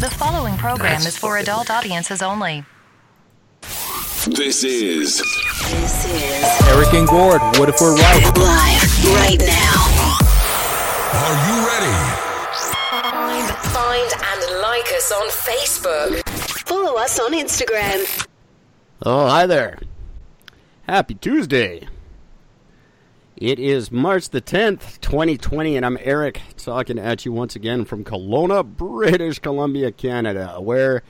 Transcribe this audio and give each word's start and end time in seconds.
The 0.00 0.10
following 0.16 0.56
program 0.56 1.00
is 1.02 1.16
for 1.18 1.38
adult 1.38 1.70
audiences 1.70 2.22
only. 2.22 2.64
This 4.26 4.62
is 4.62 5.18
This 5.18 6.04
is 6.04 6.68
Eric 6.68 6.92
and 6.94 7.08
Gord, 7.08 7.40
what 7.58 7.68
if 7.68 7.80
we're 7.80 7.96
right? 7.96 8.24
live 8.36 9.04
right 9.16 9.40
now. 9.40 9.74
Are 11.14 11.36
you 11.48 11.66
ready? 11.66 11.96
Find, 13.10 13.48
find 13.72 14.12
and 14.22 14.62
like 14.62 14.86
us 14.92 15.10
on 15.10 15.28
Facebook. 15.30 16.28
Follow 16.68 16.96
us 16.98 17.18
on 17.18 17.32
Instagram. 17.32 18.26
Oh, 19.04 19.26
hi 19.26 19.46
there. 19.46 19.78
Happy 20.82 21.14
Tuesday. 21.14 21.88
It 23.40 23.60
is 23.60 23.92
March 23.92 24.30
the 24.30 24.40
10th, 24.40 25.00
2020, 25.00 25.76
and 25.76 25.86
I'm 25.86 25.96
Eric 26.00 26.40
talking 26.56 26.98
at 26.98 27.24
you 27.24 27.30
once 27.30 27.54
again 27.54 27.84
from 27.84 28.02
Kelowna, 28.02 28.64
British 28.64 29.38
Columbia, 29.38 29.92
Canada, 29.92 30.56
where 30.60 31.04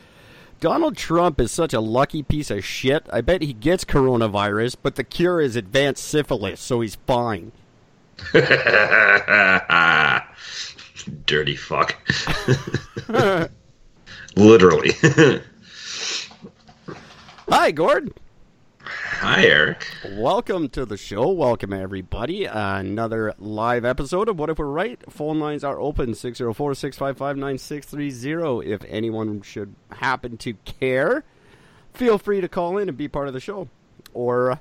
Donald 0.60 0.94
Trump 0.98 1.40
is 1.40 1.50
such 1.50 1.72
a 1.72 1.80
lucky 1.80 2.22
piece 2.22 2.50
of 2.50 2.62
shit. 2.62 3.06
I 3.10 3.22
bet 3.22 3.40
he 3.40 3.54
gets 3.54 3.82
coronavirus, 3.82 4.76
but 4.82 4.96
the 4.96 5.04
cure 5.04 5.40
is 5.40 5.56
advanced 5.56 6.04
syphilis, 6.04 6.60
so 6.60 6.82
he's 6.82 6.96
fine. 7.06 7.50
Dirty 11.24 11.56
fuck. 11.56 11.96
Literally. 14.36 14.90
Hi, 17.48 17.70
Gord. 17.70 18.12
Hi, 18.88 19.44
Eric. 19.44 19.86
Welcome 20.12 20.70
to 20.70 20.86
the 20.86 20.96
show. 20.96 21.28
Welcome, 21.28 21.74
everybody. 21.74 22.46
Another 22.46 23.34
live 23.38 23.84
episode 23.84 24.30
of 24.30 24.38
What 24.38 24.48
If 24.48 24.58
We're 24.58 24.64
Right. 24.64 24.98
Phone 25.12 25.38
lines 25.38 25.62
are 25.62 25.78
open 25.78 26.14
604 26.14 26.74
655 26.74 27.36
9630. 27.36 28.70
If 28.70 28.82
anyone 28.88 29.42
should 29.42 29.74
happen 29.90 30.38
to 30.38 30.54
care, 30.64 31.22
feel 31.92 32.16
free 32.16 32.40
to 32.40 32.48
call 32.48 32.78
in 32.78 32.88
and 32.88 32.96
be 32.96 33.08
part 33.08 33.28
of 33.28 33.34
the 33.34 33.40
show. 33.40 33.68
Or 34.14 34.58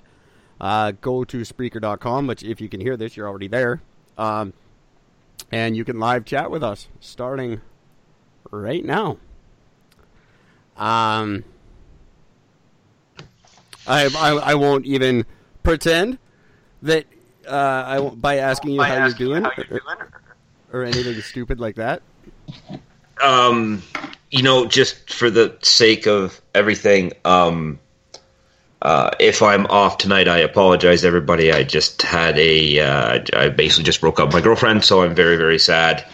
uh, 0.60 0.92
go 1.00 1.24
to 1.24 1.38
Spreaker.com, 1.42 2.28
which, 2.28 2.44
if 2.44 2.60
you 2.60 2.68
can 2.68 2.82
hear 2.82 2.98
this, 2.98 3.16
you're 3.16 3.30
already 3.30 3.48
there. 3.48 3.82
Um, 4.18 4.52
and 5.54 5.78
you 5.78 5.86
can 5.86 6.00
live 6.02 6.26
chat 6.26 6.52
with 6.52 6.64
us 6.64 6.90
starting 7.00 7.62
right 8.52 8.84
now. 8.84 9.20
Um. 10.76 11.46
I, 13.88 14.06
I, 14.18 14.52
I 14.52 14.56
won't 14.56 14.86
even 14.86 15.26
pretend 15.64 16.18
that 16.84 17.06
uh, 17.48 17.52
I 17.88 18.00
won't, 18.00 18.22
by 18.22 18.38
asking 18.38 18.72
you 18.72 18.82
how 18.82 19.06
you're 19.08 19.16
doing, 19.16 19.46
or, 19.46 20.10
or 20.74 20.84
anything 20.84 21.20
stupid 21.22 21.60
like 21.60 21.76
that. 21.76 22.02
Um, 23.24 23.82
you 24.30 24.44
know, 24.44 24.66
just 24.66 25.12
for 25.12 25.30
the 25.30 25.58
sake 25.62 26.08
of 26.08 26.42
everything, 26.54 27.14
um, 27.26 27.80
uh, 28.82 29.12
if 29.20 29.42
I'm 29.42 29.66
off 29.68 29.98
tonight, 29.98 30.28
I 30.28 30.38
apologize, 30.40 31.04
everybody. 31.04 31.52
I 31.52 31.64
just 31.64 32.02
had 32.02 32.38
a, 32.38 32.80
uh, 32.80 33.20
I 33.34 33.50
basically 33.50 33.86
just 33.86 34.02
broke 34.02 34.20
up 34.20 34.28
with 34.28 34.36
my 34.36 34.42
girlfriend, 34.42 34.84
so 34.84 35.02
I'm 35.02 35.16
very, 35.16 35.38
very 35.38 35.58
sad. 35.58 36.06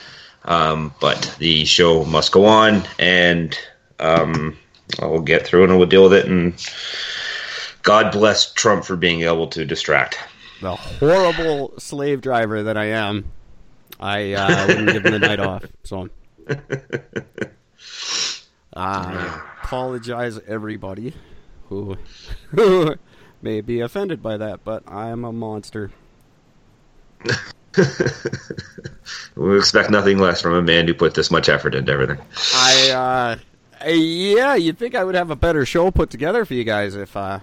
Um, 0.46 0.94
but 1.02 1.36
the 1.40 1.66
show 1.66 2.06
must 2.06 2.32
go 2.32 2.46
on, 2.46 2.84
and 3.00 3.58
um, 4.00 4.58
I'll 5.00 5.22
get 5.22 5.46
through 5.46 5.64
it 5.64 5.70
and 5.70 5.78
we'll 5.78 5.88
deal 5.88 6.04
with 6.04 6.14
it. 6.14 6.26
And 6.26 6.54
God 7.84 8.12
bless 8.12 8.52
Trump 8.54 8.86
for 8.86 8.96
being 8.96 9.22
able 9.22 9.48
to 9.48 9.66
distract. 9.66 10.18
The 10.62 10.76
horrible 10.76 11.74
slave 11.78 12.22
driver 12.22 12.64
that 12.64 12.78
I 12.78 12.86
am, 12.86 13.26
I 14.00 14.34
uh, 14.34 14.68
wouldn't 14.68 14.94
give 14.94 15.06
him 15.06 15.12
the 15.12 15.20
night 15.20 15.40
off. 15.40 15.66
So 15.84 16.10
I 18.76 19.42
apologize, 19.64 20.40
everybody 20.48 21.14
who 21.68 21.98
who 22.52 22.96
may 23.42 23.62
be 23.62 23.82
offended 23.82 24.24
by 24.24 24.38
that, 24.38 24.64
but 24.64 24.84
I 24.88 25.10
am 25.10 25.26
a 25.26 25.32
monster. 25.32 25.92
We 29.36 29.58
expect 29.58 29.90
nothing 29.90 30.20
less 30.20 30.42
from 30.42 30.54
a 30.54 30.62
man 30.62 30.88
who 30.88 30.94
put 30.94 31.16
this 31.16 31.32
much 31.32 31.50
effort 31.50 31.74
into 31.74 31.92
everything. 31.92 32.20
I, 32.54 33.40
uh, 33.82 33.90
yeah, 33.90 34.56
you'd 34.56 34.78
think 34.78 34.96
I 34.96 35.04
would 35.04 35.16
have 35.16 35.32
a 35.32 35.36
better 35.36 35.66
show 35.66 35.90
put 35.92 36.10
together 36.10 36.46
for 36.46 36.54
you 36.54 36.64
guys 36.64 36.96
if, 36.96 37.18
uh, 37.18 37.40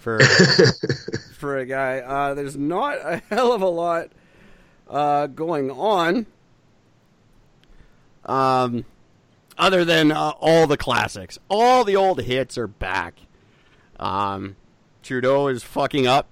for 0.00 0.18
for 1.34 1.58
a 1.58 1.66
guy. 1.66 1.98
Uh, 2.00 2.34
there's 2.34 2.56
not 2.56 2.98
a 2.98 3.22
hell 3.30 3.52
of 3.52 3.62
a 3.62 3.68
lot 3.68 4.08
uh, 4.88 5.26
going 5.28 5.70
on. 5.70 6.26
Um, 8.24 8.84
other 9.56 9.84
than 9.84 10.10
uh, 10.10 10.32
all 10.40 10.66
the 10.66 10.76
classics, 10.76 11.38
all 11.48 11.84
the 11.84 11.96
old 11.96 12.20
hits 12.22 12.58
are 12.58 12.66
back. 12.66 13.14
Um, 13.98 14.56
Trudeau 15.02 15.48
is 15.48 15.62
fucking 15.62 16.06
up 16.06 16.26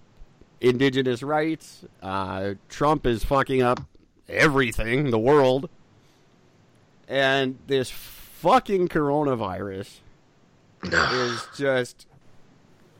indigenous 0.60 1.22
rights. 1.22 1.84
Uh, 2.02 2.54
Trump 2.68 3.06
is 3.06 3.24
fucking 3.24 3.62
up 3.62 3.80
everything, 4.28 5.10
the 5.10 5.18
world. 5.18 5.68
And 7.06 7.58
this 7.66 7.90
fucking 7.90 8.88
coronavirus 8.88 10.00
is 10.84 11.46
just 11.56 12.06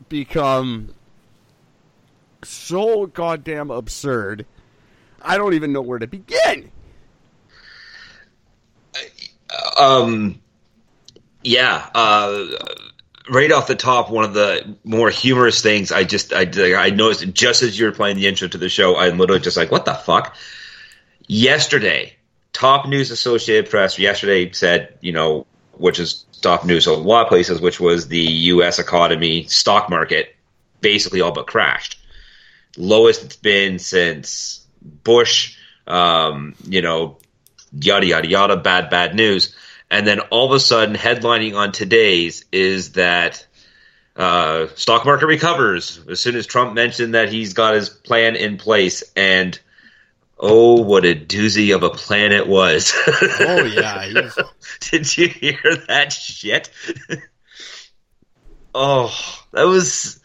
become 0.09 0.95
so 2.43 3.07
goddamn 3.07 3.71
absurd. 3.71 4.47
I 5.23 5.37
don't 5.37 5.55
even 5.55 5.73
know 5.73 5.83
where 5.83 5.99
to 5.99 6.07
begin. 6.07 6.71
Um, 9.79 10.41
yeah. 11.43 11.89
Uh, 11.95 12.47
right 13.31 13.51
off 13.53 13.67
the 13.67 13.75
top, 13.75 14.11
one 14.11 14.25
of 14.25 14.35
the 14.35 14.77
more 14.85 15.11
humorous 15.11 15.63
things 15.63 15.93
I 15.93 16.05
just 16.05 16.33
I 16.33 16.49
I 16.75 16.91
noticed 16.91 17.33
just 17.33 17.63
as 17.63 17.79
you 17.79 17.87
were 17.87 17.93
playing 17.93 18.17
the 18.17 18.27
intro 18.27 18.49
to 18.49 18.59
the 18.59 18.69
show, 18.69 18.97
I'm 18.97 19.19
literally 19.19 19.43
just 19.43 19.57
like, 19.57 19.71
what 19.71 19.85
the 19.85 19.95
fuck? 19.95 20.37
Yesterday, 21.27 22.17
top 22.53 22.89
news 22.89 23.11
Associated 23.11 23.71
Press 23.71 23.99
yesterday 23.99 24.51
said, 24.53 24.99
you 25.01 25.13
know, 25.13 25.47
which 25.73 25.99
is 25.99 26.25
top 26.41 26.65
news 26.65 26.87
a 26.87 26.93
lot 26.93 27.23
of 27.23 27.29
places, 27.29 27.61
which 27.61 27.81
was 27.81 28.09
the 28.09 28.21
U.S. 28.21 28.79
economy 28.79 29.45
stock 29.45 29.91
market 29.91 30.35
basically 30.81 31.21
all 31.21 31.33
but 31.33 31.47
crashed, 31.47 31.99
lowest 32.77 33.25
it's 33.25 33.37
been 33.37 33.79
since 33.79 34.65
Bush. 34.83 35.57
Um, 35.87 36.55
you 36.65 36.83
know, 36.83 37.17
yada 37.73 38.07
yada 38.07 38.29
yada, 38.29 38.57
bad 38.57 38.91
bad 38.91 39.15
news. 39.15 39.55
And 39.91 40.07
then 40.07 40.21
all 40.21 40.47
of 40.47 40.53
a 40.53 40.61
sudden, 40.61 40.95
headlining 40.95 41.57
on 41.57 41.73
today's 41.73 42.45
is 42.53 42.93
that 42.93 43.47
uh, 44.17 44.67
stock 44.75 45.07
market 45.07 45.27
recovers 45.27 46.01
as 46.11 46.21
soon 46.21 46.37
as 46.37 46.47
Trump 46.47 46.75
mentioned 46.75 47.15
that 47.15 47.31
he's 47.31 47.55
got 47.55 47.75
his 47.75 47.89
plan 47.89 48.37
in 48.37 48.59
place. 48.59 49.03
And 49.17 49.59
oh, 50.39 50.83
what 50.83 51.05
a 51.05 51.15
doozy 51.15 51.75
of 51.75 51.83
a 51.83 51.91
plan 51.91 52.33
it 52.33 52.47
was! 52.47 52.93
Oh 53.41 53.65
yeah, 53.65 54.31
Did 54.81 55.17
you 55.17 55.29
hear 55.29 55.61
that 55.89 56.13
shit? 56.13 56.71
oh, 58.75 59.45
that 59.53 59.65
was 59.65 60.21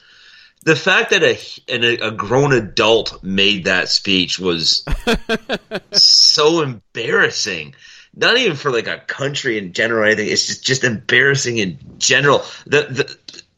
the 0.63 0.75
fact 0.75 1.11
that 1.11 1.23
a, 1.23 1.37
an, 1.73 1.83
a 1.83 2.11
grown 2.11 2.53
adult 2.53 3.23
made 3.23 3.65
that 3.65 3.89
speech 3.89 4.39
was 4.39 4.85
so 5.91 6.61
embarrassing. 6.61 7.75
Not 8.15 8.37
even 8.37 8.55
for 8.55 8.71
like 8.71 8.87
a 8.87 8.99
country 8.99 9.57
in 9.57 9.73
general 9.73 10.03
or 10.03 10.05
anything. 10.05 10.27
It's 10.27 10.45
just 10.45 10.63
just 10.63 10.83
embarrassing 10.83 11.57
in 11.57 11.79
general. 11.97 12.43
The 12.65 12.83
the 12.83 13.17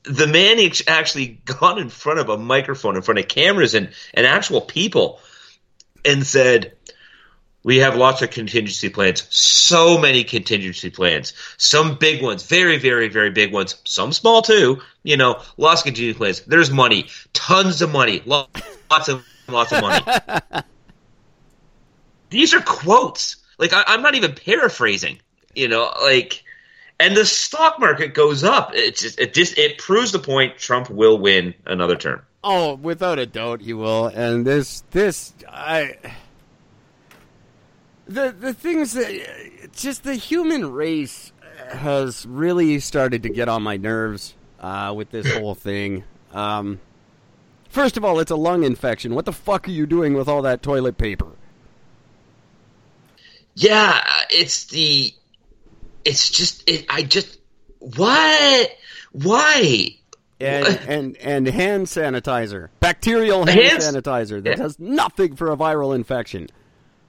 the 0.09 0.27
man 0.27 0.57
actually 0.87 1.41
got 1.45 1.77
in 1.77 1.89
front 1.89 2.19
of 2.19 2.29
a 2.29 2.37
microphone, 2.37 2.95
in 2.95 3.01
front 3.01 3.19
of 3.19 3.27
cameras 3.27 3.73
and 3.73 3.89
and 4.13 4.25
actual 4.25 4.61
people, 4.61 5.19
and 6.05 6.25
said, 6.25 6.73
we 7.65 7.77
have 7.77 7.95
lots 7.95 8.21
of 8.21 8.29
contingency 8.29 8.89
plans. 8.89 9.25
So 9.31 9.97
many 9.97 10.23
contingency 10.23 10.91
plans. 10.91 11.33
Some 11.57 11.95
big 11.95 12.21
ones, 12.21 12.45
very, 12.45 12.77
very, 12.77 13.09
very 13.09 13.31
big 13.31 13.51
ones. 13.51 13.81
Some 13.85 14.13
small 14.13 14.43
too. 14.43 14.81
You 15.01 15.17
know, 15.17 15.41
lots 15.57 15.81
of 15.81 15.85
contingency 15.85 16.15
plans. 16.15 16.41
There's 16.41 16.69
money, 16.69 17.07
tons 17.33 17.81
of 17.81 17.91
money, 17.91 18.21
lots 18.23 19.09
of 19.09 19.25
lots 19.47 19.71
of 19.71 19.81
money. 19.81 20.05
These 22.29 22.53
are 22.53 22.61
quotes. 22.61 23.37
Like 23.57 23.73
I, 23.73 23.83
I'm 23.87 24.03
not 24.03 24.13
even 24.13 24.33
paraphrasing. 24.33 25.17
You 25.55 25.67
know, 25.67 25.91
like, 26.03 26.43
and 26.99 27.17
the 27.17 27.25
stock 27.25 27.79
market 27.79 28.13
goes 28.13 28.43
up. 28.43 28.75
It 28.75 28.95
just 28.95 29.19
it 29.19 29.33
just 29.33 29.57
it 29.57 29.79
proves 29.79 30.11
the 30.11 30.19
point. 30.19 30.59
Trump 30.59 30.91
will 30.91 31.17
win 31.17 31.55
another 31.65 31.95
term. 31.95 32.21
Oh, 32.45 32.75
without 32.75 33.19
a 33.19 33.25
doubt, 33.25 33.61
he 33.61 33.73
will. 33.73 34.05
And 34.05 34.45
this, 34.45 34.83
this, 34.91 35.33
I, 35.49 35.95
the 38.07 38.31
the 38.31 38.53
things 38.53 38.93
that 38.93 39.71
just 39.73 40.03
the 40.03 40.15
human 40.15 40.71
race 40.71 41.33
has 41.69 42.25
really 42.25 42.79
started 42.79 43.23
to 43.23 43.29
get 43.29 43.49
on 43.49 43.63
my 43.63 43.77
nerves 43.77 44.35
uh, 44.59 44.93
with 44.95 45.09
this 45.09 45.31
whole 45.37 45.55
thing. 45.55 46.03
Um, 46.31 46.79
first 47.69 47.97
of 47.97 48.05
all, 48.05 48.19
it's 48.19 48.31
a 48.31 48.35
lung 48.35 48.63
infection. 48.63 49.15
What 49.15 49.25
the 49.25 49.33
fuck 49.33 49.67
are 49.67 49.71
you 49.71 49.85
doing 49.85 50.13
with 50.13 50.27
all 50.27 50.43
that 50.43 50.61
toilet 50.61 50.97
paper? 50.97 51.31
Yeah, 53.55 54.03
it's 54.29 54.65
the 54.65 55.13
it's 56.03 56.29
just 56.29 56.69
it, 56.69 56.85
I 56.89 57.03
just 57.03 57.39
what 57.79 58.71
why 59.13 59.95
and 60.39 60.65
and 60.87 61.17
and 61.17 61.47
hand 61.47 61.87
sanitizer, 61.87 62.69
bacterial 62.79 63.45
hand 63.45 63.81
sanitizer 63.81 64.43
that 64.43 64.49
Yeah. 64.51 64.55
does 64.55 64.79
nothing 64.79 65.35
for 65.35 65.51
a 65.51 65.57
viral 65.57 65.95
infection. 65.95 66.47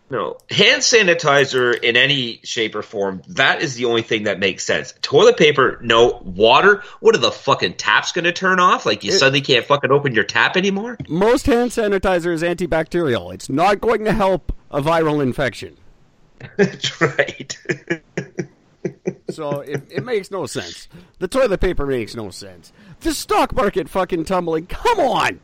No, 0.08 0.36
hand 0.48 0.82
sanitizer 0.82 1.76
in 1.82 1.96
any 1.96 2.38
shape 2.44 2.76
or 2.76 2.82
form, 2.82 3.22
that 3.30 3.60
is 3.60 3.74
the 3.74 3.86
only 3.86 4.02
thing 4.02 4.22
that 4.24 4.38
makes 4.38 4.62
sense. 4.64 4.94
Toilet 5.02 5.36
paper, 5.36 5.80
no. 5.82 6.22
Water, 6.24 6.84
what 7.00 7.16
are 7.16 7.18
the 7.18 7.32
fucking 7.32 7.74
taps 7.74 8.12
going 8.12 8.24
to 8.24 8.30
turn 8.32 8.60
off? 8.60 8.86
Like 8.86 9.02
you 9.02 9.10
uh, 9.10 9.16
suddenly 9.16 9.40
can't 9.40 9.66
fucking 9.66 9.90
open 9.90 10.14
your 10.14 10.22
tap 10.22 10.56
anymore? 10.56 10.96
Most 11.08 11.46
hand 11.46 11.72
sanitizer 11.72 12.32
is 12.32 12.42
antibacterial. 12.42 13.34
It's 13.34 13.48
not 13.48 13.80
going 13.80 14.04
to 14.04 14.12
help 14.12 14.52
a 14.70 14.80
viral 14.80 15.20
infection. 15.20 15.76
That's 16.56 17.00
right. 17.00 17.58
So 19.30 19.60
it, 19.60 19.82
it 19.90 20.04
makes 20.04 20.30
no 20.30 20.46
sense. 20.46 20.88
The 21.18 21.28
toilet 21.28 21.60
paper 21.60 21.86
makes 21.86 22.14
no 22.14 22.30
sense. 22.30 22.72
The 23.00 23.12
stock 23.12 23.54
market 23.54 23.88
fucking 23.88 24.24
tumbling. 24.24 24.66
Come 24.66 25.00
on! 25.00 25.40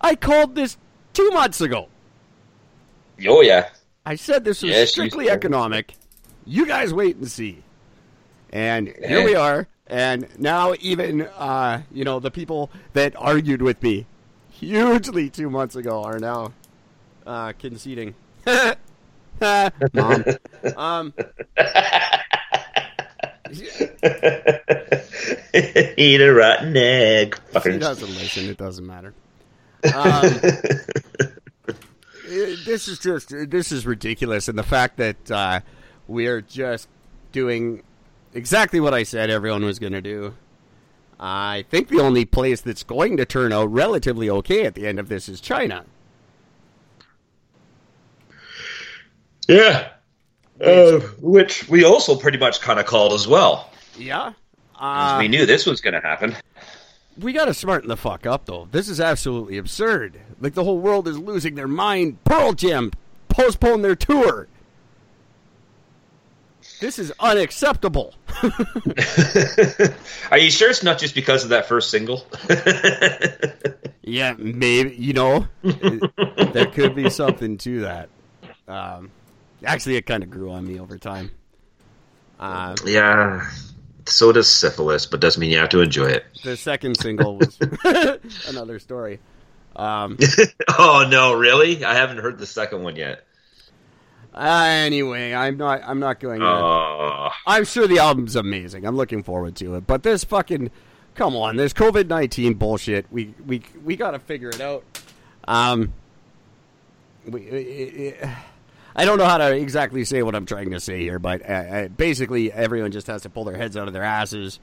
I 0.00 0.14
called 0.14 0.54
this 0.54 0.78
two 1.12 1.30
months 1.30 1.60
ago. 1.60 1.88
oh, 3.28 3.40
yeah. 3.42 3.68
I 4.04 4.16
said 4.16 4.44
this 4.44 4.62
was 4.62 4.72
Yes, 4.72 4.90
strictly 4.90 5.30
economic. 5.30 5.94
You 6.44 6.66
guys 6.66 6.92
wait 6.92 7.16
and 7.16 7.30
see. 7.30 7.62
And 8.50 8.88
here 8.88 9.24
we 9.24 9.34
are. 9.34 9.68
And 9.86 10.26
now 10.38 10.74
even 10.80 11.22
uh, 11.22 11.82
you 11.92 12.04
know 12.04 12.18
the 12.18 12.30
people 12.30 12.70
that 12.94 13.14
argued 13.16 13.62
with 13.62 13.82
me 13.82 14.06
hugely 14.50 15.28
two 15.30 15.50
months 15.50 15.76
ago 15.76 16.02
are 16.02 16.18
now 16.18 16.52
uh, 17.26 17.52
conceding. 17.58 18.14
Mom, 19.92 20.24
um, 20.76 21.14
Eat 25.96 26.20
a 26.20 26.32
rotten 26.32 26.76
egg. 26.76 27.38
If 27.54 27.64
he 27.64 27.78
doesn't 27.78 28.08
listen, 28.08 28.48
it 28.48 28.56
doesn't 28.56 28.86
matter. 28.86 29.14
Um, 29.94 30.22
this 32.64 32.88
is 32.88 32.98
just 32.98 33.32
this 33.50 33.72
is 33.72 33.86
ridiculous, 33.86 34.48
and 34.48 34.58
the 34.58 34.62
fact 34.62 34.96
that 34.96 35.30
uh, 35.30 35.60
we 36.08 36.26
are 36.26 36.40
just 36.40 36.88
doing 37.32 37.82
exactly 38.34 38.80
what 38.80 38.94
I 38.94 39.02
said 39.02 39.30
everyone 39.30 39.64
was 39.64 39.78
going 39.78 39.92
to 39.92 40.00
do. 40.00 40.34
I 41.20 41.64
think 41.70 41.88
the 41.88 42.00
only 42.00 42.24
place 42.24 42.60
that's 42.60 42.82
going 42.82 43.16
to 43.16 43.24
turn 43.24 43.52
out 43.52 43.66
relatively 43.66 44.28
okay 44.28 44.66
at 44.66 44.74
the 44.74 44.86
end 44.86 44.98
of 44.98 45.08
this 45.08 45.28
is 45.28 45.40
China. 45.40 45.84
Yeah. 49.48 49.90
Uh, 50.62 51.00
which 51.20 51.68
we 51.68 51.84
also 51.84 52.16
pretty 52.16 52.38
much 52.38 52.60
kind 52.60 52.78
of 52.78 52.86
called 52.86 53.12
as 53.12 53.26
well. 53.26 53.70
Yeah. 53.96 54.32
Uh, 54.78 55.16
we 55.20 55.28
knew 55.28 55.44
this 55.46 55.66
was 55.66 55.80
going 55.80 55.94
to 55.94 56.00
happen. 56.00 56.34
we 57.18 57.32
got 57.32 57.44
to 57.46 57.54
smarten 57.54 57.88
the 57.88 57.96
fuck 57.96 58.26
up, 58.26 58.46
though. 58.46 58.68
This 58.70 58.88
is 58.88 59.00
absolutely 59.00 59.58
absurd. 59.58 60.20
Like 60.40 60.54
the 60.54 60.64
whole 60.64 60.78
world 60.78 61.08
is 61.08 61.18
losing 61.18 61.54
their 61.54 61.68
mind. 61.68 62.22
Pearl 62.24 62.52
Jam 62.52 62.90
postponed 63.28 63.84
their 63.84 63.96
tour. 63.96 64.48
This 66.80 66.98
is 66.98 67.12
unacceptable. 67.20 68.14
Are 70.30 70.38
you 70.38 70.50
sure 70.50 70.70
it's 70.70 70.82
not 70.82 70.98
just 70.98 71.14
because 71.14 71.44
of 71.44 71.50
that 71.50 71.66
first 71.66 71.90
single? 71.90 72.26
Yeah, 74.04 74.34
maybe 74.36 74.96
you 74.96 75.12
know 75.12 75.46
there 75.62 76.66
could 76.66 76.96
be 76.96 77.08
something 77.08 77.56
to 77.58 77.82
that. 77.82 78.08
Um, 78.66 79.12
actually, 79.64 79.96
it 79.96 80.06
kind 80.06 80.22
of 80.22 80.30
grew 80.30 80.50
on 80.50 80.66
me 80.66 80.78
over 80.80 80.98
time. 80.98 81.30
Uh, 82.38 82.74
yeah. 82.84 83.48
So 84.06 84.32
does 84.32 84.50
syphilis, 84.50 85.06
but 85.06 85.20
doesn't 85.20 85.40
mean 85.40 85.50
you 85.50 85.58
have 85.58 85.68
to 85.70 85.80
enjoy 85.80 86.06
it. 86.06 86.24
the 86.42 86.56
second 86.56 86.96
single 86.96 87.36
was 87.36 87.56
another 88.48 88.78
story. 88.80 89.20
Um, 89.76 90.18
oh 90.78 91.06
no, 91.08 91.34
really? 91.34 91.84
I 91.84 91.94
haven't 91.94 92.18
heard 92.18 92.38
the 92.38 92.46
second 92.46 92.82
one 92.82 92.96
yet. 92.96 93.24
uh, 94.34 94.64
anyway, 94.68 95.32
I'm 95.32 95.56
not. 95.56 95.82
I'm 95.84 96.00
not 96.00 96.18
going. 96.20 96.42
Oh, 96.42 97.30
I'm 97.46 97.64
sure 97.64 97.86
the 97.86 98.00
album's 98.00 98.34
amazing. 98.36 98.84
I'm 98.84 98.96
looking 98.96 99.22
forward 99.22 99.54
to 99.56 99.76
it. 99.76 99.86
But 99.86 100.02
this 100.02 100.24
fucking, 100.24 100.70
come 101.14 101.36
on, 101.36 101.56
this 101.56 101.72
COVID 101.72 102.08
nineteen 102.08 102.54
bullshit. 102.54 103.06
We 103.10 103.34
we 103.46 103.62
we 103.84 103.96
got 103.96 104.10
to 104.10 104.18
figure 104.18 104.48
it 104.50 104.60
out. 104.60 104.84
Um, 105.46 105.92
we. 107.24 107.42
It, 107.42 108.24
it, 108.24 108.28
I 108.94 109.04
don't 109.04 109.18
know 109.18 109.24
how 109.24 109.38
to 109.38 109.54
exactly 109.56 110.04
say 110.04 110.22
what 110.22 110.34
I'm 110.34 110.46
trying 110.46 110.70
to 110.70 110.80
say 110.80 111.00
here, 111.00 111.18
but 111.18 111.42
uh, 111.48 111.52
uh, 111.52 111.88
basically, 111.88 112.52
everyone 112.52 112.92
just 112.92 113.06
has 113.06 113.22
to 113.22 113.30
pull 113.30 113.44
their 113.44 113.56
heads 113.56 113.76
out 113.76 113.86
of 113.86 113.94
their 113.94 114.02
asses, 114.02 114.60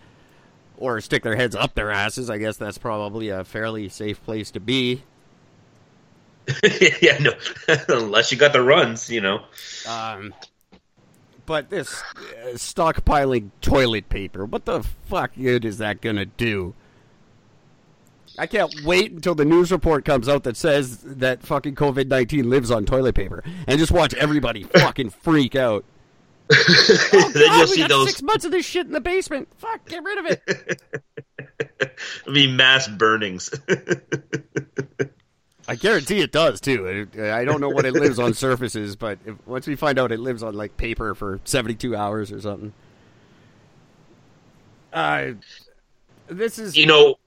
or 0.78 1.02
stick 1.02 1.24
their 1.24 1.36
heads 1.36 1.56
up 1.56 1.74
their 1.74 1.92
asses. 1.92 2.30
I 2.30 2.38
guess 2.38 2.58
that's 2.58 2.78
probably 2.78 3.30
a 3.30 3.44
fairly 3.44 3.90
safe 3.90 4.24
place 4.24 4.52
to 4.52 4.60
be. 4.60 5.04
yeah, 7.02 7.18
no. 7.20 7.34
Unless 7.90 8.32
you 8.32 8.38
got 8.38 8.54
the 8.54 8.62
runs, 8.62 9.10
you 9.10 9.22
know. 9.22 9.42
Um, 9.88 10.34
but 11.46 11.70
this 11.70 12.02
uh, 12.16 12.54
stockpiling 12.54 13.50
toilet 13.62 14.10
paper, 14.10 14.46
what 14.46 14.66
the 14.66 14.84
fuck 15.08 15.32
good 15.36 15.66
is 15.66 15.80
that 15.80 16.02
gonna 16.02 16.26
do? 16.26 16.76
I 18.40 18.48
can't 18.48 18.74
wait 18.84 19.12
until 19.12 19.36
the 19.36 19.44
news 19.44 19.72
report 19.72 20.06
comes 20.06 20.30
out 20.30 20.44
that 20.44 20.56
says 20.56 21.00
that 21.00 21.44
fucking 21.44 21.76
COVID 21.76 22.08
nineteen 22.08 22.50
lives 22.50 22.72
on 22.72 22.86
toilet 22.86 23.16
paper, 23.16 23.44
and 23.68 23.78
just 23.78 23.92
watch 23.92 24.14
everybody 24.14 24.64
fucking 24.76 25.10
freak 25.10 25.56
out. 25.56 25.84
then 26.50 26.58
God, 27.34 27.34
you'll 27.36 27.68
see 27.68 27.82
got 27.82 27.90
those. 27.90 28.08
six 28.08 28.22
months 28.24 28.46
of 28.46 28.52
this 28.52 28.66
shit 28.66 28.88
in 28.88 28.94
the 28.94 29.02
basement. 29.02 29.50
Fuck, 29.58 29.88
get 29.88 30.04
rid 30.04 30.18
of 30.18 30.26
it. 30.26 30.82
I 32.28 32.32
mean, 32.32 32.56
mass 32.56 32.88
burnings. 32.88 33.52
I 35.68 35.76
guarantee 35.76 36.22
it 36.22 36.32
does 36.32 36.60
too. 36.62 37.08
I 37.16 37.42
I 37.42 37.46
don't 37.46 37.62
know 37.62 37.70
what 37.70 37.86
it 37.86 37.94
lives 37.94 38.20
on 38.20 38.34
surfaces, 38.34 38.96
but 38.96 39.20
if, 39.26 39.36
once 39.46 39.68
we 39.68 39.76
find 39.76 40.00
out 40.00 40.12
it 40.12 40.20
lives 40.20 40.42
on 40.42 40.56
like 40.56 40.78
paper 40.78 41.14
for 41.14 41.40
seventy-two 41.44 41.96
hours 41.96 42.32
or 42.32 42.40
something. 42.42 42.74
Uh, 44.92 45.34
this 46.28 46.58
is 46.58 46.76
you 46.76 46.88
know, 46.88 47.18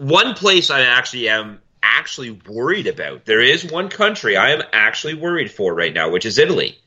one 0.00 0.34
place 0.34 0.70
I 0.70 0.80
actually 0.80 1.28
am 1.28 1.60
actually 1.82 2.30
worried 2.30 2.86
about. 2.86 3.26
There 3.26 3.42
is 3.42 3.70
one 3.70 3.90
country 3.90 4.36
I 4.36 4.50
am 4.50 4.62
actually 4.72 5.14
worried 5.14 5.50
for 5.50 5.74
right 5.74 5.92
now, 5.92 6.10
which 6.10 6.24
is 6.24 6.38
Italy. 6.38 6.78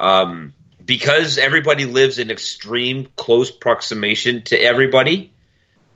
Um, 0.00 0.54
because 0.84 1.38
everybody 1.38 1.84
lives 1.84 2.18
in 2.18 2.30
extreme 2.30 3.06
close 3.14 3.52
proximation 3.52 4.42
to 4.42 4.56
everybody. 4.56 5.32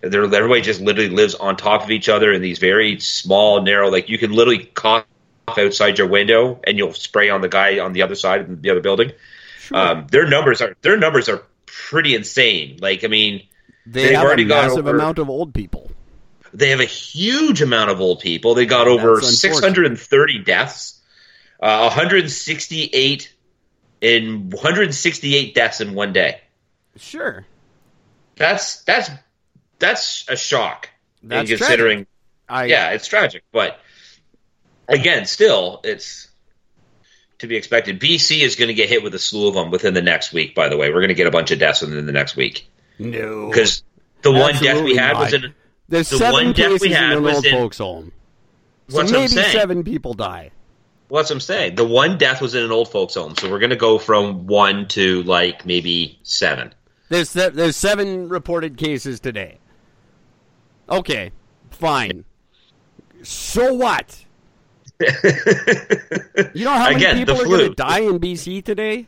They're, 0.00 0.22
everybody 0.22 0.60
just 0.60 0.80
literally 0.80 1.10
lives 1.10 1.34
on 1.34 1.56
top 1.56 1.82
of 1.82 1.90
each 1.90 2.08
other 2.08 2.32
in 2.32 2.40
these 2.40 2.60
very 2.60 3.00
small, 3.00 3.62
narrow. 3.62 3.90
Like 3.90 4.08
you 4.08 4.18
can 4.18 4.30
literally 4.30 4.66
cough 4.66 5.06
outside 5.48 5.98
your 5.98 6.06
window, 6.06 6.60
and 6.64 6.78
you'll 6.78 6.92
spray 6.92 7.30
on 7.30 7.40
the 7.40 7.48
guy 7.48 7.80
on 7.80 7.94
the 7.94 8.02
other 8.02 8.14
side 8.14 8.42
of 8.42 8.62
the 8.62 8.70
other 8.70 8.80
building. 8.80 9.10
Sure. 9.58 9.76
Um, 9.76 10.06
their 10.08 10.28
numbers 10.28 10.60
are 10.60 10.76
their 10.82 10.98
numbers 10.98 11.28
are 11.28 11.42
pretty 11.66 12.14
insane. 12.14 12.78
Like 12.80 13.02
I 13.02 13.08
mean, 13.08 13.42
they 13.86 14.04
they've 14.04 14.16
have 14.16 14.24
already 14.24 14.44
a 14.44 14.46
massive 14.46 14.86
over- 14.86 14.94
amount 14.94 15.18
of 15.18 15.28
old 15.28 15.52
people. 15.54 15.90
They 16.54 16.70
have 16.70 16.80
a 16.80 16.86
huge 16.86 17.60
amount 17.60 17.90
of 17.90 18.00
old 18.00 18.20
people. 18.20 18.54
They 18.54 18.64
got 18.64 18.86
over 18.86 19.20
630 19.20 20.38
deaths, 20.38 21.00
uh, 21.60 21.88
168 21.88 23.34
in 24.00 24.50
168 24.50 25.54
deaths 25.54 25.80
in 25.80 25.94
one 25.94 26.12
day. 26.12 26.40
Sure, 26.96 27.44
That's 28.36 28.82
that's 28.84 29.10
that's 29.80 30.24
a 30.28 30.36
shock. 30.36 30.90
That's 31.22 31.48
considering, 31.48 32.06
I 32.48 32.66
yeah, 32.66 32.90
it's 32.90 33.08
tragic, 33.08 33.42
but 33.50 33.80
again, 34.88 35.26
still, 35.26 35.80
it's 35.82 36.28
to 37.38 37.48
be 37.48 37.56
expected. 37.56 37.98
BC 37.98 38.40
is 38.40 38.54
going 38.54 38.68
to 38.68 38.74
get 38.74 38.88
hit 38.88 39.02
with 39.02 39.14
a 39.14 39.18
slew 39.18 39.48
of 39.48 39.54
them 39.54 39.70
within 39.70 39.94
the 39.94 40.02
next 40.02 40.32
week. 40.32 40.54
By 40.54 40.68
the 40.68 40.76
way, 40.76 40.90
we're 40.90 41.00
going 41.00 41.08
to 41.08 41.14
get 41.14 41.26
a 41.26 41.32
bunch 41.32 41.50
of 41.50 41.58
deaths 41.58 41.80
within 41.80 42.06
the 42.06 42.12
next 42.12 42.36
week 42.36 42.70
no 42.98 43.48
because 43.48 43.82
the 44.22 44.30
one 44.30 44.54
death 44.54 44.84
we 44.84 44.94
had 44.94 45.16
was 45.16 45.32
not. 45.32 45.44
in. 45.44 45.54
There's 45.94 46.10
the 46.10 46.18
seven 46.18 46.32
one 46.32 46.52
death 46.52 46.80
we 46.80 46.88
cases 46.88 46.96
in 46.98 47.12
an 47.18 47.24
old 47.26 47.44
in- 47.46 47.52
folks 47.52 47.78
home. 47.78 48.12
So 48.88 48.96
What's 48.98 49.12
what 49.12 49.20
I'm 49.20 49.28
maybe 49.30 49.42
seven 49.52 49.84
people 49.84 50.12
die. 50.14 50.50
What's 51.08 51.30
I'm 51.30 51.38
saying? 51.40 51.76
The 51.76 51.86
one 51.86 52.18
death 52.18 52.40
was 52.42 52.54
in 52.56 52.64
an 52.64 52.72
old 52.72 52.90
folks 52.90 53.14
home, 53.14 53.36
so 53.36 53.48
we're 53.50 53.60
going 53.60 53.70
to 53.70 53.76
go 53.76 53.98
from 53.98 54.46
one 54.48 54.88
to 54.88 55.22
like 55.22 55.64
maybe 55.64 56.18
seven. 56.24 56.74
There's 57.10 57.32
there's 57.32 57.76
seven 57.76 58.28
reported 58.28 58.76
cases 58.76 59.20
today. 59.20 59.58
Okay, 60.90 61.30
fine. 61.70 62.24
So 63.22 63.72
what? 63.74 64.24
You 66.54 66.64
know 66.64 66.70
how 66.72 66.84
many 66.90 66.96
Again, 66.96 67.16
people 67.18 67.40
are 67.40 67.44
going 67.44 67.68
to 67.68 67.74
die 67.74 68.00
in 68.00 68.18
BC 68.18 68.64
today 68.64 69.06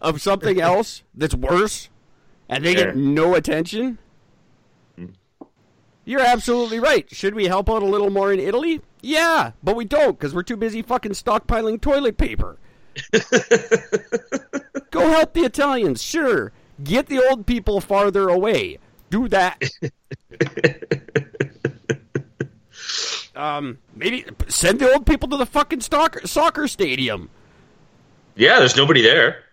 of 0.00 0.20
something 0.20 0.60
else 0.70 1.02
that's 1.14 1.34
worse, 1.34 1.88
and 2.48 2.64
they 2.64 2.72
Yeah. 2.76 2.84
get 2.86 2.96
no 2.96 3.34
attention? 3.34 3.98
You're 6.04 6.20
absolutely 6.20 6.78
right. 6.78 7.10
Should 7.14 7.34
we 7.34 7.46
help 7.46 7.70
out 7.70 7.82
a 7.82 7.86
little 7.86 8.10
more 8.10 8.32
in 8.32 8.40
Italy? 8.40 8.82
Yeah, 9.00 9.52
but 9.62 9.76
we 9.76 9.84
don't 9.84 10.18
because 10.18 10.34
we're 10.34 10.42
too 10.42 10.56
busy 10.56 10.82
fucking 10.82 11.12
stockpiling 11.12 11.80
toilet 11.80 12.18
paper. 12.18 12.58
Go 14.90 15.10
help 15.10 15.34
the 15.34 15.44
Italians, 15.44 16.02
sure. 16.02 16.52
Get 16.82 17.06
the 17.06 17.26
old 17.26 17.46
people 17.46 17.80
farther 17.80 18.28
away. 18.28 18.78
Do 19.10 19.28
that. 19.28 19.62
um, 23.36 23.78
maybe 23.94 24.24
send 24.48 24.80
the 24.80 24.92
old 24.92 25.06
people 25.06 25.28
to 25.30 25.36
the 25.36 25.46
fucking 25.46 25.80
soccer 25.80 26.26
soccer 26.26 26.68
stadium. 26.68 27.30
Yeah, 28.36 28.58
there's 28.58 28.76
nobody 28.76 29.02
there. 29.02 29.44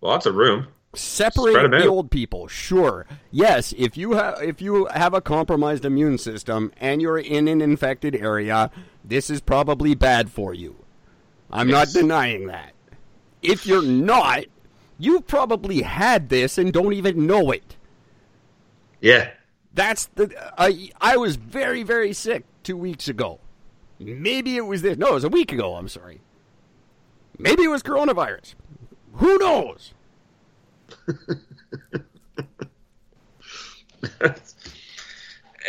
Lots 0.00 0.26
of 0.26 0.34
room. 0.34 0.66
Separate 0.94 1.70
the 1.70 1.86
old 1.86 2.10
people. 2.10 2.48
Sure. 2.48 3.06
Yes, 3.30 3.74
if 3.76 3.96
you 3.96 4.12
have 4.12 4.42
if 4.42 4.60
you 4.60 4.86
have 4.86 5.14
a 5.14 5.20
compromised 5.20 5.84
immune 5.84 6.18
system 6.18 6.72
and 6.78 7.02
you're 7.02 7.18
in 7.18 7.48
an 7.48 7.60
infected 7.60 8.14
area, 8.16 8.70
this 9.04 9.30
is 9.30 9.40
probably 9.40 9.94
bad 9.94 10.30
for 10.30 10.54
you. 10.54 10.76
I'm 11.50 11.68
not 11.68 11.88
denying 11.88 12.46
that. 12.46 12.72
If 13.42 13.66
you're 13.66 13.82
not, 13.82 14.44
you've 14.98 15.26
probably 15.26 15.82
had 15.82 16.28
this 16.28 16.58
and 16.58 16.72
don't 16.72 16.94
even 16.94 17.26
know 17.26 17.50
it. 17.50 17.76
Yeah. 19.00 19.30
That's 19.74 20.06
the 20.14 20.32
I 20.56 20.90
I 21.00 21.16
was 21.16 21.36
very 21.36 21.82
very 21.82 22.12
sick 22.12 22.44
2 22.62 22.76
weeks 22.76 23.08
ago. 23.08 23.40
Maybe 23.98 24.56
it 24.56 24.66
was 24.66 24.82
this. 24.82 24.96
No, 24.96 25.10
it 25.10 25.14
was 25.14 25.24
a 25.24 25.28
week 25.28 25.52
ago, 25.52 25.76
I'm 25.76 25.88
sorry. 25.88 26.20
Maybe 27.38 27.64
it 27.64 27.68
was 27.68 27.82
coronavirus. 27.82 28.54
Who 29.14 29.38
knows? 29.38 29.92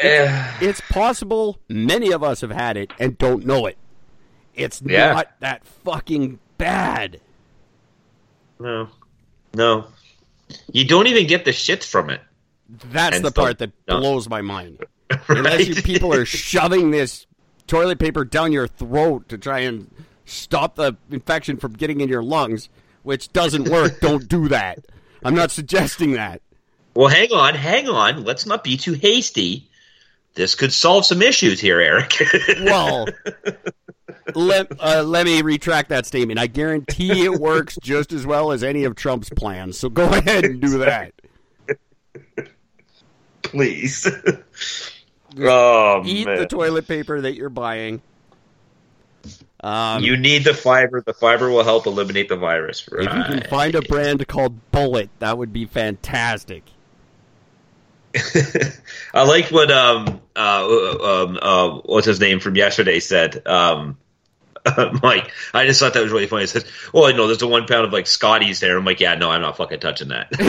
Eh, 0.02 0.54
It's 0.62 0.82
possible 0.90 1.58
many 1.70 2.12
of 2.12 2.22
us 2.24 2.42
have 2.42 2.52
had 2.52 2.76
it 2.78 2.92
and 3.00 3.18
don't 3.18 3.46
know 3.46 3.66
it. 3.66 3.78
It's 4.54 4.82
Yeah. 4.86 5.14
not 5.14 5.32
that 5.40 5.66
fucking 5.66 6.40
bad. 6.58 7.20
no. 8.60 8.90
No. 9.54 9.88
You 10.72 10.86
don't 10.86 11.08
even 11.08 11.28
get 11.28 11.46
the 11.46 11.52
shits 11.52 11.86
from 11.86 12.10
it. 12.10 12.22
That's 12.92 13.16
And 13.16 13.26
the 13.26 13.32
part 13.32 13.58
that 13.60 13.72
no. 13.88 14.00
blows 14.00 14.28
my 14.30 14.42
mind. 14.42 14.84
Unless 15.30 15.68
you 15.68 15.76
people 15.76 16.14
are 16.14 16.26
shoving 16.26 16.92
this 16.92 17.26
toilet 17.68 18.00
paper 18.00 18.26
down 18.26 18.52
your 18.52 18.68
throat 18.68 19.30
to 19.30 19.38
try 19.38 19.60
and 19.60 19.90
stop 20.26 20.76
the 20.76 20.96
infection 21.10 21.56
from 21.58 21.74
getting 21.74 22.02
in 22.02 22.10
your 22.10 22.22
lungs, 22.24 22.70
which 23.04 23.32
doesn't 23.32 23.70
work, 23.70 24.00
don't 24.02 24.28
do 24.28 24.48
that. 24.50 24.80
I'm 25.26 25.36
not 25.36 25.52
suggesting 25.52 26.12
that. 26.14 26.42
Well, 26.94 27.08
hang 27.10 27.32
on, 27.34 27.56
hang 27.56 27.90
on. 27.90 28.24
Let's 28.24 28.46
not 28.46 28.64
be 28.64 28.78
too 28.78 28.94
hasty. 28.94 29.68
This 30.36 30.54
could 30.56 30.72
solve 30.72 31.06
some 31.06 31.22
issues 31.22 31.60
here, 31.60 31.82
Eric. 31.82 32.14
Well, 32.64 33.08
let, 34.34 34.72
uh, 34.80 35.04
let 35.04 35.26
me 35.26 35.42
retract 35.42 35.90
that 35.90 36.06
statement. 36.06 36.40
I 36.40 36.48
guarantee 36.48 37.26
it 37.26 37.34
works 37.40 37.78
just 37.82 38.12
as 38.14 38.26
well 38.26 38.52
as 38.52 38.64
any 38.64 38.84
of 38.84 38.96
Trump's 38.96 39.30
plans. 39.30 39.78
So 39.78 39.90
go 39.90 40.06
ahead 40.06 40.46
and 40.46 40.62
do 40.62 40.80
that. 40.80 41.14
Please. 43.44 44.08
oh, 45.40 46.02
Eat 46.06 46.26
man. 46.28 46.38
the 46.38 46.48
toilet 46.48 46.88
paper 46.88 47.22
that 47.22 47.36
you're 47.36 47.50
buying. 47.50 48.02
Um, 49.66 50.04
you 50.04 50.16
need 50.16 50.44
the 50.44 50.54
fiber. 50.54 51.02
The 51.02 51.14
fiber 51.14 51.50
will 51.50 51.64
help 51.64 51.88
eliminate 51.88 52.30
the 52.30 52.36
virus. 52.36 52.88
if 52.88 53.02
you 53.02 53.08
can 53.24 53.42
find 53.50 53.74
a 53.74 53.82
brand 53.82 54.28
called 54.28 54.72
Bullet, 54.72 55.10
that 55.20 55.38
would 55.40 55.52
be 55.52 55.66
fantastic. 55.66 56.62
I 59.14 59.24
like 59.26 59.50
what 59.52 59.72
um 59.72 60.22
uh 60.36 60.96
um 61.04 61.40
uh 61.42 61.70
what's 61.84 62.06
his 62.06 62.20
name 62.20 62.40
from 62.40 62.56
yesterday 62.56 63.00
said. 63.00 63.46
Um 63.48 63.98
Mike, 65.04 65.32
I 65.54 65.66
just 65.68 65.80
thought 65.80 65.94
that 65.94 66.02
was 66.02 66.12
really 66.12 66.26
funny. 66.26 66.44
He 66.44 66.48
says, 66.48 66.66
"Well, 66.92 67.06
I 67.06 67.12
know 67.12 67.28
there's 67.28 67.42
a 67.44 67.48
one 67.48 67.68
pound 67.68 67.86
of 67.86 67.94
like 67.94 68.08
Scotty's 68.08 68.60
there." 68.60 68.76
I'm 68.78 68.84
like, 68.86 69.00
"Yeah, 69.00 69.14
no, 69.14 69.30
I'm 69.30 69.42
not 69.42 69.58
fucking 69.58 69.80
touching 69.80 70.08
that. 70.08 70.28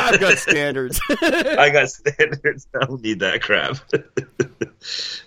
I've 0.00 0.20
got 0.20 0.38
standards. 0.38 1.00
I 1.10 1.70
got 1.70 1.90
standards. 1.90 2.68
I 2.80 2.84
don't 2.86 3.02
need 3.02 3.18
that 3.20 3.42
crap." 3.42 3.78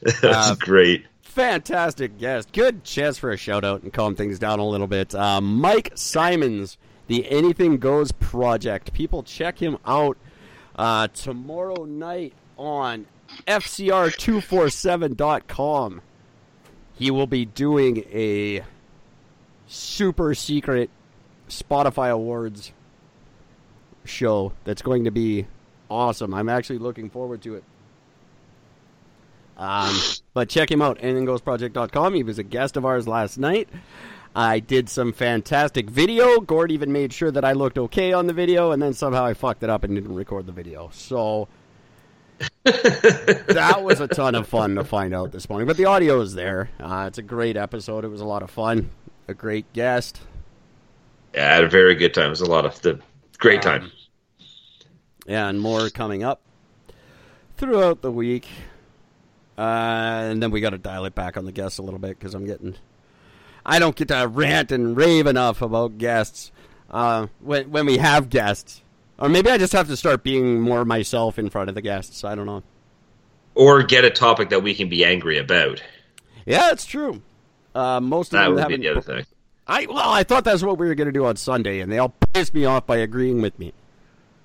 That's 0.02 0.24
Uh, 0.24 0.56
great. 0.60 1.06
Fantastic 1.38 2.18
guest. 2.18 2.52
Good 2.52 2.84
chance 2.84 3.18
for 3.20 3.30
a 3.30 3.38
shout 3.38 3.64
out 3.64 3.84
and 3.84 3.94
calm 3.94 4.16
things 4.16 4.40
down 4.40 4.58
a 4.58 4.68
little 4.68 4.88
bit. 4.88 5.14
Uh, 5.14 5.40
Mike 5.40 5.92
Simons, 5.94 6.80
the 7.06 7.30
Anything 7.30 7.78
Goes 7.78 8.12
Project. 8.12 8.92
People 8.92 9.22
check 9.22 9.60
him 9.60 9.78
out 9.86 10.18
uh, 10.76 11.10
tomorrow 11.10 11.86
night 11.86 12.34
on 12.58 13.06
FCR247.com. 13.46 16.02
He 16.96 17.12
will 17.12 17.28
be 17.28 17.46
doing 17.46 17.98
a 18.12 18.64
super 19.68 20.34
secret 20.34 20.90
Spotify 21.50 22.10
Awards 22.10 22.72
show 24.06 24.54
that's 24.64 24.82
going 24.82 25.04
to 25.04 25.12
be 25.12 25.46
awesome. 25.88 26.34
I'm 26.34 26.50
actually 26.50 26.80
looking 26.80 27.12
forward 27.12 27.44
to 27.44 27.54
it. 27.54 27.64
Um, 29.58 29.96
but 30.34 30.50
check 30.50 30.72
him 30.72 30.82
out, 30.82 31.00
anythinggoesproject.com. 31.00 32.14
He 32.14 32.24
was 32.24 32.38
a 32.38 32.44
guest 32.44 32.78
of 32.78 32.86
ours 32.86 33.08
last 33.08 33.38
night. 33.38 33.68
I 34.36 34.60
did 34.60 34.88
some 34.88 35.14
fantastic 35.14 35.90
video. 35.90 36.40
Gord 36.40 36.72
even 36.72 36.92
made 36.92 37.12
sure 37.12 37.32
that 37.32 37.44
I 37.44 37.54
looked 37.54 37.80
okay 37.80 38.14
on 38.14 38.28
the 38.28 38.34
video, 38.34 38.72
and 38.72 38.82
then 38.82 38.94
somehow 38.94 39.26
I 39.26 39.34
fucked 39.34 39.64
it 39.64 39.70
up 39.70 39.84
and 39.84 39.96
didn't 39.96 40.14
record 40.14 40.46
the 40.46 40.52
video. 40.52 40.90
So 40.94 41.48
that 42.64 43.80
was 43.82 44.00
a 44.00 44.08
ton 44.08 44.36
of 44.36 44.48
fun 44.48 44.76
to 44.76 44.84
find 44.84 45.14
out 45.14 45.32
this 45.32 45.50
morning. 45.50 45.66
But 45.68 45.78
the 45.78 45.86
audio 45.86 46.22
is 46.22 46.36
there. 46.36 46.70
Uh, 46.80 47.06
it's 47.08 47.18
a 47.18 47.24
great 47.24 47.58
episode. 47.58 48.06
It 48.06 48.10
was 48.10 48.22
a 48.22 48.26
lot 48.26 48.44
of 48.44 48.52
fun. 48.52 48.92
A 49.28 49.34
great 49.34 49.72
guest. 49.74 50.22
Yeah, 51.34 51.52
I 51.52 51.56
had 51.56 51.64
a 51.64 51.70
very 51.70 51.96
good 51.96 52.14
time. 52.14 52.28
It 52.28 52.30
was 52.30 52.42
a 52.42 52.46
lot 52.46 52.66
of 52.66 52.80
the 52.82 53.00
great 53.40 53.64
time. 53.64 53.92
Yeah, 55.26 55.50
and 55.50 55.60
more 55.60 55.90
coming 55.90 56.24
up 56.24 56.42
throughout 57.58 58.02
the 58.02 58.12
week. 58.12 58.48
Uh, 59.58 59.62
and 60.32 60.42
then 60.44 60.52
we 60.52 60.62
got 60.62 60.70
to 60.72 60.78
dial 60.78 61.06
it 61.06 61.16
back 61.16 61.36
on 61.38 61.46
the 61.46 61.52
guests 61.52 61.80
a 61.80 61.82
little 61.82 62.00
bit 62.00 62.18
because 62.20 62.34
I'm 62.36 62.46
getting. 62.46 62.76
I 63.66 63.80
don't 63.80 63.96
get 63.96 64.10
to 64.10 64.28
rant 64.28 64.72
and 64.72 64.96
rave 64.96 65.26
enough 65.28 65.62
about 65.62 65.98
guests 65.98 66.52
uh, 66.92 67.28
when 67.40 67.70
when 67.72 67.86
we 67.86 67.98
have 67.98 68.30
guests, 68.30 68.82
or 69.18 69.30
maybe 69.30 69.50
I 69.50 69.58
just 69.58 69.74
have 69.74 69.88
to 69.88 69.98
start 69.98 70.24
being 70.24 70.62
more 70.62 70.86
myself 70.86 71.40
in 71.40 71.50
front 71.50 71.70
of 71.70 71.76
the 71.76 71.82
guests. 71.82 72.24
I 72.24 72.36
don't 72.36 72.46
know. 72.46 72.64
Or 73.56 73.82
get 73.84 74.06
a 74.06 74.12
topic 74.12 74.50
that 74.52 74.62
we 74.62 74.76
can 74.76 74.88
be 74.90 75.04
angry 75.04 75.40
about. 75.40 75.82
Yeah, 76.46 76.72
it's 76.72 76.86
true. 76.86 77.22
Uh, 77.74 78.00
most 78.00 78.28
of 78.28 78.38
That 78.38 78.44
them 78.46 78.54
would 78.54 78.62
haven't. 78.62 78.82
the 78.82 78.90
other 78.90 79.02
thing. 79.02 79.26
I 79.68 79.86
well, 79.88 80.10
I 80.12 80.24
thought 80.24 80.44
that's 80.44 80.64
what 80.64 80.78
we 80.78 80.88
were 80.88 80.96
going 80.96 81.08
to 81.08 81.12
do 81.12 81.26
on 81.26 81.36
Sunday, 81.36 81.80
and 81.80 81.92
they 81.92 81.98
all 81.98 82.14
pissed 82.34 82.54
me 82.54 82.66
off 82.66 82.86
by 82.86 82.98
agreeing 82.98 83.42
with 83.42 83.58
me. 83.60 83.74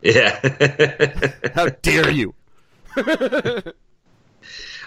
Yeah. 0.00 0.40
How 1.54 1.69
dare 1.69 2.11
you? 2.11 2.35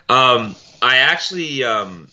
Um, 0.10 0.56
I 0.82 0.98
actually, 0.98 1.64
um, 1.64 2.10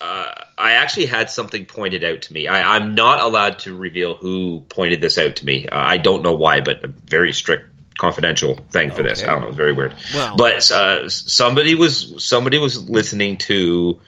uh, 0.00 0.32
I 0.58 0.72
actually 0.72 1.06
had 1.06 1.30
something 1.30 1.66
pointed 1.66 2.02
out 2.04 2.22
to 2.22 2.32
me. 2.32 2.48
I, 2.48 2.76
I'm 2.76 2.94
not 2.94 3.20
allowed 3.20 3.60
to 3.60 3.76
reveal 3.76 4.14
who 4.14 4.64
pointed 4.68 5.00
this 5.00 5.18
out 5.18 5.36
to 5.36 5.46
me. 5.46 5.66
Uh, 5.68 5.78
I 5.78 5.98
don't 5.98 6.22
know 6.22 6.34
why, 6.34 6.60
but 6.60 6.84
a 6.84 6.88
very 6.88 7.32
strict 7.32 7.66
confidential 7.98 8.56
thing 8.70 8.90
for 8.90 9.02
this. 9.02 9.22
I 9.22 9.26
don't 9.26 9.42
know. 9.42 9.48
It's 9.48 9.56
very 9.56 9.72
weird. 9.72 9.94
Well- 10.14 10.36
but 10.36 10.68
uh, 10.70 11.08
somebody 11.08 11.74
was 11.74 12.24
somebody 12.24 12.58
was 12.58 12.88
listening 12.88 13.36
to 13.38 14.00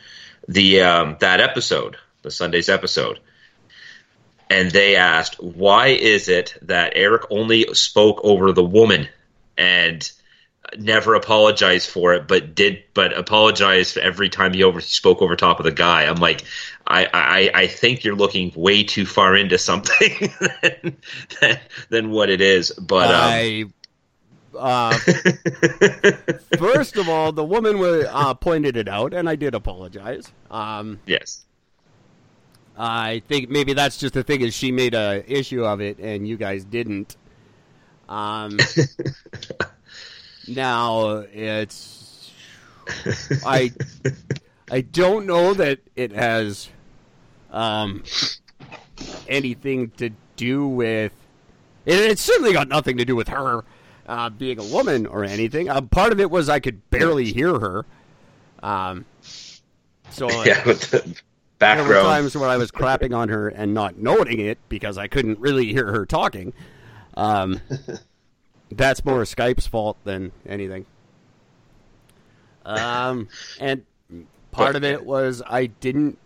the 0.48 0.82
um, 0.82 1.16
that 1.20 1.40
episode, 1.40 1.96
the 2.22 2.30
Sunday's 2.30 2.68
episode, 2.68 3.20
and 4.50 4.70
they 4.70 4.96
asked, 4.96 5.40
"Why 5.42 5.88
is 5.88 6.28
it 6.28 6.56
that 6.62 6.94
Eric 6.96 7.22
only 7.30 7.72
spoke 7.74 8.20
over 8.24 8.52
the 8.52 8.64
woman 8.64 9.08
and 9.56 10.10
never 10.78 11.14
apologized 11.14 11.90
for 11.90 12.14
it, 12.14 12.26
but 12.26 12.54
did 12.54 12.82
but 12.94 13.16
apologized 13.16 13.96
every 13.96 14.28
time 14.28 14.52
he 14.52 14.62
over 14.62 14.80
spoke 14.80 15.22
over 15.22 15.36
top 15.36 15.58
of 15.60 15.64
the 15.64 15.72
guy?" 15.72 16.04
I'm 16.04 16.16
like, 16.16 16.44
I 16.86 17.06
I, 17.12 17.50
I 17.62 17.66
think 17.66 18.04
you're 18.04 18.14
looking 18.14 18.52
way 18.54 18.84
too 18.84 19.06
far 19.06 19.36
into 19.36 19.58
something 19.58 20.32
than, 20.62 20.96
than, 21.40 21.60
than 21.90 22.10
what 22.10 22.30
it 22.30 22.40
is. 22.40 22.70
But 22.72 23.08
um, 23.08 23.14
I. 23.14 23.64
Uh, 24.56 24.96
first 26.58 26.96
of 26.96 27.08
all, 27.08 27.32
the 27.32 27.44
woman 27.44 27.76
uh, 28.08 28.32
pointed 28.34 28.76
it 28.76 28.86
out, 28.86 29.12
and 29.12 29.28
I 29.28 29.34
did 29.34 29.52
apologize. 29.52 30.30
Um, 30.48 31.00
yes, 31.06 31.44
I 32.76 33.22
think 33.28 33.50
maybe 33.50 33.72
that's 33.72 33.98
just 33.98 34.14
the 34.14 34.22
thing 34.22 34.40
is 34.40 34.54
she 34.54 34.72
made 34.72 34.94
a 34.94 35.24
issue 35.26 35.64
of 35.64 35.80
it, 35.80 35.98
and 35.98 36.26
you 36.26 36.36
guys 36.36 36.64
didn't. 36.64 37.16
Um, 38.08 38.58
now 40.48 41.24
it's 41.32 42.32
I 43.44 43.72
I 44.70 44.80
don't 44.80 45.26
know 45.26 45.54
that 45.54 45.80
it 45.94 46.12
has 46.12 46.68
um, 47.50 48.04
anything 49.28 49.90
to 49.98 50.10
do 50.36 50.66
with. 50.66 51.12
It, 51.84 51.98
it's 51.98 52.22
certainly 52.22 52.52
got 52.52 52.68
nothing 52.68 52.96
to 52.98 53.04
do 53.04 53.14
with 53.16 53.28
her 53.28 53.64
uh, 54.06 54.30
being 54.30 54.58
a 54.58 54.64
woman 54.64 55.06
or 55.06 55.24
anything. 55.24 55.68
Uh, 55.68 55.80
part 55.80 56.12
of 56.12 56.20
it 56.20 56.30
was 56.30 56.48
I 56.48 56.60
could 56.60 56.88
barely 56.90 57.32
hear 57.32 57.58
her. 57.58 57.86
Um, 58.62 59.04
so 60.10 60.28
yeah, 60.44 60.64
with 60.64 60.90
the 60.90 60.98
there 61.58 61.76
were 61.76 61.82
background. 61.82 62.06
times 62.06 62.36
where 62.36 62.48
I 62.48 62.56
was 62.56 62.70
crapping 62.70 63.16
on 63.16 63.28
her 63.28 63.48
and 63.48 63.74
not 63.74 63.98
noting 63.98 64.40
it 64.40 64.58
because 64.68 64.98
I 64.98 65.06
couldn't 65.06 65.38
really 65.38 65.66
hear 65.66 65.90
her 65.92 66.06
talking. 66.06 66.52
Um, 67.16 67.60
that's 68.76 69.04
more 69.04 69.22
Skype's 69.22 69.66
fault 69.66 69.96
than 70.04 70.32
anything. 70.46 70.86
Um, 72.64 73.28
and 73.60 73.84
part 74.50 74.76
of 74.76 74.84
it 74.84 75.04
was 75.04 75.42
I 75.46 75.66
didn't 75.66 76.18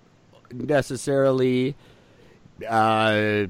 necessarily 0.52 1.76
uh, 2.68 3.46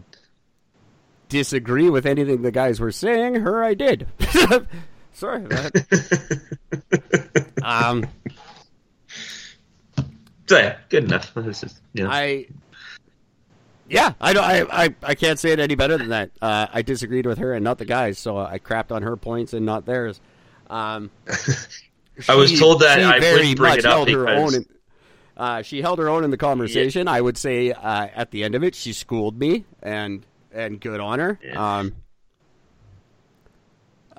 disagree 1.29 1.91
with 1.91 2.07
anything 2.07 2.43
the 2.43 2.53
guys 2.53 2.81
were 2.81 2.93
saying. 2.93 3.37
Her, 3.37 3.63
I 3.63 3.75
did. 3.75 4.07
Sorry 5.13 5.45
about 5.45 5.73
that. 5.73 7.47
um, 7.63 8.07
So, 10.49 10.57
yeah, 10.57 10.79
good 10.89 11.05
enough. 11.05 11.35
This 11.35 11.63
is, 11.63 11.81
you 11.93 12.05
know. 12.05 12.11
I. 12.11 12.47
Yeah, 13.89 14.13
I 14.21 14.33
don't. 14.33 14.45
I, 14.45 14.85
I, 14.85 14.95
I 15.03 15.15
can't 15.15 15.39
say 15.39 15.51
it 15.51 15.59
any 15.61 15.75
better 15.75 15.97
than 15.97 16.09
that. 16.11 16.31
Uh, 16.43 16.67
I 16.73 16.83
disagreed 16.83 17.27
with 17.27 17.39
her 17.39 17.55
and 17.55 17.65
not 17.65 17.79
the 17.79 17.85
guys, 17.85 18.19
so 18.19 18.37
I 18.39 18.59
crapped 18.59 18.93
on 18.93 19.03
her 19.03 19.17
points 19.17 19.53
and 19.55 19.65
not 19.65 19.87
theirs. 19.87 20.21
Um, 20.69 21.11
I 22.29 22.35
was 22.35 22.51
she- 22.51 22.59
told 22.59 22.81
that 22.81 22.99
she 22.99 23.05
I 23.05 23.19
very 23.21 23.55
bring 23.55 23.71
much 23.71 23.79
it 23.81 23.87
up 23.87 23.95
held 23.95 24.11
her 24.11 24.29
own. 24.29 24.55
In, 24.55 24.67
uh, 25.37 25.63
she 25.63 25.81
held 25.81 25.99
her 26.01 26.09
own 26.09 26.25
in 26.25 26.31
the 26.31 26.37
conversation. 26.37 27.09
I 27.09 27.21
would 27.21 27.39
say 27.39 27.71
uh, 27.73 28.09
at 28.15 28.31
the 28.31 28.45
end 28.45 28.55
of 28.55 28.63
it, 28.65 28.75
she 28.75 28.93
schooled 28.93 29.39
me, 29.39 29.65
and 29.83 30.27
and 30.53 30.81
good 30.81 31.01
on 31.01 31.19
her. 31.19 31.39
Yeah. 31.43 31.79
Um, 31.79 31.95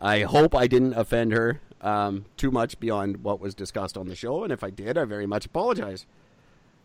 I 0.02 0.22
hope 0.22 0.56
I 0.56 0.68
didn't 0.68 0.94
offend 0.94 1.34
her 1.34 1.60
um, 1.82 2.26
too 2.38 2.52
much 2.52 2.80
beyond 2.80 3.18
what 3.24 3.40
was 3.40 3.54
discussed 3.54 3.98
on 3.98 4.08
the 4.08 4.16
show, 4.16 4.44
and 4.44 4.54
if 4.54 4.64
I 4.64 4.70
did, 4.70 4.98
I 4.98 5.04
very 5.06 5.26
much 5.28 5.46
apologize. 5.46 6.06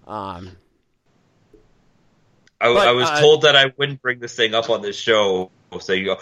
Um, 0.06 0.56
I, 2.60 2.72
But, 2.72 2.88
I 2.88 2.92
was 2.92 3.08
uh, 3.08 3.20
told 3.20 3.42
that 3.42 3.56
I 3.56 3.72
wouldn't 3.76 4.00
bring 4.00 4.20
this 4.20 4.34
thing 4.34 4.54
up 4.54 4.70
on 4.70 4.82
this 4.82 4.96
show. 4.96 5.50
So 5.80 5.92
you 5.92 6.04
go, 6.04 6.18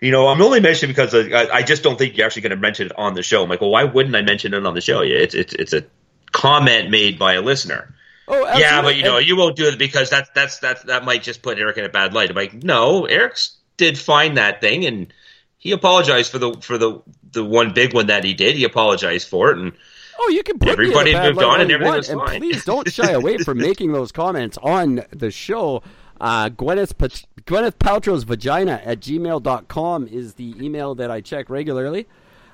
you 0.00 0.10
know, 0.10 0.26
I'm 0.26 0.42
only 0.42 0.58
mentioning 0.60 0.92
because 0.94 1.14
I, 1.14 1.48
I 1.52 1.62
just 1.62 1.84
don't 1.84 1.96
think 1.96 2.16
you're 2.16 2.26
actually 2.26 2.42
going 2.42 2.50
to 2.50 2.56
mention 2.56 2.86
it 2.86 2.92
on 2.98 3.14
the 3.14 3.22
show. 3.22 3.42
I'm 3.44 3.48
like, 3.48 3.60
well, 3.60 3.70
why 3.70 3.84
wouldn't 3.84 4.16
I 4.16 4.22
mention 4.22 4.52
it 4.52 4.66
on 4.66 4.74
the 4.74 4.80
show? 4.80 5.02
Yeah, 5.02 5.18
it's 5.18 5.34
it's 5.34 5.54
it's 5.54 5.72
a 5.72 5.84
comment 6.32 6.90
made 6.90 7.18
by 7.18 7.34
a 7.34 7.40
listener. 7.40 7.94
oh, 8.26 8.58
Yeah, 8.58 8.82
but 8.82 8.96
you 8.96 9.04
know, 9.04 9.18
And- 9.18 9.26
you 9.26 9.36
won't 9.36 9.54
do 9.54 9.68
it 9.68 9.78
because 9.78 10.10
that's 10.10 10.28
that's 10.34 10.58
that's 10.58 10.82
that 10.84 11.04
might 11.04 11.22
just 11.22 11.40
put 11.42 11.58
Eric 11.58 11.76
in 11.78 11.84
a 11.84 11.88
bad 11.88 12.14
light. 12.14 12.30
I'm 12.30 12.36
like, 12.36 12.64
no, 12.64 13.06
Eric 13.06 13.38
did 13.76 13.96
find 13.96 14.36
that 14.38 14.60
thing 14.60 14.86
and 14.86 15.12
he 15.56 15.70
apologized 15.72 16.32
for 16.32 16.38
the 16.38 16.54
for 16.60 16.76
the 16.76 17.00
the 17.30 17.44
one 17.44 17.72
big 17.72 17.94
one 17.94 18.08
that 18.08 18.24
he 18.24 18.34
did. 18.34 18.56
He 18.56 18.64
apologized 18.64 19.28
for 19.28 19.50
it 19.52 19.58
and 19.58 19.72
Oh, 20.18 20.28
you 20.30 20.42
can 20.42 20.58
put 20.58 20.70
Everybody 20.70 21.04
me 21.04 21.10
in 21.10 21.16
a 21.16 21.20
bad 21.20 21.34
moved 21.34 21.44
on 21.44 21.60
and 21.60 21.70
everything 21.70 21.94
was 21.94 22.08
and 22.08 22.20
fine. 22.20 22.40
please 22.40 22.64
don't 22.64 22.90
shy 22.90 23.10
away 23.12 23.38
from 23.38 23.58
making 23.70 23.92
those 23.92 24.12
comments 24.12 24.58
on 24.62 25.02
the 25.10 25.30
show. 25.30 25.82
Uh, 26.20 26.48
Gwyneth, 26.48 26.96
Pa- 26.96 27.26
Gwyneth 27.42 27.74
Paltrow's 27.76 28.24
vagina 28.24 28.80
at 28.84 29.00
gmail.com 29.00 30.08
is 30.08 30.34
the 30.34 30.54
email 30.64 30.94
that 30.94 31.10
I 31.10 31.20
check 31.20 31.50
regularly. 31.50 32.06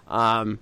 Um, 0.09 0.59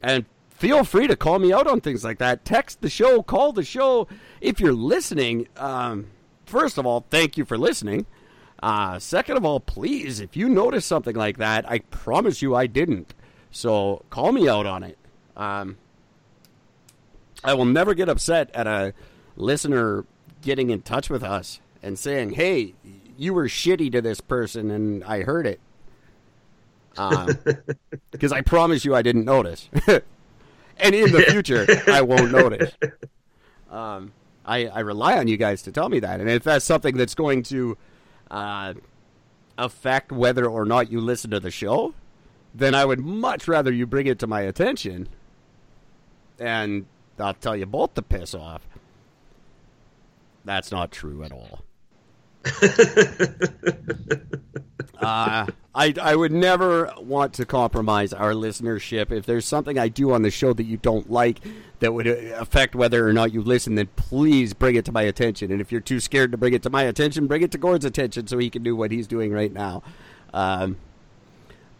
and 0.00 0.24
feel 0.50 0.84
free 0.84 1.06
to 1.06 1.16
call 1.16 1.38
me 1.38 1.52
out 1.52 1.66
on 1.66 1.80
things 1.82 2.02
like 2.04 2.18
that. 2.18 2.44
Text 2.44 2.80
the 2.80 2.88
show, 2.88 3.22
call 3.22 3.52
the 3.52 3.62
show. 3.64 4.08
If 4.40 4.60
you're 4.60 4.72
listening, 4.72 5.48
um, 5.58 6.06
first 6.46 6.78
of 6.78 6.86
all, 6.86 7.04
thank 7.10 7.36
you 7.36 7.44
for 7.44 7.58
listening. 7.58 8.06
Uh, 8.62 8.98
second 8.98 9.36
of 9.36 9.44
all, 9.44 9.60
please, 9.60 10.20
if 10.20 10.36
you 10.36 10.48
notice 10.48 10.86
something 10.86 11.14
like 11.14 11.36
that, 11.36 11.70
I 11.70 11.80
promise 11.80 12.40
you 12.40 12.54
I 12.54 12.66
didn't. 12.66 13.12
So 13.50 14.04
call 14.08 14.32
me 14.32 14.48
out 14.48 14.64
on 14.64 14.82
it. 14.82 14.96
Um, 15.36 15.76
I 17.44 17.54
will 17.54 17.66
never 17.66 17.94
get 17.94 18.08
upset 18.08 18.50
at 18.54 18.66
a 18.66 18.94
listener 19.36 20.04
getting 20.42 20.70
in 20.70 20.82
touch 20.82 21.10
with 21.10 21.22
us 21.22 21.60
and 21.82 21.98
saying, 21.98 22.30
"Hey, 22.30 22.74
you 23.16 23.34
were 23.34 23.46
shitty 23.46 23.92
to 23.92 24.00
this 24.00 24.20
person, 24.20 24.70
and 24.70 25.04
I 25.04 25.22
heard 25.22 25.46
it." 25.46 25.60
Because 28.10 28.30
I 28.32 28.40
promise 28.42 28.84
you, 28.84 28.94
I 28.94 29.02
didn't 29.02 29.24
notice, 29.24 29.68
and 29.88 30.94
in 30.94 31.10
the 31.10 31.22
future, 31.28 31.66
I 31.88 32.00
won't 32.02 32.30
notice. 32.30 32.72
Um, 33.68 34.12
I, 34.46 34.66
I 34.68 34.80
rely 34.80 35.18
on 35.18 35.26
you 35.26 35.36
guys 35.36 35.62
to 35.62 35.72
tell 35.72 35.88
me 35.88 35.98
that, 35.98 36.20
and 36.20 36.30
if 36.30 36.44
that's 36.44 36.64
something 36.64 36.96
that's 36.96 37.16
going 37.16 37.42
to 37.44 37.76
uh, 38.30 38.74
affect 39.58 40.12
whether 40.12 40.46
or 40.46 40.64
not 40.64 40.92
you 40.92 41.00
listen 41.00 41.32
to 41.32 41.40
the 41.40 41.50
show, 41.50 41.94
then 42.54 42.74
I 42.76 42.84
would 42.84 43.00
much 43.00 43.48
rather 43.48 43.72
you 43.72 43.86
bring 43.86 44.06
it 44.06 44.20
to 44.20 44.28
my 44.28 44.42
attention 44.42 45.08
and 46.38 46.86
I'll 47.18 47.34
tell 47.34 47.56
you 47.56 47.66
both 47.66 47.94
to 47.94 48.02
piss 48.02 48.34
off. 48.34 48.66
That's 50.44 50.70
not 50.70 50.92
true 50.92 51.22
at 51.22 51.32
all. 51.32 51.64
uh, 55.00 55.46
I 55.74 55.94
I 56.00 56.14
would 56.14 56.32
never 56.32 56.92
want 56.98 57.32
to 57.34 57.46
compromise 57.46 58.12
our 58.12 58.32
listenership. 58.32 59.10
If 59.10 59.24
there's 59.24 59.46
something 59.46 59.78
I 59.78 59.88
do 59.88 60.12
on 60.12 60.20
the 60.22 60.30
show 60.30 60.52
that 60.52 60.64
you 60.64 60.76
don't 60.76 61.10
like 61.10 61.40
that 61.80 61.94
would 61.94 62.06
uh, 62.06 62.36
affect 62.36 62.74
whether 62.74 63.08
or 63.08 63.14
not 63.14 63.32
you 63.32 63.40
listen, 63.42 63.76
then 63.76 63.88
please 63.96 64.52
bring 64.52 64.76
it 64.76 64.84
to 64.84 64.92
my 64.92 65.02
attention. 65.02 65.50
And 65.50 65.60
if 65.62 65.72
you're 65.72 65.80
too 65.80 66.00
scared 66.00 66.32
to 66.32 66.38
bring 66.38 66.52
it 66.52 66.62
to 66.64 66.70
my 66.70 66.82
attention, 66.82 67.26
bring 67.26 67.42
it 67.42 67.50
to 67.52 67.58
Gord's 67.58 67.86
attention 67.86 68.26
so 68.26 68.36
he 68.36 68.50
can 68.50 68.62
do 68.62 68.76
what 68.76 68.90
he's 68.92 69.06
doing 69.06 69.32
right 69.32 69.52
now. 69.52 69.82
Um, 70.34 70.76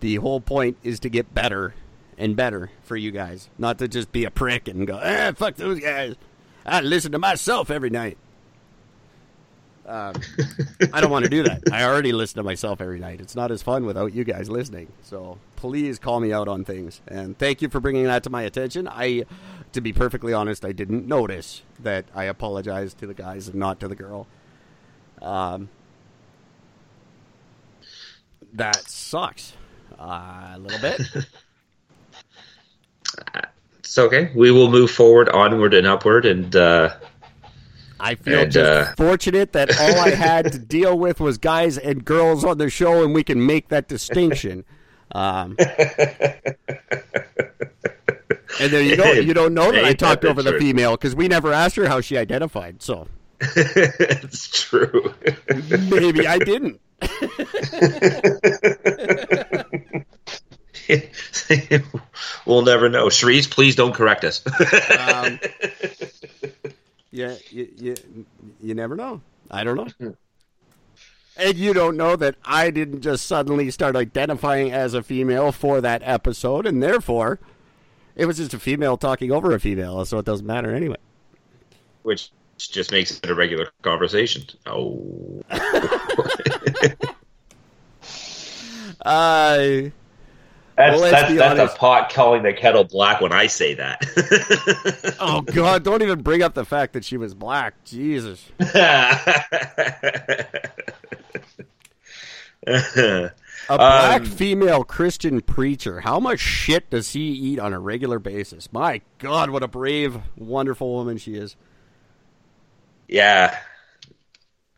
the 0.00 0.16
whole 0.16 0.40
point 0.40 0.78
is 0.82 0.98
to 1.00 1.08
get 1.10 1.34
better 1.34 1.74
and 2.18 2.36
better 2.36 2.70
for 2.82 2.96
you 2.96 3.10
guys, 3.10 3.48
not 3.58 3.78
to 3.78 3.88
just 3.88 4.12
be 4.12 4.24
a 4.24 4.30
prick 4.30 4.68
and 4.68 4.86
go, 4.86 4.98
eh, 4.98 5.32
fuck 5.32 5.56
those 5.56 5.80
guys. 5.80 6.14
I 6.66 6.80
listen 6.80 7.12
to 7.12 7.18
myself 7.18 7.70
every 7.70 7.90
night. 7.90 8.18
Um, 9.86 10.14
I 10.92 11.00
don't 11.00 11.10
want 11.10 11.24
to 11.24 11.30
do 11.30 11.42
that. 11.42 11.62
I 11.70 11.84
already 11.84 12.12
listen 12.12 12.36
to 12.38 12.42
myself 12.42 12.80
every 12.80 12.98
night. 12.98 13.20
It's 13.20 13.36
not 13.36 13.50
as 13.50 13.62
fun 13.62 13.84
without 13.84 14.14
you 14.14 14.24
guys 14.24 14.48
listening. 14.48 14.88
So 15.02 15.38
please 15.56 15.98
call 15.98 16.20
me 16.20 16.32
out 16.32 16.48
on 16.48 16.64
things. 16.64 17.02
And 17.06 17.38
thank 17.38 17.60
you 17.60 17.68
for 17.68 17.80
bringing 17.80 18.04
that 18.04 18.22
to 18.22 18.30
my 18.30 18.42
attention. 18.42 18.88
I, 18.88 19.24
to 19.72 19.80
be 19.82 19.92
perfectly 19.92 20.32
honest, 20.32 20.64
I 20.64 20.72
didn't 20.72 21.06
notice 21.06 21.62
that 21.80 22.06
I 22.14 22.24
apologized 22.24 22.98
to 22.98 23.06
the 23.06 23.14
guys 23.14 23.48
and 23.48 23.56
not 23.56 23.80
to 23.80 23.88
the 23.88 23.94
girl. 23.94 24.26
Um, 25.20 25.68
that 28.54 28.88
sucks 28.88 29.54
uh, 29.98 30.52
a 30.54 30.58
little 30.58 30.80
bit. 30.80 31.02
it's 33.78 33.98
okay. 33.98 34.30
We 34.34 34.50
will 34.50 34.70
move 34.70 34.90
forward, 34.90 35.28
onward 35.28 35.74
and 35.74 35.86
upward, 35.86 36.26
and 36.26 36.54
uh, 36.56 36.94
I 38.00 38.16
feel 38.16 38.40
And, 38.40 38.52
just 38.52 38.90
uh, 38.90 38.94
fortunate 38.96 39.52
that 39.52 39.70
all 39.80 40.00
I 40.00 40.10
had 40.10 40.52
to 40.52 40.58
deal 40.58 40.98
with 40.98 41.20
was 41.20 41.38
guys 41.38 41.78
and 41.78 42.04
girls 42.04 42.44
on 42.44 42.58
the 42.58 42.68
show, 42.68 43.04
and 43.04 43.14
we 43.14 43.22
can 43.22 43.44
make 43.44 43.68
that 43.68 43.88
distinction. 43.88 44.64
Um, 45.12 45.56
and 48.60 48.72
there 48.72 48.82
you 48.82 48.96
go. 48.96 49.12
You 49.24 49.32
don't 49.32 49.54
know 49.54 49.70
that 49.70 49.84
I 49.84 49.94
talked 49.94 50.24
over 50.24 50.42
the 50.42 50.58
female 50.58 50.92
because 50.92 51.14
we 51.14 51.28
never 51.28 51.52
asked 51.52 51.76
her 51.76 51.86
how 51.86 52.00
she 52.00 52.18
identified. 52.18 52.82
So 52.82 53.08
it's 53.40 54.48
true. 54.48 55.14
maybe 55.88 56.26
I 56.26 56.38
didn't. 56.38 56.80
we'll 62.46 62.62
never 62.62 62.88
know. 62.88 63.08
Shrees, 63.08 63.46
please 63.48 63.76
don't 63.76 63.94
correct 63.94 64.24
us. 64.24 64.42
Um, 64.98 65.38
yeah, 67.10 67.34
you, 67.50 67.68
you, 67.76 67.94
you 68.60 68.74
never 68.74 68.96
know. 68.96 69.20
I 69.50 69.62
don't 69.62 69.76
know. 69.76 70.16
And 71.36 71.56
you 71.56 71.72
don't 71.72 71.96
know 71.96 72.16
that 72.16 72.36
I 72.44 72.70
didn't 72.70 73.02
just 73.02 73.26
suddenly 73.26 73.70
start 73.70 73.96
identifying 73.96 74.72
as 74.72 74.94
a 74.94 75.02
female 75.02 75.52
for 75.52 75.80
that 75.80 76.02
episode, 76.04 76.66
and 76.66 76.82
therefore, 76.82 77.38
it 78.16 78.26
was 78.26 78.38
just 78.38 78.54
a 78.54 78.58
female 78.58 78.96
talking 78.96 79.30
over 79.30 79.52
a 79.52 79.60
female, 79.60 80.04
so 80.04 80.18
it 80.18 80.24
doesn't 80.24 80.46
matter 80.46 80.74
anyway. 80.74 80.96
Which 82.02 82.30
just 82.58 82.92
makes 82.92 83.18
it 83.18 83.30
a 83.30 83.34
regular 83.34 83.70
conversation. 83.82 84.44
Oh. 84.66 85.42
Uh, 89.04 89.90
That's, 90.76 91.00
Well, 91.00 91.10
that's, 91.10 91.32
that's 91.34 91.60
honest. 91.60 91.76
a 91.76 91.78
pot 91.78 92.10
calling 92.12 92.42
the 92.42 92.52
kettle 92.52 92.82
black 92.84 93.20
when 93.20 93.32
I 93.32 93.46
say 93.46 93.74
that. 93.74 95.16
oh, 95.20 95.40
God, 95.42 95.84
don't 95.84 96.02
even 96.02 96.22
bring 96.22 96.42
up 96.42 96.54
the 96.54 96.64
fact 96.64 96.94
that 96.94 97.04
she 97.04 97.16
was 97.16 97.32
black. 97.34 97.74
Jesus. 97.84 98.44
A 102.66 103.30
black 103.78 104.20
Um, 104.22 104.26
female 104.26 104.84
Christian 104.84 105.40
preacher. 105.40 106.00
How 106.00 106.20
much 106.20 106.40
shit 106.40 106.90
does 106.90 107.12
he 107.12 107.20
eat 107.20 107.58
on 107.58 107.72
a 107.72 107.78
regular 107.78 108.18
basis? 108.18 108.70
My 108.72 109.00
God, 109.18 109.50
what 109.50 109.62
a 109.62 109.68
brave, 109.68 110.18
wonderful 110.36 110.92
woman 110.92 111.16
she 111.18 111.34
is. 111.34 111.56
yeah, 113.08 113.56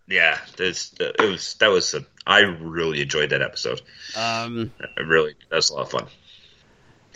yeah. 0.08 0.38
This 0.56 0.94
it 1.00 1.20
was 1.28 1.54
that 1.54 1.68
was 1.68 1.94
a, 1.94 2.04
I 2.26 2.40
really 2.40 3.00
enjoyed 3.02 3.30
that 3.30 3.42
episode. 3.42 3.80
Um, 4.16 4.72
I 4.96 5.00
really 5.02 5.34
that 5.50 5.56
was 5.56 5.70
a 5.70 5.74
lot 5.74 5.82
of 5.82 5.90
fun. 5.90 6.06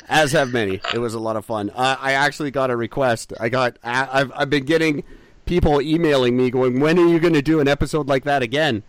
as 0.09 0.33
have 0.33 0.53
many. 0.53 0.81
It 0.95 0.99
was 0.99 1.15
a 1.15 1.19
lot 1.21 1.37
of 1.37 1.45
fun. 1.45 1.71
Uh, 1.75 1.97
I 2.01 2.13
actually 2.13 2.51
got 2.51 2.71
a 2.71 2.77
request. 2.77 3.33
I 3.41 3.49
got. 3.49 3.77
I- 3.83 4.09
I've 4.21 4.33
I've 4.35 4.51
been 4.51 4.65
getting 4.65 5.03
people 5.47 5.81
emailing 5.83 6.37
me 6.37 6.51
going, 6.51 6.79
"When 6.81 6.99
are 6.99 7.07
you 7.07 7.19
going 7.19 7.35
to 7.35 7.43
do 7.43 7.61
an 7.61 7.69
episode 7.69 8.07
like 8.09 8.25
that 8.25 8.43
again? 8.43 8.83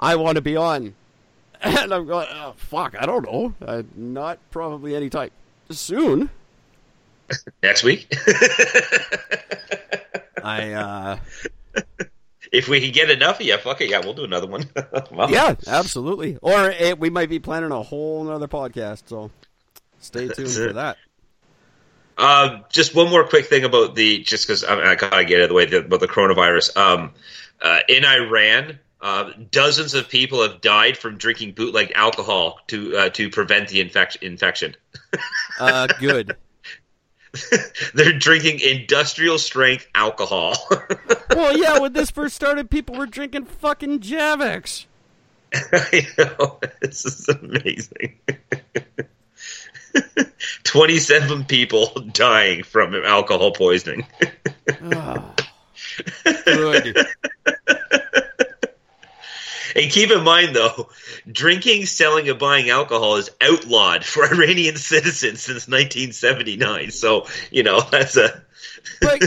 I 0.00 0.16
want 0.16 0.36
to 0.36 0.42
be 0.42 0.56
on." 0.56 0.94
And 1.60 1.92
I'm 1.92 2.06
going, 2.06 2.28
oh, 2.30 2.54
fuck, 2.56 2.94
I 2.96 3.04
don't 3.04 3.24
know. 3.24 3.52
Uh, 3.60 3.82
not 3.96 4.38
probably 4.52 4.94
anytime 4.94 5.30
soon. 5.70 6.30
Next 7.64 7.82
week, 7.82 8.06
I, 10.44 10.70
uh, 10.72 11.18
if 12.52 12.68
we 12.68 12.80
can 12.80 12.92
get 12.92 13.10
enough, 13.10 13.40
yeah, 13.40 13.56
fuck 13.56 13.80
it, 13.80 13.90
yeah, 13.90 14.00
we'll 14.00 14.14
do 14.14 14.24
another 14.24 14.46
one. 14.46 14.64
Well, 15.10 15.30
yeah, 15.30 15.54
absolutely. 15.66 16.38
Or 16.42 16.70
eh, 16.70 16.92
we 16.92 17.10
might 17.10 17.28
be 17.28 17.38
planning 17.38 17.72
a 17.72 17.82
whole 17.82 18.28
other 18.30 18.48
podcast, 18.48 19.04
so 19.06 19.30
stay 20.00 20.28
tuned 20.34 20.50
for 20.50 20.72
that. 20.74 20.96
Uh, 22.16 22.60
just 22.68 22.94
one 22.94 23.10
more 23.10 23.26
quick 23.26 23.46
thing 23.46 23.64
about 23.64 23.94
the 23.94 24.18
just 24.22 24.46
because 24.46 24.64
I, 24.64 24.92
I 24.92 24.94
gotta 24.96 25.24
get 25.24 25.38
out 25.38 25.44
of 25.44 25.48
the 25.50 25.54
way 25.54 25.66
the, 25.66 25.78
about 25.78 26.00
the 26.00 26.08
coronavirus. 26.08 26.76
Um, 26.76 27.12
uh, 27.62 27.80
in 27.88 28.04
Iran, 28.04 28.78
uh, 29.00 29.30
dozens 29.50 29.94
of 29.94 30.08
people 30.08 30.42
have 30.42 30.60
died 30.60 30.96
from 30.96 31.16
drinking 31.16 31.52
bootleg 31.52 31.92
alcohol 31.94 32.58
to 32.68 32.96
uh, 32.96 33.08
to 33.10 33.30
prevent 33.30 33.68
the 33.68 33.84
infec- 33.84 34.22
infection. 34.22 34.76
Uh, 35.60 35.88
good. 35.98 36.36
They're 37.94 38.18
drinking 38.18 38.60
industrial 38.60 39.38
strength 39.38 39.86
alcohol. 39.94 40.56
well, 41.30 41.56
yeah, 41.56 41.78
when 41.78 41.92
this 41.92 42.10
first 42.10 42.34
started, 42.34 42.70
people 42.70 42.96
were 42.96 43.06
drinking 43.06 43.44
fucking 43.44 44.00
Javex. 44.00 44.86
I 45.54 46.06
know 46.18 46.58
this 46.80 47.04
is 47.04 47.28
amazing. 47.28 48.18
Twenty-seven 50.64 51.44
people 51.46 51.86
dying 52.12 52.62
from 52.62 52.94
alcohol 52.94 53.52
poisoning. 53.52 54.06
Oh, 54.82 55.34
good. 56.44 57.06
And 59.76 59.90
keep 59.90 60.10
in 60.10 60.24
mind, 60.24 60.54
though, 60.54 60.88
drinking, 61.30 61.86
selling, 61.86 62.28
and 62.28 62.38
buying 62.38 62.70
alcohol 62.70 63.16
is 63.16 63.30
outlawed 63.40 64.04
for 64.04 64.24
Iranian 64.32 64.76
citizens 64.76 65.42
since 65.42 65.68
1979. 65.68 66.90
So, 66.90 67.26
you 67.50 67.62
know, 67.62 67.80
that's 67.90 68.16
a. 68.16 68.42
But 69.00 69.20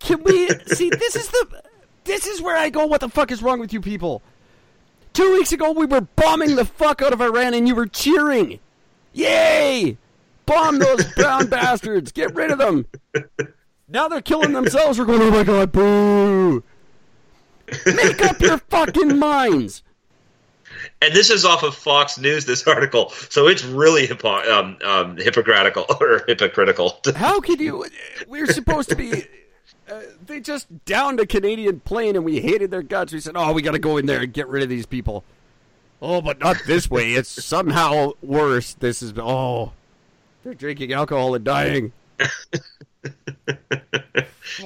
can 0.00 0.22
we 0.22 0.48
see? 0.66 0.90
This 0.90 1.16
is 1.16 1.28
the. 1.28 1.62
This 2.04 2.26
is 2.26 2.40
where 2.40 2.56
I 2.56 2.70
go. 2.70 2.86
What 2.86 3.00
the 3.00 3.08
fuck 3.08 3.30
is 3.30 3.42
wrong 3.42 3.58
with 3.58 3.72
you 3.72 3.80
people? 3.80 4.22
Two 5.12 5.32
weeks 5.32 5.52
ago, 5.52 5.72
we 5.72 5.86
were 5.86 6.02
bombing 6.02 6.56
the 6.56 6.64
fuck 6.64 7.02
out 7.02 7.12
of 7.12 7.20
Iran, 7.20 7.54
and 7.54 7.66
you 7.66 7.74
were 7.74 7.86
cheering. 7.86 8.60
Yay! 9.12 9.96
Bomb 10.46 10.78
those 10.78 11.04
brown 11.14 11.48
bastards. 11.48 12.12
Get 12.12 12.34
rid 12.34 12.50
of 12.50 12.58
them. 12.58 12.86
Now 13.88 14.08
they're 14.08 14.20
killing 14.22 14.52
themselves. 14.52 14.98
We're 14.98 15.06
going. 15.06 15.22
Oh 15.22 15.30
my 15.30 15.42
god! 15.42 15.72
Boo! 15.72 16.62
Make 17.86 18.22
up 18.22 18.40
your 18.40 18.58
fucking 18.58 19.18
minds. 19.18 19.82
And 21.00 21.14
this 21.14 21.30
is 21.30 21.44
off 21.44 21.62
of 21.62 21.74
Fox 21.74 22.18
News, 22.18 22.44
this 22.44 22.66
article. 22.66 23.10
So 23.10 23.46
it's 23.46 23.64
really 23.64 24.06
hypo- 24.06 24.50
um, 24.52 24.78
um, 24.84 25.16
hypocritical 25.16 25.86
or 26.00 26.24
hypocritical. 26.26 27.00
How 27.14 27.40
could 27.40 27.60
you? 27.60 27.86
We're 28.26 28.46
supposed 28.46 28.88
to 28.90 28.96
be. 28.96 29.24
Uh, 29.90 30.02
they 30.26 30.40
just 30.40 30.66
downed 30.84 31.18
a 31.20 31.26
Canadian 31.26 31.80
plane 31.80 32.14
and 32.16 32.24
we 32.24 32.40
hated 32.40 32.70
their 32.70 32.82
guts. 32.82 33.12
We 33.12 33.20
said, 33.20 33.34
"Oh, 33.36 33.52
we 33.52 33.62
got 33.62 33.72
to 33.72 33.78
go 33.78 33.96
in 33.96 34.06
there 34.06 34.20
and 34.20 34.32
get 34.32 34.48
rid 34.48 34.62
of 34.62 34.68
these 34.68 34.86
people." 34.86 35.24
Oh, 36.00 36.20
but 36.20 36.38
not 36.38 36.56
this 36.66 36.90
way. 36.90 37.14
It's 37.14 37.44
somehow 37.44 38.12
worse. 38.22 38.74
This 38.74 39.02
is 39.02 39.14
oh, 39.18 39.72
they're 40.44 40.54
drinking 40.54 40.92
alcohol 40.92 41.34
and 41.34 41.44
dying. 41.44 41.92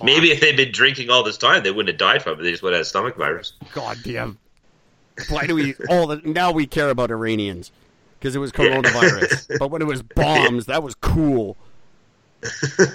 Maybe 0.02 0.30
if 0.30 0.40
they'd 0.40 0.56
been 0.56 0.72
drinking 0.72 1.10
all 1.10 1.22
this 1.22 1.36
time, 1.38 1.62
they 1.62 1.70
wouldn't 1.70 1.88
have 1.88 1.98
died 1.98 2.22
from 2.22 2.38
it. 2.38 2.42
They 2.42 2.50
just 2.50 2.62
would 2.62 2.72
have 2.72 2.80
had 2.80 2.86
stomach 2.86 3.16
virus. 3.16 3.52
God 3.74 3.98
damn. 4.04 4.38
Why 5.28 5.46
do 5.46 5.54
we 5.54 5.74
all 5.90 6.06
the 6.06 6.16
now 6.24 6.52
we 6.52 6.66
care 6.66 6.88
about 6.88 7.10
Iranians 7.10 7.70
because 8.18 8.34
it 8.34 8.38
was 8.38 8.50
coronavirus, 8.52 9.56
but 9.58 9.70
when 9.70 9.82
it 9.82 9.86
was 9.86 10.02
bombs, 10.02 10.66
that 10.66 10.82
was 10.82 10.94
cool. 10.94 11.56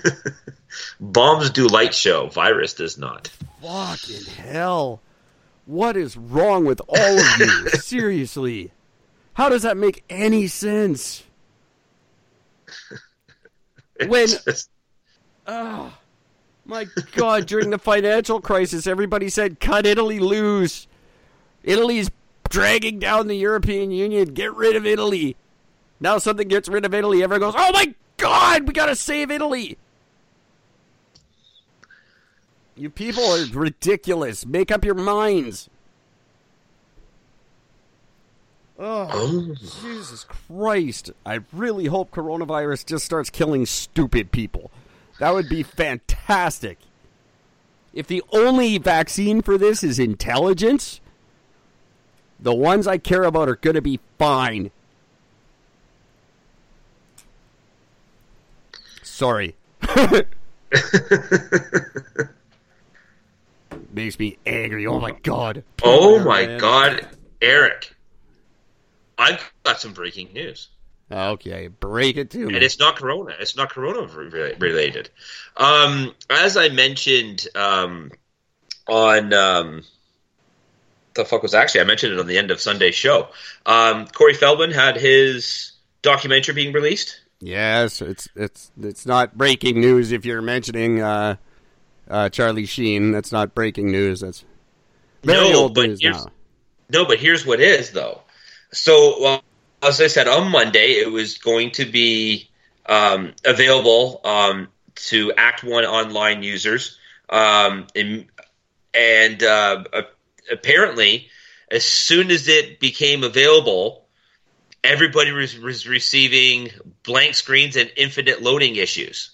Bombs 0.99 1.49
do 1.51 1.67
light 1.67 1.93
show. 1.93 2.27
Virus 2.27 2.73
does 2.73 2.97
not. 2.97 3.29
Fucking 3.61 4.25
hell. 4.25 5.01
What 5.65 5.95
is 5.97 6.17
wrong 6.17 6.65
with 6.65 6.81
all 6.87 7.19
of 7.19 7.39
you? 7.39 7.69
Seriously. 7.79 8.71
How 9.33 9.49
does 9.49 9.61
that 9.63 9.77
make 9.77 10.03
any 10.09 10.47
sense? 10.47 11.23
When 14.05 14.23
It's 14.23 14.43
just- 14.43 14.69
my 16.67 16.85
god, 17.15 17.45
during 17.45 17.69
the 17.69 17.79
financial 17.79 18.41
crisis 18.41 18.87
everybody 18.87 19.29
said 19.29 19.59
cut 19.59 19.85
Italy 19.85 20.19
loose. 20.19 20.87
Italy's 21.63 22.11
dragging 22.49 22.99
down 22.99 23.27
the 23.27 23.35
European 23.35 23.91
Union. 23.91 24.33
Get 24.33 24.53
rid 24.53 24.75
of 24.75 24.85
Italy. 24.85 25.35
Now 25.99 26.17
something 26.17 26.47
gets 26.47 26.69
rid 26.69 26.85
of 26.85 26.93
Italy, 26.93 27.23
everyone 27.23 27.51
goes, 27.51 27.55
"Oh 27.57 27.71
my 27.71 27.95
god, 28.17 28.67
we 28.67 28.73
got 28.73 28.87
to 28.87 28.95
save 28.95 29.31
Italy." 29.31 29.77
You 32.75 32.91
people 32.91 33.23
are 33.23 33.45
ridiculous. 33.53 34.45
Make 34.45 34.71
up 34.71 34.85
your 34.85 34.93
minds. 34.93 35.67
Oh, 38.79 39.09
oh, 39.11 39.55
Jesus 39.81 40.23
Christ. 40.25 41.11
I 41.25 41.39
really 41.51 41.85
hope 41.85 42.11
coronavirus 42.11 42.85
just 42.85 43.03
starts 43.03 43.31
killing 43.31 43.65
stupid 43.65 44.31
people. 44.31 44.69
That 45.19 45.33
would 45.33 45.49
be 45.49 45.63
fantastic. 45.63 46.77
If 47.93 48.07
the 48.07 48.23
only 48.31 48.77
vaccine 48.77 49.41
for 49.41 49.57
this 49.57 49.83
is 49.83 49.97
intelligence, 49.97 51.01
the 52.39 52.53
ones 52.53 52.85
I 52.85 52.97
care 52.99 53.23
about 53.23 53.49
are 53.49 53.55
going 53.55 53.75
to 53.75 53.81
be 53.81 53.99
fine. 54.19 54.69
Sorry. 59.01 59.55
Makes 63.91 64.19
me 64.19 64.37
angry. 64.45 64.85
Oh 64.85 64.99
my 64.99 65.11
god. 65.23 65.63
oh 65.83 66.23
my 66.23 66.45
Man. 66.45 66.59
god, 66.59 67.07
Eric! 67.41 67.95
I've 69.17 69.51
got 69.63 69.81
some 69.81 69.93
breaking 69.93 70.33
news. 70.33 70.67
Okay, 71.11 71.67
break 71.67 72.17
it 72.17 72.29
to 72.31 72.47
me. 72.47 72.55
and 72.55 72.63
it's 72.63 72.79
not 72.79 72.97
corona 72.97 73.33
it's 73.39 73.55
not 73.55 73.69
corona 73.69 74.05
re- 74.13 74.55
related 74.59 75.09
um 75.55 76.13
as 76.29 76.57
i 76.57 76.67
mentioned 76.69 77.47
um 77.55 78.11
on 78.87 79.31
um 79.33 79.83
the 81.13 81.23
fuck 81.23 81.41
was 81.41 81.53
actually 81.53 81.79
i 81.81 81.83
mentioned 81.85 82.11
it 82.13 82.19
on 82.19 82.27
the 82.27 82.37
end 82.37 82.51
of 82.51 82.59
sunday's 82.59 82.93
show 82.95 83.29
um 83.65 84.05
corey 84.07 84.33
feldman 84.33 84.71
had 84.71 84.97
his 84.97 85.71
documentary 86.01 86.53
being 86.55 86.73
released 86.73 87.21
Yes, 87.39 88.01
it's 88.01 88.27
it's 88.35 88.71
it's 88.81 89.05
not 89.05 89.37
breaking 89.37 89.79
news 89.79 90.11
if 90.11 90.25
you're 90.25 90.41
mentioning 90.41 91.03
uh, 91.03 91.35
uh, 92.09 92.29
Charlie 92.29 92.65
Sheen. 92.65 93.11
That's 93.11 93.31
not 93.31 93.53
breaking 93.53 93.91
news. 93.91 94.21
That's 94.21 94.43
very 95.21 95.51
No, 95.51 95.59
old 95.59 95.75
but 95.75 95.87
news 95.89 95.99
here's- 96.01 96.25
now. 96.25 96.31
no 96.89 97.05
but 97.05 97.19
here's 97.19 97.45
what 97.45 97.59
is 97.59 97.91
though 97.91 98.23
so 98.73 99.21
well, 99.21 99.43
as 99.81 100.01
i 100.01 100.07
said 100.07 100.27
on 100.27 100.51
monday 100.51 100.93
it 100.93 101.11
was 101.11 101.37
going 101.37 101.71
to 101.71 101.85
be 101.85 102.49
um 102.87 103.33
available 103.45 104.21
um 104.23 104.67
to 104.97 105.31
act 105.37 105.63
one 105.63 105.85
online 105.85 106.43
users. 106.43 106.97
Um 107.29 107.87
and, 107.95 108.25
and 108.93 109.43
uh 109.43 109.83
apparently 110.51 111.29
as 111.69 111.85
soon 111.85 112.31
as 112.31 112.47
it 112.47 112.79
became 112.79 113.23
available 113.23 114.05
everybody 114.83 115.31
was, 115.31 115.57
was 115.59 115.87
receiving 115.87 116.69
blank 117.03 117.35
screens 117.35 117.75
and 117.75 117.91
infinite 117.97 118.41
loading 118.41 118.77
issues. 118.77 119.31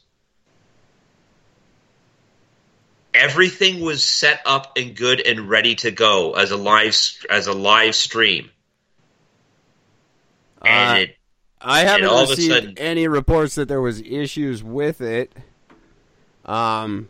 Everything 3.13 3.82
was 3.82 4.03
set 4.03 4.41
up 4.45 4.75
and 4.75 4.95
good 4.95 5.21
and 5.21 5.47
ready 5.47 5.75
to 5.75 5.91
go 5.91 6.34
as 6.34 6.49
a 6.49 6.58
live 6.58 6.97
as 7.29 7.45
a 7.45 7.53
live 7.53 7.93
stream 7.93 8.49
and 10.63 10.97
Uh, 10.97 11.02
it 11.02 11.17
I 11.62 11.80
haven't 11.82 12.08
all 12.08 12.23
of 12.23 12.28
a 12.30 12.32
received 12.32 12.54
sudden- 12.54 12.78
any 12.78 13.08
reports 13.08 13.56
that 13.56 13.67
there 13.67 13.82
was 13.82 14.02
issues 14.02 14.63
with 14.63 14.99
it. 15.02 15.32
Um, 16.45 17.08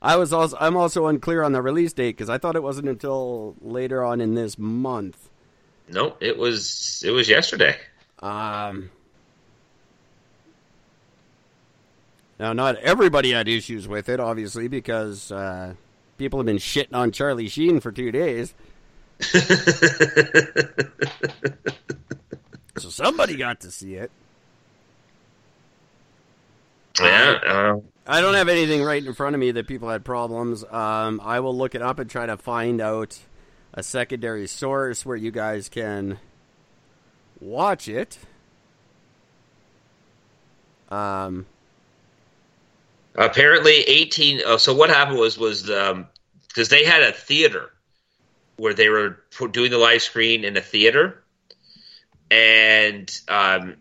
I 0.00 0.16
was 0.16 0.32
also 0.32 0.56
I'm 0.60 0.76
also 0.76 1.06
unclear 1.06 1.42
on 1.42 1.52
the 1.52 1.60
release 1.60 1.92
date 1.92 2.16
because 2.16 2.30
I 2.30 2.38
thought 2.38 2.56
it 2.56 2.62
wasn't 2.62 2.88
until 2.88 3.56
later 3.60 4.02
on 4.04 4.20
in 4.20 4.34
this 4.34 4.58
month. 4.58 5.28
no 5.88 6.14
it 6.20 6.38
was 6.38 7.02
it 7.06 7.10
was 7.10 7.28
yesterday 7.28 7.76
Um, 8.20 8.90
now, 12.38 12.52
not 12.52 12.76
everybody 12.76 13.32
had 13.32 13.48
issues 13.48 13.88
with 13.88 14.08
it, 14.08 14.20
obviously, 14.20 14.68
because 14.68 15.32
uh, 15.32 15.74
people 16.18 16.38
have 16.38 16.46
been 16.46 16.58
shitting 16.58 16.94
on 16.94 17.10
Charlie 17.10 17.48
Sheen 17.48 17.80
for 17.80 17.90
two 17.90 18.12
days. 18.12 18.54
so 22.76 22.88
somebody 22.88 23.36
got 23.36 23.60
to 23.60 23.70
see 23.70 23.94
it. 23.94 24.10
yeah 27.00 27.38
uh, 27.46 27.80
I 28.06 28.20
don't 28.20 28.34
have 28.34 28.48
anything 28.48 28.82
right 28.82 29.04
in 29.04 29.12
front 29.14 29.34
of 29.34 29.40
me 29.40 29.50
that 29.52 29.66
people 29.66 29.88
had 29.88 30.04
problems. 30.04 30.64
Um, 30.64 31.20
I 31.22 31.40
will 31.40 31.56
look 31.56 31.74
it 31.74 31.82
up 31.82 31.98
and 31.98 32.08
try 32.08 32.26
to 32.26 32.36
find 32.36 32.80
out 32.80 33.18
a 33.74 33.82
secondary 33.82 34.46
source 34.46 35.04
where 35.04 35.16
you 35.16 35.30
guys 35.30 35.68
can 35.68 36.18
watch 37.40 37.86
it. 37.88 38.18
Um, 40.90 41.46
Apparently, 43.14 43.80
eighteen. 43.80 44.40
Oh, 44.46 44.56
so 44.56 44.74
what 44.74 44.90
happened 44.90 45.18
was 45.18 45.36
was 45.36 45.62
because 45.62 46.68
they 46.68 46.84
had 46.84 47.02
a 47.02 47.12
theater 47.12 47.72
where 48.58 48.74
they 48.74 48.88
were 48.88 49.20
doing 49.52 49.70
the 49.70 49.78
live 49.78 50.02
screen 50.02 50.44
in 50.44 50.56
a 50.56 50.60
theater, 50.60 51.22
and 52.30 53.10
um, 53.28 53.76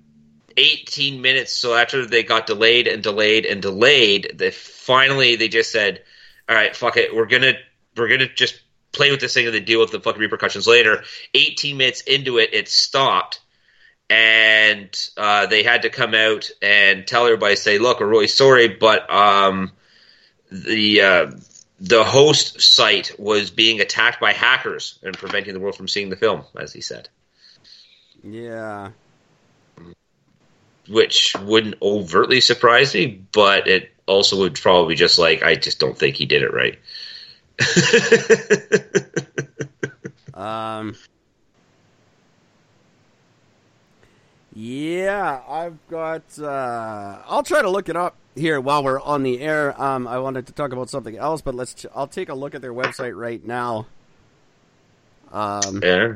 eighteen 0.55 1.21
minutes. 1.21 1.51
So 1.53 1.75
after 1.75 2.05
they 2.05 2.23
got 2.23 2.47
delayed 2.47 2.87
and 2.87 3.03
delayed 3.03 3.45
and 3.45 3.61
delayed, 3.61 4.33
they 4.35 4.51
finally 4.51 5.35
they 5.35 5.49
just 5.49 5.71
said, 5.71 6.03
"All 6.47 6.55
right, 6.55 6.75
fuck 6.75 6.97
it, 6.97 7.13
we're 7.13 7.25
gonna 7.25 7.53
we're 7.95 8.07
gonna 8.07 8.29
just 8.33 8.61
play 8.93 9.11
with 9.11 9.19
this 9.19 9.33
thing 9.33 9.45
and 9.45 9.53
then 9.53 9.65
deal 9.65 9.79
with 9.81 9.91
the 9.91 9.99
fucking 9.99 10.21
repercussions 10.21 10.67
later." 10.67 11.03
Eighteen 11.33 11.77
minutes 11.77 12.01
into 12.01 12.37
it, 12.37 12.53
it 12.53 12.69
stopped 12.69 13.41
and 14.09 14.89
uh, 15.17 15.47
they 15.47 15.63
had 15.63 15.81
to 15.81 15.89
come 15.89 16.13
out 16.13 16.49
and 16.61 17.05
tell 17.05 17.25
everybody, 17.25 17.55
say, 17.55 17.77
"Look, 17.77 17.99
we're 17.99 18.07
really 18.07 18.27
sorry, 18.27 18.69
but 18.69 19.11
um, 19.11 19.71
the 20.49 21.01
uh, 21.01 21.31
the 21.79 22.03
host 22.03 22.59
site 22.61 23.11
was 23.19 23.51
being 23.51 23.81
attacked 23.81 24.19
by 24.19 24.33
hackers 24.33 24.99
and 25.03 25.17
preventing 25.17 25.53
the 25.53 25.59
world 25.59 25.75
from 25.75 25.87
seeing 25.87 26.09
the 26.09 26.15
film," 26.15 26.43
as 26.59 26.73
he 26.73 26.81
said, 26.81 27.09
yeah. 28.23 28.91
which 30.87 31.35
wouldn't 31.41 31.75
overtly 31.81 32.41
surprise 32.41 32.93
me, 32.93 33.21
but 33.31 33.67
it 33.67 33.91
also 34.05 34.37
would 34.39 34.55
probably 34.55 34.95
just 34.95 35.19
like 35.19 35.43
I 35.43 35.55
just 35.55 35.79
don't 35.79 35.97
think 35.97 36.15
he 36.15 36.25
did 36.25 36.41
it 36.41 36.53
right. 36.53 36.79
Um, 40.37 40.95
yeah, 44.53 45.41
I've 45.49 45.79
got. 45.89 46.21
Uh, 46.39 47.23
I'll 47.25 47.43
try 47.43 47.63
to 47.63 47.69
look 47.69 47.89
it 47.89 47.95
up 47.95 48.15
here 48.37 48.59
while 48.61 48.83
we're 48.83 49.01
on 49.01 49.23
the 49.23 49.41
air. 49.41 49.79
Um, 49.81 50.07
I 50.07 50.19
wanted 50.19 50.47
to 50.47 50.53
talk 50.53 50.71
about 50.71 50.89
something 50.89 51.17
else, 51.17 51.41
but 51.41 51.55
let's. 51.55 51.85
I'll 51.95 52.07
take 52.07 52.29
a 52.29 52.33
look 52.35 52.55
at 52.55 52.61
their 52.61 52.73
website 52.73 53.15
right 53.17 53.43
now. 53.45 53.87
Um, 55.31 55.81
yeah. 55.83 56.13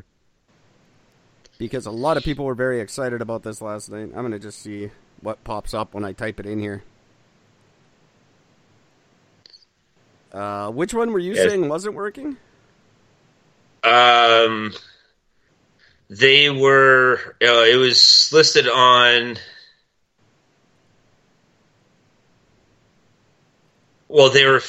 because 1.58 1.86
a 1.86 1.92
lot 1.92 2.16
of 2.18 2.24
people 2.24 2.46
were 2.46 2.56
very 2.56 2.80
excited 2.80 3.22
about 3.22 3.44
this 3.44 3.62
last 3.62 3.90
night. 3.92 4.12
I'm 4.16 4.22
gonna 4.24 4.40
just 4.40 4.62
see 4.62 4.90
what 5.22 5.44
pops 5.44 5.74
up 5.74 5.94
when 5.94 6.06
I 6.06 6.14
type 6.14 6.40
it 6.40 6.46
in 6.46 6.60
here. 6.60 6.84
Uh, 10.32 10.70
which 10.72 10.94
one 10.94 11.12
were 11.12 11.20
you 11.20 11.34
Yes. 11.34 11.50
saying 11.50 11.68
wasn't 11.68 11.94
working? 11.96 12.38
Um, 13.84 14.74
they 16.10 16.50
were. 16.50 17.20
Uh, 17.42 17.64
it 17.66 17.78
was 17.78 18.30
listed 18.32 18.68
on. 18.68 19.38
Well, 24.12 24.30
they 24.30 24.45
were. 24.45 24.62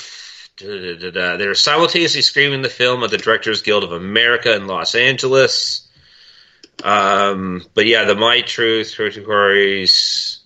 da, 0.56 0.66
da, 0.66 0.98
da, 0.98 1.10
da. 1.10 1.36
They 1.36 1.46
were 1.46 1.54
simultaneously 1.54 2.22
screening 2.22 2.62
the 2.62 2.68
film 2.68 3.02
at 3.02 3.10
the 3.10 3.18
Directors 3.18 3.62
Guild 3.62 3.84
of 3.84 3.92
America 3.92 4.54
in 4.54 4.66
Los 4.66 4.94
Angeles. 4.94 5.88
Um, 6.84 7.64
but 7.74 7.86
yeah, 7.86 8.04
the 8.04 8.14
My 8.14 8.40
Truth 8.40 8.94
Territories 8.94 10.38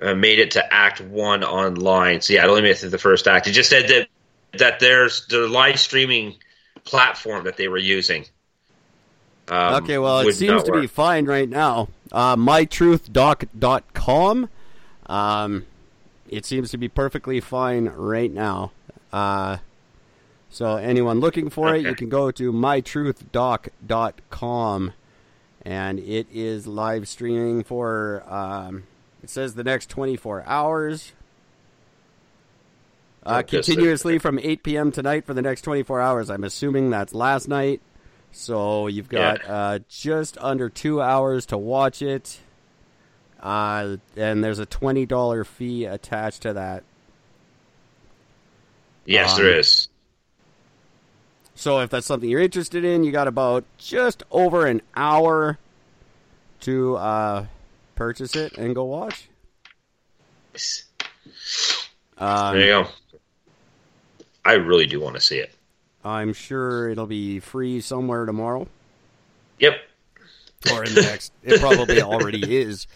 uh, 0.00 0.14
made 0.14 0.38
it 0.38 0.52
to 0.52 0.72
Act 0.72 1.00
One 1.00 1.44
online. 1.44 2.20
So 2.20 2.34
yeah, 2.34 2.44
it 2.44 2.48
only 2.48 2.62
made 2.62 2.70
it 2.70 2.78
through 2.78 2.90
the 2.90 2.98
first 2.98 3.26
act. 3.26 3.46
It 3.46 3.52
just 3.52 3.70
said 3.70 3.88
that 3.88 4.08
that 4.58 4.80
there's 4.80 5.26
the 5.26 5.48
live 5.48 5.80
streaming 5.80 6.36
platform 6.84 7.44
that 7.44 7.56
they 7.56 7.68
were 7.68 7.78
using. 7.78 8.26
Um, 9.48 9.82
Okay, 9.82 9.98
well, 9.98 10.20
it 10.20 10.32
seems 10.34 10.62
to 10.64 10.72
be 10.72 10.86
fine 10.86 11.26
right 11.26 11.48
now. 11.48 11.88
Uh, 12.12 12.36
MyTruthDoc.com. 12.36 14.48
Um, 15.06 15.66
it 16.36 16.44
seems 16.44 16.70
to 16.72 16.78
be 16.78 16.88
perfectly 16.88 17.40
fine 17.40 17.86
right 17.86 18.32
now. 18.32 18.72
Uh, 19.12 19.58
so, 20.50 20.76
anyone 20.76 21.20
looking 21.20 21.50
for 21.50 21.74
it, 21.74 21.82
you 21.82 21.94
can 21.94 22.08
go 22.08 22.30
to 22.30 22.52
MyTruthDoc.com, 22.52 24.92
and 25.62 25.98
it 25.98 26.26
is 26.32 26.66
live 26.66 27.08
streaming 27.08 27.64
for. 27.64 28.22
Um, 28.28 28.84
it 29.22 29.30
says 29.30 29.54
the 29.54 29.64
next 29.64 29.88
24 29.90 30.44
hours. 30.46 31.12
Uh, 33.24 33.42
continuously 33.42 34.18
from 34.18 34.38
8 34.38 34.62
p.m. 34.62 34.92
tonight 34.92 35.24
for 35.24 35.32
the 35.32 35.40
next 35.40 35.62
24 35.62 35.98
hours. 36.00 36.28
I'm 36.28 36.44
assuming 36.44 36.90
that's 36.90 37.14
last 37.14 37.48
night. 37.48 37.80
So 38.32 38.86
you've 38.86 39.08
got 39.08 39.40
Yeah. 39.44 39.52
uh, 39.52 39.78
just 39.88 40.36
under 40.42 40.68
two 40.68 41.00
hours 41.00 41.46
to 41.46 41.56
watch 41.56 42.02
it. 42.02 42.38
Uh, 43.44 43.98
and 44.16 44.42
there's 44.42 44.58
a 44.58 44.64
$20 44.66 45.46
fee 45.46 45.84
attached 45.84 46.42
to 46.42 46.54
that. 46.54 46.82
Yes, 49.04 49.32
um, 49.32 49.42
there 49.42 49.58
is. 49.58 49.88
So 51.54 51.80
if 51.80 51.90
that's 51.90 52.06
something 52.06 52.28
you're 52.28 52.40
interested 52.40 52.84
in, 52.84 53.04
you 53.04 53.12
got 53.12 53.28
about 53.28 53.64
just 53.76 54.22
over 54.30 54.66
an 54.66 54.80
hour 54.96 55.58
to 56.60 56.96
uh, 56.96 57.46
purchase 57.94 58.34
it 58.34 58.56
and 58.56 58.74
go 58.74 58.84
watch. 58.84 59.28
Um, 62.16 62.56
there 62.56 62.60
you 62.60 62.66
go. 62.84 62.88
I 64.44 64.54
really 64.54 64.86
do 64.86 65.00
want 65.00 65.16
to 65.16 65.20
see 65.20 65.36
it. 65.38 65.54
I'm 66.02 66.32
sure 66.32 66.88
it'll 66.88 67.06
be 67.06 67.40
free 67.40 67.80
somewhere 67.80 68.24
tomorrow. 68.24 68.68
Yep. 69.58 69.74
or 70.72 70.84
in 70.84 70.94
the 70.94 71.02
next. 71.02 71.32
It 71.42 71.60
probably 71.60 72.00
already 72.02 72.56
is. 72.62 72.86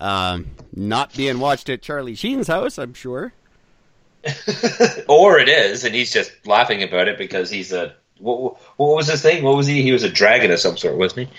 Um, 0.00 0.46
not 0.74 1.14
being 1.14 1.38
watched 1.40 1.68
at 1.68 1.82
Charlie 1.82 2.14
Sheen's 2.14 2.48
house, 2.48 2.78
I'm 2.78 2.94
sure. 2.94 3.32
Or 5.08 5.38
it 5.38 5.48
is, 5.48 5.84
and 5.84 5.94
he's 5.94 6.12
just 6.12 6.32
laughing 6.46 6.82
about 6.82 7.06
it 7.06 7.16
because 7.16 7.48
he's 7.48 7.72
a 7.72 7.94
what? 8.18 8.56
What 8.76 8.96
was 8.96 9.06
his 9.06 9.22
thing? 9.22 9.44
What 9.44 9.56
was 9.56 9.66
he? 9.68 9.82
He 9.82 9.92
was 9.92 10.02
a 10.02 10.08
dragon 10.10 10.50
of 10.50 10.58
some 10.58 10.76
sort, 10.76 10.96
wasn't 10.96 11.28
he? 11.28 11.34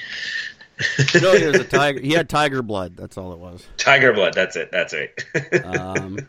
No, 1.21 1.35
he 1.35 1.45
was 1.45 1.55
a 1.59 1.63
tiger. 1.65 1.99
He 1.99 2.11
had 2.13 2.29
tiger 2.29 2.61
blood. 2.61 2.95
That's 2.95 3.17
all 3.17 3.33
it 3.33 3.39
was. 3.39 3.65
Tiger 3.77 4.13
blood. 4.13 4.33
That's 4.35 4.55
it. 4.55 4.71
That's 4.71 4.93
right. 4.93 5.65
Um, 5.65 6.19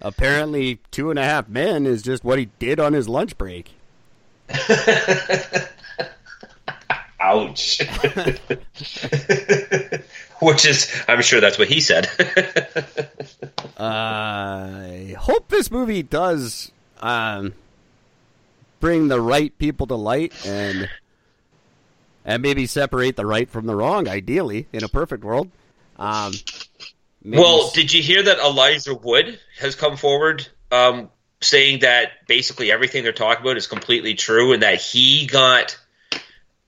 apparently, 0.00 0.80
two 0.90 1.08
and 1.10 1.18
a 1.18 1.24
half 1.24 1.48
men 1.48 1.86
is 1.86 2.02
just 2.02 2.24
what 2.24 2.38
he 2.38 2.46
did 2.58 2.80
on 2.80 2.92
his 2.92 3.08
lunch 3.08 3.38
break. 3.38 3.70
Ouch. 7.22 7.80
Which 10.40 10.66
is, 10.66 10.92
I'm 11.06 11.22
sure 11.22 11.40
that's 11.40 11.56
what 11.58 11.68
he 11.68 11.80
said. 11.80 12.08
I 13.78 15.14
hope 15.18 15.48
this 15.48 15.70
movie 15.70 16.02
does 16.02 16.72
um, 17.00 17.54
bring 18.80 19.06
the 19.08 19.20
right 19.20 19.56
people 19.58 19.86
to 19.86 19.94
light 19.94 20.32
and 20.46 20.88
and 22.24 22.42
maybe 22.42 22.66
separate 22.66 23.16
the 23.16 23.26
right 23.26 23.48
from 23.48 23.66
the 23.66 23.74
wrong. 23.74 24.08
Ideally, 24.08 24.66
in 24.72 24.84
a 24.84 24.88
perfect 24.88 25.24
world. 25.24 25.50
Um, 25.96 26.32
well, 27.24 27.66
s- 27.66 27.72
did 27.72 27.92
you 27.92 28.02
hear 28.02 28.22
that 28.24 28.38
Elijah 28.38 28.94
Wood 28.94 29.38
has 29.58 29.74
come 29.76 29.96
forward 29.96 30.46
um, 30.72 31.10
saying 31.40 31.80
that 31.80 32.26
basically 32.26 32.70
everything 32.72 33.02
they're 33.02 33.12
talking 33.12 33.44
about 33.44 33.56
is 33.56 33.66
completely 33.66 34.14
true 34.14 34.52
and 34.52 34.62
that 34.62 34.80
he 34.80 35.26
got. 35.26 35.78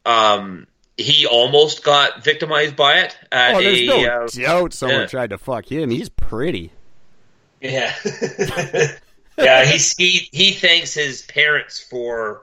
Um, 0.04 0.66
he 0.96 1.26
almost 1.26 1.82
got 1.82 2.22
victimized 2.22 2.76
by 2.76 3.00
it 3.00 3.16
at 3.32 3.54
oh, 3.54 3.60
there's 3.60 3.80
a 3.80 3.86
no 3.86 4.04
uh, 4.04 4.26
doubt 4.28 4.72
someone 4.72 5.00
yeah. 5.00 5.06
tried 5.06 5.30
to 5.30 5.38
fuck 5.38 5.70
him. 5.70 5.90
He's 5.90 6.08
pretty. 6.08 6.70
Yeah. 7.60 7.94
yeah, 9.38 9.64
he's 9.64 9.96
he 9.96 10.28
he 10.32 10.52
thanks 10.52 10.94
his 10.94 11.22
parents 11.22 11.80
for 11.80 12.42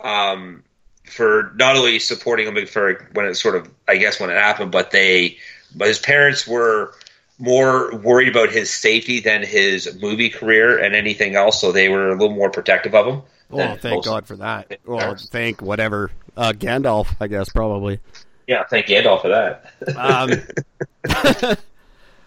um 0.00 0.62
for 1.04 1.52
not 1.56 1.76
only 1.76 1.98
supporting 1.98 2.46
him 2.46 2.66
for 2.66 3.08
when 3.14 3.26
it 3.26 3.34
sort 3.34 3.56
of 3.56 3.68
I 3.88 3.96
guess 3.96 4.20
when 4.20 4.30
it 4.30 4.36
happened, 4.36 4.70
but 4.70 4.90
they 4.90 5.38
but 5.74 5.88
his 5.88 5.98
parents 5.98 6.46
were 6.46 6.94
more 7.38 7.94
worried 7.96 8.28
about 8.28 8.50
his 8.50 8.72
safety 8.72 9.20
than 9.20 9.42
his 9.42 9.98
movie 10.00 10.30
career 10.30 10.78
and 10.78 10.94
anything 10.94 11.34
else, 11.34 11.60
so 11.60 11.72
they 11.72 11.88
were 11.88 12.08
a 12.08 12.12
little 12.12 12.34
more 12.34 12.50
protective 12.50 12.94
of 12.94 13.06
him. 13.06 13.22
Oh, 13.50 13.76
thank 13.76 13.96
most- 13.96 14.04
God 14.04 14.26
for 14.26 14.36
that. 14.36 14.80
Well, 14.84 15.16
thank 15.16 15.62
whatever 15.62 16.10
uh, 16.36 16.52
Gandalf, 16.52 17.08
I 17.20 17.28
guess 17.28 17.48
probably. 17.48 18.00
Yeah, 18.46 18.64
thank 18.64 18.86
Gandalf 18.86 19.22
for 19.22 19.28
that. 19.28 19.72
Um, 19.96 21.56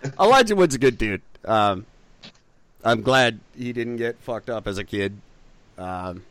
Elijah 0.20 0.56
Wood's 0.56 0.76
a 0.76 0.80
good 0.80 0.98
dude. 0.98 1.22
Um, 1.46 1.86
I'm 2.84 3.02
glad 3.02 3.40
he 3.56 3.74
didn't 3.74 3.98
get 3.98 4.18
fucked 4.20 4.50
up 4.50 4.68
as 4.68 4.78
a 4.78 4.84
kid. 4.84 5.18
Um, 5.78 6.24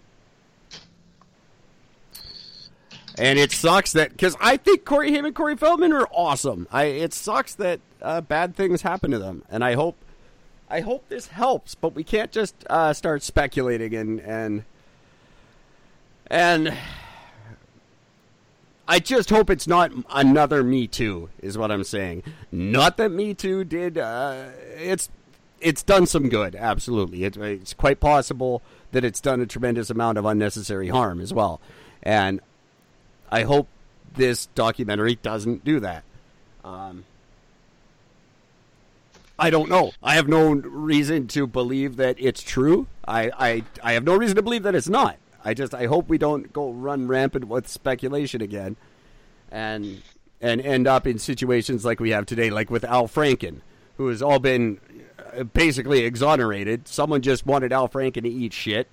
and 3.18 3.38
it 3.38 3.52
sucks 3.52 3.92
that 3.92 4.10
because 4.10 4.36
I 4.40 4.56
think 4.56 4.84
Corey 4.84 5.12
him 5.12 5.24
and 5.24 5.34
Corey 5.34 5.56
Feldman 5.56 5.92
are 5.92 6.08
awesome. 6.12 6.66
I 6.72 6.84
it 6.84 7.12
sucks 7.12 7.54
that 7.56 7.80
uh, 8.00 8.20
bad 8.20 8.56
things 8.56 8.82
happen 8.82 9.10
to 9.10 9.18
them, 9.18 9.44
and 9.50 9.64
I 9.64 9.74
hope 9.74 9.96
I 10.68 10.80
hope 10.80 11.08
this 11.08 11.28
helps. 11.28 11.74
But 11.74 11.94
we 11.94 12.04
can't 12.04 12.30
just 12.32 12.54
uh, 12.68 12.92
start 12.92 13.22
speculating 13.22 13.94
and 13.94 14.20
and 14.20 14.64
And 16.30 16.76
I 18.86 19.00
just 19.00 19.30
hope 19.30 19.50
it's 19.50 19.66
not 19.66 19.92
another 20.10 20.62
Me 20.62 20.86
Too, 20.86 21.28
is 21.40 21.58
what 21.58 21.70
I'm 21.70 21.84
saying. 21.84 22.22
Not 22.52 22.96
that 22.96 23.10
Me 23.10 23.34
Too 23.34 23.64
did. 23.64 23.98
Uh, 23.98 24.46
it's 24.76 25.08
it's 25.60 25.82
done 25.82 26.06
some 26.06 26.28
good, 26.28 26.54
absolutely. 26.54 27.24
It, 27.24 27.36
it's 27.36 27.74
quite 27.74 28.00
possible 28.00 28.62
that 28.92 29.04
it's 29.04 29.20
done 29.20 29.40
a 29.40 29.46
tremendous 29.46 29.90
amount 29.90 30.18
of 30.18 30.24
unnecessary 30.24 30.88
harm 30.88 31.20
as 31.20 31.34
well. 31.34 31.60
And 32.02 32.40
I 33.30 33.42
hope 33.42 33.68
this 34.14 34.46
documentary 34.54 35.16
doesn't 35.16 35.64
do 35.64 35.80
that. 35.80 36.02
Um, 36.64 37.04
I 39.38 39.50
don't 39.50 39.68
know. 39.68 39.92
I 40.02 40.14
have 40.14 40.28
no 40.28 40.52
reason 40.52 41.26
to 41.28 41.46
believe 41.46 41.96
that 41.96 42.16
it's 42.18 42.42
true. 42.42 42.86
I, 43.06 43.30
I, 43.38 43.64
I 43.82 43.92
have 43.92 44.04
no 44.04 44.16
reason 44.16 44.36
to 44.36 44.42
believe 44.42 44.62
that 44.64 44.74
it's 44.74 44.88
not. 44.88 45.16
I 45.44 45.54
just 45.54 45.74
I 45.74 45.86
hope 45.86 46.08
we 46.08 46.18
don't 46.18 46.52
go 46.52 46.70
run 46.70 47.08
rampant 47.08 47.46
with 47.48 47.68
speculation 47.68 48.40
again, 48.40 48.76
and 49.50 50.02
and 50.40 50.60
end 50.60 50.86
up 50.86 51.06
in 51.06 51.18
situations 51.18 51.84
like 51.84 52.00
we 52.00 52.10
have 52.10 52.26
today, 52.26 52.50
like 52.50 52.70
with 52.70 52.84
Al 52.84 53.08
Franken, 53.08 53.60
who 53.96 54.08
has 54.08 54.22
all 54.22 54.38
been 54.38 54.80
uh, 55.36 55.44
basically 55.44 56.00
exonerated. 56.04 56.88
Someone 56.88 57.22
just 57.22 57.46
wanted 57.46 57.72
Al 57.72 57.88
Franken 57.88 58.22
to 58.22 58.28
eat 58.28 58.52
shit, 58.52 58.88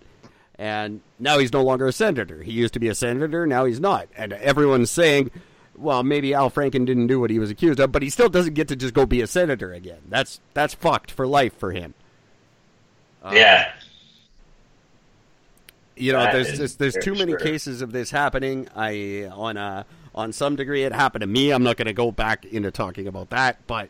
and 0.56 1.02
now 1.20 1.38
he's 1.38 1.54
no 1.54 1.64
longer 1.64 1.88
a 1.88 1.94
senator. 1.94 2.44
He 2.44 2.52
used 2.52 2.74
to 2.74 2.80
be 2.80 2.88
a 2.88 2.96
senator, 2.96 3.46
now 3.48 3.66
he's 3.66 3.80
not, 3.80 4.08
and 4.16 4.34
everyone's 4.34 4.92
saying. 4.92 5.32
Well, 5.80 6.02
maybe 6.02 6.34
Al 6.34 6.50
Franken 6.50 6.88
didn't 6.88 7.06
do 7.06 7.20
what 7.20 7.30
he 7.30 7.38
was 7.38 7.52
accused 7.52 7.80
of, 7.80 7.92
but 7.92 8.02
he 8.02 8.10
still 8.10 8.30
doesn't 8.30 8.56
get 8.56 8.68
to 8.70 8.76
just 8.76 8.96
go 8.96 9.06
be 9.06 9.22
a 9.22 9.28
senator 9.28 9.72
again. 9.74 10.00
That's 10.10 10.40
that's 10.56 10.74
fucked 10.74 11.12
for 11.12 11.28
life 11.28 11.56
for 11.56 11.72
him. 11.72 11.94
yeah. 13.32 13.74
You 15.98 16.14
know, 16.14 16.32
there's 16.32 16.58
just, 16.58 16.80
there's 16.80 16.96
too 17.02 17.14
many 17.14 17.32
sure. 17.32 17.40
cases 17.40 17.82
of 17.82 17.92
this 17.92 18.12
happening. 18.12 18.68
I 18.76 19.30
on 19.32 19.58
a 19.58 19.86
on 20.14 20.34
some 20.34 20.56
degree 20.56 20.84
it 20.84 20.94
happened 20.94 21.22
to 21.22 21.28
me. 21.28 21.52
I'm 21.52 21.64
not 21.64 21.78
going 21.78 21.88
to 21.88 21.94
go 21.94 22.12
back 22.12 22.46
into 22.46 22.72
talking 22.72 23.08
about 23.08 23.30
that, 23.30 23.66
but 23.68 23.90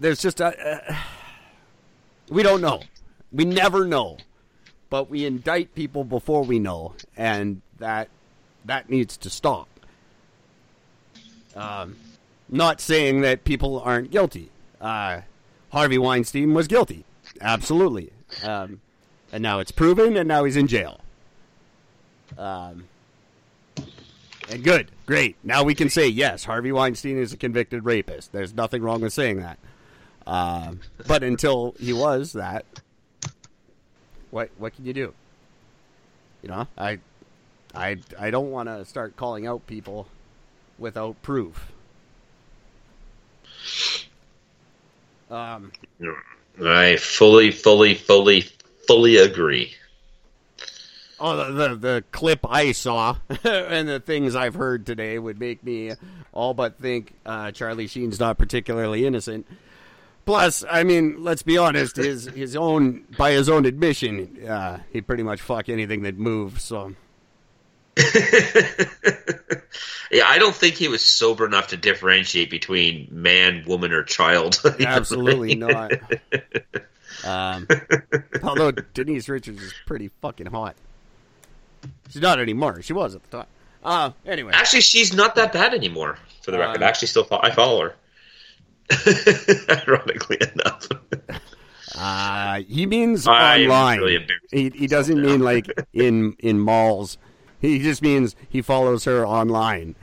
there's 0.00 0.20
just 0.20 0.40
a 0.40 0.46
uh, 0.90 0.96
we 2.28 2.42
don't 2.42 2.60
know. 2.60 2.82
We 3.32 3.44
never 3.44 3.84
know, 3.84 4.18
but 4.90 5.10
we 5.10 5.24
indict 5.24 5.74
people 5.74 6.04
before 6.04 6.42
we 6.42 6.58
know, 6.58 6.94
and 7.16 7.62
that 7.78 8.08
that 8.64 8.88
needs 8.88 9.16
to 9.18 9.30
stop. 9.30 9.68
Um, 11.54 11.96
not 12.48 12.80
saying 12.80 13.20
that 13.20 13.44
people 13.44 13.80
aren't 13.80 14.10
guilty. 14.10 14.50
Uh, 14.80 15.20
Harvey 15.70 15.98
Weinstein 15.98 16.54
was 16.54 16.68
guilty, 16.68 17.04
absolutely, 17.40 18.12
um, 18.44 18.80
and 19.34 19.42
now 19.42 19.58
it's 19.58 19.72
proven, 19.72 20.16
and 20.16 20.28
now 20.28 20.44
he's 20.44 20.56
in 20.56 20.68
jail. 20.68 21.00
Um, 22.38 22.84
and 24.48 24.62
good, 24.62 24.92
great. 25.06 25.34
Now 25.42 25.64
we 25.64 25.74
can 25.74 25.90
say 25.90 26.06
yes, 26.06 26.44
Harvey 26.44 26.70
Weinstein 26.70 27.18
is 27.18 27.32
a 27.32 27.36
convicted 27.36 27.84
rapist. 27.84 28.30
There's 28.30 28.54
nothing 28.54 28.80
wrong 28.80 29.00
with 29.00 29.12
saying 29.12 29.38
that. 29.38 29.58
Um, 30.24 30.80
but 31.08 31.24
until 31.24 31.74
he 31.80 31.92
was 31.92 32.34
that, 32.34 32.64
what 34.30 34.50
what 34.56 34.76
can 34.76 34.84
you 34.86 34.92
do? 34.92 35.12
You 36.40 36.50
know, 36.50 36.68
I 36.78 37.00
I 37.74 37.96
I 38.16 38.30
don't 38.30 38.52
want 38.52 38.68
to 38.68 38.84
start 38.84 39.16
calling 39.16 39.48
out 39.48 39.66
people 39.66 40.06
without 40.78 41.20
proof. 41.22 41.72
Um, 45.28 45.72
I 46.62 46.96
fully, 46.96 47.50
fully, 47.50 47.94
fully, 47.94 48.44
fully 48.86 49.16
agree. 49.16 49.74
Oh, 51.20 51.36
the, 51.36 51.52
the 51.52 51.74
the 51.76 52.04
clip 52.12 52.40
I 52.48 52.72
saw 52.72 53.16
and 53.44 53.88
the 53.88 54.00
things 54.00 54.34
I've 54.34 54.54
heard 54.54 54.84
today 54.84 55.18
would 55.18 55.38
make 55.38 55.62
me 55.62 55.92
all 56.32 56.54
but 56.54 56.78
think 56.80 57.14
uh, 57.24 57.52
Charlie 57.52 57.86
Sheen's 57.86 58.18
not 58.18 58.36
particularly 58.36 59.06
innocent. 59.06 59.46
Plus, 60.26 60.64
I 60.68 60.82
mean, 60.84 61.22
let's 61.22 61.42
be 61.42 61.58
honest, 61.58 61.96
his 61.96 62.24
his 62.26 62.56
own 62.56 63.04
by 63.16 63.32
his 63.32 63.48
own 63.48 63.64
admission, 63.64 64.44
uh, 64.46 64.78
he 64.92 65.00
pretty 65.00 65.22
much 65.22 65.40
fuck 65.40 65.68
anything 65.68 66.02
that 66.02 66.18
moves. 66.18 66.64
So 66.64 66.94
Yeah, 70.14 70.28
I 70.28 70.38
don't 70.38 70.54
think 70.54 70.76
he 70.76 70.86
was 70.86 71.04
sober 71.04 71.44
enough 71.44 71.68
to 71.68 71.76
differentiate 71.76 72.48
between 72.48 73.08
man, 73.10 73.64
woman, 73.66 73.92
or 73.92 74.04
child. 74.04 74.60
absolutely 74.86 75.56
not. 75.56 75.90
Um, 77.24 77.66
although 78.42 78.70
Denise 78.70 79.28
Richards 79.28 79.62
is 79.62 79.74
pretty 79.86 80.10
fucking 80.20 80.46
hot. 80.46 80.74
She's 82.10 82.22
not 82.22 82.38
anymore. 82.40 82.82
She 82.82 82.92
was 82.92 83.14
at 83.14 83.22
the 83.24 83.38
time. 83.38 83.46
Uh, 83.82 84.10
anyway, 84.24 84.52
Actually, 84.54 84.80
she's 84.80 85.12
not 85.14 85.34
that 85.34 85.52
bad 85.52 85.74
anymore. 85.74 86.18
For 86.42 86.50
the 86.50 86.58
record, 86.58 86.82
I 86.82 86.86
actually 86.88 87.08
still 87.08 87.24
fo- 87.24 87.40
I 87.42 87.50
follow 87.50 87.82
her. 87.82 87.94
Ironically 89.86 90.38
enough, 90.54 90.88
Uh, 91.96 92.60
he 92.68 92.86
means 92.86 93.26
I 93.26 93.62
online. 93.62 93.98
really 94.00 94.26
he 94.50 94.70
he 94.74 94.86
doesn't 94.86 95.20
mean 95.20 95.40
like 95.40 95.66
in 95.92 96.34
in 96.40 96.58
malls. 96.58 97.18
He 97.60 97.78
just 97.78 98.02
means 98.02 98.34
he 98.48 98.60
follows 98.62 99.04
her 99.04 99.26
online. 99.26 99.94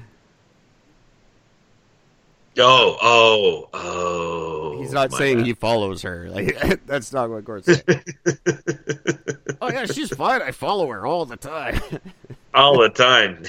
Oh, 2.62 2.98
oh, 3.02 3.70
oh. 3.74 4.80
He's 4.82 4.94
not 4.94 5.12
saying 5.12 5.38
bad. 5.38 5.46
he 5.48 5.54
follows 5.54 6.02
her. 6.04 6.30
Like 6.32 6.86
that's 6.86 7.12
not 7.12 7.30
what 7.30 7.44
Gord's 7.44 7.66
saying. 7.66 7.82
oh 9.62 9.70
yeah, 9.70 9.86
she's 9.86 10.14
fine. 10.14 10.42
I 10.42 10.52
follow 10.52 10.88
her 10.88 11.06
all 11.06 11.26
the 11.26 11.36
time. 11.36 11.82
all 12.54 12.80
the 12.80 12.90
time. 12.90 13.44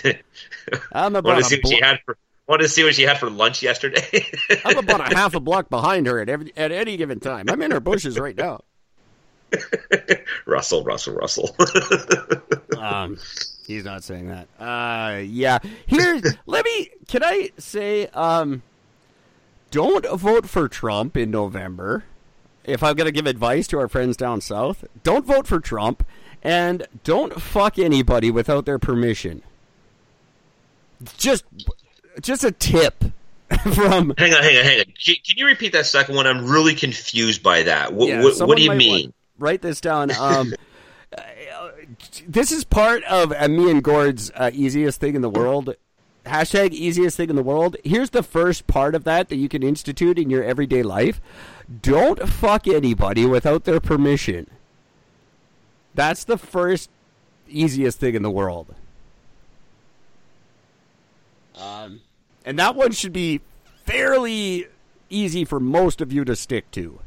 I'm 0.92 1.12
Want 1.12 1.16
about 1.16 1.38
to 1.38 1.44
see 1.44 1.56
a 1.56 1.60
what 1.62 1.72
she 1.72 1.80
had 1.80 2.00
for? 2.04 2.16
Want 2.48 2.62
to 2.62 2.68
see 2.68 2.82
what 2.82 2.94
she 2.94 3.02
had 3.02 3.18
for 3.18 3.30
lunch 3.30 3.62
yesterday? 3.62 4.26
I'm 4.64 4.78
about 4.78 5.12
a 5.12 5.14
half 5.14 5.34
a 5.34 5.40
block 5.40 5.70
behind 5.70 6.06
her 6.06 6.18
at 6.18 6.28
every 6.28 6.52
at 6.56 6.72
any 6.72 6.96
given 6.96 7.20
time. 7.20 7.46
I'm 7.48 7.62
in 7.62 7.70
her 7.70 7.80
bushes 7.80 8.18
right 8.18 8.36
now. 8.36 8.62
Russell, 10.46 10.82
Russell, 10.82 11.14
Russell. 11.14 11.54
Um, 12.82 13.16
he's 13.66 13.84
not 13.84 14.02
saying 14.02 14.28
that. 14.28 14.48
Uh, 14.58 15.18
yeah. 15.18 15.58
Here, 15.86 16.20
let 16.46 16.64
me. 16.64 16.90
Can 17.06 17.22
I 17.22 17.50
say, 17.58 18.06
um, 18.08 18.62
don't 19.72 20.06
vote 20.08 20.48
for 20.48 20.68
Trump 20.68 21.16
in 21.16 21.30
November. 21.32 22.04
If 22.64 22.84
I'm 22.84 22.94
gonna 22.94 23.10
give 23.10 23.26
advice 23.26 23.66
to 23.68 23.78
our 23.80 23.88
friends 23.88 24.16
down 24.16 24.40
south, 24.40 24.84
don't 25.02 25.26
vote 25.26 25.48
for 25.48 25.58
Trump, 25.58 26.06
and 26.44 26.86
don't 27.02 27.40
fuck 27.40 27.78
anybody 27.78 28.30
without 28.30 28.66
their 28.66 28.78
permission. 28.78 29.42
Just, 31.16 31.44
just 32.20 32.44
a 32.44 32.52
tip 32.52 33.02
from. 33.74 34.14
hang 34.18 34.32
on, 34.34 34.42
hang 34.42 34.56
on, 34.56 34.64
hang 34.64 34.78
on. 34.80 34.84
Can, 35.04 35.16
can 35.26 35.36
you 35.36 35.46
repeat 35.46 35.72
that 35.72 35.86
second 35.86 36.14
one? 36.14 36.26
I'm 36.28 36.46
really 36.48 36.74
confused 36.76 37.42
by 37.42 37.64
that. 37.64 37.92
What, 37.92 38.08
Yeah, 38.08 38.22
what, 38.22 38.46
what 38.46 38.56
do 38.56 38.62
you 38.62 38.72
mean? 38.72 39.12
write 39.38 39.62
this 39.62 39.80
down. 39.80 40.12
Um, 40.12 40.54
uh, 41.18 41.22
this 42.28 42.52
is 42.52 42.62
part 42.64 43.02
of 43.04 43.32
uh, 43.32 43.48
me 43.48 43.70
and 43.70 43.82
Gord's 43.82 44.30
uh, 44.36 44.50
easiest 44.52 45.00
thing 45.00 45.16
in 45.16 45.22
the 45.22 45.30
world. 45.30 45.74
Hashtag 46.24 46.70
easiest 46.70 47.16
thing 47.16 47.30
in 47.30 47.36
the 47.36 47.42
world. 47.42 47.76
Here's 47.84 48.10
the 48.10 48.22
first 48.22 48.66
part 48.66 48.94
of 48.94 49.04
that 49.04 49.28
that 49.28 49.36
you 49.36 49.48
can 49.48 49.62
institute 49.62 50.18
in 50.18 50.30
your 50.30 50.44
everyday 50.44 50.82
life. 50.82 51.20
Don't 51.80 52.28
fuck 52.28 52.68
anybody 52.68 53.26
without 53.26 53.64
their 53.64 53.80
permission. 53.80 54.48
That's 55.94 56.24
the 56.24 56.38
first 56.38 56.90
easiest 57.48 57.98
thing 57.98 58.14
in 58.14 58.22
the 58.22 58.30
world. 58.30 58.74
Um, 61.58 62.00
and 62.44 62.58
that 62.58 62.76
one 62.76 62.92
should 62.92 63.12
be 63.12 63.40
fairly 63.84 64.66
easy 65.10 65.44
for 65.44 65.60
most 65.60 66.00
of 66.00 66.12
you 66.12 66.24
to 66.24 66.36
stick 66.36 66.70
to. 66.72 67.00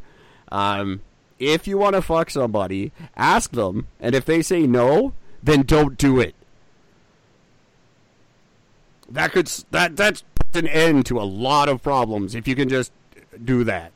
Um, 0.52 1.02
if 1.40 1.68
you 1.68 1.78
want 1.78 1.96
to 1.96 2.02
fuck 2.02 2.30
somebody, 2.30 2.92
ask 3.16 3.52
them, 3.52 3.88
and 4.00 4.14
if 4.14 4.26
they 4.26 4.42
say 4.42 4.68
no, 4.68 5.14
then 5.42 5.64
don't 5.64 5.98
do 5.98 6.20
it. 6.20 6.36
That 9.10 9.32
could 9.32 9.48
s- 9.48 9.66
that 9.72 9.96
that's 9.96 10.24
an 10.54 10.68
end 10.68 11.06
to 11.08 11.20
a 11.20 11.24
lot 11.24 11.70
of 11.70 11.82
problems 11.84 12.34
if 12.36 12.48
you 12.48 12.56
can 12.56 12.70
just 12.70 12.92
do 13.44 13.64
that. 13.66 13.92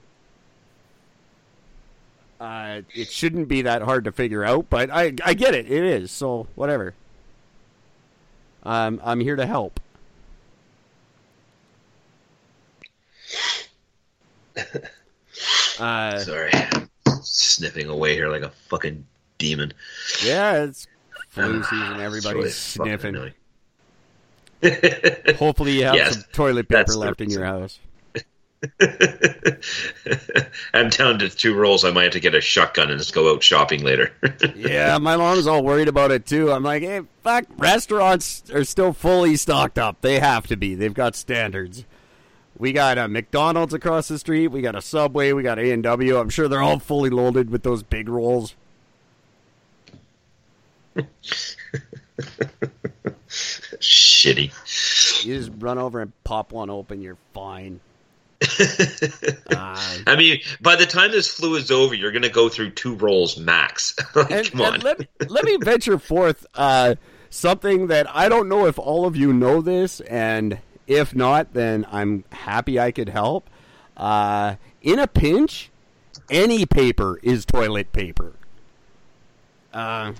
Uh, 2.39 2.81
it 2.93 3.09
shouldn't 3.09 3.47
be 3.49 3.61
that 3.63 3.81
hard 3.81 4.03
to 4.05 4.11
figure 4.11 4.43
out, 4.45 4.69
but 4.69 4.89
I 4.89 5.13
I 5.25 5.33
get 5.33 5.53
it. 5.55 5.69
It 5.69 5.83
is 5.83 6.11
so 6.11 6.47
whatever. 6.55 6.93
Um, 8.63 9.01
I'm 9.03 9.19
here 9.19 9.35
to 9.35 9.45
help. 9.45 9.79
Uh, 15.79 16.19
Sorry, 16.19 16.51
sniffing 17.21 17.87
away 17.87 18.13
here 18.13 18.27
like 18.27 18.41
a 18.41 18.49
fucking 18.67 19.05
demon. 19.37 19.71
yeah, 20.21 20.63
it's 20.63 20.85
flu 21.29 21.63
season. 21.63 22.01
Everybody's 22.01 22.53
sniffing. 22.55 23.31
Hopefully, 25.37 25.79
you 25.79 25.85
have 25.85 25.95
Yes, 25.95 26.13
some 26.13 26.23
toilet 26.33 26.67
paper 26.67 26.93
left 26.93 27.21
in 27.21 27.29
your 27.29 27.45
house. 27.45 27.79
I'm 30.73 30.89
down 30.89 31.19
to 31.19 31.29
two 31.29 31.55
rolls. 31.55 31.85
I 31.85 31.91
might 31.91 32.03
have 32.03 32.13
to 32.13 32.19
get 32.19 32.35
a 32.35 32.41
shotgun 32.41 32.89
and 32.89 32.99
just 32.99 33.13
go 33.13 33.33
out 33.33 33.41
shopping 33.41 33.83
later. 33.83 34.11
yeah, 34.55 34.97
my 34.97 35.15
mom's 35.15 35.47
all 35.47 35.63
worried 35.63 35.87
about 35.87 36.11
it 36.11 36.25
too. 36.25 36.51
I'm 36.51 36.63
like, 36.63 36.83
hey, 36.83 37.01
fuck, 37.23 37.45
restaurants 37.57 38.43
are 38.53 38.65
still 38.65 38.91
fully 38.91 39.37
stocked 39.37 39.79
up. 39.79 40.01
They 40.01 40.19
have 40.19 40.47
to 40.47 40.57
be. 40.57 40.75
They've 40.75 40.93
got 40.93 41.15
standards. 41.15 41.85
We 42.57 42.73
got 42.73 42.97
a 42.97 43.07
McDonald's 43.07 43.73
across 43.73 44.09
the 44.09 44.19
street. 44.19 44.49
We 44.49 44.61
got 44.61 44.75
a 44.75 44.81
Subway. 44.81 45.31
We 45.31 45.43
got 45.43 45.59
A 45.59 45.71
and 45.71 45.81
W. 45.83 46.17
I'm 46.17 46.29
sure 46.29 46.49
they're 46.49 46.61
all 46.61 46.79
fully 46.79 47.09
loaded 47.09 47.49
with 47.49 47.63
those 47.63 47.83
big 47.83 48.09
rolls. 48.09 48.55
Shitty. 54.19 55.25
You 55.25 55.37
just 55.37 55.51
run 55.59 55.77
over 55.77 56.01
and 56.01 56.11
pop 56.23 56.51
one 56.51 56.69
open. 56.69 57.01
You're 57.01 57.17
fine. 57.33 57.79
Uh, 58.41 58.67
I 60.07 60.15
mean, 60.17 60.41
by 60.59 60.75
the 60.75 60.85
time 60.85 61.11
this 61.11 61.33
flu 61.33 61.55
is 61.55 61.71
over, 61.71 61.93
you're 61.93 62.11
going 62.11 62.23
to 62.23 62.29
go 62.29 62.49
through 62.49 62.71
two 62.71 62.95
rolls 62.95 63.37
max. 63.37 63.95
Like, 64.15 64.31
and, 64.31 64.51
Come 64.51 64.61
on. 64.61 64.79
let, 64.81 64.99
me, 64.99 65.07
let 65.29 65.45
me 65.45 65.57
venture 65.61 65.97
forth 65.97 66.45
uh, 66.55 66.95
something 67.29 67.87
that 67.87 68.13
I 68.13 68.27
don't 68.27 68.49
know 68.49 68.65
if 68.65 68.77
all 68.77 69.05
of 69.05 69.15
you 69.15 69.31
know 69.31 69.61
this, 69.61 70.01
and 70.01 70.59
if 70.87 71.15
not, 71.15 71.53
then 71.53 71.85
I'm 71.89 72.25
happy 72.31 72.79
I 72.79 72.91
could 72.91 73.09
help. 73.09 73.49
Uh, 73.95 74.55
in 74.81 74.99
a 74.99 75.07
pinch, 75.07 75.69
any 76.29 76.65
paper 76.65 77.19
is 77.23 77.45
toilet 77.45 77.93
paper. 77.93 78.33
Uh, 79.73 80.13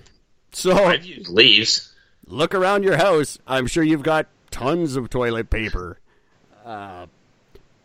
so 0.51 0.85
I've 0.85 1.03
used 1.03 1.29
leaves. 1.29 1.93
Look 2.29 2.55
around 2.55 2.83
your 2.83 2.95
house. 2.97 3.37
I'm 3.45 3.67
sure 3.67 3.83
you've 3.83 4.03
got 4.03 4.27
tons 4.51 4.95
of 4.95 5.09
toilet 5.09 5.49
paper, 5.49 5.99
uh, 6.65 7.07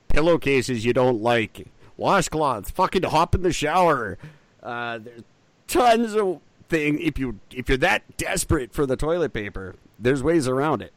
pillowcases 0.09 0.85
you 0.85 0.93
don't 0.93 1.21
like, 1.23 1.67
washcloths, 1.99 2.71
fucking 2.71 3.03
hop 3.03 3.35
in 3.35 3.43
the 3.43 3.53
shower. 3.53 4.17
Uh, 4.63 4.99
there's 4.99 5.23
tons 5.67 6.15
of 6.15 6.41
thing. 6.69 6.99
If 7.01 7.19
you 7.19 7.41
if 7.51 7.69
you're 7.69 7.79
that 7.79 8.17
desperate 8.17 8.73
for 8.73 8.87
the 8.87 8.97
toilet 8.97 9.33
paper, 9.33 9.75
there's 9.99 10.23
ways 10.23 10.47
around 10.49 10.83
it. 10.83 10.93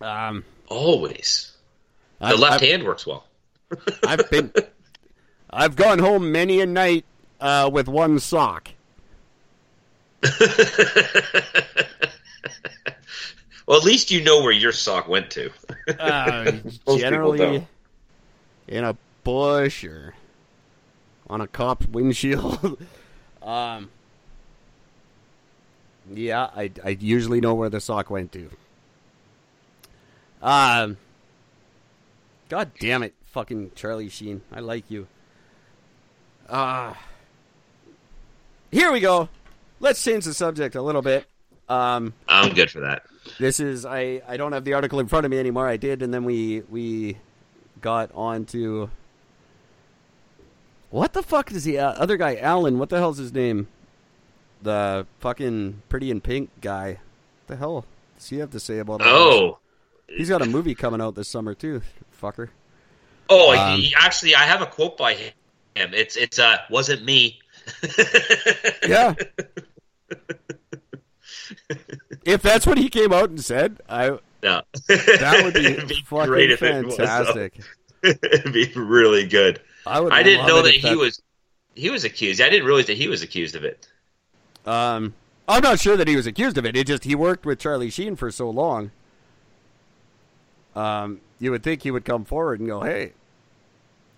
Um, 0.00 0.44
Always. 0.68 1.52
The 2.18 2.26
I've- 2.26 2.38
left 2.38 2.54
I've- 2.62 2.70
hand 2.70 2.84
works 2.84 3.06
well. 3.06 3.24
I've 4.06 4.28
been, 4.30 4.52
I've 5.50 5.76
gone 5.76 5.98
home 5.98 6.30
many 6.30 6.60
a 6.60 6.66
night 6.66 7.04
uh, 7.40 7.70
with 7.72 7.88
one 7.88 8.18
sock. 8.18 8.68
Well, 13.66 13.78
at 13.78 13.84
least 13.84 14.10
you 14.10 14.22
know 14.22 14.42
where 14.42 14.52
your 14.52 14.72
sock 14.72 15.08
went 15.08 15.30
to. 15.30 15.50
Uh, 15.98 16.52
generally 16.98 17.66
in 18.68 18.84
a 18.84 18.96
bush 19.24 19.84
or 19.84 20.14
on 21.30 21.40
a 21.40 21.46
cop's 21.46 21.86
windshield. 21.86 22.82
um, 23.42 23.90
yeah, 26.12 26.50
I, 26.54 26.70
I 26.84 26.90
usually 27.00 27.40
know 27.40 27.54
where 27.54 27.70
the 27.70 27.80
sock 27.80 28.10
went 28.10 28.32
to. 28.32 28.50
Um, 30.42 30.96
God 32.48 32.72
damn 32.80 33.04
it, 33.04 33.14
fucking 33.30 33.70
Charlie 33.76 34.08
Sheen. 34.08 34.42
I 34.52 34.60
like 34.60 34.90
you. 34.90 35.06
Ah. 36.50 37.00
here 38.72 38.92
we 38.92 39.00
go. 39.00 39.28
Let's 39.82 40.02
change 40.02 40.24
the 40.24 40.32
subject 40.32 40.74
a 40.76 40.80
little 40.82 41.02
bit. 41.02 41.26
Um, 41.68 42.14
I'm 42.28 42.54
good 42.54 42.70
for 42.70 42.80
that. 42.80 43.02
this 43.38 43.60
is 43.60 43.84
I, 43.84 44.22
I 44.26 44.36
don't 44.38 44.52
have 44.52 44.64
the 44.64 44.72
article 44.74 44.98
in 45.00 45.06
front 45.08 45.26
of 45.26 45.30
me 45.30 45.38
anymore. 45.38 45.68
I 45.68 45.76
did, 45.76 46.02
and 46.02 46.12
then 46.14 46.24
we 46.24 46.62
we 46.70 47.18
got 47.80 48.10
on 48.14 48.44
to 48.46 48.88
what 50.90 51.12
the 51.14 51.22
fuck 51.22 51.50
is 51.52 51.64
the 51.64 51.78
uh, 51.78 51.92
other 51.92 52.16
guy? 52.16 52.36
Alan. 52.36 52.78
What 52.78 52.88
the 52.90 52.98
hell's 52.98 53.18
his 53.18 53.32
name? 53.32 53.68
The 54.62 55.06
fucking 55.20 55.82
pretty 55.88 56.10
in 56.10 56.20
pink 56.20 56.50
guy. 56.60 56.90
What 56.92 57.46
the 57.48 57.56
hell 57.56 57.84
does 58.18 58.28
he 58.28 58.38
have 58.38 58.50
to 58.52 58.60
say 58.60 58.78
about? 58.78 59.00
all 59.02 59.06
this? 59.06 59.08
Oh. 59.14 59.58
he's 60.08 60.28
got 60.28 60.42
a 60.42 60.46
movie 60.46 60.74
coming 60.74 61.00
out 61.00 61.14
this 61.14 61.28
summer 61.28 61.54
too. 61.54 61.82
Fucker. 62.20 62.48
Oh, 63.28 63.56
Um, 63.56 63.80
he- 63.80 63.94
actually, 63.98 64.34
I 64.34 64.42
have 64.44 64.62
a 64.62 64.66
quote 64.66 64.96
by 64.96 65.14
him. 65.14 65.32
It's 65.74 66.16
it's 66.16 66.38
uh 66.38 66.58
wasn't 66.70 67.04
me. 67.04 67.40
Yeah. 68.86 69.14
If 72.24 72.42
that's 72.42 72.66
what 72.66 72.78
he 72.78 72.88
came 72.88 73.12
out 73.12 73.30
and 73.30 73.42
said, 73.42 73.80
I 73.88 74.18
No, 74.42 74.62
that 74.88 75.40
would 75.44 75.54
be, 75.54 75.66
It'd 75.66 76.06
fucking 76.06 76.26
great 76.26 76.50
if 76.50 76.62
it 76.62 76.86
fantastic. 76.96 77.60
It'd 78.02 78.52
be 78.52 78.70
really 78.74 79.26
good. 79.26 79.60
I 79.86 80.00
would. 80.00 80.12
I 80.12 80.22
didn't 80.22 80.46
know 80.46 80.62
that 80.62 80.74
he 80.74 80.94
was 80.94 81.22
he 81.74 81.90
was 81.90 82.04
accused. 82.04 82.40
I 82.40 82.50
didn't 82.50 82.66
realize 82.66 82.86
that 82.86 82.96
he 82.96 83.08
was 83.08 83.22
accused 83.22 83.54
of 83.54 83.64
it. 83.64 83.88
Um, 84.66 85.14
I'm 85.48 85.62
not 85.62 85.80
sure 85.80 85.96
that 85.96 86.08
he 86.08 86.16
was 86.16 86.26
accused 86.26 86.58
of 86.58 86.66
it. 86.66 86.76
It 86.76 86.86
just 86.86 87.04
he 87.04 87.14
worked 87.14 87.46
with 87.46 87.58
Charlie 87.58 87.90
Sheen 87.90 88.16
for 88.16 88.30
so 88.30 88.50
long. 88.50 88.90
Um, 90.74 91.20
you 91.38 91.50
would 91.50 91.62
think 91.62 91.82
he 91.82 91.90
would 91.90 92.04
come 92.04 92.24
forward 92.24 92.60
and 92.60 92.68
go, 92.68 92.82
"Hey, 92.82 93.12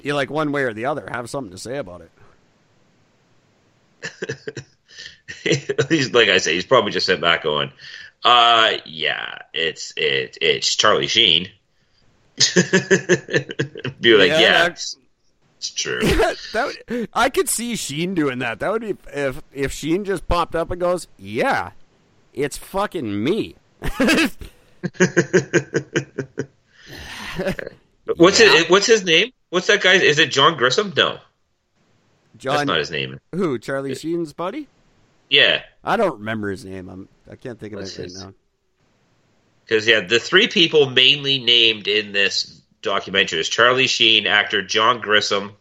you 0.02 0.14
like 0.14 0.30
one 0.30 0.52
way 0.52 0.62
or 0.62 0.72
the 0.72 0.84
other, 0.84 1.08
have 1.10 1.30
something 1.30 1.50
to 1.50 1.58
say 1.58 1.78
about 1.78 2.02
it." 2.02 2.10
he's 5.88 6.12
like 6.12 6.28
I 6.28 6.38
say, 6.38 6.54
he's 6.54 6.66
probably 6.66 6.90
just 6.92 7.06
sent 7.06 7.20
back 7.20 7.42
going, 7.42 7.72
uh, 8.24 8.72
yeah, 8.84 9.38
it's 9.52 9.92
it 9.96 10.38
it's 10.40 10.74
Charlie 10.74 11.06
Sheen. 11.06 11.48
Be 12.54 14.16
like, 14.16 14.30
Yeah, 14.30 14.40
yeah, 14.40 14.52
that's- 14.62 14.96
it's 15.58 15.70
true. 15.70 16.00
that 16.52 16.74
would, 16.88 17.08
I 17.14 17.30
could 17.30 17.48
see 17.48 17.74
Sheen 17.76 18.14
doing 18.14 18.40
that. 18.40 18.60
That 18.60 18.70
would 18.72 18.82
be 18.82 18.96
if 19.14 19.40
if 19.52 19.72
Sheen 19.72 20.04
just 20.04 20.28
popped 20.28 20.54
up 20.54 20.70
and 20.70 20.78
goes, 20.78 21.06
"Yeah, 21.16 21.70
it's 22.34 22.58
fucking 22.58 23.24
me." 23.24 23.56
What's 28.16 28.40
it? 28.40 28.70
What's 28.70 28.86
his 28.86 29.04
name? 29.04 29.32
What's 29.50 29.66
that 29.68 29.80
guy? 29.80 29.94
Is 29.94 30.18
it 30.18 30.30
John 30.30 30.56
Grissom? 30.56 30.92
No, 30.96 31.12
that's 31.12 31.28
John, 32.36 32.66
not 32.66 32.78
his 32.78 32.90
name. 32.90 33.18
who? 33.32 33.58
Charlie 33.58 33.94
Sheen's 33.94 34.32
buddy? 34.32 34.68
Yeah, 35.30 35.62
I 35.82 35.96
don't 35.96 36.18
remember 36.18 36.50
his 36.50 36.64
name. 36.64 36.88
I'm 36.88 37.08
I 37.30 37.36
can't 37.36 37.58
think 37.58 37.72
of 37.72 37.80
What's 37.80 37.96
it 37.96 38.02
right 38.02 38.04
his- 38.04 38.22
now. 38.22 38.34
because 39.64 39.86
yeah, 39.86 40.00
the 40.00 40.18
three 40.20 40.48
people 40.48 40.88
mainly 40.90 41.38
named 41.38 41.88
in 41.88 42.12
this 42.12 42.60
documentary 42.82 43.40
is 43.40 43.48
Charlie 43.48 43.86
Sheen, 43.86 44.26
actor 44.26 44.62
John 44.62 45.00
Grissom, 45.00 45.52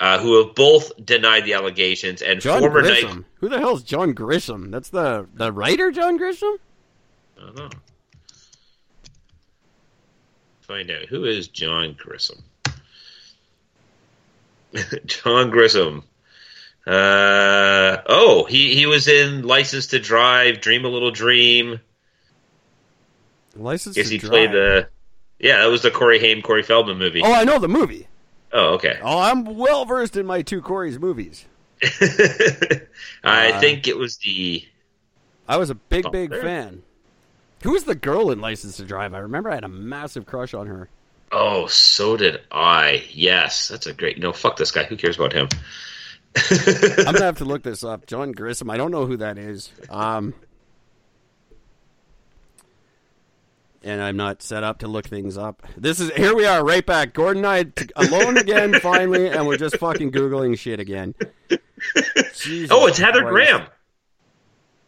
uh, 0.00 0.18
who 0.20 0.44
have 0.44 0.54
both 0.54 0.92
denied 1.04 1.44
the 1.44 1.54
allegations, 1.54 2.22
and 2.22 2.40
John 2.40 2.60
former 2.60 2.82
Grissom. 2.82 3.24
Who 3.40 3.48
the 3.48 3.58
hell's 3.58 3.82
John 3.82 4.12
Grissom? 4.12 4.70
That's 4.70 4.90
the 4.90 5.26
the 5.34 5.50
writer, 5.52 5.90
John 5.90 6.16
Grissom. 6.16 6.56
I 7.36 7.40
don't 7.46 7.56
know. 7.56 7.70
Find 10.60 10.90
out 10.90 11.06
who 11.06 11.24
is 11.24 11.48
John 11.48 11.94
Grissom. 11.98 12.42
John 15.06 15.50
Grissom. 15.50 16.04
Uh, 16.88 18.02
oh, 18.06 18.44
he, 18.48 18.74
he 18.74 18.86
was 18.86 19.08
in 19.08 19.42
License 19.42 19.88
to 19.88 19.98
Drive, 19.98 20.60
Dream 20.62 20.84
a 20.84 20.88
Little 20.88 21.10
Dream. 21.10 21.80
License 23.56 23.96
Guess 23.96 24.06
to 24.08 24.12
he 24.12 24.18
Drive. 24.18 24.30
played 24.30 24.52
the. 24.52 24.88
Yeah, 25.38 25.58
that 25.58 25.66
was 25.66 25.82
the 25.82 25.90
Corey 25.90 26.18
Haim, 26.18 26.42
Corey 26.42 26.62
Feldman 26.62 26.98
movie. 26.98 27.20
Oh, 27.22 27.32
I 27.32 27.44
know 27.44 27.58
the 27.58 27.68
movie. 27.68 28.08
Oh, 28.52 28.74
okay. 28.74 28.98
Oh, 29.02 29.18
I'm 29.18 29.44
well 29.56 29.84
versed 29.84 30.16
in 30.16 30.26
my 30.26 30.42
two 30.42 30.62
Corey's 30.62 30.98
movies. 30.98 31.44
I 31.82 33.52
Uh, 33.52 33.60
think 33.60 33.86
it 33.86 33.96
was 33.96 34.16
the. 34.18 34.64
I 35.46 35.56
was 35.58 35.70
a 35.70 35.74
big, 35.74 36.06
Oh, 36.06 36.10
big 36.10 36.30
there. 36.30 36.42
fan. 36.42 36.82
Who 37.62 37.72
was 37.72 37.84
the 37.84 37.94
girl 37.94 38.30
in 38.30 38.40
License 38.40 38.76
to 38.78 38.84
Drive? 38.84 39.14
I 39.14 39.18
remember 39.18 39.50
I 39.50 39.54
had 39.54 39.64
a 39.64 39.68
massive 39.68 40.26
crush 40.26 40.54
on 40.54 40.66
her. 40.68 40.88
Oh, 41.30 41.66
so 41.66 42.16
did 42.16 42.40
I. 42.50 43.04
Yes, 43.10 43.68
that's 43.68 43.86
a 43.86 43.92
great. 43.92 44.18
No, 44.18 44.32
fuck 44.32 44.56
this 44.56 44.70
guy. 44.70 44.84
Who 44.84 44.96
cares 44.96 45.16
about 45.16 45.32
him? 45.32 45.48
I'm 46.36 47.04
gonna 47.14 47.24
have 47.24 47.38
to 47.38 47.44
look 47.44 47.62
this 47.62 47.82
up. 47.84 48.06
John 48.06 48.32
Grissom. 48.32 48.70
I 48.70 48.76
don't 48.76 48.90
know 48.90 49.06
who 49.06 49.16
that 49.18 49.38
is. 49.38 49.70
Um, 49.90 50.34
and 53.82 54.00
I'm 54.02 54.16
not 54.16 54.42
set 54.42 54.64
up 54.64 54.78
to 54.80 54.88
look 54.88 55.06
things 55.06 55.38
up. 55.38 55.62
This 55.76 56.00
is 56.00 56.10
here 56.12 56.34
we 56.34 56.44
are, 56.46 56.64
right 56.64 56.84
back. 56.84 57.14
Gordon 57.14 57.44
and 57.44 57.46
I 57.46 57.62
t- 57.64 57.88
alone 57.96 58.36
again, 58.36 58.74
finally, 58.80 59.28
and 59.28 59.46
we're 59.46 59.56
just 59.56 59.76
fucking 59.78 60.10
googling 60.12 60.58
shit 60.58 60.80
again. 60.80 61.14
Jesus 62.34 62.70
Oh, 62.70 62.86
it's 62.86 62.98
Heather 62.98 63.20
Christ. 63.22 63.30
Graham. 63.32 63.66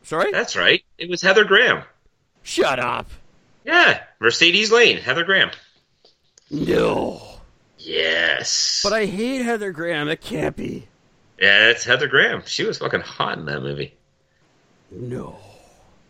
Sorry, 0.03 0.33
That's 0.33 0.57
right. 0.57 0.83
It 0.99 1.09
was 1.09 1.23
Heather 1.23 1.45
Graham. 1.45 1.83
shut 2.43 2.79
up. 2.81 3.09
Yeah, 3.65 4.03
Mercedes 4.19 4.73
Lane, 4.73 4.97
Heather 4.99 5.25
Graham. 5.25 5.51
No, 6.51 7.23
Yes. 7.79 8.81
but 8.83 8.93
I 8.93 9.07
hate 9.07 9.43
Heather 9.43 9.71
Graham. 9.73 10.09
It 10.09 10.21
can't 10.21 10.57
be. 10.57 10.89
Yeah, 11.41 11.69
it's 11.71 11.85
Heather 11.85 12.07
Graham. 12.09 12.43
She 12.47 12.65
was 12.65 12.79
fucking 12.79 13.01
hot 13.01 13.39
in 13.39 13.47
that 13.47 13.61
movie. 13.63 13.95
No, 14.91 15.37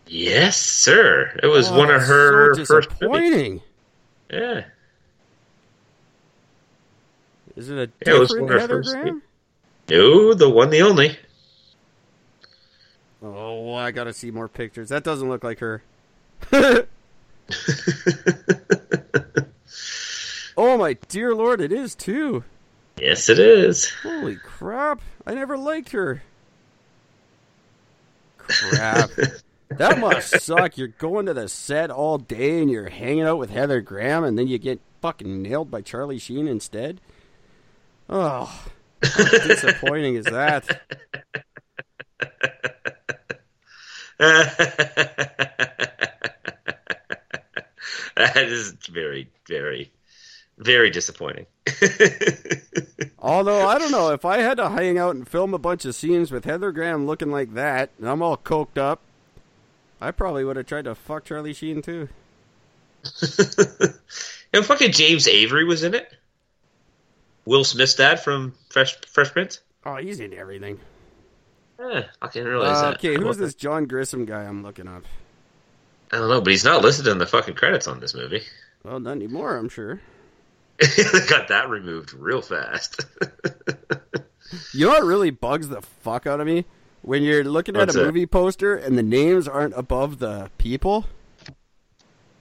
Yes, 0.07 0.57
sir. 0.61 1.39
It 1.43 1.47
was 1.47 1.71
Oh, 1.71 1.79
one 1.79 1.91
of 1.91 2.03
her 2.03 2.55
so 2.55 2.65
first 2.65 2.71
movies. 2.71 2.89
disappointing. 2.99 3.63
Yeah. 4.29 4.65
Is 7.57 7.71
it 7.71 7.77
a 7.79 7.91
Yeah, 8.07 8.17
it 8.17 8.19
was 8.19 8.33
one 8.35 8.51
of 8.53 8.61
Heather 8.61 8.83
first 8.83 8.93
Graham? 8.93 9.23
No, 9.89 10.35
the 10.35 10.49
one, 10.51 10.71
the 10.71 10.83
only. 10.83 11.17
Oh, 13.23 13.75
I 13.75 13.91
gotta 13.93 14.13
see 14.13 14.31
more 14.31 14.49
pictures. 14.49 14.89
That 14.89 15.05
doesn't 15.05 15.29
look 15.29 15.45
like 15.45 15.59
her. 15.61 15.83
oh 20.57 20.77
my 20.79 20.95
dear 21.09 21.35
lord, 21.35 21.61
it 21.61 21.73
is 21.73 21.95
too. 21.95 22.45
Yes, 23.01 23.29
it 23.29 23.39
is. 23.39 23.91
Holy 24.03 24.37
crap! 24.37 25.01
I 25.27 25.35
never 25.35 25.57
liked 25.57 25.93
her. 25.93 26.23
Crap. 28.37 29.11
that 29.71 29.99
must 29.99 30.41
suck. 30.43 30.77
You're 30.77 30.89
going 30.89 31.27
to 31.27 31.35
the 31.35 31.49
set 31.49 31.91
all 31.91 32.19
day 32.19 32.61
and 32.61 32.71
you're 32.71 32.89
hanging 32.89 33.23
out 33.23 33.39
with 33.39 33.51
Heather 33.51 33.81
Graham, 33.81 34.25
and 34.25 34.39
then 34.39 34.49
you 34.49 34.59
get 34.59 34.81
fucking 35.01 35.41
nailed 35.43 35.71
by 35.71 35.81
Charlie 35.81 36.19
Sheen 36.19 36.47
instead. 36.47 37.01
Oh, 38.09 38.65
how 39.03 39.25
disappointing 39.47 40.17
is 40.17 40.27
that? 40.27 40.83
that 48.17 48.37
is 48.37 48.73
very, 48.91 49.31
very, 49.47 49.91
very 50.61 50.91
disappointing. 50.91 51.47
Although 53.19 53.67
I 53.67 53.79
don't 53.79 53.91
know 53.93 54.11
if 54.13 54.25
I 54.25 54.39
had 54.39 54.57
to 54.59 54.69
hang 54.71 54.99
out 54.99 55.15
and 55.15 55.27
film 55.29 55.53
a 55.55 55.59
bunch 55.59 55.85
of 55.85 55.95
scenes 55.95 56.31
with 56.31 56.45
Heather 56.45 56.73
Graham 56.73 57.07
looking 57.07 57.31
like 57.31 57.55
that, 57.55 57.91
and 57.99 58.09
I'm 58.09 58.23
all 58.23 58.37
coked 58.37 58.79
up, 58.79 59.01
I 60.01 60.11
probably 60.11 60.45
would 60.45 60.57
have 60.57 60.67
tried 60.67 60.85
to 60.85 60.95
fuck 60.95 61.25
Charlie 61.25 61.53
Sheen 61.53 61.83
too. 61.83 62.09
and 64.53 64.65
fucking 64.65 64.93
James 64.93 65.27
Avery 65.29 65.65
was 65.65 65.83
in 65.83 65.95
it. 65.95 66.13
Will 67.45 67.65
Smith's 67.65 67.95
dad 67.95 68.21
from 68.21 68.55
Fresh 68.71 68.97
Fresh 69.07 69.33
Prince. 69.33 69.61
Oh, 69.85 69.97
he's 69.97 70.21
in 70.21 70.35
everything. 70.35 70.79
Eh, 71.79 72.03
I 72.21 72.29
can't 72.29 72.47
realize 72.47 72.77
Uh, 72.79 72.91
that. 72.91 72.95
okay, 72.99 73.15
who's 73.17 73.39
this 73.39 73.55
John 73.55 73.87
Grissom 73.87 74.27
guy 74.27 74.43
I'm 74.45 74.63
looking 74.63 74.87
up? 74.87 75.05
I 76.13 76.19
don't 76.19 76.29
know, 76.29 76.41
but 76.43 76.51
he's 76.51 76.65
not 76.65 76.83
listed 76.83 77.07
in 77.07 77.19
the 77.19 77.27
fucking 77.27 77.55
credits 77.55 77.87
on 77.89 78.01
this 78.01 78.15
movie. 78.15 78.43
Well, 78.85 79.01
not 79.01 79.13
anymore, 79.13 79.57
I'm 79.57 79.69
sure. 79.69 80.01
they 80.97 81.27
got 81.29 81.49
that 81.49 81.69
removed 81.69 82.13
real 82.15 82.43
fast. 82.43 83.05
You 84.75 84.87
know 84.87 84.93
what 84.95 85.05
really 85.05 85.31
bugs 85.31 85.69
the 85.69 85.81
fuck 85.81 86.27
out 86.27 86.41
of 86.41 86.47
me? 86.49 86.65
When 87.03 87.23
you're 87.23 87.45
looking 87.45 87.77
at 87.77 87.87
What's 87.87 87.95
a 87.95 88.05
movie 88.05 88.27
poster 88.27 88.75
and 88.75 88.99
the 88.99 89.03
names 89.03 89.47
aren't 89.47 89.75
above 89.79 90.19
the 90.19 90.51
people. 90.59 91.07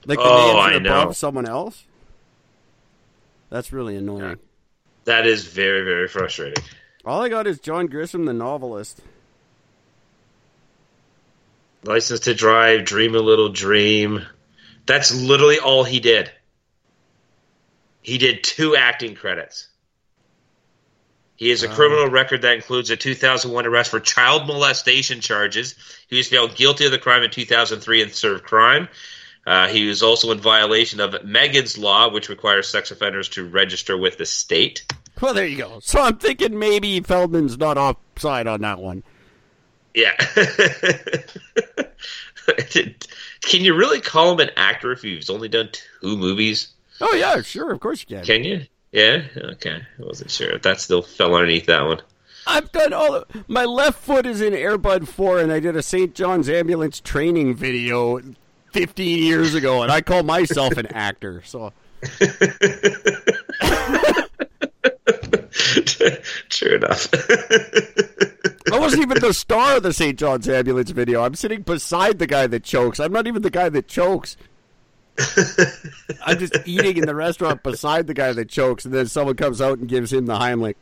Like 0.06 0.18
the 0.18 0.24
Oh, 0.24 0.46
names 0.46 0.54
are 0.56 0.58
I 0.60 0.72
above 0.74 1.06
know. 1.08 1.12
someone 1.12 1.46
else. 1.46 1.84
That's 3.48 3.72
really 3.72 3.94
annoying. 3.94 4.38
that 5.04 5.24
is 5.24 5.44
very, 5.44 5.84
very 5.84 6.08
frustrating. 6.08 6.64
All 7.04 7.22
I 7.22 7.28
got 7.28 7.46
is 7.46 7.60
John 7.60 7.86
Grissom, 7.86 8.24
the 8.24 8.32
novelist. 8.32 9.00
License 11.84 12.20
to 12.20 12.34
Drive, 12.34 12.84
Dream 12.84 13.14
a 13.14 13.20
Little 13.20 13.50
Dream. 13.50 14.26
That's 14.86 15.14
literally 15.14 15.60
all 15.60 15.84
he 15.84 16.00
did. 16.00 16.30
He 18.02 18.18
did 18.18 18.42
two 18.44 18.76
acting 18.76 19.14
credits. 19.14 19.68
He 21.36 21.48
has 21.48 21.62
a 21.62 21.68
criminal 21.68 22.08
record 22.08 22.42
that 22.42 22.54
includes 22.54 22.90
a 22.90 22.98
2001 22.98 23.64
arrest 23.64 23.90
for 23.90 23.98
child 23.98 24.46
molestation 24.46 25.22
charges. 25.22 25.74
He 26.08 26.18
was 26.18 26.28
found 26.28 26.54
guilty 26.54 26.84
of 26.84 26.92
the 26.92 26.98
crime 26.98 27.22
in 27.22 27.30
2003 27.30 28.02
and 28.02 28.12
served 28.12 28.44
crime. 28.44 28.88
Uh, 29.46 29.68
he 29.68 29.88
was 29.88 30.02
also 30.02 30.32
in 30.32 30.38
violation 30.38 31.00
of 31.00 31.24
Megan's 31.24 31.78
Law, 31.78 32.10
which 32.12 32.28
requires 32.28 32.68
sex 32.68 32.90
offenders 32.90 33.30
to 33.30 33.48
register 33.48 33.96
with 33.96 34.18
the 34.18 34.26
state. 34.26 34.84
Well, 35.22 35.32
there 35.32 35.46
you 35.46 35.56
go. 35.56 35.80
So 35.80 36.02
I'm 36.02 36.18
thinking 36.18 36.58
maybe 36.58 37.00
Feldman's 37.00 37.56
not 37.56 37.78
offside 37.78 38.46
on 38.46 38.60
that 38.60 38.78
one. 38.78 39.02
Yeah. 39.94 40.14
Can 43.40 43.64
you 43.64 43.74
really 43.74 44.00
call 44.00 44.32
him 44.32 44.40
an 44.40 44.50
actor 44.56 44.92
if 44.92 45.00
he's 45.02 45.30
only 45.30 45.48
done 45.48 45.70
two 45.72 46.16
movies? 46.18 46.68
Oh 47.00 47.14
yeah, 47.14 47.40
sure, 47.42 47.72
of 47.72 47.80
course 47.80 48.04
you 48.06 48.16
can. 48.16 48.24
Can 48.24 48.44
you? 48.44 48.62
Yeah. 48.92 49.22
Okay. 49.36 49.80
I 49.98 50.02
wasn't 50.02 50.30
sure 50.30 50.50
if 50.50 50.62
that 50.62 50.80
still 50.80 51.02
fell 51.02 51.34
underneath 51.34 51.66
that 51.66 51.84
one. 51.84 52.02
I've 52.46 52.72
done 52.72 52.92
all. 52.92 53.14
Of, 53.14 53.48
my 53.48 53.64
left 53.64 54.00
foot 54.00 54.26
is 54.26 54.40
in 54.40 54.54
Air 54.54 54.78
Bud 54.78 55.08
Four, 55.08 55.38
and 55.38 55.52
I 55.52 55.60
did 55.60 55.76
a 55.76 55.82
St. 55.82 56.14
John's 56.14 56.48
ambulance 56.48 57.00
training 57.00 57.54
video 57.54 58.20
15 58.72 59.22
years 59.22 59.54
ago, 59.54 59.82
and 59.82 59.92
I 59.92 60.00
call 60.00 60.22
myself 60.22 60.76
an 60.76 60.86
actor. 60.86 61.42
So 61.44 61.72
True 66.48 66.76
enough. 66.76 67.08
I 68.72 68.78
wasn't 68.78 69.02
even 69.02 69.20
the 69.20 69.32
star 69.34 69.76
of 69.76 69.82
the 69.82 69.92
St. 69.92 70.18
John's 70.18 70.48
ambulance 70.48 70.90
video. 70.90 71.22
I'm 71.22 71.34
sitting 71.34 71.62
beside 71.62 72.18
the 72.18 72.26
guy 72.26 72.46
that 72.46 72.64
chokes. 72.64 73.00
I'm 73.00 73.12
not 73.12 73.26
even 73.26 73.42
the 73.42 73.50
guy 73.50 73.68
that 73.68 73.88
chokes. 73.88 74.36
I'm 76.24 76.38
just 76.38 76.56
eating 76.66 76.96
in 76.96 77.06
the 77.06 77.14
restaurant 77.14 77.62
beside 77.62 78.06
the 78.06 78.14
guy 78.14 78.32
that 78.32 78.48
chokes, 78.48 78.84
and 78.84 78.94
then 78.94 79.06
someone 79.06 79.36
comes 79.36 79.60
out 79.60 79.78
and 79.78 79.88
gives 79.88 80.12
him 80.12 80.26
the 80.26 80.34
Heimlich. 80.34 80.76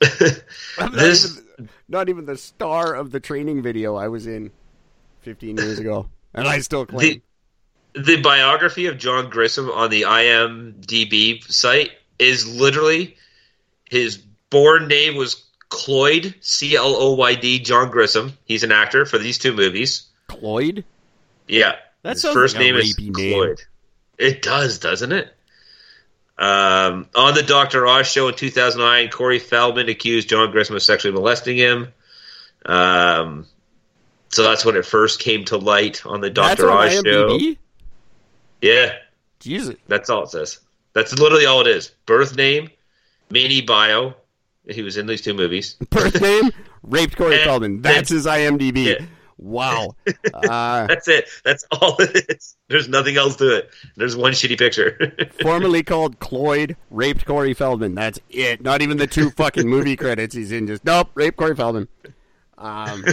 Not, 0.78 0.92
This- 0.92 1.38
even, 1.58 1.68
not 1.88 2.08
even 2.08 2.26
the 2.26 2.36
star 2.36 2.94
of 2.94 3.10
the 3.12 3.20
training 3.20 3.62
video 3.62 3.94
I 3.96 4.08
was 4.08 4.26
in 4.26 4.50
15 5.22 5.56
years 5.56 5.78
ago, 5.78 6.08
and 6.34 6.46
I 6.46 6.58
still 6.60 6.84
claim. 6.86 7.22
the, 7.94 8.02
the 8.02 8.20
biography 8.20 8.86
of 8.86 8.98
John 8.98 9.30
Grissom 9.30 9.70
on 9.70 9.90
the 9.90 10.02
IMDb 10.02 11.42
site 11.50 11.92
is 12.18 12.46
literally 12.58 13.16
his 13.88 14.18
born 14.50 14.88
name 14.88 15.16
was 15.16 15.44
Cloyd 15.68 16.34
C 16.40 16.76
L 16.76 16.94
O 16.96 17.14
Y 17.14 17.34
D 17.36 17.58
John 17.58 17.90
Grissom. 17.90 18.32
He's 18.44 18.62
an 18.64 18.72
actor 18.72 19.06
for 19.06 19.18
these 19.18 19.38
two 19.38 19.52
movies. 19.52 20.06
Cloyd? 20.28 20.84
Yeah, 21.48 21.76
That 22.06 22.14
his 22.14 22.22
first 22.24 22.54
like 22.56 22.64
name 22.64 22.76
is 22.76 22.98
name. 22.98 23.12
Cloyd. 23.12 23.62
It 24.18 24.42
does, 24.42 24.78
doesn't 24.78 25.12
it? 25.12 25.28
Um, 26.38 27.08
on 27.14 27.34
the 27.34 27.42
Dr. 27.42 27.86
Oz 27.86 28.06
show 28.06 28.28
in 28.28 28.34
2009, 28.34 29.10
Corey 29.10 29.38
Feldman 29.38 29.88
accused 29.88 30.28
John 30.28 30.50
Grissom 30.50 30.76
of 30.76 30.82
sexually 30.82 31.14
molesting 31.14 31.56
him. 31.56 31.88
Um, 32.64 33.46
so 34.28 34.42
that's 34.42 34.64
when 34.64 34.76
it 34.76 34.84
first 34.84 35.20
came 35.20 35.44
to 35.46 35.56
light 35.56 36.04
on 36.04 36.20
the 36.20 36.30
Dr. 36.30 36.70
Oz 36.70 37.00
show. 37.04 37.38
Yeah, 38.60 38.92
Jesus. 39.40 39.76
that's 39.88 40.10
all 40.10 40.24
it 40.24 40.30
says. 40.30 40.60
That's 40.92 41.18
literally 41.18 41.46
all 41.46 41.60
it 41.60 41.66
is. 41.68 41.90
Birth 42.06 42.36
name, 42.36 42.70
mini 43.30 43.60
bio. 43.62 44.14
He 44.68 44.82
was 44.82 44.96
in 44.96 45.06
these 45.06 45.20
two 45.22 45.34
movies. 45.34 45.74
Birth 45.90 46.20
name? 46.20 46.50
Raped 46.82 47.16
Corey 47.16 47.36
Eh, 47.40 47.44
Feldman. 47.44 47.82
That's 47.82 48.10
his 48.10 48.26
IMDb. 48.26 48.84
Yeah. 48.98 49.06
Wow. 49.38 49.96
Uh, 50.32 50.86
That's 50.88 51.08
it. 51.08 51.28
That's 51.44 51.64
all 51.70 51.96
it 51.98 52.24
is. 52.28 52.56
There's 52.68 52.88
nothing 52.88 53.16
else 53.16 53.36
to 53.36 53.58
it. 53.58 53.70
There's 53.96 54.16
one 54.16 54.32
shitty 54.32 54.58
picture. 54.58 55.14
formerly 55.42 55.82
called 55.82 56.18
Cloyd, 56.18 56.76
raped 56.90 57.26
Corey 57.26 57.54
Feldman. 57.54 57.94
That's 57.94 58.18
it. 58.30 58.62
Not 58.62 58.82
even 58.82 58.96
the 58.96 59.06
two 59.06 59.30
fucking 59.30 59.68
movie 59.68 59.96
credits 59.96 60.34
he's 60.34 60.52
in. 60.52 60.66
Just 60.66 60.84
nope, 60.84 61.10
rape 61.14 61.36
Corey 61.36 61.54
Feldman. 61.54 61.88
Um, 62.58 63.04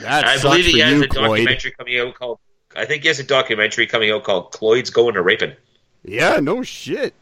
that 0.00 0.26
I 0.26 0.40
believe 0.40 0.64
he 0.66 0.80
has 0.80 0.94
you, 0.94 1.04
a 1.04 1.08
Cloyd. 1.08 1.28
documentary 1.28 1.70
coming 1.72 1.98
out 2.00 2.14
called. 2.14 2.38
I 2.74 2.84
think 2.84 3.02
he 3.02 3.08
has 3.08 3.20
a 3.20 3.24
documentary 3.24 3.86
coming 3.86 4.10
out 4.10 4.24
called 4.24 4.50
"Cloyd's 4.50 4.90
Going 4.90 5.14
to 5.14 5.22
Raping." 5.22 5.54
Yeah, 6.04 6.40
no 6.40 6.62
shit. 6.62 7.14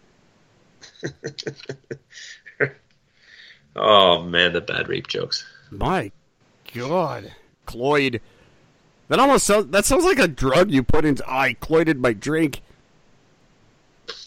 Oh 3.76 4.22
man, 4.22 4.52
the 4.52 4.60
bad 4.60 4.88
rape 4.88 5.06
jokes. 5.06 5.44
My 5.70 6.10
God, 6.74 7.32
Cloyd. 7.68 8.20
That 9.08 9.20
almost 9.20 9.46
sounds. 9.46 9.68
That 9.68 9.84
sounds 9.84 10.04
like 10.04 10.18
a 10.18 10.26
drug 10.28 10.70
you 10.72 10.82
put 10.82 11.04
into. 11.04 11.22
I 11.30 11.54
cloyded 11.54 11.98
my 11.98 12.12
drink. 12.12 12.62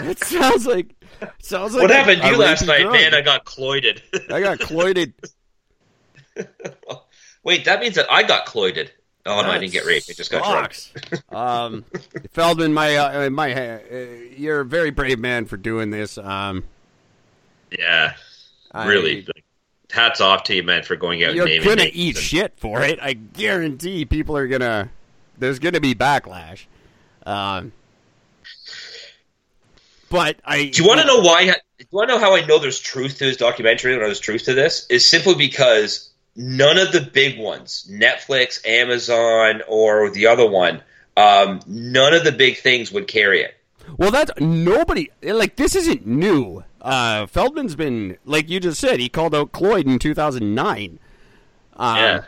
it 0.00 0.18
sounds 0.24 0.66
like. 0.66 0.94
Sounds 1.40 1.74
like 1.74 1.82
What 1.82 1.90
a- 1.92 1.94
happened 1.94 2.22
to 2.22 2.28
you 2.28 2.36
last 2.36 2.66
night, 2.66 2.82
drug. 2.82 2.94
man? 2.94 3.14
I 3.14 3.20
got 3.20 3.44
cloyded. 3.44 4.00
I 4.32 4.40
got 4.40 4.58
cloyded. 4.58 5.12
Wait, 7.44 7.64
that 7.66 7.80
means 7.80 7.94
that 7.94 8.06
I 8.10 8.22
got 8.24 8.44
cloyded. 8.46 8.88
Oh 9.24 9.40
no, 9.40 9.50
I 9.50 9.58
didn't 9.58 9.72
get 9.72 9.84
raped. 9.86 10.10
I 10.10 10.14
just 10.14 10.32
got 10.32 10.42
drunk. 10.42 11.22
Um, 11.30 11.84
Feldman, 12.32 12.74
my 12.74 12.96
uh, 12.96 13.30
my, 13.30 13.54
uh, 13.54 13.78
you're 14.36 14.60
a 14.60 14.64
very 14.64 14.90
brave 14.90 15.20
man 15.20 15.44
for 15.46 15.56
doing 15.56 15.90
this. 15.90 16.18
Um, 16.18 16.64
Yeah, 17.70 18.14
really. 18.74 19.24
Hats 19.92 20.20
off 20.20 20.44
to 20.44 20.54
you, 20.54 20.62
man, 20.62 20.82
for 20.82 20.96
going 20.96 21.22
out 21.22 21.34
you're 21.34 21.46
and 21.46 21.62
naming 21.62 21.68
gonna 21.68 21.90
eat 21.92 22.16
shit 22.16 22.54
for 22.56 22.82
it. 22.82 22.98
I 23.00 23.12
guarantee 23.12 24.04
people 24.04 24.36
are 24.36 24.48
gonna. 24.48 24.90
There's 25.38 25.58
gonna 25.58 25.80
be 25.80 25.94
backlash. 25.94 26.64
Um, 27.24 27.72
but 30.10 30.36
I. 30.44 30.66
Do 30.66 30.82
you 30.82 30.88
want 30.88 31.00
to 31.00 31.06
know 31.06 31.20
why? 31.20 31.44
Do 31.44 31.52
you 31.78 31.86
want 31.90 32.10
to 32.10 32.16
know 32.16 32.20
how 32.20 32.34
I 32.34 32.44
know 32.44 32.58
there's 32.58 32.80
truth 32.80 33.18
to 33.18 33.24
his 33.24 33.36
documentary 33.36 33.92
and 33.92 34.02
there's 34.02 34.20
truth 34.20 34.44
to 34.44 34.54
this? 34.54 34.86
Is 34.88 35.04
simply 35.06 35.34
because 35.34 36.10
none 36.34 36.78
of 36.78 36.92
the 36.92 37.00
big 37.00 37.38
ones, 37.38 37.88
Netflix, 37.90 38.66
Amazon, 38.66 39.62
or 39.68 40.10
the 40.10 40.26
other 40.26 40.48
one, 40.48 40.82
um, 41.16 41.60
none 41.66 42.14
of 42.14 42.24
the 42.24 42.32
big 42.32 42.58
things 42.58 42.90
would 42.92 43.06
carry 43.06 43.42
it. 43.42 43.54
Well, 43.98 44.10
that's 44.10 44.30
nobody. 44.40 45.10
Like 45.22 45.56
this 45.56 45.74
isn't 45.76 46.06
new. 46.06 46.64
Uh, 46.82 47.26
Feldman's 47.26 47.76
been 47.76 48.18
like 48.24 48.50
you 48.50 48.58
just 48.60 48.80
said. 48.80 48.98
He 48.98 49.08
called 49.08 49.34
out 49.34 49.52
Cloyd 49.52 49.86
in 49.86 49.98
2009. 50.00 50.98
Uh, 51.76 51.94
yeah. 51.96 52.22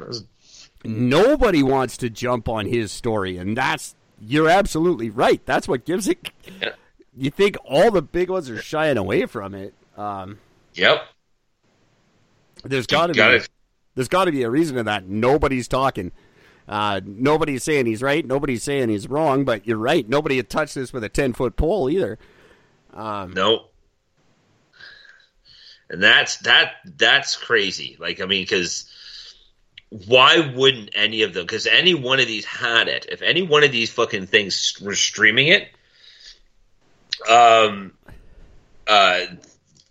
Nobody 0.84 1.62
wants 1.62 1.96
to 1.98 2.08
jump 2.10 2.48
on 2.48 2.66
his 2.66 2.92
story, 2.92 3.36
and 3.36 3.56
that's 3.56 3.94
you're 4.20 4.48
absolutely 4.48 5.10
right. 5.10 5.44
That's 5.44 5.66
what 5.66 5.84
gives 5.84 6.06
it. 6.08 6.30
Yeah. 6.60 6.70
You 7.16 7.30
think 7.30 7.56
all 7.64 7.90
the 7.90 8.02
big 8.02 8.30
ones 8.30 8.48
are 8.50 8.60
shying 8.60 8.96
away 8.96 9.26
from 9.26 9.54
it? 9.54 9.74
Um, 9.96 10.38
Yep. 10.74 11.04
there's 12.64 12.86
got 12.86 13.06
to 13.08 13.12
be 13.12 13.18
there's 13.94 14.08
got 14.08 14.24
to 14.26 14.32
be 14.32 14.42
a 14.42 14.50
reason 14.50 14.76
to 14.76 14.82
that. 14.84 15.06
Nobody's 15.08 15.68
talking. 15.68 16.12
Uh, 16.68 17.00
nobody's 17.04 17.62
saying 17.62 17.86
he's 17.86 18.02
right. 18.02 18.24
Nobody's 18.26 18.62
saying 18.62 18.88
he's 18.88 19.08
wrong. 19.08 19.44
But 19.44 19.66
you're 19.66 19.76
right. 19.78 20.08
Nobody 20.08 20.36
had 20.36 20.48
touched 20.48 20.74
this 20.74 20.92
with 20.92 21.04
a 21.04 21.08
ten 21.08 21.32
foot 21.32 21.56
pole 21.56 21.88
either. 21.90 22.18
No. 23.34 23.66
And 25.90 26.02
that's 26.02 26.38
that 26.38 26.72
that's 26.96 27.36
crazy. 27.36 27.96
Like 27.98 28.20
I 28.20 28.26
mean 28.26 28.42
because 28.42 28.90
why 29.90 30.52
wouldn't 30.54 30.90
any 30.94 31.22
of 31.22 31.34
them 31.34 31.46
cuz 31.46 31.66
any 31.66 31.94
one 31.94 32.20
of 32.20 32.26
these 32.26 32.44
had 32.44 32.88
it. 32.88 33.06
If 33.10 33.22
any 33.22 33.42
one 33.42 33.62
of 33.64 33.72
these 33.72 33.90
fucking 33.90 34.26
things 34.26 34.74
were 34.80 34.94
streaming 34.94 35.48
it 35.48 35.68
um 37.28 37.92
uh 38.86 39.20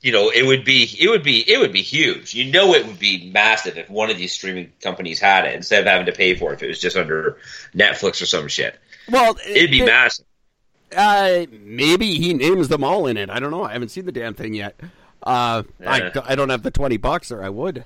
you 0.02 0.12
know, 0.12 0.30
it 0.32 0.46
would 0.46 0.66
be 0.66 0.84
it 1.00 1.08
would 1.10 1.24
be 1.24 1.50
it 1.50 1.60
would 1.60 1.72
be 1.72 1.82
huge. 1.82 2.34
You 2.34 2.52
know 2.52 2.74
it 2.74 2.86
would 2.86 3.00
be 3.00 3.32
massive 3.32 3.78
if 3.78 3.90
one 3.90 4.10
of 4.10 4.18
these 4.18 4.34
streaming 4.34 4.74
companies 4.82 5.18
had 5.20 5.46
it 5.46 5.56
instead 5.56 5.80
of 5.80 5.88
having 5.88 6.08
to 6.08 6.12
pay 6.12 6.36
for 6.36 6.52
it 6.52 6.56
if 6.56 6.64
it 6.64 6.68
was 6.68 6.80
just 6.82 6.98
under 6.98 7.38
Netflix 7.74 8.22
or 8.22 8.26
some 8.26 8.50
shit. 8.50 8.78
Well, 9.10 9.38
It'd 9.48 9.72
be 9.72 9.80
it- 9.82 9.86
massive. 9.86 10.26
Uh, 10.96 11.46
maybe 11.50 12.20
he 12.20 12.34
names 12.36 12.68
them 12.68 12.84
all 12.84 13.08
in 13.08 13.18
it. 13.18 13.30
I 13.30 13.40
don't 13.40 13.50
know. 13.50 13.64
I 13.64 13.72
haven't 13.74 13.90
seen 13.90 14.06
the 14.06 14.12
damn 14.12 14.34
thing 14.36 14.54
yet. 14.54 14.80
Uh, 15.24 15.64
Yeah. 15.80 16.12
I, 16.16 16.34
I 16.34 16.36
don't 16.36 16.50
have 16.50 16.64
the 16.64 16.72
twenty 16.72 16.98
bucks, 16.98 17.32
or 17.32 17.42
I 17.44 17.50
would. 17.50 17.86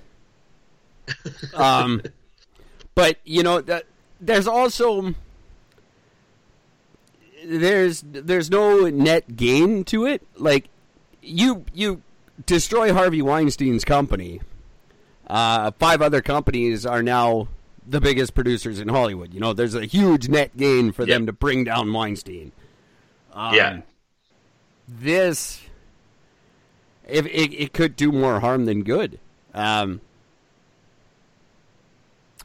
um, 1.53 2.01
but 2.95 3.17
you 3.23 3.43
know 3.43 3.61
that 3.61 3.85
there's 4.19 4.47
also 4.47 5.13
there's 7.45 8.03
there's 8.05 8.49
no 8.49 8.89
net 8.89 9.35
gain 9.35 9.83
to 9.85 10.05
it. 10.05 10.25
Like 10.35 10.69
you 11.21 11.65
you 11.73 12.01
destroy 12.45 12.93
Harvey 12.93 13.21
Weinstein's 13.21 13.85
company. 13.85 14.41
Uh, 15.27 15.71
five 15.71 16.01
other 16.01 16.21
companies 16.21 16.85
are 16.85 17.03
now 17.03 17.47
the 17.85 17.99
biggest 18.01 18.33
producers 18.33 18.79
in 18.79 18.88
Hollywood. 18.88 19.33
You 19.33 19.39
know, 19.39 19.53
there's 19.53 19.75
a 19.75 19.85
huge 19.85 20.29
net 20.29 20.55
gain 20.57 20.91
for 20.91 21.05
them 21.05 21.25
to 21.25 21.33
bring 21.33 21.63
down 21.65 21.91
Weinstein. 21.91 22.51
Um, 23.33 23.53
yeah. 23.53 23.81
This, 24.88 25.61
if 27.08 27.26
it, 27.26 27.53
it 27.53 27.74
could 27.74 27.95
do 27.95 28.12
more 28.12 28.39
harm 28.39 28.66
than 28.66 28.84
good. 28.84 29.20
Um, 29.53 30.01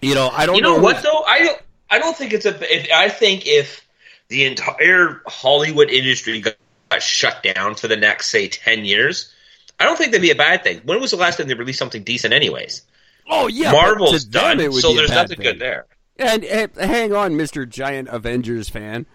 you 0.00 0.14
know, 0.14 0.28
I 0.30 0.46
don't 0.46 0.56
You 0.56 0.62
know 0.62 0.76
know 0.76 0.82
what 0.82 0.96
who's- 0.96 1.04
though? 1.04 1.22
I 1.22 1.38
don't. 1.40 1.62
I 1.90 1.98
don't 1.98 2.16
think 2.16 2.32
it's 2.32 2.46
a. 2.46 2.74
If, 2.74 2.90
I 2.92 3.08
think 3.08 3.46
if 3.46 3.86
the 4.28 4.44
entire 4.46 5.20
Hollywood 5.26 5.90
industry 5.90 6.40
got, 6.40 6.54
got 6.90 7.02
shut 7.02 7.42
down 7.42 7.74
for 7.74 7.86
the 7.88 7.96
next 7.96 8.28
say 8.28 8.48
ten 8.48 8.84
years, 8.84 9.32
I 9.78 9.84
don't 9.84 9.96
think 9.96 10.10
that'd 10.12 10.22
be 10.22 10.30
a 10.30 10.34
bad 10.34 10.64
thing. 10.64 10.80
When 10.84 11.00
was 11.00 11.10
the 11.10 11.18
last 11.18 11.36
time 11.36 11.48
they 11.48 11.54
released 11.54 11.78
something 11.78 12.02
decent, 12.02 12.32
anyways? 12.32 12.82
Oh 13.28 13.46
yeah, 13.46 13.72
Marvel's 13.72 14.24
done, 14.24 14.58
it 14.58 14.72
so 14.72 14.94
there's 14.94 15.10
nothing 15.10 15.36
thing. 15.36 15.44
good 15.44 15.58
there. 15.58 15.86
And, 16.18 16.44
and 16.44 16.74
hang 16.76 17.12
on, 17.12 17.36
Mister 17.36 17.66
Giant 17.66 18.08
Avengers 18.08 18.68
fan. 18.68 19.06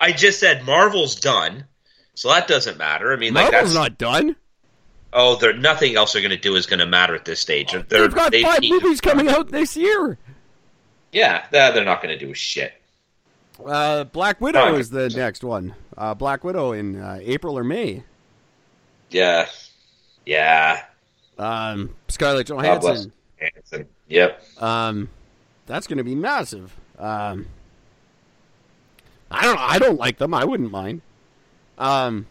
I 0.00 0.12
just 0.12 0.40
said 0.40 0.64
Marvel's 0.64 1.16
done, 1.16 1.64
so 2.14 2.28
that 2.30 2.48
doesn't 2.48 2.78
matter. 2.78 3.12
I 3.12 3.16
mean, 3.16 3.34
like 3.34 3.52
Marvel's 3.52 3.74
that's 3.74 3.74
not 3.74 3.98
done. 3.98 4.36
Oh, 5.16 5.34
they're 5.36 5.56
nothing 5.56 5.96
else 5.96 6.12
they're 6.12 6.22
going 6.22 6.30
to 6.30 6.36
do 6.36 6.54
is 6.54 6.66
going 6.66 6.78
to 6.78 6.86
matter 6.86 7.14
at 7.14 7.24
this 7.24 7.40
stage. 7.40 7.72
They're, 7.72 7.82
They've 7.82 8.14
got 8.14 8.30
they 8.30 8.42
five 8.42 8.60
movies 8.62 9.00
coming 9.00 9.28
out 9.28 9.50
this 9.50 9.76
year. 9.76 10.18
Yeah, 11.10 11.46
they're 11.50 11.72
they're 11.72 11.84
not 11.84 12.02
going 12.02 12.16
to 12.16 12.24
do 12.24 12.30
a 12.30 12.34
shit. 12.34 12.74
Uh, 13.64 14.04
Black 14.04 14.40
Widow 14.40 14.76
is 14.76 14.90
the 14.90 15.08
next 15.08 15.42
one. 15.42 15.74
Uh, 15.96 16.14
Black 16.14 16.44
Widow 16.44 16.72
in 16.72 17.00
uh, 17.00 17.18
April 17.22 17.58
or 17.58 17.64
May. 17.64 18.04
Yeah, 19.10 19.48
yeah. 20.26 20.82
Um, 21.38 21.94
Scarlett. 22.08 22.48
Johansson. 22.48 23.12
Hanson. 23.36 23.88
Yep. 24.08 24.42
Um, 24.62 25.08
that's 25.66 25.86
going 25.86 25.98
to 25.98 26.04
be 26.04 26.14
massive. 26.14 26.74
Um, 26.98 27.46
I 29.30 29.44
don't. 29.44 29.58
I 29.58 29.78
don't 29.78 29.98
like 29.98 30.18
them. 30.18 30.34
I 30.34 30.44
wouldn't 30.44 30.70
mind. 30.70 31.00
Um, 31.78 32.26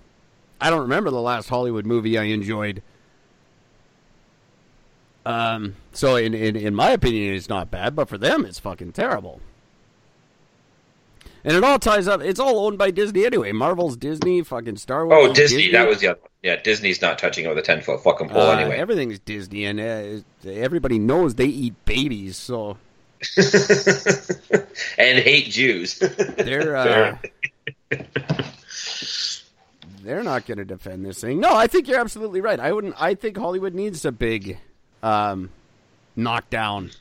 I 0.66 0.72
don't 0.72 0.82
remember 0.82 1.12
the 1.12 1.22
last 1.22 1.48
Hollywood 1.48 1.86
movie 1.86 2.18
I 2.18 2.24
enjoyed. 2.24 2.82
Um, 5.24 5.76
so 5.94 6.16
in, 6.16 6.34
in 6.34 6.56
in 6.56 6.74
my 6.74 6.90
opinion, 6.90 7.36
it's 7.36 7.50
not 7.50 7.70
bad, 7.70 7.96
but 7.96 8.10
for 8.10 8.18
them, 8.18 8.46
it's 8.46 8.58
fucking 8.58 8.94
terrible. 8.94 9.42
And 11.44 11.56
it 11.56 11.64
all 11.64 11.78
ties 11.78 12.08
up. 12.08 12.22
It's 12.22 12.40
all 12.40 12.66
owned 12.66 12.80
by 12.80 12.90
Disney 12.90 13.28
anyway. 13.28 13.52
Marvel's 13.52 13.96
Disney, 13.96 14.42
fucking 14.42 14.78
Star 14.78 15.06
Wars. 15.06 15.28
Oh, 15.28 15.32
is 15.32 15.38
Disney. 15.38 15.72
That 15.72 15.88
was 15.88 16.00
the 16.00 16.08
other 16.08 16.20
one. 16.20 16.30
Yeah, 16.42 16.56
Disney's 16.56 17.00
not 17.00 17.20
touching 17.20 17.46
it 17.46 17.50
with 17.50 17.60
a 17.60 17.62
10 17.62 17.82
foot 17.82 18.02
fucking 18.04 18.30
pole 18.30 18.42
Uh, 18.42 18.56
anyway. 18.58 18.78
Everything's 18.78 19.20
Disney, 19.20 19.66
and 19.66 19.80
uh, 19.80 20.50
everybody 20.50 20.98
knows 20.98 21.36
they 21.36 21.46
eat 21.46 21.76
babies, 21.86 22.38
so 22.38 22.78
and 24.98 25.20
hate 25.20 25.50
Jews. 25.52 26.00
they're 26.00 26.76
uh, 27.92 27.98
they're 30.06 30.24
not 30.24 30.46
going 30.46 30.58
to 30.60 30.66
defend 30.66 31.06
this 31.06 31.20
thing. 31.22 31.40
No, 31.40 31.56
I 31.56 31.68
think 31.68 31.88
you're 31.88 32.00
absolutely 32.00 32.42
right. 32.42 32.60
I 32.60 32.72
wouldn't. 32.72 32.96
I 33.02 33.16
think 33.16 33.38
Hollywood 33.38 33.74
needs 33.74 34.06
a 34.06 34.12
big 34.12 34.60
um, 35.04 35.50
knockdown. 36.16 36.92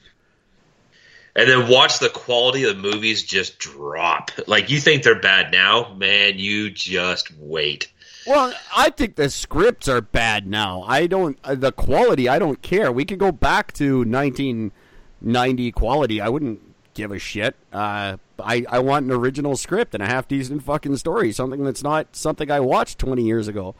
and 1.37 1.49
then 1.49 1.69
watch 1.69 1.99
the 1.99 2.09
quality 2.09 2.65
of 2.65 2.77
the 2.77 2.83
movies 2.83 3.23
just 3.23 3.59
drop. 3.59 4.31
Like 4.47 4.71
you 4.71 4.79
think 4.81 5.03
they're 5.03 5.21
bad 5.21 5.53
now, 5.53 5.95
man. 5.95 6.39
You 6.39 6.71
just 6.71 7.31
wait. 7.39 7.91
Well, 8.27 8.55
I 8.75 8.89
think 8.91 9.17
the 9.17 9.29
scripts 9.29 9.87
are 9.87 10.01
bad 10.01 10.47
now. 10.47 10.83
I 10.87 11.07
don't 11.07 11.39
uh, 11.45 11.55
the 11.55 11.73
quality. 11.73 12.29
I 12.29 12.39
don't 12.39 12.63
care. 12.63 12.91
We 12.91 13.05
could 13.05 13.19
go 13.19 13.31
back 13.33 13.73
to 13.75 13.99
1990 13.99 15.73
quality. 15.73 16.21
I 16.23 16.29
wouldn't 16.31 16.61
give 16.95 17.13
a 17.13 17.19
shit. 17.19 17.55
Uh, 17.73 18.17
I 18.43 18.65
I 18.69 18.79
want 18.81 19.07
an 19.07 19.13
original 19.13 19.57
script 19.57 19.95
and 19.95 20.03
a 20.03 20.07
half 20.07 20.29
decent 20.29 20.63
fucking 20.63 20.97
story. 20.97 21.33
Something 21.33 21.65
that's 21.65 21.83
not 21.83 22.15
something 22.17 22.51
I 22.51 22.61
watched 22.61 22.99
20 22.99 23.23
years 23.25 23.49
ago. 23.49 23.75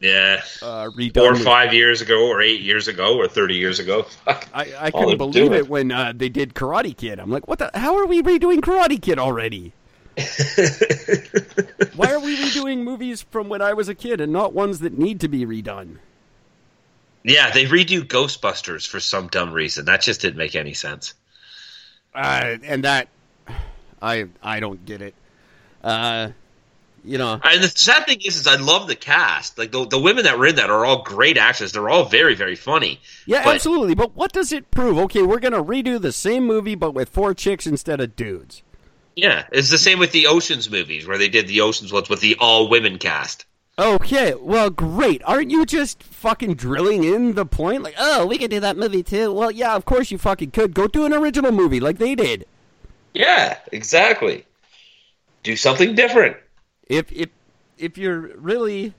Yeah, 0.00 0.42
Uh, 0.62 0.90
or 1.16 1.34
five 1.34 1.74
years 1.74 2.00
ago, 2.00 2.28
or 2.28 2.40
eight 2.40 2.60
years 2.60 2.86
ago, 2.86 3.18
or 3.18 3.26
thirty 3.26 3.56
years 3.56 3.80
ago. 3.80 4.06
I, 4.28 4.36
I 4.54 4.90
All 4.90 5.02
couldn't 5.02 5.18
believe 5.18 5.52
it 5.52 5.68
when 5.68 5.90
uh, 5.90 6.12
they 6.14 6.28
did 6.28 6.54
Karate 6.54 6.96
Kid. 6.96 7.18
I'm 7.18 7.30
like, 7.32 7.48
what 7.48 7.58
the? 7.58 7.72
How 7.74 7.96
are 7.96 8.06
we 8.06 8.22
redoing 8.22 8.60
Karate 8.60 9.02
Kid 9.02 9.18
already? 9.18 9.72
Why 11.96 12.12
are 12.12 12.20
we 12.20 12.36
redoing 12.36 12.84
movies 12.84 13.22
from 13.22 13.48
when 13.48 13.60
I 13.60 13.72
was 13.72 13.88
a 13.88 13.94
kid 13.94 14.20
and 14.20 14.32
not 14.32 14.52
ones 14.52 14.78
that 14.80 14.96
need 14.98 15.20
to 15.20 15.28
be 15.28 15.44
redone? 15.44 15.98
yeah, 17.24 17.50
they 17.50 17.64
redo 17.64 18.02
Ghostbusters 18.02 18.86
for 18.86 19.00
some 19.00 19.28
dumb 19.28 19.52
reason. 19.52 19.84
That 19.84 20.00
just 20.00 20.20
didn't 20.20 20.38
make 20.38 20.54
any 20.54 20.74
sense. 20.74 21.14
Uh, 22.14 22.56
and 22.62 22.84
that, 22.84 23.08
I 24.02 24.26
I 24.42 24.60
don't 24.60 24.84
get 24.84 25.02
it. 25.02 25.14
Uh, 25.82 26.30
you 27.04 27.16
know, 27.16 27.40
And 27.42 27.62
the 27.62 27.68
sad 27.68 28.06
thing 28.06 28.20
is, 28.24 28.36
is 28.36 28.46
I 28.46 28.56
love 28.56 28.88
the 28.88 28.96
cast. 28.96 29.56
Like 29.58 29.70
the 29.70 29.86
the 29.86 29.98
women 29.98 30.24
that 30.24 30.38
were 30.38 30.46
in 30.46 30.56
that 30.56 30.68
are 30.70 30.84
all 30.84 31.02
great 31.02 31.38
actors. 31.38 31.72
They're 31.72 31.88
all 31.88 32.04
very 32.04 32.34
very 32.34 32.56
funny. 32.56 33.00
yeah, 33.26 33.44
But- 33.44 33.54
absolutely. 33.56 33.94
But 33.94 34.14
what 34.16 34.32
does 34.32 34.52
it 34.52 34.70
prove? 34.70 34.98
Okay, 34.98 35.22
we're 35.22 35.38
gonna 35.38 35.62
redo 35.62 36.00
the 36.00 36.12
same 36.12 36.44
movie, 36.46 36.74
but 36.74 36.92
with 36.92 37.08
four 37.08 37.34
chicks 37.34 37.66
instead 37.66 38.00
of 38.00 38.16
dudes. 38.16 38.62
Yeah, 39.16 39.46
it's 39.50 39.70
the 39.70 39.78
same 39.78 39.98
with 39.98 40.12
the 40.12 40.26
Ocean's 40.28 40.70
movies 40.70 41.06
where 41.06 41.18
they 41.18 41.28
did 41.28 41.48
the 41.48 41.60
Ocean's 41.62 41.92
ones 41.92 42.08
with 42.08 42.20
the 42.20 42.36
all 42.38 42.68
women 42.68 42.98
cast. 42.98 43.46
Okay, 43.78 44.34
well, 44.34 44.70
great. 44.70 45.22
Aren't 45.24 45.52
you 45.52 45.64
just 45.64 46.02
fucking 46.02 46.54
drilling 46.54 47.04
in 47.04 47.34
the 47.34 47.46
point? 47.46 47.82
Like, 47.84 47.94
oh, 47.96 48.26
we 48.26 48.36
could 48.38 48.50
do 48.50 48.58
that 48.60 48.76
movie 48.76 49.04
too. 49.04 49.32
Well, 49.32 49.52
yeah, 49.52 49.76
of 49.76 49.84
course 49.84 50.10
you 50.10 50.18
fucking 50.18 50.50
could. 50.50 50.74
Go 50.74 50.88
do 50.88 51.04
an 51.06 51.12
original 51.12 51.52
movie 51.52 51.78
like 51.78 51.98
they 51.98 52.16
did. 52.16 52.44
Yeah, 53.14 53.58
exactly. 53.72 54.44
Do 55.42 55.56
something 55.56 55.94
different. 55.94 56.36
If 56.88 57.10
if 57.12 57.30
if 57.78 57.96
you're 57.98 58.36
really, 58.36 58.92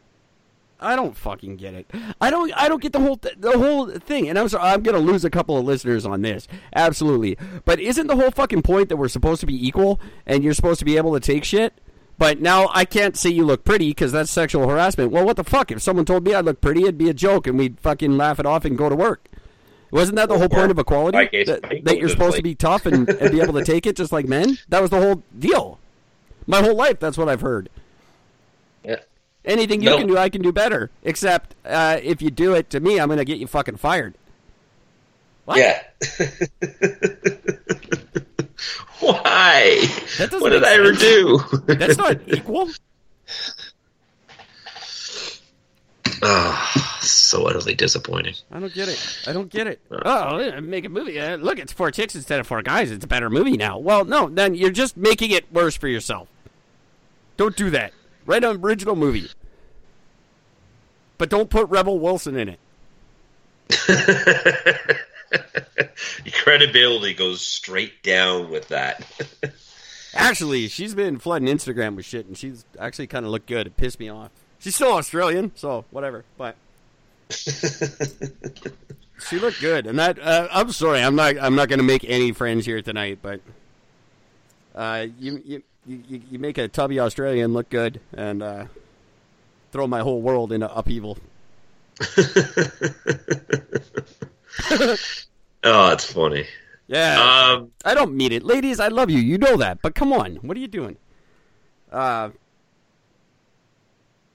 I 0.80 0.96
don't 0.96 1.16
fucking 1.16 1.58
get 1.58 1.74
it. 1.74 1.92
I 2.22 2.30
don't. 2.30 2.52
I 2.56 2.68
don't 2.68 2.82
get 2.82 2.94
the 2.94 3.00
whole 3.00 3.18
th- 3.18 3.36
the 3.40 3.58
whole 3.58 3.90
thing. 3.90 4.30
And 4.30 4.38
I'm 4.40 4.48
sorry, 4.50 4.64
I'm 4.70 4.82
gonna 4.82 5.00
lose 5.00 5.26
a 5.26 5.30
couple 5.30 5.58
of 5.58 5.66
listeners 5.66 6.06
on 6.06 6.22
this. 6.22 6.48
Absolutely. 6.76 7.38
But 7.66 7.80
isn't 7.80 8.08
the 8.08 8.16
whole 8.16 8.32
fucking 8.32 8.62
point 8.62 8.90
that 8.90 8.98
we're 8.98 9.08
supposed 9.10 9.42
to 9.42 9.48
be 9.48 9.68
equal 9.68 10.00
and 10.26 10.44
you're 10.44 10.54
supposed 10.54 10.80
to 10.80 10.86
be 10.86 10.98
able 10.98 11.14
to 11.14 11.20
take 11.20 11.44
shit? 11.44 11.74
But 12.18 12.42
now 12.42 12.70
I 12.74 12.84
can't 12.84 13.16
say 13.16 13.30
you 13.30 13.46
look 13.46 13.64
pretty 13.64 13.92
because 13.92 14.12
that's 14.12 14.30
sexual 14.30 14.68
harassment. 14.68 15.12
Well, 15.12 15.26
what 15.26 15.38
the 15.38 15.44
fuck? 15.46 15.72
If 15.72 15.82
someone 15.82 16.04
told 16.06 16.26
me 16.26 16.34
I 16.34 16.42
look 16.42 16.60
pretty, 16.60 16.82
it'd 16.84 16.98
be 16.98 17.10
a 17.10 17.14
joke, 17.14 17.48
and 17.48 17.58
we'd 17.58 17.80
fucking 17.80 18.18
laugh 18.18 18.40
it 18.42 18.46
off 18.46 18.66
and 18.66 18.78
go 18.78 18.90
to 18.90 18.96
work. 18.96 19.30
Wasn't 19.92 20.16
that 20.18 20.30
the 20.30 20.38
whole 20.38 20.50
point 20.50 20.72
of 20.72 20.78
equality? 20.80 21.28
case, 21.28 21.48
that, 21.48 21.62
that 21.84 21.98
you're 21.98 22.10
supposed 22.10 22.38
to 22.38 22.44
be 22.44 22.56
tough 22.56 22.86
and, 22.86 23.10
and 23.10 23.32
be 23.32 23.42
able 23.42 23.54
to 23.54 23.64
take 23.66 23.88
it 23.88 23.96
just 23.96 24.12
like 24.12 24.28
men? 24.28 24.58
That 24.70 24.82
was 24.82 24.92
the 24.92 25.00
whole 25.00 25.24
deal. 25.38 25.80
My 26.46 26.62
whole 26.62 26.76
life, 26.76 27.00
that's 27.00 27.18
what 27.18 27.28
I've 27.30 27.42
heard. 27.42 27.70
Yeah. 28.84 28.98
Anything 29.46 29.82
you 29.82 29.90
Nope. 29.90 30.00
can 30.00 30.08
do, 30.08 30.18
I 30.18 30.30
can 30.30 30.42
do 30.42 30.52
better. 30.52 30.92
Except 31.04 31.56
uh, 31.66 32.00
if 32.04 32.22
you 32.22 32.30
do 32.30 32.54
it 32.54 32.70
to 32.72 32.80
me, 32.80 33.00
I'm 33.00 33.08
going 33.08 33.18
to 33.20 33.26
get 33.26 33.38
you 33.40 33.48
fucking 33.48 33.78
fired. 33.78 34.14
What? 35.46 35.58
Yeah. 35.58 35.82
Why? 39.00 39.80
That 40.18 40.30
What 40.40 40.50
did 40.50 40.62
make 40.62 40.70
I 40.70 40.74
ever 40.74 40.92
do? 40.92 41.40
That's 41.66 41.98
not 41.98 42.20
equal. 42.28 42.70
Ah, 46.22 47.00
so 47.02 47.46
utterly 47.48 47.76
disappointing. 47.76 48.36
I 48.52 48.60
don't 48.60 48.74
get 48.74 48.90
it. 48.90 49.20
I 49.26 49.34
don't 49.34 49.50
get 49.50 49.68
it. 49.68 49.80
Oh, 49.90 50.52
uh, 50.58 50.60
make 50.62 50.86
a 50.86 50.90
movie. 50.90 51.20
Uh, 51.20 51.38
look, 51.38 51.60
it's 51.60 51.72
four 51.72 51.92
chicks 51.92 52.16
instead 52.16 52.40
of 52.40 52.48
four 52.48 52.62
guys. 52.62 52.92
It's 52.92 53.06
a 53.06 53.08
better 53.08 53.30
movie 53.30 53.56
now. 53.58 53.78
Well, 53.78 54.04
no, 54.04 54.28
then 54.30 54.54
you're 54.56 54.72
just 54.72 54.98
making 54.98 55.32
it 55.32 55.52
worse 55.54 55.78
for 55.78 55.88
yourself. 55.88 56.28
Don't 57.38 57.56
do 57.56 57.70
that. 57.70 57.94
Write 58.26 58.44
an 58.44 58.60
original 58.62 58.96
movie. 58.96 59.30
But 61.18 61.30
don't 61.30 61.50
put 61.50 61.70
Rebel 61.70 62.00
Wilson 62.00 62.36
in 62.36 62.50
it. 62.50 62.60
Your 66.26 66.34
credibility 66.44 67.14
goes 67.14 67.42
straight 67.42 68.04
down 68.04 68.50
with 68.50 68.68
that. 68.70 69.06
Actually, 70.14 70.68
she's 70.68 70.96
been 70.96 71.20
flooding 71.20 71.48
Instagram 71.48 71.96
with 71.96 72.06
shit, 72.06 72.26
and 72.26 72.38
she's 72.38 72.66
actually 72.80 73.06
kind 73.08 73.26
of 73.26 73.32
looked 73.32 73.48
good. 73.48 73.68
It 73.68 73.78
pissed 73.78 74.00
me 74.00 74.10
off. 74.10 74.32
She's 74.60 74.76
still 74.76 74.94
Australian, 74.94 75.52
so 75.56 75.86
whatever. 75.92 76.26
But 76.38 76.56
she 77.30 77.48
looked 79.40 79.62
good, 79.62 79.88
and 79.88 79.98
that 80.00 80.20
uh, 80.20 80.48
I'm 80.52 80.72
sorry, 80.72 81.02
I'm 81.02 81.16
not 81.16 81.38
I'm 81.40 81.56
not 81.56 81.70
going 81.70 81.80
to 81.80 81.86
make 81.86 82.04
any 82.06 82.32
friends 82.32 82.66
here 82.66 82.82
tonight, 82.82 83.20
but 83.22 83.40
uh, 84.76 85.06
you, 85.20 85.42
you 85.46 85.64
you 85.88 86.22
you 86.32 86.40
make 86.40 86.58
a 86.58 86.68
tubby 86.68 87.00
Australian 87.00 87.54
look 87.54 87.70
good, 87.70 88.00
and 88.14 88.44
uh, 88.44 88.66
throw 89.72 89.88
my 89.88 90.00
whole 90.02 90.22
world 90.22 90.52
into 90.52 90.74
upheaval. 90.74 91.18
Oh, 95.62 95.92
it's 95.92 96.10
funny. 96.12 96.48
Yeah, 96.88 97.52
Um, 97.58 97.72
I 97.84 97.94
don't 97.94 98.16
mean 98.16 98.32
it, 98.32 98.44
ladies. 98.44 98.80
I 98.80 98.88
love 98.88 99.10
you. 99.10 99.20
You 99.20 99.38
know 99.38 99.58
that, 99.58 99.82
but 99.82 99.94
come 99.94 100.14
on, 100.14 100.38
what 100.38 100.56
are 100.56 100.60
you 100.60 100.70
doing? 100.70 100.96
Uh, 101.92 102.30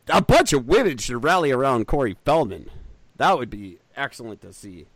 a 0.08 0.20
bunch 0.22 0.52
of 0.52 0.66
women 0.66 0.98
should 0.98 1.22
rally 1.24 1.50
around 1.50 1.86
Corey 1.86 2.16
Feldman. 2.24 2.68
That 3.16 3.38
would 3.38 3.50
be 3.50 3.78
excellent 3.96 4.40
to 4.42 4.52
see. 4.52 4.86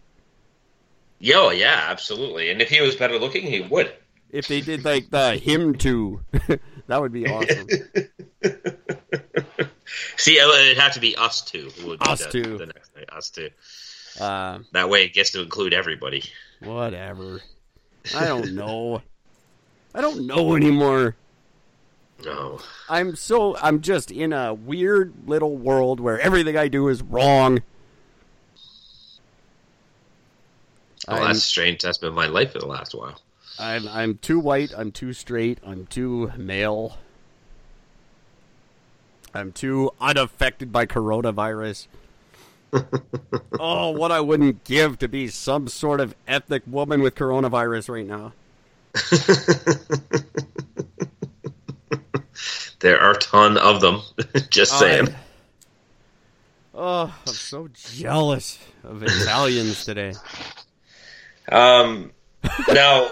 yo, 1.18 1.50
yeah, 1.50 1.86
absolutely. 1.88 2.50
And 2.50 2.61
if 2.61 2.68
he 2.68 2.80
was 2.80 2.96
better 2.96 3.18
looking, 3.18 3.42
he 3.46 3.61
would. 3.61 3.92
If 4.30 4.46
they 4.48 4.61
did 4.61 4.84
like 4.84 5.09
the 5.11 5.36
him 5.36 5.74
to, 5.76 6.20
that 6.86 7.00
would 7.00 7.12
be 7.12 7.26
awesome. 7.26 7.66
See, 10.16 10.38
it'd 10.38 10.76
have 10.78 10.92
to 10.94 11.00
be 11.00 11.16
us 11.16 11.40
two. 11.42 11.70
Would 11.84 12.06
Us 12.06 12.24
the, 12.26 12.30
two. 12.30 12.59
The 12.59 12.66
next. 12.66 12.90
Us 13.11 13.30
two. 13.30 13.48
Uh, 14.20 14.59
That 14.72 14.90
way, 14.90 15.04
it 15.04 15.14
gets 15.14 15.30
to 15.32 15.40
include 15.42 15.72
everybody. 15.72 16.24
whatever. 16.61 17.40
I 18.14 18.26
don't 18.26 18.54
know. 18.54 19.00
I 19.94 20.00
don't 20.00 20.26
know 20.26 20.54
anymore. 20.56 21.14
No. 22.25 22.59
I'm 22.89 23.14
so 23.16 23.57
I'm 23.59 23.81
just 23.81 24.11
in 24.11 24.33
a 24.33 24.53
weird 24.53 25.14
little 25.27 25.57
world 25.57 26.01
where 26.01 26.19
everything 26.21 26.57
I 26.57 26.69
do 26.69 26.89
is 26.89 27.03
wrong. 27.03 27.62
Oh, 31.07 31.14
I'm- 31.14 31.27
that's 31.29 31.43
strange. 31.43 31.83
That's 31.83 31.99
been 31.99 32.14
my 32.14 32.27
life 32.27 32.53
for 32.53 32.59
the 32.59 32.66
last 32.66 32.95
while. 32.95 33.21
I'm 33.59 33.89
I'm 33.89 34.19
too 34.19 34.39
white. 34.39 34.73
I'm 34.77 34.93
too 34.93 35.12
straight. 35.12 35.59
I'm 35.64 35.87
too 35.87 36.33
male. 36.37 36.99
I'm 39.35 39.53
too 39.53 39.91
unaffected 40.01 40.73
by 40.73 40.87
coronavirus. 40.87 41.87
oh, 43.61 43.91
what 43.91 44.11
I 44.12 44.21
wouldn't 44.21 44.64
give 44.64 44.99
to 44.99 45.09
be 45.09 45.29
some 45.29 45.69
sort 45.69 46.01
of 46.01 46.14
ethnic 46.27 46.62
woman 46.66 47.01
with 47.03 47.14
coronavirus 47.14 47.89
right 47.89 48.07
now. 48.07 48.33
There 52.81 53.01
are 53.01 53.12
a 53.12 53.18
ton 53.18 53.57
of 53.59 53.81
them. 53.81 54.03
Just 54.51 54.79
saying. 54.79 55.09
Oh, 56.74 57.12
I'm 57.26 57.33
so 57.33 57.68
jealous 57.74 58.59
of 58.85 59.03
Italians 59.03 59.85
today. 59.85 60.14
Um, 61.51 62.12
now, 62.68 63.11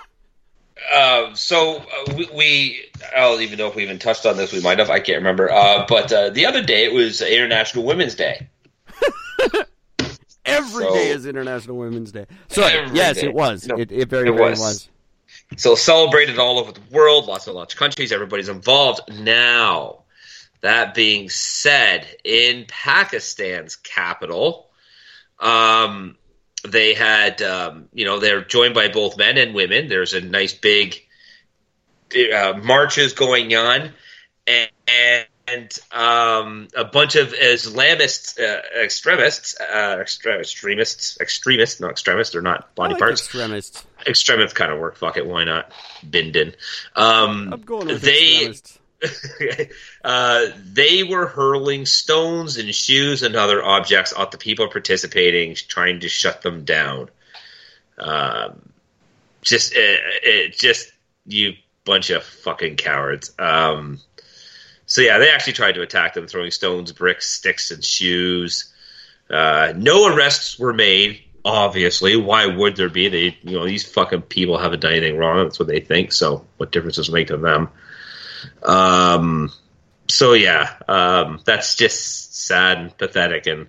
uh, 0.95 1.35
so 1.35 1.79
uh, 1.79 2.14
we, 2.17 2.29
we, 2.33 2.81
I 3.14 3.21
don't 3.21 3.41
even 3.43 3.59
know 3.59 3.67
if 3.67 3.75
we 3.75 3.83
even 3.83 3.99
touched 3.99 4.25
on 4.25 4.37
this. 4.37 4.53
We 4.53 4.61
might 4.61 4.79
have. 4.79 4.89
I 4.91 5.01
can't 5.01 5.19
remember. 5.19 5.51
Uh, 5.51 5.85
but 5.89 6.12
uh, 6.12 6.31
the 6.31 6.47
other 6.47 6.62
day 6.62 6.85
it 6.85 6.93
was 6.93 7.21
International 7.23 7.85
Women's 7.85 8.14
Day. 8.14 8.47
Every 10.45 10.85
So- 10.85 10.95
day 10.95 11.09
is 11.09 11.27
International 11.27 11.77
Women's 11.77 12.12
Day. 12.12 12.27
So 12.49 12.61
yes, 12.93 13.17
day. 13.21 13.27
it 13.27 13.35
was. 13.35 13.67
No, 13.67 13.77
it, 13.77 13.91
it 13.91 14.09
very, 14.09 14.29
it 14.29 14.33
very 14.33 14.51
was. 14.51 14.61
was. 14.61 14.89
So 15.57 15.74
celebrated 15.74 16.38
all 16.38 16.59
over 16.59 16.72
the 16.72 16.80
world, 16.90 17.26
lots 17.26 17.47
of 17.47 17.55
lots 17.55 17.74
of 17.74 17.78
countries, 17.78 18.12
everybody's 18.12 18.49
involved. 18.49 19.01
Now, 19.20 20.03
that 20.61 20.94
being 20.94 21.30
said, 21.30 22.07
in 22.24 22.66
Pakistan's 22.66 23.76
capital, 23.76 24.68
um, 25.38 26.16
they 26.66 26.94
had, 26.94 27.40
um, 27.42 27.88
you 27.92 28.05
know, 28.05 28.18
they're 28.18 28.42
joined 28.42 28.74
by 28.74 28.88
both 28.88 29.16
men 29.16 29.38
and 29.38 29.55
women. 29.55 29.88
There's 29.88 30.14
a 30.14 30.20
nice 30.20 30.53
big 30.53 30.97
uh, 32.34 32.55
marches 32.62 33.12
going 33.12 33.55
on, 33.55 33.92
and, 34.47 35.26
and 35.47 35.78
um, 35.92 36.68
a 36.76 36.84
bunch 36.84 37.14
of 37.14 37.32
Islamist 37.32 38.40
uh, 38.40 38.62
extremists, 38.82 39.57
uh, 39.61 39.99
extre- 40.01 40.40
extremists, 40.40 41.20
extremists, 41.20 41.80
not 41.80 41.92
extremists, 41.92 42.32
they're 42.32 42.42
not 42.42 42.74
body 42.74 42.94
like 42.94 43.01
parts 43.01 43.22
extremists. 43.22 43.84
Extremists 44.07 44.57
kind 44.57 44.73
of 44.73 44.79
work. 44.79 44.97
Fuck 44.97 45.17
it, 45.17 45.27
why 45.27 45.45
not? 45.45 45.73
Bindin. 46.09 46.55
Um, 46.95 47.53
I'm 47.53 47.61
going 47.63 47.87
with 47.89 48.03
they 48.03 48.53
uh, 50.05 50.47
they 50.65 51.03
were 51.03 51.27
hurling 51.27 51.87
stones 51.87 52.57
and 52.57 52.75
shoes 52.75 53.23
and 53.23 53.37
other 53.37 53.63
objects 53.63 54.15
at 54.17 54.31
the 54.31 54.39
people 54.39 54.69
participating, 54.69 55.55
trying 55.55 56.01
to 56.01 56.09
shut 56.09 56.43
them 56.43 56.65
down. 56.65 57.11
Um, 57.99 58.71
just, 59.43 59.73
it, 59.75 60.01
it, 60.23 60.59
just 60.59 60.91
you 61.27 61.55
bunch 61.85 62.11
of 62.11 62.23
fucking 62.23 62.77
cowards. 62.77 63.33
Um, 63.39 64.01
so 64.87 65.01
yeah, 65.01 65.19
they 65.19 65.31
actually 65.31 65.55
tried 65.55 65.73
to 65.73 65.83
attack 65.83 66.15
them, 66.15 66.27
throwing 66.27 66.51
stones, 66.51 66.93
bricks, 66.93 67.29
sticks, 67.29 67.71
and 67.71 67.85
shoes. 67.85 68.73
Uh, 69.31 69.73
no 69.77 70.15
arrests 70.15 70.59
were 70.59 70.73
made. 70.73 71.21
Obviously, 71.47 72.16
why 72.16 72.47
would 72.47 72.74
there 72.74 72.88
be? 72.88 73.09
They, 73.09 73.38
you 73.42 73.57
know, 73.57 73.64
these 73.64 73.84
fucking 73.84 74.22
people 74.22 74.59
haven't 74.59 74.80
done 74.80 74.92
anything 74.92 75.16
wrong. 75.16 75.44
That's 75.44 75.61
what 75.61 75.68
they 75.68 75.78
think. 75.78 76.11
So, 76.12 76.44
what 76.57 76.72
difference 76.72 76.97
does 76.97 77.09
it 77.09 77.12
make 77.12 77.28
to 77.28 77.36
them? 77.36 77.68
Um, 78.64 79.53
so 80.09 80.32
yeah, 80.32 80.74
um, 80.88 81.40
that's 81.44 81.76
just 81.76 82.36
sad 82.47 82.78
and 82.78 82.99
pathetic, 82.99 83.47
and 83.47 83.68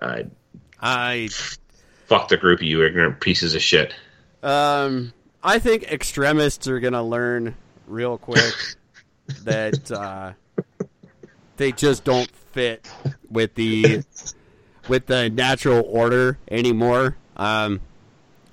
uh, 0.00 0.22
I 0.80 1.28
fuck 2.06 2.28
the 2.28 2.36
group 2.36 2.60
of 2.60 2.66
you 2.66 2.84
ignorant 2.84 3.20
pieces 3.20 3.54
of 3.54 3.62
shit. 3.62 3.92
um 4.42 5.12
I 5.42 5.58
think 5.58 5.84
extremists 5.84 6.66
are 6.68 6.80
gonna 6.80 7.02
learn 7.02 7.54
real 7.86 8.18
quick 8.18 8.54
that 9.44 9.90
uh, 9.90 10.32
they 11.56 11.72
just 11.72 12.04
don't 12.04 12.30
fit 12.52 12.88
with 13.30 13.54
the 13.54 14.02
with 14.88 15.06
the 15.06 15.30
natural 15.30 15.84
order 15.88 16.38
anymore. 16.50 17.16
Um, 17.36 17.80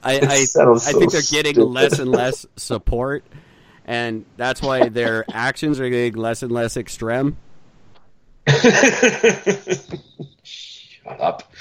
I 0.03 0.19
I, 0.19 0.19
I 0.19 0.43
so 0.45 0.75
think 0.77 1.11
they're 1.11 1.21
getting 1.21 1.53
stupid. 1.53 1.69
less 1.69 1.99
and 1.99 2.11
less 2.11 2.45
support, 2.55 3.23
and 3.85 4.25
that's 4.37 4.61
why 4.61 4.89
their 4.89 5.25
actions 5.31 5.79
are 5.79 5.89
getting 5.89 6.15
less 6.19 6.43
and 6.43 6.51
less 6.51 6.75
extreme. 6.77 7.37
Shut 10.43 11.19
up. 11.19 11.51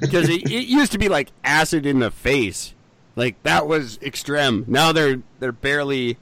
because 0.00 0.28
it, 0.28 0.50
it 0.50 0.66
used 0.66 0.92
to 0.92 0.98
be 0.98 1.08
like 1.08 1.30
acid 1.44 1.86
in 1.86 2.00
the 2.00 2.10
face, 2.10 2.74
like 3.16 3.40
that 3.44 3.66
was 3.66 3.98
extreme. 4.02 4.64
Now 4.66 4.92
they're 4.92 5.22
they're 5.38 5.52
barely, 5.52 6.18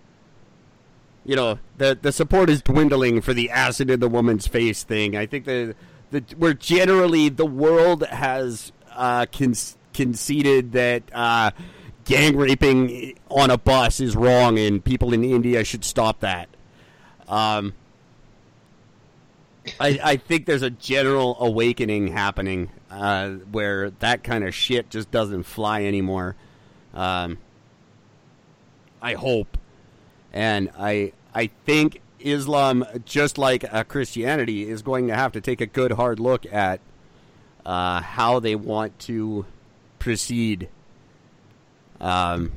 you 1.24 1.36
know, 1.36 1.58
the 1.78 1.98
the 2.00 2.12
support 2.12 2.50
is 2.50 2.60
dwindling 2.62 3.20
for 3.22 3.32
the 3.32 3.50
acid 3.50 3.90
in 3.90 4.00
the 4.00 4.08
woman's 4.08 4.46
face 4.46 4.82
thing. 4.82 5.16
I 5.16 5.24
think 5.26 5.44
the 5.46 5.74
the 6.10 6.24
we're 6.36 6.54
generally 6.54 7.28
the 7.28 7.46
world 7.46 8.04
has 8.06 8.72
uh, 8.92 9.26
con- 9.26 9.54
conceded 9.94 10.72
that 10.72 11.02
uh, 11.12 11.50
gang 12.04 12.36
raping 12.36 13.18
on 13.28 13.50
a 13.50 13.58
bus 13.58 14.00
is 14.00 14.16
wrong, 14.16 14.58
and 14.58 14.84
people 14.84 15.12
in 15.12 15.24
India 15.24 15.64
should 15.64 15.84
stop 15.84 16.20
that. 16.20 16.48
Um, 17.28 17.74
I, 19.78 20.00
I 20.02 20.16
think 20.16 20.46
there's 20.46 20.62
a 20.62 20.70
general 20.70 21.36
awakening 21.38 22.08
happening 22.08 22.70
uh, 22.90 23.30
where 23.52 23.90
that 24.00 24.24
kind 24.24 24.44
of 24.44 24.54
shit 24.54 24.90
just 24.90 25.10
doesn't 25.10 25.44
fly 25.44 25.84
anymore. 25.84 26.34
Um, 26.94 27.38
I 29.00 29.14
hope, 29.14 29.56
and 30.32 30.70
I 30.78 31.12
I 31.34 31.50
think 31.64 32.00
Islam, 32.20 32.84
just 33.04 33.38
like 33.38 33.64
uh, 33.72 33.84
Christianity, 33.84 34.68
is 34.68 34.82
going 34.82 35.08
to 35.08 35.14
have 35.14 35.32
to 35.32 35.40
take 35.40 35.60
a 35.60 35.66
good 35.66 35.92
hard 35.92 36.20
look 36.20 36.50
at 36.52 36.80
uh, 37.64 38.00
how 38.00 38.40
they 38.40 38.54
want 38.54 38.98
to 39.00 39.46
proceed. 39.98 40.68
Um, 42.00 42.52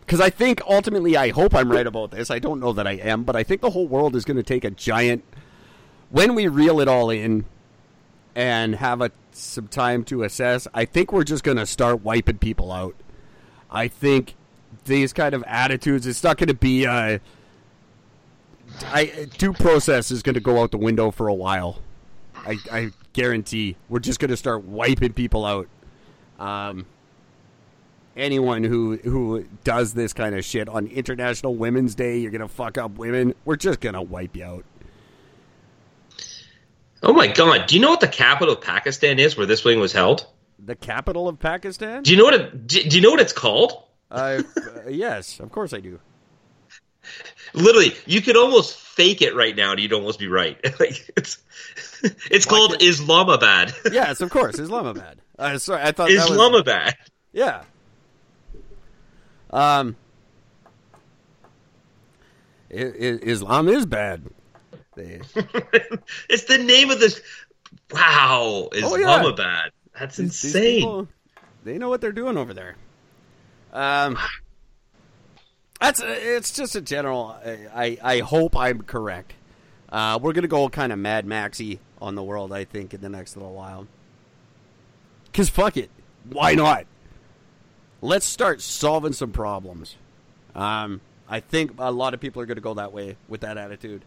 because 0.00 0.20
I 0.20 0.30
think 0.30 0.60
ultimately, 0.66 1.16
I 1.16 1.30
hope 1.30 1.54
I'm 1.54 1.70
right 1.70 1.86
about 1.86 2.10
this. 2.10 2.30
I 2.30 2.38
don't 2.38 2.60
know 2.60 2.72
that 2.72 2.86
I 2.86 2.92
am, 2.92 3.22
but 3.22 3.36
I 3.36 3.44
think 3.44 3.60
the 3.60 3.70
whole 3.70 3.86
world 3.86 4.14
is 4.16 4.24
going 4.24 4.36
to 4.36 4.42
take 4.42 4.64
a 4.64 4.70
giant. 4.70 5.24
When 6.10 6.34
we 6.34 6.48
reel 6.48 6.80
it 6.80 6.88
all 6.88 7.08
in 7.08 7.46
and 8.34 8.74
have 8.74 9.00
a, 9.00 9.10
some 9.30 9.68
time 9.68 10.04
to 10.04 10.24
assess, 10.24 10.66
I 10.74 10.84
think 10.84 11.12
we're 11.12 11.24
just 11.24 11.44
going 11.44 11.56
to 11.56 11.66
start 11.66 12.02
wiping 12.02 12.38
people 12.38 12.72
out. 12.72 12.94
I 13.70 13.88
think 13.88 14.34
these 14.84 15.12
kind 15.12 15.34
of 15.34 15.44
attitudes, 15.44 16.06
it's 16.06 16.22
not 16.22 16.36
going 16.36 16.48
to 16.48 16.54
be. 16.54 16.86
Uh, 16.86 17.18
I 18.86 19.28
due 19.38 19.52
process 19.52 20.10
is 20.10 20.22
going 20.22 20.34
to 20.34 20.40
go 20.40 20.62
out 20.62 20.70
the 20.70 20.78
window 20.78 21.10
for 21.10 21.28
a 21.28 21.34
while. 21.34 21.80
I, 22.34 22.58
I 22.70 22.90
guarantee 23.12 23.76
we're 23.88 24.00
just 24.00 24.18
going 24.18 24.30
to 24.30 24.36
start 24.36 24.64
wiping 24.64 25.12
people 25.12 25.44
out. 25.44 25.68
Um, 26.38 26.86
anyone 28.16 28.64
who 28.64 28.96
who 28.96 29.44
does 29.64 29.94
this 29.94 30.12
kind 30.12 30.34
of 30.34 30.44
shit 30.44 30.68
on 30.68 30.86
International 30.86 31.54
Women's 31.54 31.94
Day, 31.94 32.18
you're 32.18 32.30
gonna 32.30 32.48
fuck 32.48 32.78
up 32.78 32.92
women. 32.92 33.34
We're 33.44 33.56
just 33.56 33.80
gonna 33.80 34.02
wipe 34.02 34.36
you 34.36 34.44
out. 34.44 34.64
Oh 37.02 37.12
my 37.12 37.26
god! 37.26 37.66
Do 37.66 37.74
you 37.74 37.80
know 37.80 37.90
what 37.90 38.00
the 38.00 38.08
capital 38.08 38.54
of 38.54 38.60
Pakistan 38.60 39.18
is, 39.18 39.36
where 39.36 39.46
this 39.46 39.64
wedding 39.64 39.80
was 39.80 39.92
held? 39.92 40.26
The 40.58 40.76
capital 40.76 41.28
of 41.28 41.38
Pakistan? 41.38 42.02
Do 42.02 42.12
you 42.12 42.16
know 42.16 42.24
what 42.24 42.34
it? 42.34 42.66
Do, 42.66 42.82
do 42.82 42.96
you 42.96 43.02
know 43.02 43.10
what 43.10 43.20
it's 43.20 43.32
called? 43.32 43.72
Uh, 44.10 44.42
uh, 44.56 44.88
yes, 44.88 45.40
of 45.40 45.50
course 45.50 45.72
I 45.72 45.80
do. 45.80 45.98
Literally, 47.54 47.92
you 48.06 48.20
could 48.22 48.36
almost 48.36 48.76
fake 48.78 49.20
it 49.22 49.34
right 49.34 49.54
now, 49.54 49.72
and 49.72 49.80
you'd 49.80 49.92
almost 49.92 50.18
be 50.18 50.28
right. 50.28 50.58
like 50.80 51.12
it's 51.16 51.38
it's 52.30 52.46
Why 52.46 52.50
called 52.50 52.82
Islamabad. 52.82 53.74
Yes, 53.92 54.20
of 54.20 54.30
course, 54.30 54.58
Islamabad. 54.58 55.18
Uh, 55.38 55.58
sorry, 55.58 55.82
I 55.82 55.92
thought 55.92 56.08
that 56.08 56.14
was 56.14 56.30
Islamabad. 56.30 56.94
yeah. 57.32 57.64
Um, 59.50 59.96
Islam 62.70 63.68
is 63.68 63.86
bad. 63.86 64.24
It's 64.96 66.44
the 66.44 66.58
name 66.58 66.90
of 66.90 67.00
this. 67.00 67.20
Wow, 67.90 68.68
Oh, 68.72 68.96
yeah. 68.96 68.98
Islamabad. 68.98 69.72
That's 69.98 70.18
insane. 70.18 70.80
people, 70.80 71.08
they 71.64 71.78
know 71.78 71.88
what 71.88 72.00
they're 72.00 72.12
doing 72.12 72.36
over 72.36 72.52
there. 72.54 72.76
Um, 73.72 74.18
that's 75.82 76.00
it's 76.00 76.52
just 76.52 76.76
a 76.76 76.80
general. 76.80 77.36
I 77.74 77.98
I 78.02 78.18
hope 78.20 78.56
I'm 78.56 78.82
correct. 78.82 79.34
Uh, 79.88 80.18
we're 80.22 80.32
gonna 80.32 80.48
go 80.48 80.68
kind 80.68 80.92
of 80.92 80.98
Mad 80.98 81.26
Maxy 81.26 81.80
on 82.00 82.14
the 82.14 82.22
world. 82.22 82.52
I 82.52 82.64
think 82.64 82.94
in 82.94 83.00
the 83.00 83.08
next 83.08 83.36
little 83.36 83.52
while. 83.52 83.86
Cause 85.32 85.48
fuck 85.48 85.76
it, 85.76 85.90
why 86.30 86.54
not? 86.54 86.86
Let's 88.00 88.26
start 88.26 88.60
solving 88.60 89.12
some 89.12 89.32
problems. 89.32 89.96
Um, 90.54 91.00
I 91.28 91.40
think 91.40 91.72
a 91.78 91.90
lot 91.90 92.14
of 92.14 92.20
people 92.20 92.42
are 92.42 92.46
gonna 92.46 92.60
go 92.60 92.74
that 92.74 92.92
way 92.92 93.16
with 93.28 93.40
that 93.40 93.58
attitude. 93.58 94.04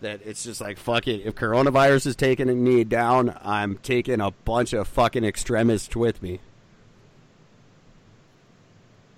That 0.00 0.20
it's 0.24 0.42
just 0.44 0.60
like 0.60 0.78
fuck 0.78 1.06
it. 1.08 1.22
If 1.24 1.34
coronavirus 1.34 2.06
is 2.06 2.16
taking 2.16 2.62
me 2.62 2.84
down, 2.84 3.36
I'm 3.42 3.76
taking 3.78 4.20
a 4.20 4.30
bunch 4.30 4.72
of 4.72 4.88
fucking 4.88 5.24
extremists 5.24 5.94
with 5.94 6.22
me. 6.22 6.40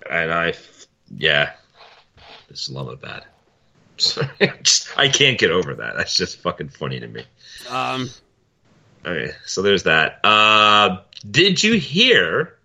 and 0.09 0.31
I, 0.31 0.53
yeah, 1.15 1.53
Islamabad. 2.55 3.25
Sorry, 3.97 4.29
I 4.97 5.07
can't 5.07 5.37
get 5.37 5.51
over 5.51 5.75
that. 5.75 5.95
That's 5.95 6.17
just 6.17 6.39
fucking 6.39 6.69
funny 6.69 6.99
to 6.99 7.07
me. 7.07 7.23
Um, 7.69 8.09
Okay, 9.05 9.33
so 9.45 9.61
there's 9.61 9.83
that. 9.83 10.19
Uh, 10.23 11.01
did 11.29 11.63
you 11.63 11.73
hear, 11.73 12.57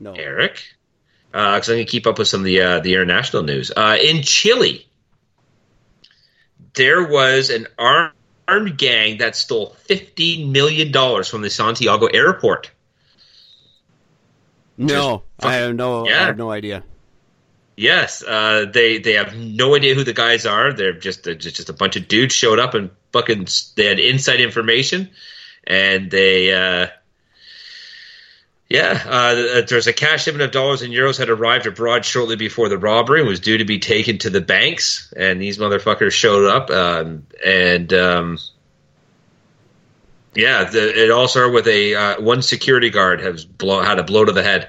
no. 0.00 0.12
Eric? 0.12 0.60
Because 1.30 1.68
I'm 1.68 1.76
going 1.76 1.86
to 1.86 1.90
keep 1.90 2.06
up 2.06 2.18
with 2.18 2.26
some 2.26 2.40
of 2.40 2.44
the 2.46 2.60
uh, 2.60 2.80
the 2.80 2.94
international 2.94 3.44
news. 3.44 3.70
Uh, 3.70 3.96
in 4.02 4.22
Chile, 4.22 4.88
there 6.74 7.06
was 7.06 7.50
an 7.50 7.68
armed, 7.78 8.14
armed 8.48 8.76
gang 8.76 9.18
that 9.18 9.36
stole 9.36 9.76
fifteen 9.84 10.50
million 10.50 10.90
dollars 10.90 11.28
from 11.28 11.42
the 11.42 11.50
Santiago 11.50 12.06
airport. 12.06 12.72
No, 14.76 15.22
I 15.38 15.56
have 15.56 15.76
no. 15.76 16.08
I 16.08 16.10
have 16.10 16.38
no 16.38 16.50
idea. 16.50 16.82
Yes, 17.78 18.24
uh, 18.24 18.66
they 18.74 18.98
they 18.98 19.12
have 19.12 19.36
no 19.36 19.76
idea 19.76 19.94
who 19.94 20.02
the 20.02 20.12
guys 20.12 20.46
are. 20.46 20.72
They're 20.72 20.98
just 20.98 21.22
they're 21.22 21.36
just 21.36 21.68
a 21.68 21.72
bunch 21.72 21.94
of 21.94 22.08
dudes 22.08 22.34
showed 22.34 22.58
up 22.58 22.74
and 22.74 22.90
fucking 23.12 23.46
they 23.76 23.84
had 23.84 24.00
inside 24.00 24.40
information, 24.40 25.10
and 25.64 26.10
they 26.10 26.52
uh, 26.52 26.88
yeah, 28.68 29.00
uh, 29.06 29.62
there's 29.68 29.86
a 29.86 29.92
cash 29.92 30.24
shipment 30.24 30.42
of 30.42 30.50
dollars 30.50 30.82
and 30.82 30.92
euros 30.92 31.18
had 31.18 31.30
arrived 31.30 31.68
abroad 31.68 32.04
shortly 32.04 32.34
before 32.34 32.68
the 32.68 32.76
robbery 32.76 33.20
and 33.20 33.28
was 33.28 33.38
due 33.38 33.58
to 33.58 33.64
be 33.64 33.78
taken 33.78 34.18
to 34.18 34.30
the 34.30 34.40
banks, 34.40 35.14
and 35.16 35.40
these 35.40 35.58
motherfuckers 35.58 36.10
showed 36.10 36.48
up, 36.48 36.70
um, 36.70 37.28
and 37.46 37.92
um, 37.92 38.38
yeah, 40.34 40.64
the, 40.64 41.04
it 41.04 41.12
all 41.12 41.28
started 41.28 41.52
with 41.52 41.68
a 41.68 41.94
uh, 41.94 42.20
one 42.22 42.42
security 42.42 42.90
guard 42.90 43.20
has 43.20 43.44
blow 43.44 43.82
had 43.82 44.00
a 44.00 44.02
blow 44.02 44.24
to 44.24 44.32
the 44.32 44.42
head. 44.42 44.68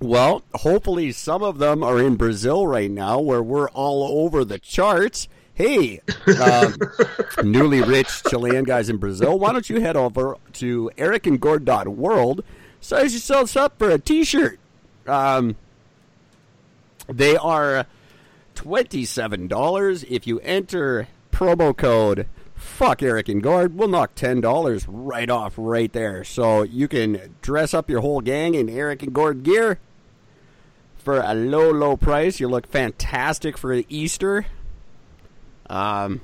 Well, 0.00 0.42
hopefully 0.54 1.10
some 1.10 1.42
of 1.42 1.58
them 1.58 1.82
are 1.82 1.98
in 1.98 2.14
Brazil 2.14 2.66
right 2.66 2.90
now, 2.90 3.18
where 3.18 3.42
we're 3.42 3.68
all 3.70 4.22
over 4.22 4.44
the 4.44 4.58
charts. 4.58 5.28
Hey, 5.54 6.00
um, 6.40 6.76
newly 7.42 7.82
rich 7.82 8.22
Chilean 8.28 8.62
guys 8.62 8.88
in 8.88 8.98
Brazil, 8.98 9.36
why 9.38 9.52
don't 9.52 9.68
you 9.68 9.80
head 9.80 9.96
over 9.96 10.36
to 10.54 10.90
ericandgord.world, 10.96 12.44
size 12.80 13.12
yourselves 13.12 13.56
up 13.56 13.76
for 13.76 13.90
a 13.90 13.98
T-shirt. 13.98 14.60
Um, 15.08 15.56
they 17.08 17.36
are 17.36 17.86
twenty-seven 18.54 19.48
dollars 19.48 20.04
if 20.04 20.26
you 20.26 20.38
enter 20.40 21.08
promo 21.32 21.76
code 21.76 22.26
fuck 22.54 23.02
Eric 23.02 23.28
and 23.28 23.42
Gord. 23.42 23.76
We'll 23.76 23.88
knock 23.88 24.14
ten 24.14 24.40
dollars 24.40 24.86
right 24.86 25.30
off 25.30 25.54
right 25.56 25.92
there, 25.92 26.22
so 26.22 26.62
you 26.62 26.86
can 26.86 27.34
dress 27.40 27.74
up 27.74 27.88
your 27.90 28.00
whole 28.00 28.20
gang 28.20 28.54
in 28.54 28.68
Eric 28.68 29.02
and 29.02 29.12
Gord 29.12 29.42
gear 29.42 29.78
for 31.08 31.20
a 31.20 31.32
low, 31.32 31.70
low 31.70 31.96
price. 31.96 32.38
You 32.38 32.48
look 32.48 32.66
fantastic 32.66 33.56
for 33.56 33.72
Easter. 33.88 34.44
Um, 35.70 36.20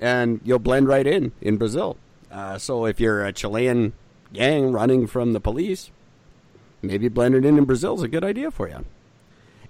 and 0.00 0.40
you'll 0.42 0.58
blend 0.58 0.88
right 0.88 1.06
in 1.06 1.30
in 1.40 1.56
Brazil. 1.56 1.96
Uh, 2.28 2.58
so 2.58 2.84
if 2.86 2.98
you're 2.98 3.24
a 3.24 3.32
Chilean 3.32 3.92
gang 4.32 4.72
running 4.72 5.06
from 5.06 5.34
the 5.34 5.38
police, 5.38 5.92
maybe 6.82 7.06
blending 7.06 7.44
in 7.44 7.56
in 7.56 7.64
Brazil 7.64 7.94
is 7.94 8.02
a 8.02 8.08
good 8.08 8.24
idea 8.24 8.50
for 8.50 8.68
you. 8.68 8.84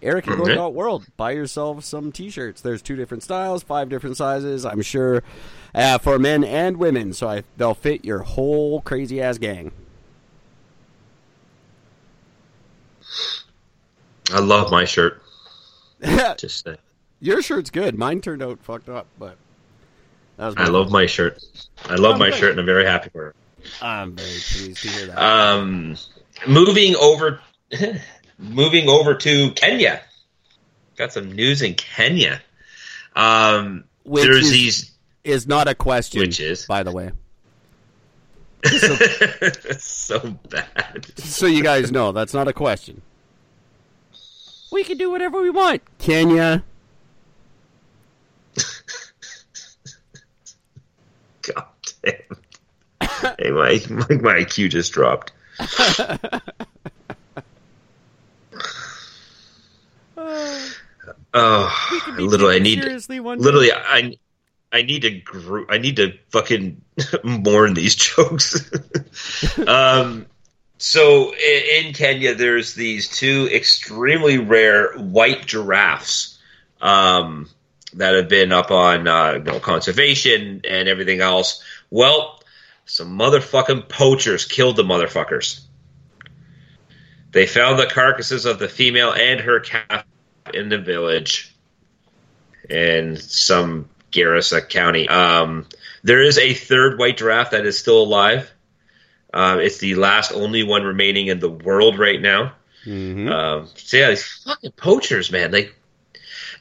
Eric 0.00 0.28
and 0.28 0.40
Okay. 0.40 0.54
Go 0.54 0.70
World. 0.70 1.04
Buy 1.18 1.32
yourself 1.32 1.84
some 1.84 2.10
T-shirts. 2.10 2.62
There's 2.62 2.80
two 2.80 2.96
different 2.96 3.22
styles, 3.22 3.62
five 3.62 3.90
different 3.90 4.16
sizes. 4.16 4.64
I'm 4.64 4.80
sure 4.80 5.22
uh, 5.74 5.98
for 5.98 6.18
men 6.18 6.42
and 6.42 6.78
women, 6.78 7.12
so 7.12 7.28
I, 7.28 7.42
they'll 7.58 7.74
fit 7.74 8.02
your 8.02 8.20
whole 8.20 8.80
crazy 8.80 9.20
ass 9.20 9.36
gang. 9.36 9.72
I 14.32 14.40
love 14.40 14.70
my 14.70 14.84
shirt. 14.84 15.22
Just 16.38 16.66
uh, 16.66 16.76
Your 17.20 17.42
shirt's 17.42 17.70
good. 17.70 17.96
Mine 17.98 18.20
turned 18.20 18.42
out 18.42 18.58
fucked 18.62 18.88
up, 18.88 19.06
but 19.18 19.36
that 20.36 20.46
was. 20.46 20.54
I 20.56 20.66
love 20.66 20.90
my 20.90 21.06
shirt. 21.06 21.42
I 21.84 21.94
love 21.96 22.16
Oh, 22.16 22.18
my 22.18 22.30
good. 22.30 22.38
shirt, 22.38 22.50
and 22.52 22.60
I'm 22.60 22.66
very 22.66 22.84
happy 22.84 23.10
for 23.10 23.28
it. 23.28 23.36
I'm 23.80 24.16
very 24.16 24.28
pleased 24.28 24.82
to 24.82 24.88
hear 24.88 25.06
that. 25.06 25.18
Um, 25.22 25.96
moving 26.48 26.96
over, 26.96 27.40
moving 28.38 28.88
over 28.88 29.14
to 29.14 29.50
Kenya. 29.52 30.02
Got 30.96 31.12
some 31.12 31.32
news 31.32 31.62
in 31.62 31.74
Kenya. 31.74 32.40
Um, 33.14 33.84
Which 34.04 34.24
there's 34.24 34.46
is- 34.46 34.50
these. 34.50 34.90
is 35.24 35.46
not 35.46 35.68
a 35.68 35.74
question. 35.74 36.20
Which 36.20 36.40
is? 36.40 36.66
by 36.66 36.82
the 36.82 36.90
way, 36.92 37.10
so 39.78 40.18
bad. 40.48 41.06
so 41.18 41.46
you 41.46 41.62
guys 41.62 41.90
know 41.92 42.12
that's 42.12 42.34
not 42.34 42.48
a 42.48 42.52
question. 42.52 43.02
We 44.72 44.82
can 44.84 44.96
do 44.98 45.10
whatever 45.10 45.40
we 45.42 45.50
want. 45.50 45.82
Kenya. 45.98 46.64
God 51.42 51.64
damn. 52.02 52.14
hey, 53.38 53.50
my, 53.50 53.80
my 53.90 54.16
my 54.16 54.34
IQ 54.40 54.70
just 54.70 54.92
dropped. 54.92 55.32
Oh, 61.34 62.14
literally, 62.18 62.56
I 62.56 62.58
need 62.58 62.82
seriously 62.82 63.18
day. 63.18 63.22
literally 63.22 63.72
I 63.72 64.16
I 64.70 64.82
need 64.82 65.00
to 65.02 65.10
gr- 65.10 65.62
I 65.70 65.78
need 65.78 65.96
to 65.96 66.12
fucking 66.30 66.82
mourn 67.24 67.72
these 67.72 67.94
jokes. 67.94 68.70
um, 69.66 70.26
so 70.82 71.32
in, 71.34 71.92
Kenya, 71.94 72.34
there's 72.34 72.74
these 72.74 73.08
two 73.08 73.48
extremely 73.52 74.38
rare 74.38 74.92
white 74.98 75.46
giraffes. 75.46 76.38
Um, 76.80 77.48
that 77.94 78.14
have 78.14 78.28
been 78.28 78.52
up 78.52 78.70
on 78.70 79.06
uh, 79.06 79.32
you 79.32 79.42
know, 79.42 79.60
conservation 79.60 80.62
and 80.68 80.88
everything 80.88 81.20
else. 81.20 81.62
Well, 81.90 82.42
some 82.86 83.18
motherfucking 83.18 83.88
poachers 83.88 84.44
killed 84.44 84.76
the 84.76 84.82
motherfuckers. 84.82 85.60
They 87.32 87.46
found 87.46 87.78
the 87.78 87.86
carcasses 87.86 88.44
of 88.44 88.58
the 88.58 88.68
female 88.68 89.12
and 89.12 89.40
her 89.40 89.60
calf 89.60 90.04
in 90.52 90.68
the 90.68 90.78
village 90.78 91.54
in 92.68 93.16
some 93.16 93.88
Garissa 94.10 94.68
County. 94.68 95.08
Um, 95.08 95.66
there 96.02 96.20
is 96.20 96.38
a 96.38 96.54
third 96.54 96.98
white 96.98 97.16
giraffe 97.16 97.52
that 97.52 97.64
is 97.64 97.78
still 97.78 98.02
alive. 98.02 98.50
Um, 99.34 99.60
it's 99.60 99.78
the 99.78 99.94
last 99.94 100.32
only 100.32 100.62
one 100.62 100.84
remaining 100.84 101.28
in 101.28 101.40
the 101.40 101.50
world 101.50 101.98
right 101.98 102.20
now. 102.20 102.52
Um, 102.86 103.68
so 103.76 103.96
yeah, 103.96 104.10
these 104.10 104.24
fucking 104.44 104.72
poachers, 104.72 105.30
man. 105.30 105.52
Like, 105.52 105.74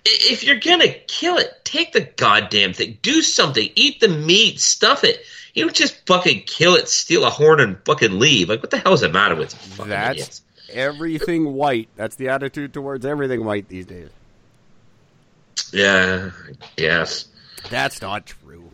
if 0.05 0.43
you're 0.43 0.59
gonna 0.59 0.93
kill 1.07 1.37
it, 1.37 1.61
take 1.63 1.93
the 1.93 2.01
goddamn 2.01 2.73
thing. 2.73 2.97
Do 3.01 3.21
something. 3.21 3.69
Eat 3.75 3.99
the 3.99 4.07
meat. 4.07 4.59
Stuff 4.59 5.03
it. 5.03 5.23
You 5.53 5.65
don't 5.65 5.75
just 5.75 6.05
fucking 6.07 6.43
kill 6.45 6.75
it, 6.75 6.87
steal 6.87 7.25
a 7.25 7.29
horn, 7.29 7.59
and 7.59 7.77
fucking 7.85 8.19
leave. 8.19 8.49
Like, 8.49 8.61
what 8.61 8.69
the 8.69 8.77
hell 8.77 8.93
is 8.93 9.01
the 9.01 9.09
matter 9.09 9.35
with 9.35 9.53
fucking 9.53 9.89
That's 9.89 10.11
idiots? 10.11 10.41
everything 10.71 11.53
white. 11.53 11.89
That's 11.95 12.15
the 12.15 12.29
attitude 12.29 12.73
towards 12.73 13.05
everything 13.05 13.43
white 13.43 13.67
these 13.67 13.85
days. 13.85 14.09
Yeah. 15.73 16.31
Yes. 16.77 17.25
That's 17.69 18.01
not 18.01 18.25
true. 18.25 18.69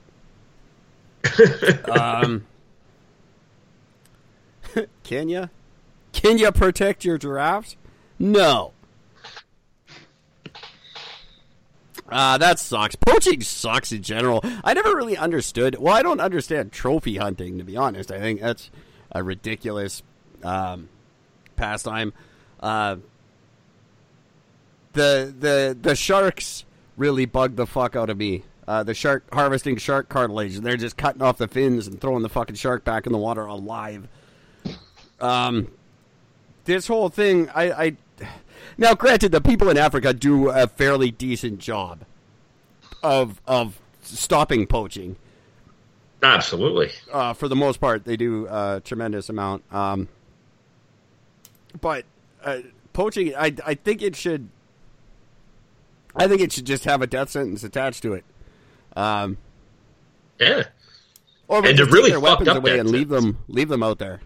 um, 2.00 2.46
can 5.04 5.30
you? 5.30 5.50
Can 6.14 6.38
you 6.38 6.52
protect 6.52 7.06
your 7.06 7.18
giraffes? 7.18 7.76
No. 8.20 8.74
Uh, 12.10 12.38
that 12.38 12.58
sucks. 12.58 12.96
Poaching 12.96 13.42
sucks 13.42 13.92
in 13.92 14.02
general. 14.02 14.42
I 14.64 14.74
never 14.74 14.96
really 14.96 15.18
understood. 15.18 15.78
Well, 15.78 15.94
I 15.94 16.02
don't 16.02 16.22
understand 16.22 16.72
trophy 16.72 17.18
hunting, 17.18 17.58
to 17.58 17.64
be 17.64 17.76
honest. 17.76 18.12
I 18.12 18.20
think 18.20 18.40
that's 18.40 18.72
a 19.12 19.22
ridiculous 19.24 20.04
um, 20.44 20.88
pastime. 21.58 22.14
Uh, 22.62 22.98
the 24.94 25.34
the 25.38 25.78
the 25.80 25.96
sharks 25.96 26.66
really 26.96 27.26
bug 27.26 27.56
the 27.56 27.68
fuck 27.68 27.96
out 27.96 28.10
of 28.10 28.18
me. 28.18 28.44
Uh, 28.68 28.84
the 28.84 28.94
shark 28.94 29.26
harvesting 29.34 29.78
shark 29.78 30.10
cartilage. 30.10 30.58
They're 30.60 30.78
just 30.78 30.98
cutting 30.98 31.22
off 31.22 31.38
the 31.38 31.48
fins 31.48 31.88
and 31.88 32.00
throwing 32.00 32.24
the 32.24 32.30
fucking 32.30 32.56
shark 32.56 32.84
back 32.84 33.06
in 33.06 33.12
the 33.12 33.18
water 33.18 33.46
alive. 33.46 34.08
Um, 35.20 35.72
this 36.66 36.88
whole 36.88 37.10
thing, 37.10 37.50
I, 37.56 37.72
I 37.72 37.98
now 38.78 38.94
granted 38.94 39.32
the 39.32 39.42
people 39.42 39.70
in 39.70 39.78
Africa 39.78 40.14
do 40.14 40.50
a 40.50 40.68
fairly 40.68 41.12
decent 41.12 41.60
job 41.60 42.02
of 43.04 43.42
of 43.48 43.80
stopping 44.02 44.68
poaching. 44.68 45.16
Absolutely. 46.24 46.92
Uh, 47.12 47.34
for 47.34 47.48
the 47.48 47.56
most 47.56 47.80
part, 47.80 48.04
they 48.06 48.18
do 48.18 48.48
a 48.48 48.82
tremendous 48.84 49.30
amount. 49.30 49.64
Um, 49.74 50.08
but 51.80 52.06
uh, 52.44 52.60
poaching, 52.94 53.36
I 53.36 53.54
I 53.66 53.74
think 53.76 54.02
it 54.02 54.16
should. 54.16 54.50
I 56.16 56.28
think 56.28 56.42
it 56.42 56.52
should 56.52 56.66
just 56.66 56.86
have 56.86 57.04
a 57.04 57.08
death 57.08 57.30
sentence 57.30 57.64
attached 57.64 58.02
to 58.02 58.14
it. 58.14 58.26
Um, 58.96 59.38
Yeah. 60.40 60.64
or 61.48 61.64
And 61.64 61.78
to 61.78 61.86
really 61.86 62.10
their 62.10 62.20
fucked 62.20 62.42
weapons 62.42 62.48
up 62.50 62.58
away 62.58 62.80
and 62.80 62.90
leave 62.90 63.10
them 63.10 63.38
leave 63.48 63.70
them 63.70 63.84
out 63.84 64.00
there. 64.00 64.22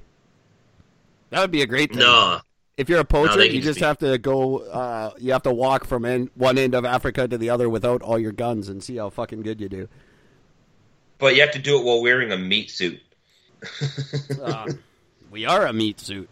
That 1.31 1.41
would 1.41 1.51
be 1.51 1.61
a 1.63 1.67
great 1.67 1.89
thing. 1.89 1.99
No. 1.99 2.39
If 2.77 2.87
you're 2.89 2.99
a 2.99 3.05
poacher, 3.05 3.37
they 3.37 3.49
you 3.49 3.61
just 3.61 3.79
be- 3.79 3.85
have 3.85 3.97
to 3.99 4.17
go. 4.17 4.59
Uh, 4.59 5.11
you 5.17 5.31
have 5.33 5.43
to 5.43 5.51
walk 5.53 5.85
from 5.85 6.05
en- 6.05 6.29
one 6.35 6.57
end 6.57 6.73
of 6.75 6.85
Africa 6.85 7.27
to 7.27 7.37
the 7.37 7.49
other 7.49 7.67
without 7.69 8.01
all 8.01 8.17
your 8.19 8.31
guns 8.31 8.69
and 8.69 8.83
see 8.83 8.95
how 8.97 9.09
fucking 9.09 9.41
good 9.41 9.59
you 9.59 9.67
do. 9.69 9.87
But 11.17 11.35
you 11.35 11.41
have 11.41 11.51
to 11.51 11.59
do 11.59 11.77
it 11.79 11.83
while 11.85 12.01
wearing 12.01 12.31
a 12.31 12.37
meat 12.37 12.71
suit. 12.71 12.99
Um, 14.41 14.79
we 15.31 15.45
are 15.45 15.65
a 15.67 15.73
meat 15.73 15.99
suit. 15.99 16.29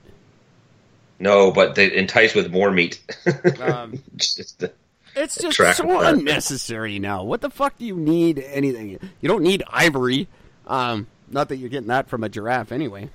No, 1.19 1.51
but 1.51 1.75
they 1.75 1.93
entice 1.95 2.33
with 2.33 2.49
more 2.51 2.71
meat. 2.71 2.99
Um, 3.61 4.01
Just 4.15 4.59
the- 4.59 4.73
It's 5.15 5.35
just 5.39 5.57
so 5.77 5.99
unnecessary 6.01 6.97
now. 6.99 7.23
What 7.23 7.41
the 7.41 7.49
fuck 7.49 7.77
do 7.77 7.85
you 7.85 7.95
need 7.97 8.39
anything? 8.39 8.91
You 9.21 9.27
don't 9.29 9.43
need 9.43 9.63
ivory. 9.69 10.27
Um, 10.65 11.07
not 11.29 11.49
that 11.49 11.57
you're 11.57 11.69
getting 11.69 11.89
that 11.89 12.07
from 12.09 12.23
a 12.23 12.29
giraffe 12.29 12.71
anyway. 12.71 13.09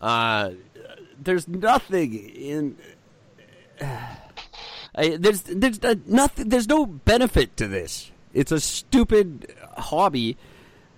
Uh, 0.00 0.50
there's 1.20 1.48
nothing 1.48 2.14
in. 2.14 2.76
I, 4.94 5.16
there's 5.16 5.42
there's 5.42 5.78
uh, 5.80 5.94
nothing. 6.06 6.48
There's 6.48 6.68
no 6.68 6.86
benefit 6.86 7.56
to 7.58 7.68
this. 7.68 8.10
It's 8.34 8.52
a 8.52 8.60
stupid 8.60 9.54
hobby. 9.76 10.36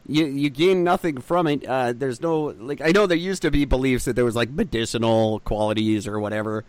You 0.07 0.25
you 0.27 0.51
gain 0.51 0.85
nothing 0.85 1.21
from 1.21 1.47
it. 1.47 1.67
Uh, 1.67 1.93
there's 1.93 2.21
no 2.21 2.55
like. 2.59 2.81
I 2.81 2.93
know 2.93 3.07
there 3.07 3.17
used 3.17 3.43
to 3.43 3.51
be 3.51 3.65
beliefs 3.65 4.07
that 4.07 4.17
there 4.17 4.25
was 4.25 4.37
like 4.37 4.51
medicinal 4.51 5.41
qualities 5.41 6.07
or 6.07 6.19
whatever 6.19 6.65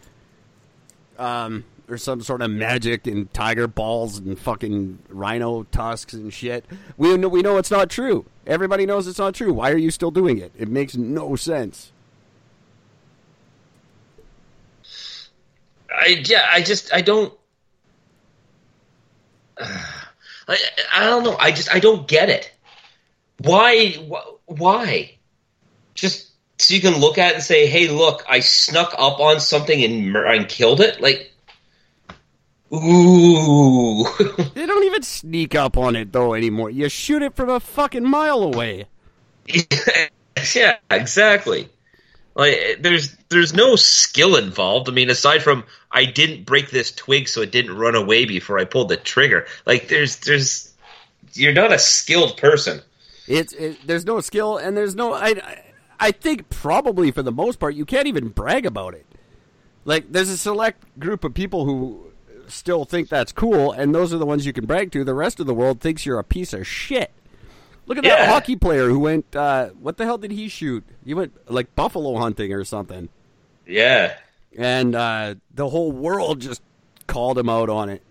um, 1.22 1.64
or 1.88 1.98
some 1.98 2.22
sort 2.22 2.42
of 2.42 2.50
magic 2.50 3.08
in 3.08 3.28
tiger 3.28 3.68
balls 3.68 4.18
and 4.18 4.38
fucking 4.38 5.00
rhino 5.10 5.64
tusks 5.64 6.14
and 6.14 6.34
shit. 6.34 6.66
We 6.98 7.16
know, 7.16 7.30
we 7.30 7.42
know 7.42 7.58
it's 7.58 7.72
not 7.72 7.90
true. 7.90 8.26
Everybody 8.48 8.86
knows 8.86 9.08
it's 9.08 9.20
not 9.20 9.36
true. 9.36 9.54
Why 9.54 9.72
are 9.72 9.78
you 9.78 9.92
still 9.92 10.12
doing 10.12 10.40
it? 10.40 10.52
It 10.58 10.68
makes 10.68 10.96
no 10.96 11.36
sense. 11.36 11.92
I 15.94 16.24
yeah, 16.26 16.48
I 16.52 16.62
just 16.62 16.94
I 16.94 17.02
don't. 17.02 17.34
I 19.60 20.58
I 20.94 21.10
don't 21.10 21.24
know. 21.24 21.36
I 21.38 21.52
just 21.52 21.74
I 21.74 21.80
don't 21.80 22.08
get 22.08 22.30
it. 22.30 22.52
Why 23.40 23.92
wh- 23.92 24.50
why? 24.50 25.18
Just 25.94 26.32
so 26.58 26.74
you 26.74 26.82
can 26.82 27.00
look 27.00 27.18
at 27.18 27.32
it 27.32 27.36
and 27.36 27.44
say, 27.44 27.68
"Hey, 27.68 27.88
look, 27.90 28.24
I 28.28 28.40
snuck 28.40 28.94
up 28.98 29.20
on 29.20 29.40
something 29.40 29.84
and 29.84 30.12
mur- 30.12 30.26
and 30.26 30.48
killed 30.48 30.80
it." 30.82 31.02
Like, 31.02 31.32
ooh, 32.74 34.04
They 34.54 34.66
don't 34.66 34.84
even 34.84 35.04
sneak 35.04 35.56
up 35.56 35.78
on 35.78 35.96
it 35.96 36.12
though 36.12 36.34
anymore. 36.34 36.70
You 36.70 36.90
shoot 36.90 37.22
it 37.22 37.36
from 37.36 37.50
a 37.50 37.60
fucking 37.60 38.04
mile 38.04 38.44
away. 38.44 38.86
yeah, 40.56 40.78
exactly. 40.90 41.70
Like, 42.36 42.78
there's 42.80 43.16
there's 43.30 43.54
no 43.54 43.76
skill 43.76 44.36
involved. 44.38 44.88
I 44.90 44.92
mean, 44.94 45.10
aside 45.10 45.44
from 45.44 45.64
I 45.92 46.06
didn't 46.06 46.46
break 46.46 46.70
this 46.72 46.92
twig 46.92 47.28
so 47.28 47.42
it 47.42 47.52
didn't 47.52 47.76
run 47.76 47.96
away 47.96 48.26
before 48.26 48.58
I 48.58 48.66
pulled 48.66 48.90
the 48.90 48.98
trigger. 48.98 49.46
Like, 49.66 49.88
there's 49.90 50.18
there's 50.20 50.74
you're 51.34 51.54
not 51.54 51.74
a 51.74 51.80
skilled 51.80 52.38
person. 52.38 52.82
It's 53.28 53.54
it, 53.54 53.78
there's 53.86 54.06
no 54.06 54.20
skill 54.22 54.58
and 54.58 54.76
there's 54.78 54.96
no. 54.96 55.14
I 55.14 55.28
I- 55.44 55.64
I 56.04 56.10
think 56.10 56.50
probably 56.50 57.12
for 57.12 57.22
the 57.22 57.32
most 57.32 57.60
part 57.60 57.76
you 57.76 57.86
can't 57.86 58.08
even 58.08 58.30
brag 58.30 58.66
about 58.66 58.96
it. 58.96 59.06
Like 59.86 60.12
there's 60.12 60.30
a 60.30 60.38
select 60.38 60.84
group 61.00 61.24
of 61.24 61.36
people 61.36 61.66
who 61.66 62.12
still 62.48 62.86
think 62.86 63.08
that's 63.08 63.32
cool, 63.32 63.72
and 63.72 63.94
those 63.94 64.12
are 64.12 64.18
the 64.18 64.26
ones 64.26 64.44
you 64.48 64.52
can 64.52 64.66
brag 64.66 64.92
to. 64.94 65.04
The 65.04 65.14
rest 65.14 65.40
of 65.40 65.46
the 65.46 65.54
world 65.54 65.80
thinks 65.80 66.04
you're 66.04 66.18
a 66.18 66.24
piece 66.24 66.54
of 66.54 66.66
shit. 66.66 67.12
Look 67.88 67.98
at 67.98 68.04
that 68.04 68.20
Yeah. 68.20 68.26
hockey 68.28 68.56
player 68.56 68.88
who 68.88 69.00
went. 69.00 69.36
Uh, 69.36 69.70
what 69.80 69.98
the 69.98 70.06
hell 70.06 70.18
did 70.18 70.32
he 70.32 70.48
shoot? 70.48 70.84
He 71.06 71.14
went 71.14 71.34
like 71.52 71.74
buffalo 71.76 72.18
hunting 72.18 72.54
or 72.54 72.64
something, 72.64 73.10
Yeah. 73.68 74.14
and 74.58 74.96
uh, 74.96 75.36
the 75.54 75.68
whole 75.70 75.92
world 75.92 76.40
just 76.42 76.62
called 77.08 77.38
him 77.38 77.50
out 77.50 77.70
on 77.70 77.90
it. 77.90 78.02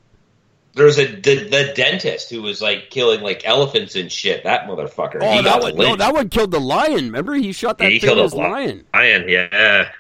There's 0.75 0.99
a 0.99 1.07
the, 1.07 1.49
the 1.49 1.73
dentist 1.75 2.31
who 2.31 2.43
was 2.43 2.61
like 2.62 2.91
killing 2.91 3.23
like 3.23 3.43
elephants 3.45 3.97
and 3.97 4.11
shit. 4.11 4.45
That 4.45 4.66
motherfucker. 4.68 5.18
Oh, 5.21 5.33
he 5.37 5.43
that 5.43 5.61
one! 5.62 5.77
No, 5.77 5.97
that 5.97 6.12
one 6.14 6.29
killed 6.29 6.51
the 6.53 6.61
lion. 6.61 7.07
Remember, 7.07 7.35
he 7.35 7.53
shot 7.53 7.79
that 7.79 7.91
he 7.91 7.99
killed 7.99 8.18
a 8.18 8.37
lion. 8.37 8.85
lion. 8.95 9.29
Yeah. 9.29 9.91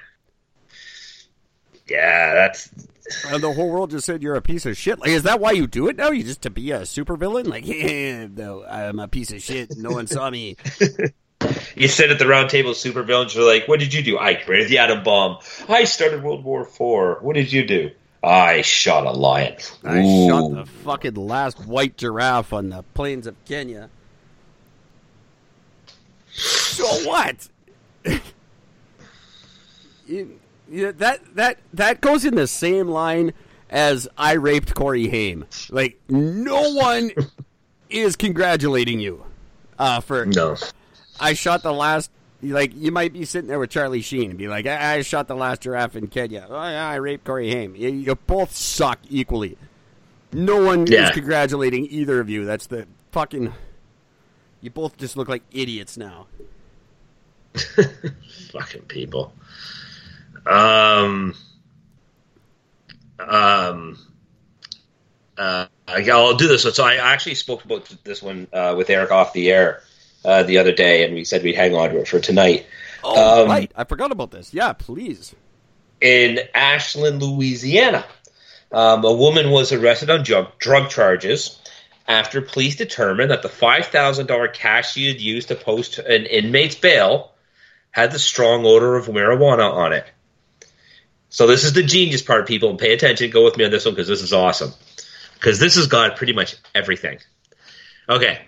Yeah, 1.88 2.34
that's 2.34 2.70
And 3.28 3.42
the 3.42 3.52
whole 3.52 3.70
world 3.70 3.90
just 3.90 4.06
said 4.06 4.22
you're 4.22 4.34
a 4.34 4.42
piece 4.42 4.66
of 4.66 4.76
shit. 4.76 4.98
Like, 4.98 5.10
is 5.10 5.24
that 5.24 5.40
why 5.40 5.52
you 5.52 5.66
do 5.66 5.88
it 5.88 5.96
now? 5.96 6.10
You 6.10 6.22
just 6.22 6.42
to 6.42 6.50
be 6.50 6.70
a 6.70 6.80
supervillain? 6.80 7.46
Like, 7.46 7.66
yeah, 7.66 8.26
no, 8.34 8.64
I'm 8.64 8.98
a 8.98 9.08
piece 9.08 9.32
of 9.32 9.42
shit. 9.42 9.76
No 9.76 9.90
one 9.90 10.06
saw 10.06 10.30
me. 10.30 10.56
you 11.76 11.88
sit 11.88 12.10
at 12.10 12.18
the 12.18 12.26
round 12.26 12.50
table 12.50 12.72
supervillains. 12.72 13.34
You're 13.34 13.46
like, 13.46 13.68
what 13.68 13.80
did 13.80 13.92
you 13.94 14.02
do? 14.02 14.18
I 14.18 14.34
created 14.34 14.68
the 14.68 14.78
atom 14.78 15.02
bomb. 15.02 15.38
I 15.68 15.84
started 15.84 16.22
World 16.22 16.44
War 16.44 16.64
Four. 16.64 17.18
What 17.20 17.34
did 17.34 17.52
you 17.52 17.66
do? 17.66 17.90
I 18.22 18.60
shot 18.62 19.06
a 19.06 19.12
lion. 19.12 19.56
I 19.82 20.00
Ooh. 20.00 20.28
shot 20.28 20.50
the 20.50 20.66
fucking 20.84 21.14
last 21.14 21.58
white 21.66 21.96
giraffe 21.96 22.52
on 22.52 22.68
the 22.68 22.82
plains 22.94 23.26
of 23.26 23.42
Kenya. 23.46 23.88
So 26.32 26.84
what? 27.08 27.48
you, 30.06 30.38
you, 30.70 30.92
that 30.92 31.34
that 31.36 31.58
that 31.74 32.00
goes 32.00 32.24
in 32.24 32.34
the 32.36 32.46
same 32.46 32.88
line 32.88 33.32
as 33.68 34.08
I 34.16 34.32
raped 34.34 34.74
Corey 34.74 35.08
Haim. 35.08 35.46
Like 35.70 36.00
no 36.08 36.72
one 36.72 37.10
is 37.88 38.16
congratulating 38.16 39.00
you 39.00 39.24
uh, 39.78 40.00
for 40.00 40.24
No. 40.26 40.56
I 41.18 41.34
shot 41.34 41.62
the 41.62 41.72
last. 41.72 42.10
Like 42.42 42.72
you 42.74 42.90
might 42.90 43.12
be 43.12 43.26
sitting 43.26 43.48
there 43.48 43.58
with 43.58 43.68
Charlie 43.68 44.00
Sheen 44.00 44.30
and 44.30 44.38
be 44.38 44.48
like, 44.48 44.66
"I, 44.66 44.94
I 44.96 45.02
shot 45.02 45.28
the 45.28 45.34
last 45.36 45.60
giraffe 45.60 45.94
in 45.96 46.06
Kenya." 46.06 46.46
Oh 46.48 46.54
yeah, 46.54 46.88
I 46.88 46.94
raped 46.94 47.24
Corey 47.24 47.50
Haim. 47.50 47.76
You, 47.76 47.90
you 47.90 48.14
both 48.14 48.56
suck 48.56 48.98
equally. 49.10 49.58
No 50.32 50.64
one 50.64 50.86
Yeah. 50.86 51.08
is 51.08 51.10
congratulating 51.10 51.86
either 51.90 52.18
of 52.20 52.30
you. 52.30 52.46
That's 52.46 52.66
the 52.68 52.86
fucking. 53.12 53.52
You 54.62 54.70
both 54.70 54.96
just 54.96 55.16
look 55.18 55.28
like 55.28 55.42
idiots 55.50 55.96
now. 55.98 56.28
Fucking 58.52 58.82
people. 58.88 59.32
Um. 60.46 61.34
Um. 63.18 63.98
Uh, 65.36 65.66
I'll 65.88 66.36
do 66.36 66.48
this. 66.48 66.62
So 66.62 66.84
I 66.84 66.96
actually 66.96 67.34
spoke 67.34 67.64
about 67.64 67.92
this 68.04 68.22
one 68.22 68.46
uh, 68.52 68.74
with 68.76 68.90
Eric 68.90 69.10
off 69.10 69.32
the 69.32 69.50
air 69.50 69.82
uh, 70.24 70.42
the 70.42 70.58
other 70.58 70.72
day, 70.72 71.04
and 71.04 71.14
we 71.14 71.24
said 71.24 71.42
we'd 71.42 71.54
hang 71.54 71.74
on 71.74 71.90
to 71.90 71.98
it 72.00 72.08
for 72.08 72.20
tonight. 72.20 72.66
Oh, 73.02 73.44
Um, 73.44 73.48
right. 73.48 73.72
I 73.74 73.84
forgot 73.84 74.12
about 74.12 74.30
this. 74.30 74.52
Yeah, 74.52 74.72
please. 74.74 75.34
in 76.00 76.40
Ashland, 76.54 77.22
Louisiana. 77.22 78.04
Um, 78.72 79.04
a 79.04 79.12
woman 79.12 79.50
was 79.50 79.72
arrested 79.72 80.10
on 80.10 80.22
drug, 80.22 80.58
drug 80.58 80.90
charges 80.90 81.58
after 82.06 82.40
police 82.40 82.76
determined 82.76 83.30
that 83.30 83.42
the 83.42 83.48
$5,000 83.48 84.52
cash 84.54 84.92
she 84.92 85.08
had 85.08 85.20
used 85.20 85.48
to 85.48 85.56
post 85.56 85.98
an 85.98 86.26
inmate's 86.26 86.74
bail 86.76 87.32
had 87.90 88.12
the 88.12 88.18
strong 88.18 88.64
odor 88.64 88.96
of 88.96 89.06
marijuana 89.06 89.72
on 89.72 89.92
it. 89.92 90.04
So 91.30 91.46
this 91.46 91.64
is 91.64 91.72
the 91.72 91.82
genius 91.82 92.22
part, 92.22 92.46
people. 92.46 92.70
And 92.70 92.78
Pay 92.78 92.92
attention. 92.92 93.30
Go 93.30 93.44
with 93.44 93.56
me 93.56 93.64
on 93.64 93.70
this 93.70 93.84
one 93.84 93.94
because 93.94 94.08
this 94.08 94.22
is 94.22 94.32
awesome. 94.32 94.72
Because 95.34 95.58
this 95.58 95.76
has 95.76 95.86
got 95.86 96.16
pretty 96.16 96.32
much 96.32 96.56
everything. 96.74 97.18
Okay. 98.08 98.40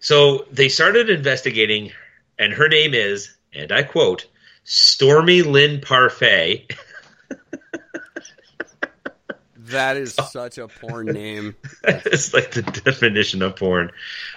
So 0.00 0.44
they 0.50 0.68
started 0.68 1.08
investigating, 1.08 1.92
and 2.38 2.52
her 2.52 2.68
name 2.68 2.92
is, 2.92 3.34
and 3.54 3.72
I 3.72 3.84
quote, 3.84 4.26
Stormy 4.64 5.42
Lynn 5.42 5.80
Parfait. 5.80 6.70
That 9.68 9.96
is 9.96 10.14
such 10.30 10.58
a 10.58 10.68
porn 10.68 11.06
name. 11.06 11.56
it's 11.82 12.34
like 12.34 12.52
the 12.52 12.62
definition 12.62 13.42
of 13.42 13.56
porn. 13.56 13.92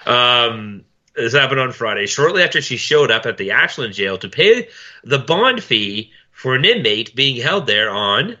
Um, 0.06 0.84
this 1.14 1.34
happened 1.34 1.60
on 1.60 1.72
Friday, 1.72 2.06
shortly 2.06 2.42
after 2.42 2.60
she 2.60 2.76
showed 2.76 3.10
up 3.10 3.26
at 3.26 3.36
the 3.36 3.50
Ashland 3.50 3.94
jail 3.94 4.18
to 4.18 4.28
pay 4.28 4.68
the 5.04 5.18
bond 5.18 5.62
fee 5.62 6.12
for 6.38 6.54
an 6.54 6.64
inmate 6.64 7.16
being 7.16 7.34
held 7.34 7.66
there 7.66 7.90
on 7.90 8.36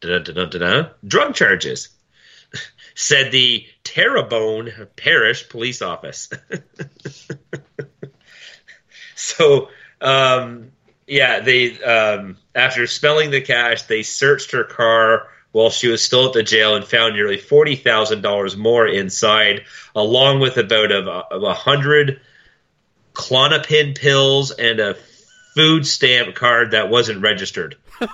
drug 0.00 1.34
charges, 1.34 1.88
said 2.94 3.32
the 3.32 3.66
Terrebonne 3.82 4.86
Parish 4.94 5.48
Police 5.48 5.82
Office. 5.82 6.30
so, 9.16 9.68
um, 10.00 10.70
yeah, 11.08 11.40
they 11.40 11.82
um, 11.82 12.36
after 12.54 12.86
smelling 12.86 13.32
the 13.32 13.40
cash, 13.40 13.82
they 13.82 14.04
searched 14.04 14.52
her 14.52 14.62
car 14.62 15.26
while 15.50 15.70
she 15.70 15.88
was 15.88 16.04
still 16.04 16.28
at 16.28 16.32
the 16.32 16.44
jail 16.44 16.76
and 16.76 16.84
found 16.84 17.16
nearly 17.16 17.36
forty 17.36 17.74
thousand 17.74 18.22
dollars 18.22 18.56
more 18.56 18.86
inside, 18.86 19.62
along 19.96 20.38
with 20.38 20.56
about 20.56 20.92
of 20.92 21.08
a, 21.08 21.34
a 21.34 21.54
hundred 21.54 22.20
Klonopin 23.12 23.98
pills 23.98 24.52
and 24.52 24.78
a 24.78 24.94
food 25.54 25.86
stamp 25.86 26.34
card 26.34 26.72
that 26.72 26.90
wasn't 26.90 27.22
registered. 27.22 27.76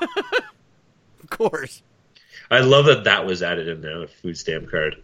Of 1.26 1.30
course. 1.30 1.82
I 2.52 2.60
love 2.60 2.86
that 2.86 3.04
that 3.04 3.26
was 3.26 3.42
added 3.42 3.66
in 3.66 3.80
there, 3.80 4.04
a 4.04 4.06
food 4.06 4.38
stamp 4.38 4.70
card. 4.70 5.02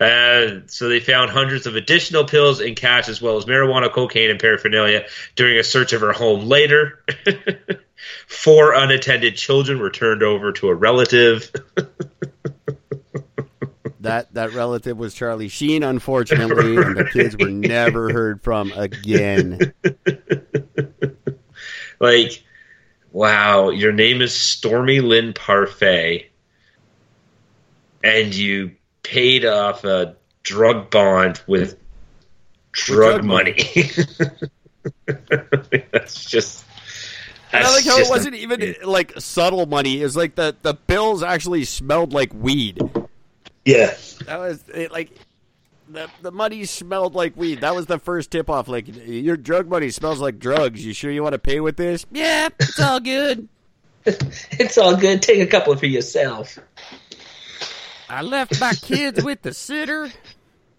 Uh, 0.00 0.60
so 0.66 0.88
they 0.88 0.98
found 0.98 1.30
hundreds 1.30 1.66
of 1.66 1.76
additional 1.76 2.24
pills 2.24 2.60
and 2.60 2.74
cash, 2.74 3.08
as 3.08 3.20
well 3.20 3.36
as 3.36 3.44
marijuana, 3.44 3.92
cocaine, 3.92 4.30
and 4.30 4.40
paraphernalia 4.40 5.04
during 5.36 5.58
a 5.58 5.62
search 5.62 5.92
of 5.92 6.00
her 6.00 6.12
home 6.12 6.46
later. 6.46 7.04
Four 8.26 8.72
unattended 8.72 9.36
children 9.36 9.78
were 9.78 9.90
turned 9.90 10.22
over 10.22 10.52
to 10.52 10.68
a 10.68 10.74
relative. 10.74 11.52
That 14.00 14.32
that 14.34 14.52
relative 14.52 14.96
was 14.96 15.12
Charlie 15.12 15.48
Sheen, 15.48 15.82
unfortunately, 15.82 16.76
and 16.76 16.96
the 16.96 17.04
kids 17.04 17.36
were 17.36 17.50
never 17.50 18.12
heard 18.12 18.40
from 18.42 18.70
again. 18.72 19.74
Like, 22.00 22.44
wow, 23.12 23.70
your 23.70 23.92
name 23.92 24.22
is 24.22 24.34
Stormy 24.34 25.00
Lynn 25.00 25.32
Parfait, 25.32 26.30
and 28.02 28.34
you 28.34 28.72
paid 29.02 29.44
off 29.44 29.84
a 29.84 30.16
drug 30.42 30.90
bond 30.90 31.42
with 31.46 31.78
drug, 32.72 33.22
drug 33.22 33.24
money. 33.24 33.90
that's 35.92 36.24
just. 36.24 36.64
And 37.50 37.64
I 37.64 37.70
like 37.70 37.84
how 37.86 37.98
it 37.98 38.10
wasn't 38.10 38.34
even 38.34 38.74
like 38.84 39.18
subtle 39.18 39.64
money. 39.66 40.00
It 40.00 40.04
was 40.04 40.16
like 40.16 40.34
the 40.34 40.54
the 40.62 40.74
bills 40.74 41.22
actually 41.22 41.64
smelled 41.64 42.12
like 42.12 42.32
weed. 42.34 42.78
Yeah. 43.64 43.94
That 44.26 44.38
was 44.38 44.62
it, 44.68 44.92
like 44.92 45.10
the 45.90 46.08
the 46.22 46.30
money 46.32 46.64
smelled 46.64 47.14
like 47.14 47.36
weed. 47.36 47.60
That 47.62 47.74
was 47.74 47.86
the 47.86 47.98
first 47.98 48.30
tip 48.30 48.48
off. 48.50 48.68
Like 48.68 48.86
your 49.06 49.36
drug 49.36 49.68
money 49.68 49.90
smells 49.90 50.20
like 50.20 50.38
drugs. 50.38 50.84
You 50.84 50.92
sure 50.92 51.10
you 51.10 51.22
want 51.22 51.32
to 51.34 51.38
pay 51.38 51.60
with 51.60 51.76
this? 51.76 52.06
Yeah, 52.12 52.48
it's 52.60 52.80
all 52.80 53.00
good. 53.00 53.48
It's 54.52 54.78
all 54.78 54.96
good. 54.96 55.20
Take 55.20 55.40
a 55.40 55.46
couple 55.46 55.76
for 55.76 55.84
yourself. 55.86 56.58
I 58.08 58.22
left 58.22 58.58
my 58.58 58.72
kids 58.72 59.22
with 59.22 59.42
the 59.42 59.52
sitter. 59.52 60.08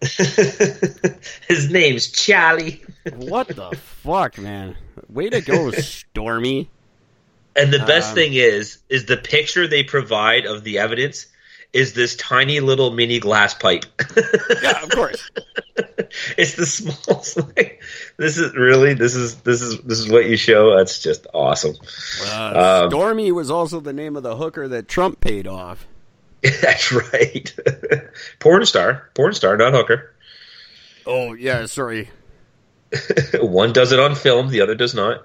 His 1.48 1.70
name's 1.70 2.08
Charlie. 2.10 2.82
What 3.14 3.48
the 3.48 3.70
fuck, 3.76 4.36
man? 4.38 4.76
Way 5.08 5.30
to 5.30 5.40
go, 5.42 5.70
Stormy. 5.70 6.68
And 7.54 7.72
the 7.72 7.78
best 7.80 8.10
Um, 8.10 8.14
thing 8.16 8.34
is, 8.34 8.78
is 8.88 9.04
the 9.06 9.16
picture 9.16 9.68
they 9.68 9.84
provide 9.84 10.44
of 10.46 10.64
the 10.64 10.78
evidence 10.78 11.26
is 11.72 11.92
this 11.94 12.16
tiny 12.16 12.60
little 12.60 12.90
mini 12.90 13.20
glass 13.20 13.54
pipe. 13.54 13.84
Yeah, 14.62 14.82
of 14.82 14.90
course. 14.90 15.30
it's 16.36 16.54
the 16.54 16.66
smallest 16.66 17.34
thing. 17.54 17.70
This 18.16 18.36
is 18.38 18.54
really 18.54 18.94
this 18.94 19.14
is 19.14 19.36
this 19.42 19.62
is 19.62 19.80
this 19.82 19.98
is 19.98 20.08
what 20.10 20.26
you 20.28 20.36
show. 20.36 20.76
That's 20.76 21.00
just 21.02 21.26
awesome. 21.32 21.76
Uh, 22.26 22.82
Um, 22.84 22.90
Stormy 22.90 23.32
was 23.32 23.50
also 23.50 23.80
the 23.80 23.92
name 23.92 24.16
of 24.16 24.22
the 24.22 24.36
hooker 24.36 24.68
that 24.68 24.88
Trump 24.88 25.20
paid 25.20 25.46
off. 25.46 25.86
That's 26.42 26.92
right. 26.92 27.54
porn 28.38 28.66
star, 28.66 29.10
porn 29.14 29.32
star, 29.34 29.56
not 29.56 29.72
hooker. 29.72 30.14
Oh 31.06 31.32
yeah, 31.34 31.66
sorry. 31.66 32.10
One 33.40 33.72
does 33.72 33.92
it 33.92 34.00
on 34.00 34.14
film, 34.16 34.48
the 34.48 34.60
other 34.62 34.74
does 34.74 34.94
not. 34.94 35.24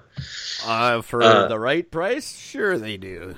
Uh, 0.64 1.02
for 1.02 1.22
Uh, 1.22 1.48
the 1.48 1.58
right 1.58 1.90
price, 1.90 2.36
sure 2.38 2.78
they 2.78 2.96
do. 2.96 3.34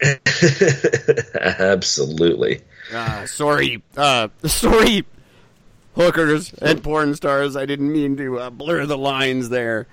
Absolutely. 1.40 2.62
Uh, 2.92 3.26
sorry, 3.26 3.82
uh, 3.96 4.28
sorry, 4.44 5.04
hookers 5.94 6.52
and 6.54 6.82
porn 6.82 7.14
stars. 7.14 7.56
I 7.56 7.66
didn't 7.66 7.92
mean 7.92 8.16
to 8.16 8.38
uh, 8.38 8.50
blur 8.50 8.86
the 8.86 8.98
lines 8.98 9.48
there. 9.48 9.86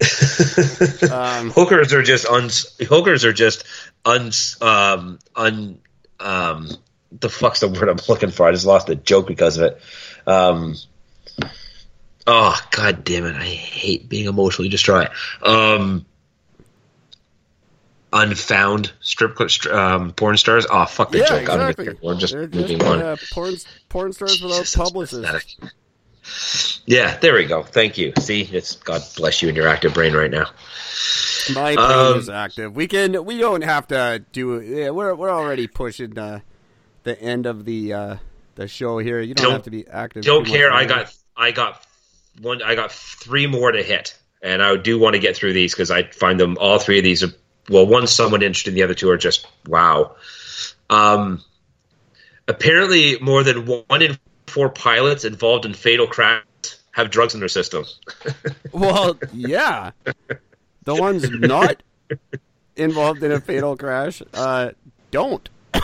um, 1.12 1.50
hookers 1.50 1.92
are 1.92 2.02
just 2.02 2.26
un 2.26 2.50
hookers 2.88 3.24
are 3.24 3.32
just 3.32 3.64
un 4.04 4.32
um 4.60 5.18
un 5.36 5.78
um 6.18 6.68
the 7.12 7.28
fuck's 7.28 7.60
the 7.60 7.68
word 7.68 7.88
I'm 7.88 7.98
looking 8.08 8.30
for? 8.30 8.48
I 8.48 8.52
just 8.52 8.66
lost 8.66 8.88
the 8.88 8.96
joke 8.96 9.28
because 9.28 9.58
of 9.58 9.64
it. 9.64 9.80
Um 10.26 10.76
Oh 12.26 12.58
god 12.70 13.04
damn 13.04 13.26
it, 13.26 13.36
I 13.36 13.44
hate 13.44 14.08
being 14.08 14.26
emotionally 14.26 14.68
distraught. 14.68 15.10
Um 15.42 16.06
unfound 18.12 18.92
strip 19.00 19.38
um, 19.70 20.12
porn 20.12 20.36
stars. 20.36 20.66
Oh 20.70 20.86
fuck 20.86 21.10
the 21.10 21.18
yeah, 21.18 21.26
joke. 21.26 21.50
I'm 21.50 21.60
exactly. 21.70 21.98
just, 22.02 22.20
just 22.20 22.32
They're 22.32 22.48
moving 22.48 22.82
on. 22.82 23.02
uh, 23.02 23.16
porn, 23.32 23.54
porn 23.88 24.12
stars 24.12 24.38
without 24.42 24.58
Jesus, 24.60 24.76
publicists. 24.76 26.82
Yeah, 26.86 27.16
there 27.18 27.34
we 27.34 27.46
go. 27.46 27.62
Thank 27.62 27.98
you. 27.98 28.12
See, 28.18 28.42
it's 28.42 28.76
God 28.76 29.02
bless 29.16 29.42
you 29.42 29.48
and 29.48 29.56
your 29.56 29.68
active 29.68 29.94
brain 29.94 30.14
right 30.14 30.30
now. 30.30 30.46
My 31.54 31.74
brain 31.74 31.78
Um, 31.78 32.18
is 32.18 32.28
active. 32.28 32.76
We 32.76 32.86
can. 32.86 33.24
We 33.24 33.38
don't 33.38 33.64
have 33.64 33.88
to 33.88 34.24
do. 34.32 34.60
Yeah, 34.60 34.90
we're 34.90 35.14
we're 35.14 35.30
already 35.30 35.66
pushing 35.66 36.16
uh, 36.18 36.40
the 37.02 37.20
end 37.20 37.46
of 37.46 37.64
the 37.64 37.92
uh, 37.92 38.16
the 38.54 38.68
show 38.68 38.98
here. 38.98 39.20
You 39.20 39.34
don't, 39.34 39.44
Don't- 39.44 39.52
have 39.54 39.62
to 39.64 39.70
be 39.70 39.86
active. 39.88 40.24
Don't 40.24 40.46
care. 40.46 40.72
I 40.72 40.84
got 40.84 41.12
I 41.36 41.50
got 41.50 41.84
one. 42.40 42.62
I 42.62 42.76
got 42.76 42.92
three 42.92 43.48
more 43.48 43.72
to 43.72 43.82
hit, 43.82 44.16
and 44.42 44.62
I 44.62 44.76
do 44.76 44.98
want 45.00 45.14
to 45.14 45.18
get 45.20 45.36
through 45.36 45.54
these 45.54 45.72
because 45.74 45.90
I 45.90 46.04
find 46.04 46.38
them 46.38 46.56
all 46.60 46.78
three 46.78 46.98
of 46.98 47.04
these 47.04 47.24
are 47.24 47.32
well, 47.68 47.86
one's 47.86 48.10
somewhat 48.10 48.42
interesting. 48.42 48.74
The 48.74 48.82
other 48.82 48.94
two 48.94 49.10
are 49.10 49.16
just 49.16 49.46
wow. 49.66 50.16
Um, 50.90 51.42
apparently, 52.48 53.18
more 53.20 53.42
than 53.42 53.66
one 53.66 54.02
in 54.02 54.18
four 54.46 54.68
pilots 54.68 55.24
involved 55.24 55.64
in 55.64 55.74
fatal 55.74 56.06
crashes 56.06 56.46
have 56.92 57.10
drugs 57.10 57.34
in 57.34 57.40
their 57.40 57.48
system. 57.48 57.84
Well, 58.72 59.18
yeah. 59.34 59.90
The 60.84 60.94
ones 60.94 61.28
not 61.28 61.82
involved 62.74 63.22
in 63.22 63.32
a 63.32 63.40
fatal 63.40 63.76
crash 63.76 64.22
uh, 64.32 64.70
don't. 65.10 65.48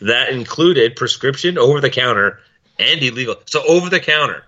That 0.00 0.28
included 0.30 0.96
prescription, 0.96 1.58
over 1.58 1.80
the 1.80 1.90
counter, 1.90 2.40
and 2.78 3.02
illegal. 3.02 3.36
So 3.46 3.62
over 3.66 3.90
the 3.90 4.00
counter. 4.00 4.44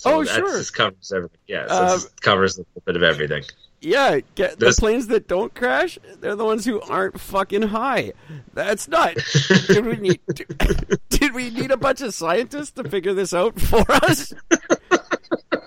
So 0.00 0.20
Oh, 0.20 0.24
sure. 0.24 0.56
just 0.56 0.72
covers 0.72 1.12
everything. 1.12 1.38
Yeah, 1.46 1.66
so 1.68 1.74
Uh, 1.74 1.92
this 1.94 2.04
covers 2.22 2.56
a 2.56 2.60
little 2.60 2.82
bit 2.86 2.96
of 2.96 3.02
everything. 3.02 3.44
Yeah, 3.82 4.20
get, 4.34 4.58
the 4.58 4.74
planes 4.78 5.08
that 5.08 5.28
don't 5.28 5.54
crash, 5.54 5.98
they're 6.22 6.36
the 6.36 6.44
ones 6.44 6.64
who 6.64 6.80
aren't 6.80 7.20
fucking 7.20 7.60
high. 7.62 8.14
That's 8.54 8.88
not. 8.88 9.16
did, 9.66 9.84
we 9.84 9.96
need, 9.96 10.20
did 11.10 11.34
we 11.34 11.50
need 11.50 11.70
a 11.70 11.76
bunch 11.76 12.00
of 12.00 12.14
scientists 12.14 12.70
to 12.72 12.84
figure 12.88 13.12
this 13.12 13.34
out 13.34 13.60
for 13.60 13.84
us? 13.90 14.32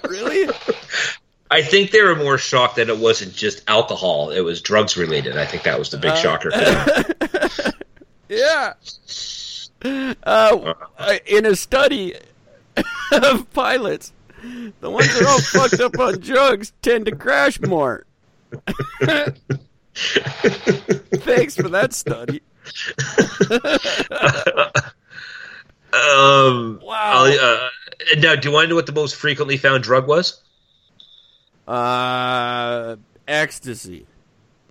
really? 0.07 0.49
I 1.51 1.61
think 1.61 1.91
they 1.91 2.01
were 2.01 2.15
more 2.15 2.39
shocked 2.39 2.77
that 2.77 2.89
it 2.89 2.97
wasn't 2.97 3.35
just 3.35 3.61
alcohol; 3.67 4.31
it 4.31 4.41
was 4.41 4.61
drugs 4.63 4.97
related. 4.97 5.37
I 5.37 5.45
think 5.45 5.61
that 5.63 5.77
was 5.77 5.91
the 5.91 5.97
big 5.97 6.15
shocker 6.17 6.49
for 6.49 6.57
them. 6.57 7.73
Yeah. 8.29 8.73
Uh, 9.83 10.73
uh, 10.97 11.13
in 11.27 11.45
a 11.45 11.55
study 11.55 12.15
of 13.11 13.51
pilots, 13.53 14.11
the 14.81 14.89
ones 14.89 15.07
that 15.13 15.23
are 15.23 15.27
all 15.27 15.39
fucked 15.69 15.79
up 15.79 15.97
on 15.99 16.19
drugs 16.19 16.73
tend 16.81 17.05
to 17.05 17.15
crash 17.15 17.59
more. 17.61 18.05
Thanks 21.15 21.55
for 21.55 21.69
that 21.69 21.93
study. 21.93 22.41
Um, 25.93 26.79
Wow. 26.83 27.25
Uh, 27.25 27.69
now, 28.17 28.35
do 28.35 28.49
you 28.49 28.53
want 28.53 28.65
to 28.65 28.69
know 28.69 28.75
what 28.75 28.87
the 28.87 28.91
most 28.91 29.15
frequently 29.15 29.57
found 29.57 29.83
drug 29.83 30.07
was? 30.07 30.41
Uh, 31.67 32.95
ecstasy. 33.27 34.05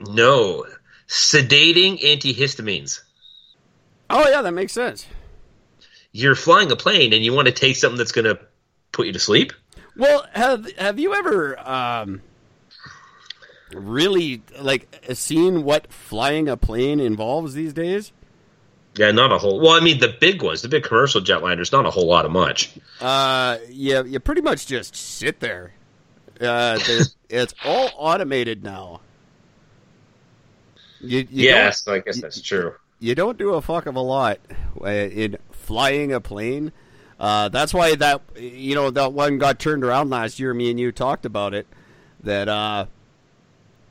No, 0.00 0.66
sedating 1.08 2.02
antihistamines. 2.02 3.00
Oh 4.10 4.28
yeah, 4.28 4.42
that 4.42 4.52
makes 4.52 4.72
sense. 4.72 5.06
You're 6.10 6.34
flying 6.34 6.70
a 6.72 6.76
plane 6.76 7.12
and 7.12 7.24
you 7.24 7.32
want 7.32 7.46
to 7.46 7.52
take 7.52 7.76
something 7.76 7.96
that's 7.96 8.12
going 8.12 8.24
to 8.24 8.38
put 8.90 9.06
you 9.06 9.12
to 9.12 9.18
sleep. 9.18 9.52
Well, 9.96 10.26
have 10.32 10.70
have 10.78 10.98
you 10.98 11.14
ever 11.14 11.58
um 11.68 12.22
really 13.74 14.42
like 14.60 15.04
seen 15.14 15.64
what 15.64 15.92
flying 15.92 16.48
a 16.48 16.56
plane 16.56 17.00
involves 17.00 17.54
these 17.54 17.72
days? 17.72 18.12
Yeah, 18.94 19.10
not 19.10 19.32
a 19.32 19.38
whole. 19.38 19.58
Well, 19.60 19.72
I 19.72 19.80
mean, 19.80 20.00
the 20.00 20.14
big 20.20 20.42
ones, 20.42 20.60
the 20.60 20.68
big 20.68 20.82
commercial 20.84 21.22
jetliners, 21.22 21.72
not 21.72 21.86
a 21.86 21.90
whole 21.90 22.06
lot 22.06 22.26
of 22.26 22.30
much. 22.30 22.72
Uh, 23.00 23.56
yeah, 23.70 24.02
you 24.02 24.20
pretty 24.20 24.42
much 24.42 24.66
just 24.66 24.94
sit 24.94 25.40
there. 25.40 25.72
Uh, 26.38 26.78
it's 27.30 27.54
all 27.64 27.90
automated 27.96 28.62
now. 28.62 29.00
You, 31.00 31.20
you 31.30 31.48
yes, 31.48 31.88
I 31.88 32.00
guess 32.00 32.20
that's 32.20 32.40
true. 32.42 32.74
you 33.00 33.14
don't 33.14 33.38
do 33.38 33.54
a 33.54 33.62
fuck 33.62 33.86
of 33.86 33.96
a 33.96 34.00
lot 34.00 34.38
uh, 34.80 34.88
in 34.88 35.38
flying 35.50 36.12
a 36.12 36.20
plane. 36.20 36.70
Uh, 37.22 37.48
that's 37.48 37.72
why 37.72 37.94
that 37.94 38.20
you 38.36 38.74
know 38.74 38.90
that 38.90 39.12
one 39.12 39.38
got 39.38 39.60
turned 39.60 39.84
around 39.84 40.10
last 40.10 40.40
year. 40.40 40.52
Me 40.52 40.72
and 40.72 40.80
you 40.80 40.90
talked 40.90 41.24
about 41.24 41.54
it. 41.54 41.68
That 42.24 42.48
uh, 42.48 42.86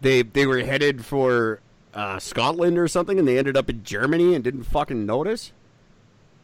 they 0.01 0.21
they 0.21 0.45
were 0.45 0.59
headed 0.59 1.05
for 1.05 1.61
uh, 1.93 2.19
Scotland 2.19 2.77
or 2.77 2.89
something, 2.89 3.17
and 3.17 3.25
they 3.25 3.37
ended 3.37 3.55
up 3.55 3.69
in 3.69 3.85
Germany 3.85 4.35
and 4.35 4.43
didn't 4.43 4.63
fucking 4.63 5.05
notice. 5.05 5.53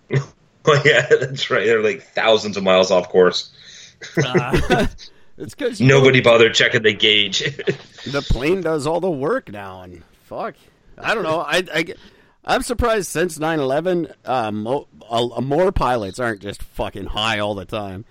Well, 0.09 0.31
yeah, 0.85 1.07
that's 1.09 1.49
right. 1.49 1.65
They're 1.65 1.83
like 1.83 2.03
thousands 2.03 2.55
of 2.55 2.63
miles 2.63 2.89
off 2.89 3.09
course. 3.09 3.51
Uh, 4.23 4.87
it's 5.37 5.55
because 5.55 5.81
Nobody 5.81 6.21
bothered 6.21 6.53
checking 6.53 6.83
the 6.83 6.93
gauge. 6.93 7.39
the 8.05 8.25
plane 8.29 8.61
does 8.61 8.87
all 8.87 9.01
the 9.01 9.11
work 9.11 9.51
now, 9.51 9.81
and 9.81 10.03
fuck, 10.23 10.55
I 10.97 11.13
don't 11.13 11.23
know. 11.23 11.41
I, 11.41 11.65
I 11.73 11.85
I'm 12.47 12.63
surprised 12.63 13.09
since 13.09 13.37
9/11, 13.37 14.13
uh, 14.25 14.51
mo- 14.51 14.87
uh, 15.07 15.41
more 15.41 15.71
pilots 15.73 16.17
aren't 16.17 16.41
just 16.41 16.63
fucking 16.63 17.07
high 17.07 17.39
all 17.39 17.53
the 17.55 17.65
time. 17.65 18.05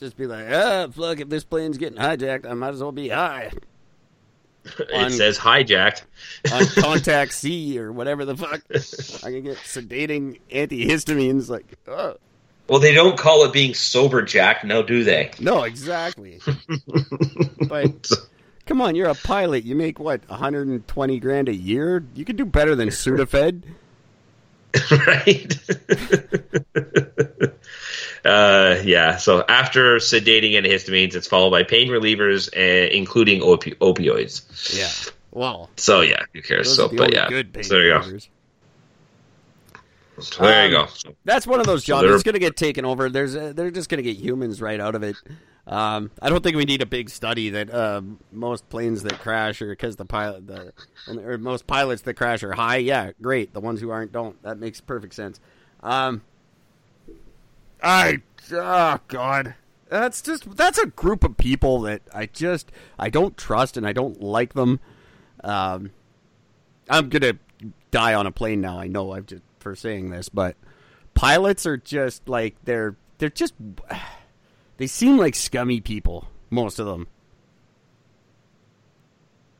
Just 0.00 0.16
be 0.16 0.26
like, 0.26 0.46
ah, 0.50 0.88
fuck, 0.88 1.20
if 1.20 1.28
this 1.28 1.44
plane's 1.44 1.78
getting 1.78 1.98
hijacked, 1.98 2.48
I 2.50 2.54
might 2.54 2.70
as 2.70 2.80
well 2.80 2.92
be 2.92 3.10
high 3.10 3.50
it 4.78 5.12
says 5.12 5.38
hijacked. 5.38 6.02
on 6.52 6.62
Contac 6.62 7.32
C 7.32 7.78
or 7.78 7.92
whatever 7.92 8.24
the 8.24 8.36
fuck. 8.36 8.62
I 9.24 9.30
can 9.30 9.42
get 9.42 9.58
sedating 9.58 10.40
antihistamines. 10.50 11.48
Like, 11.48 11.76
oh. 11.86 12.16
Well, 12.68 12.80
they 12.80 12.94
don't 12.94 13.16
call 13.16 13.44
it 13.44 13.52
being 13.52 13.74
sober 13.74 14.22
jacked, 14.22 14.64
now 14.64 14.82
do 14.82 15.04
they? 15.04 15.30
no, 15.38 15.62
exactly. 15.62 16.40
but 17.68 18.10
come 18.66 18.80
on, 18.80 18.94
you're 18.94 19.08
a 19.08 19.14
pilot. 19.14 19.64
You 19.64 19.74
make 19.74 19.98
what 19.98 20.28
120 20.28 21.20
grand 21.20 21.48
a 21.48 21.54
year. 21.54 22.04
You 22.14 22.24
could 22.24 22.36
do 22.36 22.44
better 22.44 22.74
than 22.76 22.88
Sudafed. 22.90 23.62
right? 25.06 25.56
uh, 28.24 28.80
yeah. 28.84 29.16
So 29.16 29.44
after 29.48 29.96
sedating 29.96 30.56
and 30.56 30.66
antihistamines, 30.66 31.14
it's 31.14 31.26
followed 31.26 31.50
by 31.50 31.62
pain 31.62 31.88
relievers, 31.88 32.48
uh, 32.56 32.88
including 32.90 33.40
opi- 33.40 33.74
opioids. 33.76 34.76
Yeah. 34.76 34.90
Well, 35.30 35.70
So 35.76 36.00
yeah, 36.00 36.22
who 36.32 36.42
cares? 36.42 36.66
those 36.68 36.76
So, 36.76 36.88
the 36.88 36.96
but 36.96 37.12
yeah, 37.12 37.28
good 37.28 37.52
pain 37.52 37.64
so 37.64 37.74
there 37.74 37.84
you 37.86 37.92
go. 37.92 38.00
relievers. 38.00 38.28
So 40.18 40.42
there 40.44 40.68
you 40.70 40.76
Um, 40.78 40.86
go. 40.86 40.92
So, 40.92 41.14
That's 41.26 41.46
one 41.46 41.60
of 41.60 41.66
those 41.66 41.84
jobs 41.84 42.02
they're- 42.02 42.10
that's 42.12 42.22
going 42.22 42.32
to 42.34 42.38
get 42.40 42.56
taken 42.56 42.84
over. 42.86 43.10
There's 43.10 43.36
uh 43.36 43.52
they're 43.54 43.70
just 43.70 43.88
going 43.90 44.02
to 44.02 44.02
get 44.02 44.16
humans 44.16 44.62
right 44.62 44.80
out 44.80 44.94
of 44.94 45.02
it. 45.02 45.16
Um, 45.66 46.12
I 46.22 46.28
don't 46.28 46.44
think 46.44 46.56
we 46.56 46.64
need 46.64 46.80
a 46.80 46.86
big 46.86 47.10
study 47.10 47.50
that 47.50 47.72
uh, 47.72 48.00
most 48.30 48.68
planes 48.68 49.02
that 49.02 49.18
crash 49.18 49.60
are 49.60 49.68
because 49.68 49.96
the 49.96 50.04
pilot 50.04 50.46
the 50.46 50.72
or 51.08 51.38
most 51.38 51.66
pilots 51.66 52.02
that 52.02 52.14
crash 52.14 52.44
are 52.44 52.52
high. 52.52 52.76
Yeah, 52.76 53.10
great. 53.20 53.52
The 53.52 53.60
ones 53.60 53.80
who 53.80 53.90
aren't 53.90 54.12
don't. 54.12 54.40
That 54.42 54.58
makes 54.58 54.80
perfect 54.80 55.14
sense. 55.14 55.40
Um, 55.82 56.22
I 57.82 58.18
oh 58.52 59.00
god, 59.08 59.56
that's 59.88 60.22
just 60.22 60.56
that's 60.56 60.78
a 60.78 60.86
group 60.86 61.24
of 61.24 61.36
people 61.36 61.80
that 61.82 62.02
I 62.14 62.26
just 62.26 62.70
I 62.96 63.10
don't 63.10 63.36
trust 63.36 63.76
and 63.76 63.84
I 63.84 63.92
don't 63.92 64.22
like 64.22 64.54
them. 64.54 64.78
Um, 65.42 65.90
I'm 66.88 67.08
gonna 67.08 67.38
die 67.90 68.14
on 68.14 68.26
a 68.26 68.32
plane 68.32 68.60
now. 68.60 68.78
I 68.78 68.86
know 68.86 69.12
I've 69.12 69.26
just 69.26 69.42
for 69.58 69.74
saying 69.74 70.10
this, 70.10 70.28
but 70.28 70.54
pilots 71.14 71.66
are 71.66 71.76
just 71.76 72.28
like 72.28 72.54
they're 72.64 72.94
they're 73.18 73.30
just 73.30 73.54
they 74.78 74.86
seem 74.86 75.16
like 75.16 75.34
scummy 75.34 75.80
people. 75.80 76.28
Most 76.50 76.78
of 76.78 76.86
them. 76.86 77.06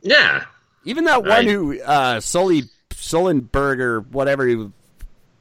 yeah. 0.01 0.45
Even 0.85 1.03
that 1.05 1.21
one 1.21 1.29
Right. 1.29 1.47
who 1.47 1.81
uh, 1.81 2.19
Sully 2.21 2.63
Sullenberg 2.91 3.79
or 3.79 3.99
whatever 4.01 4.47
who 4.47 4.71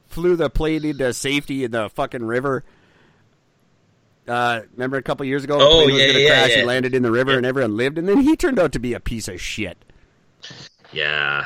flew 0.08 0.34
the 0.36 0.50
plane 0.50 0.84
into 0.84 1.12
safety 1.12 1.62
in 1.64 1.70
the 1.70 1.88
fucking 1.90 2.24
river. 2.24 2.64
Uh, 4.26 4.62
remember 4.74 4.96
a 4.96 5.02
couple 5.02 5.24
years 5.24 5.44
ago, 5.44 5.58
Oh, 5.60 5.86
yeah, 5.86 6.06
yeah, 6.06 6.28
crash. 6.28 6.50
He 6.54 6.62
landed 6.64 6.94
in 6.96 7.02
the 7.04 7.12
river, 7.12 7.36
and 7.36 7.46
everyone 7.46 7.76
lived. 7.76 7.96
And 7.96 8.08
then 8.08 8.18
he 8.22 8.34
turned 8.34 8.58
out 8.58 8.72
to 8.72 8.80
be 8.80 8.92
a 8.92 8.98
piece 8.98 9.28
of 9.28 9.40
shit. 9.40 9.78
Yeah. 10.92 11.44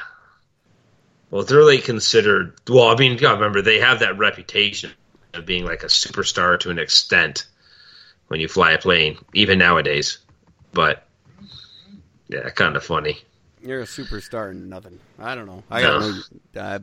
Well, 1.30 1.44
they're 1.44 1.62
like 1.62 1.84
considered. 1.84 2.54
Well, 2.68 2.88
I 2.88 2.96
mean, 2.96 3.18
remember 3.18 3.60
they 3.60 3.80
have 3.80 4.00
that 4.00 4.16
reputation 4.16 4.92
of 5.34 5.44
being 5.44 5.66
like 5.66 5.82
a 5.82 5.86
superstar 5.86 6.58
to 6.60 6.70
an 6.70 6.78
extent 6.78 7.46
when 8.30 8.38
you 8.38 8.46
fly 8.46 8.70
a 8.70 8.78
plane, 8.78 9.18
even 9.34 9.58
nowadays. 9.58 10.18
But 10.72 11.04
yeah, 12.28 12.48
kind 12.50 12.76
of 12.76 12.84
funny. 12.84 13.18
You're 13.60 13.80
a 13.80 13.86
superstar 13.86 14.52
and 14.52 14.70
nothing. 14.70 15.00
I 15.18 15.34
don't 15.34 15.46
know. 15.46 15.64
I 15.68 15.82
don't 15.82 16.22
No. 16.54 16.60
Uh, 16.62 16.78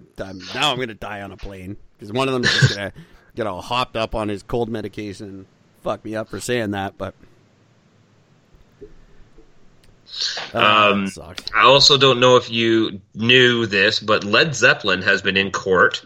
now 0.54 0.72
I'm 0.74 0.78
gonna 0.78 0.94
die 0.94 1.22
on 1.22 1.32
a 1.32 1.38
plane 1.38 1.78
because 1.94 2.12
one 2.12 2.28
of 2.28 2.34
them 2.34 2.44
is 2.44 2.52
just 2.52 2.76
gonna 2.76 2.92
get 3.36 3.48
all 3.48 3.62
hopped 3.62 3.96
up 3.96 4.14
on 4.14 4.28
his 4.28 4.44
cold 4.44 4.68
medication 4.68 5.30
and 5.30 5.46
fuck 5.84 6.04
me 6.04 6.18
up 6.18 6.28
for 6.28 6.42
saying 6.42 6.72
that. 6.72 6.98
But 6.98 7.16
Uh, 10.54 10.60
Um. 10.60 11.12
I 11.56 11.64
also 11.64 11.98
don't 11.98 12.20
know 12.20 12.36
if 12.36 12.50
you 12.50 13.00
knew 13.16 13.66
this, 13.66 14.02
but 14.02 14.26
Led 14.26 14.54
Zeppelin 14.54 15.02
has 15.02 15.22
been 15.22 15.38
in 15.38 15.52
court 15.52 16.06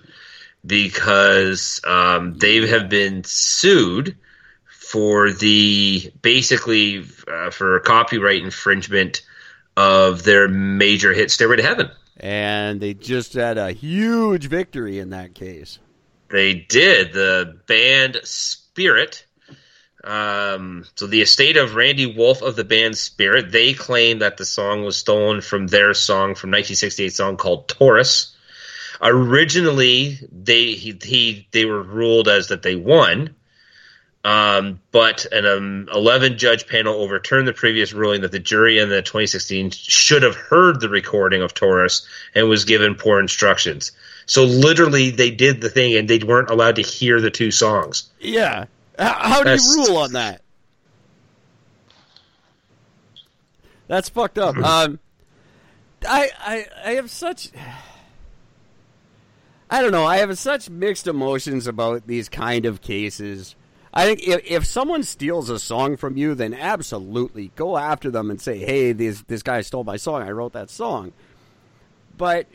because 0.65 1.81
um, 1.83 2.37
they 2.37 2.67
have 2.67 2.89
been 2.89 3.23
sued 3.23 4.15
for 4.91 5.31
the 5.31 6.11
basically 6.21 7.05
uh, 7.27 7.49
for 7.49 7.79
copyright 7.81 8.43
infringement 8.43 9.21
of 9.77 10.23
their 10.23 10.47
major 10.47 11.13
hit 11.13 11.31
"Stairway 11.31 11.57
to 11.57 11.63
Heaven." 11.63 11.91
and 12.21 12.79
they 12.79 12.93
just 12.93 13.33
had 13.33 13.57
a 13.57 13.71
huge 13.71 14.45
victory 14.45 14.99
in 14.99 15.09
that 15.09 15.33
case. 15.33 15.79
They 16.29 16.53
did. 16.53 17.13
The 17.13 17.59
band 17.67 18.19
Spirit. 18.23 19.25
Um, 20.03 20.85
so 20.95 21.07
the 21.07 21.21
estate 21.21 21.57
of 21.57 21.75
Randy 21.75 22.05
Wolfe 22.05 22.41
of 22.41 22.55
the 22.55 22.63
band 22.63 22.97
Spirit, 22.97 23.51
they 23.51 23.73
claim 23.73 24.19
that 24.19 24.37
the 24.37 24.45
song 24.45 24.83
was 24.83 24.97
stolen 24.97 25.41
from 25.41 25.67
their 25.67 25.93
song 25.93 26.35
from 26.35 26.51
1968 26.51 27.13
song 27.13 27.37
called 27.37 27.67
Taurus. 27.67 28.35
Originally, 29.01 30.19
they 30.31 30.73
he, 30.73 30.97
he 31.03 31.47
they 31.51 31.65
were 31.65 31.81
ruled 31.81 32.27
as 32.27 32.47
that 32.47 32.61
they 32.61 32.75
won. 32.75 33.35
Um, 34.23 34.79
but 34.91 35.25
an 35.31 35.45
um, 35.47 35.89
11 35.93 36.37
judge 36.37 36.67
panel 36.67 36.93
overturned 36.95 37.47
the 37.47 37.53
previous 37.53 37.91
ruling 37.91 38.21
that 38.21 38.31
the 38.31 38.37
jury 38.39 38.77
in 38.77 38.89
the 38.89 39.01
2016 39.01 39.71
should 39.71 40.21
have 40.21 40.35
heard 40.35 40.79
the 40.79 40.89
recording 40.89 41.41
of 41.41 41.55
Taurus 41.55 42.05
and 42.35 42.47
was 42.47 42.63
given 42.65 42.93
poor 42.93 43.19
instructions. 43.19 43.91
So 44.27 44.43
literally, 44.43 45.09
they 45.09 45.31
did 45.31 45.61
the 45.61 45.69
thing 45.69 45.95
and 45.95 46.07
they 46.07 46.19
weren't 46.19 46.51
allowed 46.51 46.75
to 46.75 46.83
hear 46.83 47.19
the 47.19 47.31
two 47.31 47.49
songs. 47.49 48.09
Yeah. 48.19 48.65
H- 48.99 49.07
How 49.07 49.39
do 49.39 49.45
That's- 49.45 49.75
you 49.75 49.85
rule 49.87 49.97
on 49.97 50.13
that? 50.13 50.41
That's 53.87 54.09
fucked 54.09 54.37
up. 54.37 54.55
Um, 54.63 54.99
I, 56.07 56.29
I, 56.39 56.65
I 56.85 56.91
have 56.93 57.11
such. 57.11 57.49
I 59.69 59.81
don't 59.81 59.91
know. 59.91 60.05
I 60.05 60.17
have 60.17 60.35
such 60.37 60.67
mixed 60.69 61.05
emotions 61.07 61.67
about 61.67 62.07
these 62.07 62.27
kind 62.27 62.65
of 62.65 62.81
cases. 62.81 63.55
I 63.93 64.05
think 64.05 64.25
if, 64.25 64.41
if 64.45 64.65
someone 64.65 65.03
steals 65.03 65.49
a 65.49 65.59
song 65.59 65.97
from 65.97 66.15
you, 66.15 66.33
then 66.33 66.53
absolutely 66.53 67.51
go 67.55 67.77
after 67.77 68.09
them 68.09 68.29
and 68.29 68.39
say, 68.39 68.57
"Hey, 68.59 68.93
this 68.93 69.21
this 69.23 69.43
guy 69.43 69.61
stole 69.61 69.83
my 69.83 69.97
song. 69.97 70.21
I 70.21 70.31
wrote 70.31 70.53
that 70.53 70.69
song." 70.69 71.11
But 72.17 72.47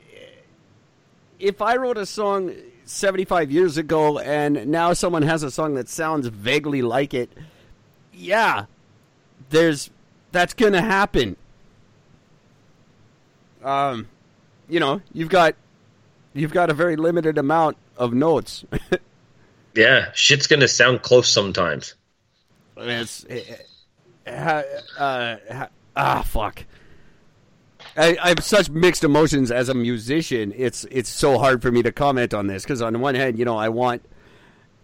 if 1.38 1.60
I 1.60 1.76
wrote 1.76 1.98
a 1.98 2.06
song 2.06 2.54
75 2.84 3.50
years 3.50 3.76
ago 3.76 4.18
and 4.18 4.68
now 4.68 4.92
someone 4.92 5.22
has 5.22 5.42
a 5.42 5.50
song 5.50 5.74
that 5.74 5.88
sounds 5.88 6.28
vaguely 6.28 6.82
like 6.82 7.12
it, 7.12 7.30
yeah, 8.14 8.66
there's 9.50 9.90
that's 10.32 10.54
going 10.54 10.72
to 10.72 10.82
happen. 10.82 11.36
Um, 13.62 14.08
you 14.68 14.80
know, 14.80 15.02
you've 15.12 15.28
got 15.28 15.54
you've 16.32 16.52
got 16.52 16.70
a 16.70 16.74
very 16.74 16.96
limited 16.96 17.36
amount 17.36 17.76
of 17.98 18.14
notes. 18.14 18.64
Yeah, 19.76 20.10
shit's 20.14 20.46
gonna 20.46 20.68
sound 20.68 21.02
close 21.02 21.28
sometimes. 21.28 21.94
it's 22.78 23.24
uh, 24.26 24.62
uh, 24.98 25.66
ah 25.94 26.22
fuck. 26.22 26.64
I, 27.96 28.16
I 28.22 28.28
have 28.30 28.44
such 28.44 28.68
mixed 28.68 29.04
emotions 29.04 29.50
as 29.50 29.68
a 29.68 29.74
musician. 29.74 30.52
It's 30.56 30.84
it's 30.90 31.08
so 31.08 31.38
hard 31.38 31.62
for 31.62 31.70
me 31.70 31.82
to 31.82 31.92
comment 31.92 32.34
on 32.34 32.46
this 32.46 32.62
because 32.62 32.82
on 32.82 32.98
one 33.00 33.14
hand, 33.14 33.38
you 33.38 33.44
know, 33.44 33.56
I 33.56 33.68
want, 33.68 34.02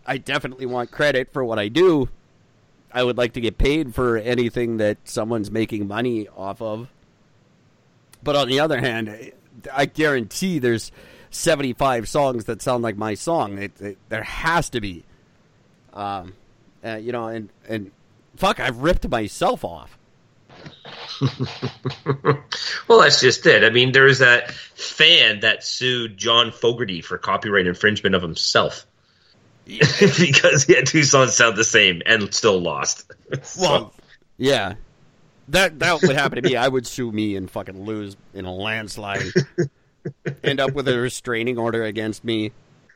I 0.07 0.19
definitely 0.19 0.67
want 0.67 0.91
credit 0.91 1.33
for 1.33 1.45
what 1.45 1.59
I 1.59 1.69
do. 1.69 2.09
I 2.93 3.03
would 3.03 3.17
like 3.17 3.33
to 3.35 3.41
get 3.41 3.59
paid 3.59 3.95
for 3.95 4.19
anything 4.19 4.77
that 4.77 4.99
someone's 5.05 5.51
making 5.51 5.89
money 5.89 6.29
off 6.29 6.61
of. 6.61 6.89
But 8.23 8.37
on 8.37 8.49
the 8.49 8.61
other 8.61 8.81
hand, 8.81 9.33
I 9.73 9.87
guarantee 9.87 10.59
there's 10.59 10.93
75 11.33 12.09
songs 12.09 12.45
that 12.45 12.63
sound 12.63 12.83
like 12.83 12.97
my 12.97 13.15
song. 13.15 13.59
It, 13.59 13.73
it, 13.81 13.99
there 14.09 14.23
has 14.23 14.71
to 14.71 14.81
be. 14.81 15.05
Um, 15.93 16.35
uh, 16.85 16.97
you 16.97 17.13
know, 17.13 17.27
and 17.27 17.49
and 17.69 17.91
fuck, 18.37 18.61
I've 18.61 18.79
ripped 18.79 19.09
myself 19.09 19.65
off. 19.65 19.99
well, 22.89 23.01
that's 23.01 23.21
just 23.21 23.47
it. 23.47 23.65
I 23.65 23.71
mean, 23.71 23.93
there's 23.93 24.19
that 24.19 24.51
fan 24.53 25.41
that 25.41 25.65
sued 25.65 26.17
John 26.17 26.51
Fogerty 26.53 27.01
for 27.01 27.19
copyright 27.19 27.67
infringement 27.67 28.15
of 28.15 28.23
himself 28.23 28.87
because 29.67 30.65
he 30.65 30.75
had 30.75 30.87
two 30.87 31.03
songs 31.05 31.35
sound 31.35 31.57
the 31.57 31.65
same 31.65 32.03
and 32.07 32.33
still 32.35 32.61
lost. 32.61 33.11
So- 33.43 33.61
Well, 33.63 33.95
yeah, 34.37 34.75
that 35.49 35.79
that 35.79 36.03
would 36.03 36.17
happen 36.17 36.43
to 36.43 36.49
me. 36.49 36.57
I 36.57 36.69
would 36.69 36.87
sue 36.87 37.11
me 37.11 37.37
and 37.37 37.51
fucking 37.51 37.85
lose 37.85 38.15
in 38.35 38.45
a 38.45 38.53
landslide. 38.55 39.23
End 40.43 40.61
up 40.61 40.73
with 40.73 40.89
a 40.89 40.99
restraining 40.99 41.59
order 41.59 41.85
against 41.85 42.25
me. 42.25 42.53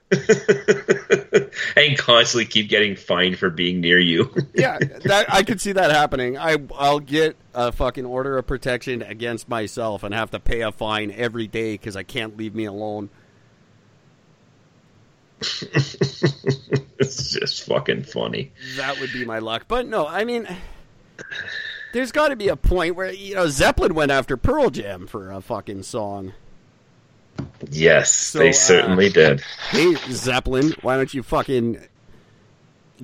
and 1.76 1.98
constantly 1.98 2.44
keep 2.44 2.68
getting 2.68 2.94
fined 2.94 3.38
for 3.38 3.50
being 3.50 3.80
near 3.80 3.98
you. 3.98 4.32
Yeah, 4.54 4.78
that, 4.78 5.26
I 5.28 5.42
could 5.42 5.60
see 5.60 5.72
that 5.72 5.90
happening. 5.90 6.38
I 6.38 6.56
I'll 6.76 7.00
get 7.00 7.36
a 7.52 7.72
fucking 7.72 8.06
order 8.06 8.38
of 8.38 8.46
protection 8.46 9.02
against 9.02 9.48
myself 9.50 10.02
and 10.02 10.14
have 10.14 10.30
to 10.30 10.40
pay 10.40 10.62
a 10.62 10.72
fine 10.72 11.10
every 11.10 11.46
day 11.46 11.74
because 11.74 11.94
I 11.94 12.04
can't 12.04 12.38
leave 12.38 12.54
me 12.54 12.64
alone. 12.64 13.10
it's 15.40 17.32
just 17.32 17.64
fucking 17.64 18.04
funny. 18.04 18.52
That 18.76 18.98
would 18.98 19.12
be 19.12 19.26
my 19.26 19.40
luck. 19.40 19.64
But 19.68 19.86
no, 19.86 20.06
I 20.06 20.24
mean, 20.24 20.48
there's 21.92 22.12
got 22.12 22.28
to 22.28 22.36
be 22.36 22.48
a 22.48 22.56
point 22.56 22.96
where 22.96 23.12
you 23.12 23.34
know 23.34 23.48
Zeppelin 23.48 23.94
went 23.94 24.10
after 24.10 24.38
Pearl 24.38 24.70
Jam 24.70 25.06
for 25.06 25.30
a 25.30 25.42
fucking 25.42 25.82
song. 25.82 26.32
Yes, 27.70 28.34
uh, 28.34 28.40
they 28.40 28.52
certainly 28.52 29.08
did. 29.08 29.42
Hey 29.70 29.94
Zeppelin, 30.10 30.72
why 30.82 30.96
don't 30.96 31.12
you 31.12 31.22
fucking 31.22 31.78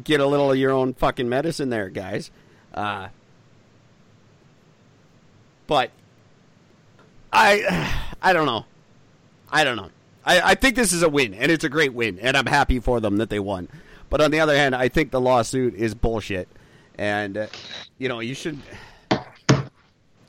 get 0.02 0.20
a 0.20 0.26
little 0.26 0.50
of 0.50 0.58
your 0.58 0.70
own 0.72 0.94
fucking 0.94 1.28
medicine 1.28 1.70
there, 1.70 1.88
guys? 1.88 2.30
Uh, 2.72 3.08
but 5.66 5.90
I, 7.32 7.90
I 8.22 8.32
don't 8.32 8.46
know. 8.46 8.64
I 9.50 9.64
don't 9.64 9.76
know. 9.76 9.90
I, 10.24 10.52
I 10.52 10.54
think 10.54 10.76
this 10.76 10.92
is 10.92 11.02
a 11.02 11.08
win, 11.08 11.34
and 11.34 11.50
it's 11.50 11.64
a 11.64 11.68
great 11.68 11.92
win, 11.92 12.18
and 12.20 12.36
I'm 12.36 12.46
happy 12.46 12.78
for 12.78 13.00
them 13.00 13.16
that 13.16 13.28
they 13.30 13.40
won. 13.40 13.68
But 14.08 14.20
on 14.20 14.30
the 14.30 14.40
other 14.40 14.54
hand, 14.54 14.74
I 14.74 14.88
think 14.88 15.10
the 15.10 15.20
lawsuit 15.20 15.74
is 15.74 15.94
bullshit, 15.94 16.48
and 16.96 17.36
uh, 17.36 17.46
you 17.98 18.08
know 18.08 18.20
you 18.20 18.34
should. 18.34 18.58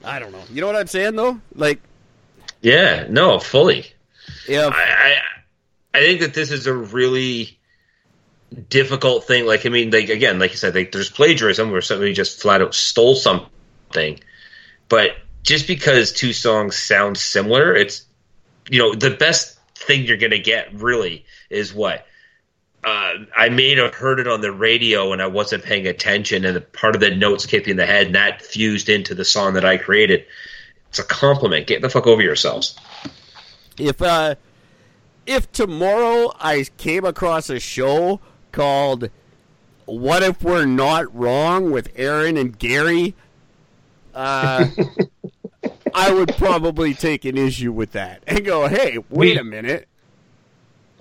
I 0.05 0.19
don't 0.19 0.31
know. 0.31 0.43
You 0.51 0.61
know 0.61 0.67
what 0.67 0.75
I'm 0.75 0.88
saying 0.88 1.15
though? 1.15 1.39
Like, 1.55 1.80
Yeah, 2.64 3.07
no, 3.10 3.40
fully. 3.40 3.85
Yeah, 4.48 4.69
I, 4.73 4.81
I 5.94 5.99
I 5.99 5.99
think 5.99 6.22
that 6.22 6.34
this 6.34 6.49
is 6.49 6.65
a 6.65 6.73
really 6.73 7.60
difficult 8.69 9.26
thing. 9.26 9.45
Like, 9.45 9.65
I 9.65 9.69
mean, 9.69 9.91
like 9.91 10.10
again, 10.10 10.40
like 10.40 10.52
you 10.52 10.57
said, 10.57 10.73
like 10.73 10.94
there's 10.94 11.10
plagiarism 11.10 11.72
where 11.72 11.81
somebody 11.81 12.14
just 12.14 12.41
flat 12.41 12.61
out 12.61 12.73
stole 12.73 13.15
something, 13.15 14.19
but 14.88 15.11
just 15.44 15.68
because 15.68 16.14
two 16.14 16.31
songs 16.31 16.77
sound 16.77 17.18
similar, 17.18 17.76
it's 17.76 18.06
you 18.72 18.80
know 18.80 18.95
the 18.95 19.11
best 19.11 19.60
thing 19.76 20.06
you're 20.06 20.18
gonna 20.18 20.40
get 20.40 20.73
really 20.73 21.26
is 21.49 21.73
what. 21.73 22.07
Uh, 22.85 23.14
I 23.34 23.48
may 23.48 23.73
have 23.76 23.95
heard 23.95 24.19
it 24.19 24.27
on 24.27 24.41
the 24.41 24.52
radio 24.52 25.14
and 25.14 25.22
I 25.22 25.27
wasn't 25.27 25.64
paying 25.64 25.88
attention, 25.88 26.44
and 26.44 26.56
the 26.56 26.61
part 26.61 26.95
of 26.95 27.02
the 27.02 27.15
notes 27.15 27.45
kept 27.45 27.68
in 27.68 27.77
the 27.77 27.85
head, 27.85 28.07
and 28.07 28.15
that 28.15 28.41
fused 28.41 28.90
into 28.90 29.15
the 29.15 29.23
song 29.23 29.53
that 29.53 29.64
I 29.64 29.77
created. 29.77 30.26
It's 30.94 30.99
a 30.99 31.03
compliment. 31.03 31.65
Get 31.65 31.82
the 31.82 31.90
fuck 31.90 32.06
over 32.06 32.22
yourselves. 32.22 32.76
if 33.80 33.99
uh 33.99 34.36
if 35.26 35.52
tomorrow 35.52 36.32
I 36.40 36.65
came 36.78 37.03
across 37.03 37.49
a 37.49 37.60
show 37.60 38.20
called 38.52 39.10
What 39.86 40.22
If 40.22 40.44
We're 40.44 40.65
Not 40.65 41.11
Wrong 41.15 41.72
with 41.72 41.90
Aaron 41.95 42.38
and 42.38 42.60
Gary, 42.60 43.15
uh 44.14 44.68
I 45.95 46.14
would 46.14 46.36
probably 46.38 46.94
take 46.94 47.26
an 47.26 47.40
issue 47.40 47.72
with 47.72 47.94
that 47.94 48.22
and 48.28 48.45
go, 48.45 48.68
"Hey, 48.68 48.99
wait 49.10 49.34
We- 49.34 49.38
a 49.38 49.44
minute." 49.44 49.88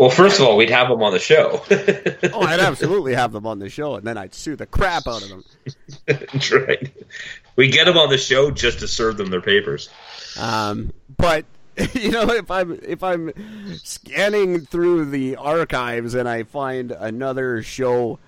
Well, 0.02 0.10
first 0.10 0.40
of 0.40 0.46
all, 0.48 0.56
we'd 0.56 0.70
have 0.70 0.88
them 0.88 1.00
on 1.00 1.12
the 1.12 1.20
show. 1.20 1.62
Oh, 2.34 2.40
I'd 2.40 2.58
absolutely 2.58 3.14
have 3.14 3.30
them 3.30 3.46
on 3.46 3.60
the 3.60 3.68
show 3.68 3.94
and 3.94 4.04
then 4.04 4.18
I'd 4.18 4.34
sue 4.34 4.56
the 4.56 4.66
crap 4.66 5.06
out 5.06 5.22
of 5.22 5.28
them. 5.28 5.44
That's 6.06 6.50
right. 6.50 6.90
We 7.54 7.68
get 7.68 7.84
them 7.84 7.96
on 7.96 8.08
the 8.08 8.18
show 8.18 8.50
just 8.50 8.80
to 8.80 8.88
serve 8.88 9.16
them 9.16 9.30
their 9.30 9.40
papers. 9.40 9.90
Um, 10.40 10.92
but 11.18 11.44
you 11.94 12.10
know, 12.10 12.30
if 12.30 12.50
I'm 12.50 12.80
if 12.82 13.04
I'm 13.04 13.32
scanning 13.76 14.62
through 14.62 15.06
the 15.10 15.36
archives 15.36 16.14
and 16.14 16.28
I 16.28 16.44
find 16.44 16.90
another 16.90 17.62
show 17.62 18.18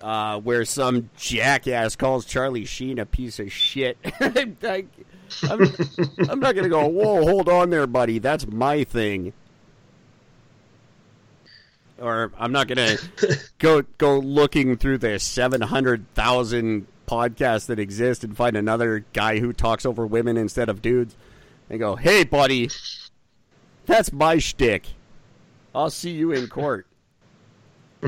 uh, 0.00 0.40
where 0.40 0.64
some 0.64 1.10
jackass 1.16 1.94
calls 1.94 2.24
Charlie 2.24 2.64
Sheen 2.64 2.98
a 2.98 3.06
piece 3.06 3.38
of 3.38 3.52
shit, 3.52 3.98
I, 4.20 4.86
am 5.48 5.74
I'm 6.28 6.40
not 6.40 6.56
gonna 6.56 6.68
go. 6.68 6.88
Whoa, 6.88 7.24
hold 7.24 7.48
on 7.48 7.70
there, 7.70 7.86
buddy. 7.86 8.18
That's 8.18 8.46
my 8.46 8.84
thing. 8.84 9.32
Or 12.00 12.32
I'm 12.38 12.52
not 12.52 12.68
gonna 12.68 12.96
go 13.58 13.82
go 13.98 14.18
looking 14.18 14.76
through 14.76 14.98
the 14.98 15.18
seven 15.18 15.60
hundred 15.60 16.12
thousand 16.14 16.86
podcasts 17.06 17.66
that 17.66 17.78
exist 17.78 18.22
and 18.22 18.36
find 18.36 18.56
another 18.56 19.04
guy 19.12 19.40
who 19.40 19.52
talks 19.52 19.84
over 19.84 20.06
women 20.06 20.36
instead 20.36 20.68
of 20.68 20.80
dudes 20.80 21.16
and 21.68 21.78
go, 21.78 21.96
"Hey, 21.96 22.24
buddy, 22.24 22.70
that's 23.86 24.12
my 24.12 24.38
shtick. 24.38 24.86
I'll 25.74 25.90
see 25.90 26.10
you 26.10 26.32
in 26.32 26.46
court." 26.48 26.86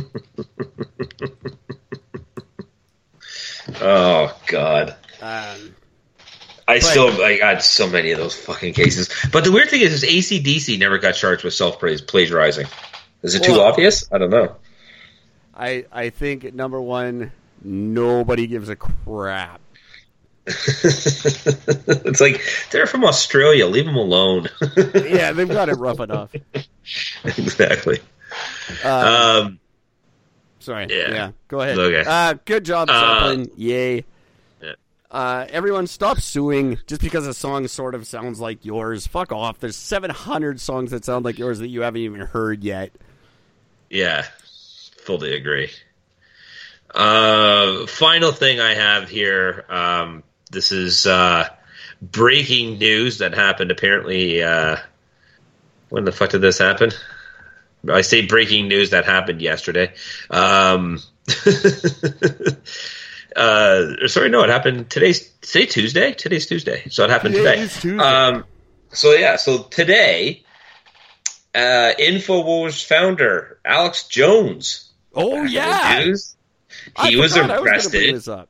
Oh 3.80 4.36
God. 4.46 4.96
Um, 5.20 5.74
I 6.66 6.78
still 6.78 7.22
I 7.22 7.38
got 7.38 7.62
so 7.62 7.88
many 7.88 8.12
of 8.12 8.18
those 8.18 8.34
fucking 8.34 8.74
cases. 8.74 9.10
But 9.32 9.44
the 9.44 9.52
weird 9.52 9.70
thing 9.70 9.80
is, 9.82 10.02
is 10.02 10.08
ACDC 10.08 10.78
never 10.78 10.98
got 10.98 11.12
charged 11.12 11.44
with 11.44 11.54
self 11.54 11.78
praise 11.78 12.00
plagiarizing. 12.00 12.66
Is 13.22 13.34
it 13.34 13.42
too 13.42 13.52
Well- 13.52 13.62
obvious? 13.62 14.04
I 14.12 14.18
don't 14.18 14.30
know. 14.30 14.56
I 15.54 15.84
I 15.92 16.10
think 16.10 16.54
number 16.54 16.80
one, 16.80 17.32
nobody 17.62 18.46
gives 18.46 18.68
a 18.68 18.76
crap. 18.76 19.60
it's 20.46 22.20
like 22.20 22.42
they're 22.70 22.86
from 22.86 23.04
Australia. 23.04 23.66
Leave 23.66 23.84
them 23.84 23.96
alone. 23.96 24.48
Yeah, 24.94 25.32
they've 25.32 25.48
got 25.48 25.68
it 25.68 25.74
rough 25.74 26.00
enough. 26.08 26.34
exactly. 27.24 27.98
Uh, 28.84 29.42
Um, 29.44 29.60
sorry. 30.60 30.86
yeah. 30.88 31.10
Yeah. 31.12 31.30
Go 31.48 31.60
ahead. 31.60 31.78
Okay. 31.78 32.04
Uh, 32.06 32.34
good 32.44 32.64
job, 32.64 32.88
Uh, 32.90 33.00
Zeppelin. 33.28 33.50
Yay. 33.56 34.04
Yeah. 34.62 34.72
Uh, 35.10 35.46
everyone, 35.50 35.86
stop 35.86 36.20
suing 36.20 36.78
just 36.86 37.00
because 37.02 37.26
a 37.26 37.34
song 37.34 37.68
sort 37.68 37.94
of 37.94 38.06
sounds 38.06 38.40
like 38.40 38.64
yours. 38.64 39.06
Fuck 39.06 39.32
off. 39.32 39.58
There's 39.58 39.76
700 39.76 40.60
songs 40.60 40.90
that 40.92 41.04
sound 41.04 41.24
like 41.24 41.38
yours 41.38 41.58
that 41.58 41.68
you 41.68 41.82
haven't 41.82 42.00
even 42.00 42.20
heard 42.22 42.64
yet. 42.64 42.92
Yeah, 43.90 44.24
fully 45.02 45.34
agree. 45.34 45.70
Uh, 46.94 47.86
final 47.86 48.32
thing 48.32 48.60
I 48.60 48.74
have 48.74 49.08
here. 49.08 49.64
Um, 49.68 50.22
this 50.50 50.72
is 50.72 51.06
uh, 51.06 51.48
breaking 52.00 52.78
news 52.78 53.18
that 53.18 53.34
happened 53.34 53.70
apparently. 53.70 54.42
Uh, 54.42 54.76
when 55.88 56.04
the 56.04 56.12
fuck 56.12 56.30
did 56.30 56.40
this 56.40 56.58
happen? 56.58 56.92
I 57.88 58.02
say 58.02 58.26
breaking 58.26 58.68
news 58.68 58.90
that 58.90 59.04
happened 59.04 59.42
yesterday. 59.42 59.92
Um, 60.30 61.00
uh, 63.36 64.06
sorry, 64.06 64.28
no, 64.28 64.42
it 64.44 64.50
happened 64.50 64.90
today's 64.90 65.30
today 65.40 65.66
Tuesday. 65.66 66.12
Today's 66.12 66.46
Tuesday, 66.46 66.84
so 66.90 67.04
it 67.04 67.10
happened 67.10 67.34
Today 67.34 67.66
today. 67.66 67.96
Um, 67.98 68.44
so 68.92 69.12
yeah, 69.12 69.36
so 69.36 69.62
today, 69.64 70.44
uh, 71.54 71.92
Infowars 71.98 72.84
founder 72.84 73.58
Alex 73.64 74.06
Jones. 74.08 74.90
Oh 75.14 75.30
back 75.30 75.38
in 75.38 75.44
the 75.46 75.50
yeah, 75.52 76.02
news. 76.04 76.36
He 77.06 77.16
was 77.16 77.36
I 77.36 77.46
bring 77.46 77.50
arrested. 77.66 78.28
up. 78.28 78.48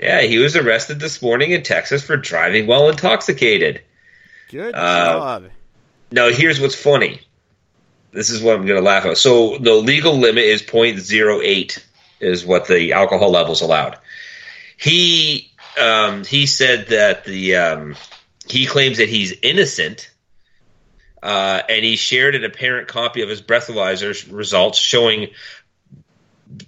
yeah, 0.00 0.22
he 0.22 0.38
was 0.38 0.56
arrested 0.56 0.98
this 1.00 1.22
morning 1.22 1.52
in 1.52 1.62
Texas 1.62 2.02
for 2.02 2.16
driving 2.16 2.66
while 2.66 2.88
intoxicated. 2.88 3.82
Good 4.50 4.74
Uh, 4.74 5.12
job. 5.12 5.44
Now, 6.10 6.30
here's 6.30 6.60
what's 6.60 6.74
funny. 6.74 7.20
This 8.12 8.30
is 8.30 8.42
what 8.42 8.54
I'm 8.56 8.66
going 8.66 8.78
to 8.78 8.84
laugh 8.84 9.04
at. 9.06 9.16
So 9.18 9.58
the 9.58 9.74
legal 9.74 10.16
limit 10.18 10.44
is 10.44 10.62
0.08 10.62 11.84
is 12.20 12.44
what 12.46 12.68
the 12.68 12.92
alcohol 12.92 13.30
levels 13.30 13.60
allowed. 13.62 13.98
He 14.76 15.50
um, 15.80 16.24
he 16.24 16.46
said 16.46 16.88
that 16.88 17.24
the 17.24 17.56
um, 17.56 17.96
he 18.46 18.66
claims 18.66 18.98
that 18.98 19.08
he's 19.08 19.32
innocent, 19.42 20.10
uh, 21.24 21.62
and 21.70 21.82
he 21.84 21.96
shared 21.96 22.34
an 22.34 22.44
apparent 22.44 22.86
copy 22.86 23.22
of 23.22 23.30
his 23.30 23.40
breathalyzer 23.40 24.30
results 24.30 24.78
showing 24.78 25.30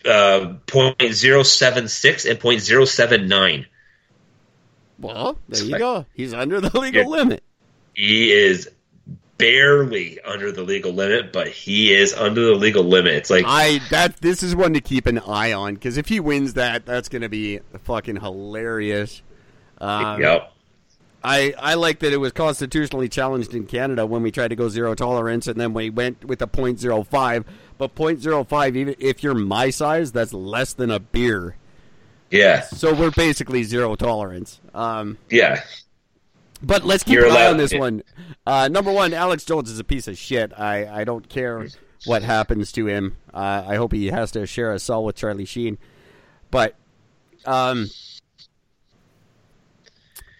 uh, 0.06 0.54
0.076 0.66 2.30
and 2.30 2.40
0.079. 2.40 3.66
Well, 4.98 5.38
there 5.50 5.62
you 5.62 5.78
go. 5.78 6.06
He's 6.14 6.32
under 6.32 6.60
the 6.60 6.76
legal 6.80 7.02
Yeah. 7.02 7.08
limit. 7.08 7.42
He 7.94 8.32
is 8.32 8.70
barely 9.36 10.18
under 10.22 10.50
the 10.50 10.62
legal 10.62 10.92
limit, 10.92 11.34
but 11.34 11.48
he 11.48 11.92
is 11.92 12.14
under 12.14 12.42
the 12.46 12.54
legal 12.54 12.82
limit. 12.84 13.12
It's 13.12 13.28
like 13.28 13.44
I 13.46 13.80
that 13.90 14.16
this 14.22 14.42
is 14.42 14.56
one 14.56 14.72
to 14.72 14.80
keep 14.80 15.06
an 15.06 15.18
eye 15.18 15.52
on 15.52 15.74
because 15.74 15.98
if 15.98 16.08
he 16.08 16.18
wins 16.18 16.54
that, 16.54 16.86
that's 16.86 17.10
going 17.10 17.20
to 17.22 17.28
be 17.28 17.60
fucking 17.84 18.16
hilarious. 18.16 19.20
Um, 19.78 20.22
Yep. 20.22 20.52
I 21.28 21.54
I 21.58 21.74
like 21.74 21.98
that 21.98 22.12
it 22.12 22.18
was 22.18 22.30
constitutionally 22.32 23.08
challenged 23.08 23.52
in 23.52 23.66
Canada 23.66 24.06
when 24.06 24.22
we 24.22 24.30
tried 24.30 24.48
to 24.48 24.56
go 24.56 24.68
zero 24.68 24.94
tolerance, 24.94 25.48
and 25.48 25.60
then 25.60 25.74
we 25.74 25.90
went 25.90 26.24
with 26.24 26.40
a 26.40 26.46
.05. 26.46 27.44
But 27.78 27.94
.05, 27.96 28.76
even 28.76 28.94
if 29.00 29.22
you're 29.24 29.34
my 29.34 29.70
size, 29.70 30.12
that's 30.12 30.32
less 30.32 30.72
than 30.72 30.90
a 30.90 31.00
beer. 31.00 31.56
Yeah. 32.30 32.60
So 32.62 32.94
we're 32.94 33.10
basically 33.10 33.64
zero 33.64 33.96
tolerance. 33.96 34.60
Um, 34.72 35.18
Yeah. 35.28 35.62
but 36.62 36.84
let's 36.84 37.02
keep 37.02 37.14
You're 37.14 37.26
an 37.26 37.32
eye 37.36 37.46
on 37.46 37.56
this 37.56 37.74
one. 37.74 38.02
Uh, 38.46 38.68
number 38.68 38.92
one, 38.92 39.12
Alex 39.12 39.44
Jones 39.44 39.68
is 39.70 39.78
a 39.80 39.84
piece 39.84 40.06
of 40.08 40.16
shit. 40.16 40.52
I, 40.56 41.00
I 41.00 41.04
don't 41.04 41.28
care 41.28 41.66
what 42.04 42.22
happens 42.22 42.70
to 42.72 42.86
him. 42.86 43.16
Uh, 43.34 43.64
I 43.66 43.76
hope 43.76 43.92
he 43.92 44.06
has 44.06 44.30
to 44.32 44.46
share 44.46 44.72
a 44.72 44.78
cell 44.78 45.02
with 45.04 45.16
Charlie 45.16 45.44
Sheen. 45.44 45.78
But 46.50 46.76
um, 47.44 47.90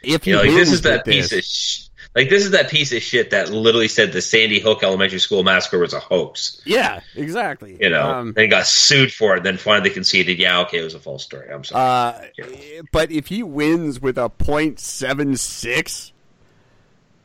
if 0.07 0.25
he 0.25 0.31
You 0.31 0.37
know, 0.37 0.43
like 0.43 0.53
this 0.53 0.73
is 0.73 0.83
that 0.83 1.05
piece 1.05 1.31
this- 1.31 1.39
of 1.39 1.45
sh- 1.45 1.83
like 2.15 2.31
this 2.31 2.45
is 2.47 2.53
that 2.53 2.71
piece 2.71 2.93
of 2.93 3.03
shit 3.03 3.29
that 3.31 3.51
literally 3.51 3.89
said 3.89 4.13
the 4.13 4.23
Sandy 4.23 4.59
Hook 4.59 4.83
Elementary 4.83 5.19
School 5.19 5.43
massacre 5.45 5.79
was 5.79 5.93
a 5.93 6.01
hoax. 6.01 6.63
yeah, 6.65 7.01
exactly. 7.15 7.77
You 7.79 7.91
know, 7.91 8.03
Um, 8.11 8.33
and 8.39 8.51
got 8.51 8.67
sued 8.67 9.13
for 9.13 9.37
it. 9.37 9.43
Then 9.43 9.59
finally 9.59 9.91
conceded, 9.91 10.39
yeah, 10.39 10.61
okay, 10.61 10.79
it 10.79 10.85
was 10.85 10.95
a 10.95 10.99
false 10.99 11.25
story. 11.25 11.51
I'm 11.53 11.63
sorry. 11.63 12.29
Uh, 12.39 12.83
but 12.91 13.11
if 13.11 13.27
he 13.27 13.43
wins 13.43 14.01
with 14.01 14.17
a 14.17 14.31
.76, 14.31 16.13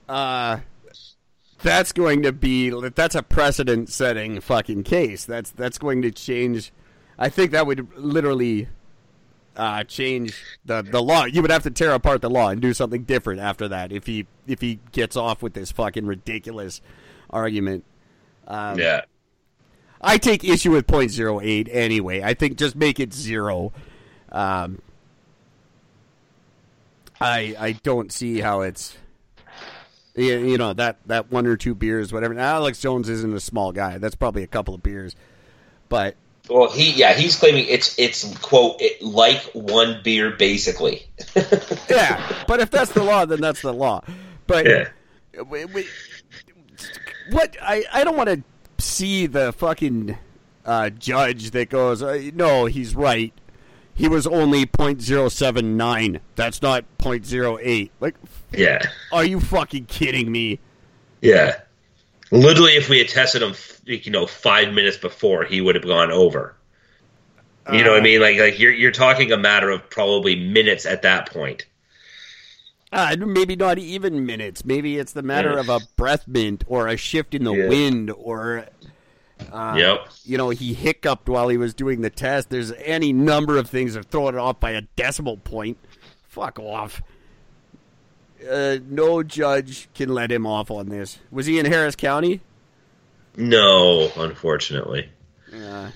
uh, 0.10 0.58
that's 1.64 1.92
going 1.94 2.24
to 2.24 2.32
be 2.34 2.70
that's 2.94 3.16
a 3.16 3.24
precedent-setting 3.24 4.42
fucking 4.42 4.84
case. 4.84 5.24
That's 5.26 5.52
that's 5.52 5.78
going 5.78 6.02
to 6.02 6.12
change. 6.12 6.74
I 7.18 7.30
think 7.30 7.52
that 7.52 7.66
would 7.68 7.88
literally 7.96 8.68
uh, 9.56 9.84
change 9.84 10.42
the 10.66 10.82
the 10.82 11.02
law. 11.02 11.26
You 11.26 11.42
would 11.42 11.52
have 11.52 11.64
to 11.64 11.72
tear 11.72 11.92
apart 11.94 12.22
the 12.22 12.30
law 12.30 12.50
and 12.50 12.62
do 12.62 12.74
something 12.74 13.04
different 13.04 13.42
after 13.42 13.68
that 13.68 13.92
if 13.92 14.06
he 14.06 14.28
if 14.48 14.62
he 14.62 14.80
gets 14.92 15.16
off 15.16 15.42
with 15.42 15.54
this 15.54 15.72
fucking 15.72 16.06
ridiculous 16.06 16.82
argument. 17.30 17.84
Um, 18.48 18.80
yeah. 18.80 19.02
I 20.02 20.18
take 20.18 20.44
issue 20.44 20.72
with 20.72 20.88
.08 20.88 21.70
anyway. 21.72 22.24
I 22.24 22.34
think 22.34 22.58
just 22.58 22.76
make 22.76 23.00
it 23.00 23.14
zero. 23.14 23.72
Um, 24.32 24.82
I 27.20 27.56
I 27.60 27.72
don't 27.84 28.12
see 28.12 28.40
how 28.40 28.62
it's 28.62 28.98
you, 30.16 30.38
you 30.40 30.58
know 30.58 30.74
that 30.74 30.98
that 31.06 31.32
one 31.32 31.46
or 31.46 31.56
two 31.56 31.76
beers 31.76 32.12
whatever. 32.12 32.34
Now, 32.34 32.56
Alex 32.56 32.80
Jones 32.80 33.10
isn't 33.10 33.34
a 33.34 33.40
small 33.40 33.72
guy. 33.72 34.00
That's 34.00 34.16
probably 34.16 34.44
a 34.44 34.48
couple 34.48 34.74
of 34.74 34.82
beers, 34.82 35.16
but 35.88 36.16
Well, 36.52 36.70
he 36.70 36.92
yeah 36.92 37.14
he's 37.14 37.36
claiming 37.38 37.66
it's 37.70 37.98
it's 37.98 38.38
quote 38.40 38.76
it, 38.82 39.02
like 39.02 39.42
one 39.54 40.02
beer 40.04 40.32
basically. 40.32 41.08
yeah. 41.90 42.44
But 42.48 42.60
if 42.60 42.70
that's 42.70 42.92
the 42.92 43.04
law, 43.04 43.26
then 43.26 43.40
that's 43.42 43.62
the 43.62 43.74
law. 43.74 44.04
But 44.48 44.66
Yeah. 44.66 44.90
we- 45.50 45.66
we- 45.66 45.88
what 47.30 47.56
I 47.62 47.86
I 47.94 48.04
don't 48.04 48.18
want 48.18 48.30
to 48.30 48.44
see 48.84 49.28
the 49.28 49.54
fucking 49.54 50.18
uh, 50.66 50.90
judge 50.90 51.52
that 51.52 51.70
goes 51.70 52.04
uh, 52.04 52.22
no 52.34 52.66
he's 52.66 52.96
right. 52.96 53.34
He 53.94 54.08
was 54.08 54.26
only 54.26 54.66
.079. 54.66 56.20
That's 56.36 56.62
not 56.62 56.86
.08. 56.98 57.90
Like, 58.00 58.16
Yeah. 58.52 58.82
are 59.12 59.26
you 59.26 59.40
fucking 59.40 59.86
kidding 59.86 60.32
me? 60.32 60.60
Yeah. 61.22 61.60
Literally, 62.32 62.72
if 62.74 62.88
we 62.90 62.98
had 62.98 63.10
tested 63.10 63.42
him, 63.42 63.54
you 63.86 64.12
know, 64.12 64.26
five 64.26 64.74
minutes 64.74 64.98
before, 64.98 65.44
he 65.44 65.60
would 65.62 65.76
have 65.76 65.86
gone 65.86 66.12
over. 66.12 66.56
You 67.72 67.84
know 67.84 67.92
what 67.92 68.00
I 68.00 68.04
mean? 68.04 68.20
Like, 68.22 68.38
like 68.40 68.60
you're 68.60 68.72
you're 68.72 68.92
talking 68.92 69.32
a 69.32 69.38
matter 69.38 69.70
of 69.70 69.88
probably 69.90 70.36
minutes 70.36 70.86
at 70.86 71.04
that 71.04 71.32
point. 71.32 71.66
Uh, 72.92 73.16
maybe 73.20 73.56
not 73.56 73.78
even 73.78 74.26
minutes. 74.26 74.66
Maybe 74.66 74.98
it's 74.98 75.14
the 75.14 75.22
matter 75.22 75.54
Yeah. 75.54 75.60
of 75.60 75.70
a 75.70 75.80
breath 75.96 76.28
mint 76.28 76.64
or 76.68 76.88
a 76.88 76.98
shift 76.98 77.34
in 77.36 77.44
the 77.44 77.54
Yeah. 77.54 77.68
wind 77.68 78.12
or 78.18 78.66
Uh, 79.52 79.76
yep. 79.78 80.08
you 80.26 80.38
know, 80.38 80.50
he 80.50 80.74
hiccuped 80.74 81.30
while 81.30 81.48
he 81.50 81.58
was 81.58 81.74
doing 81.74 82.02
the 82.02 82.10
test. 82.10 82.50
There's 82.50 82.72
any 82.74 83.14
number 83.14 83.58
of 83.58 83.70
things 83.70 83.94
that 83.94 84.06
throw 84.06 84.28
it 84.28 84.36
off 84.36 84.60
by 84.60 84.72
a 84.72 84.82
decimal 84.96 85.38
point. 85.38 85.78
Fuck 86.28 86.60
off. 86.60 87.02
Uh, 88.50 88.80
no 88.90 89.24
judge 89.24 89.88
can 89.94 90.10
let 90.10 90.32
him 90.32 90.46
off 90.48 90.72
on 90.72 90.90
this. 90.90 91.20
Was 91.32 91.46
he 91.46 91.60
in 91.60 91.66
Harris 91.66 91.96
County? 91.96 92.42
No, 93.38 94.12
unfortunately. 94.18 95.10
Uh, 95.54 95.92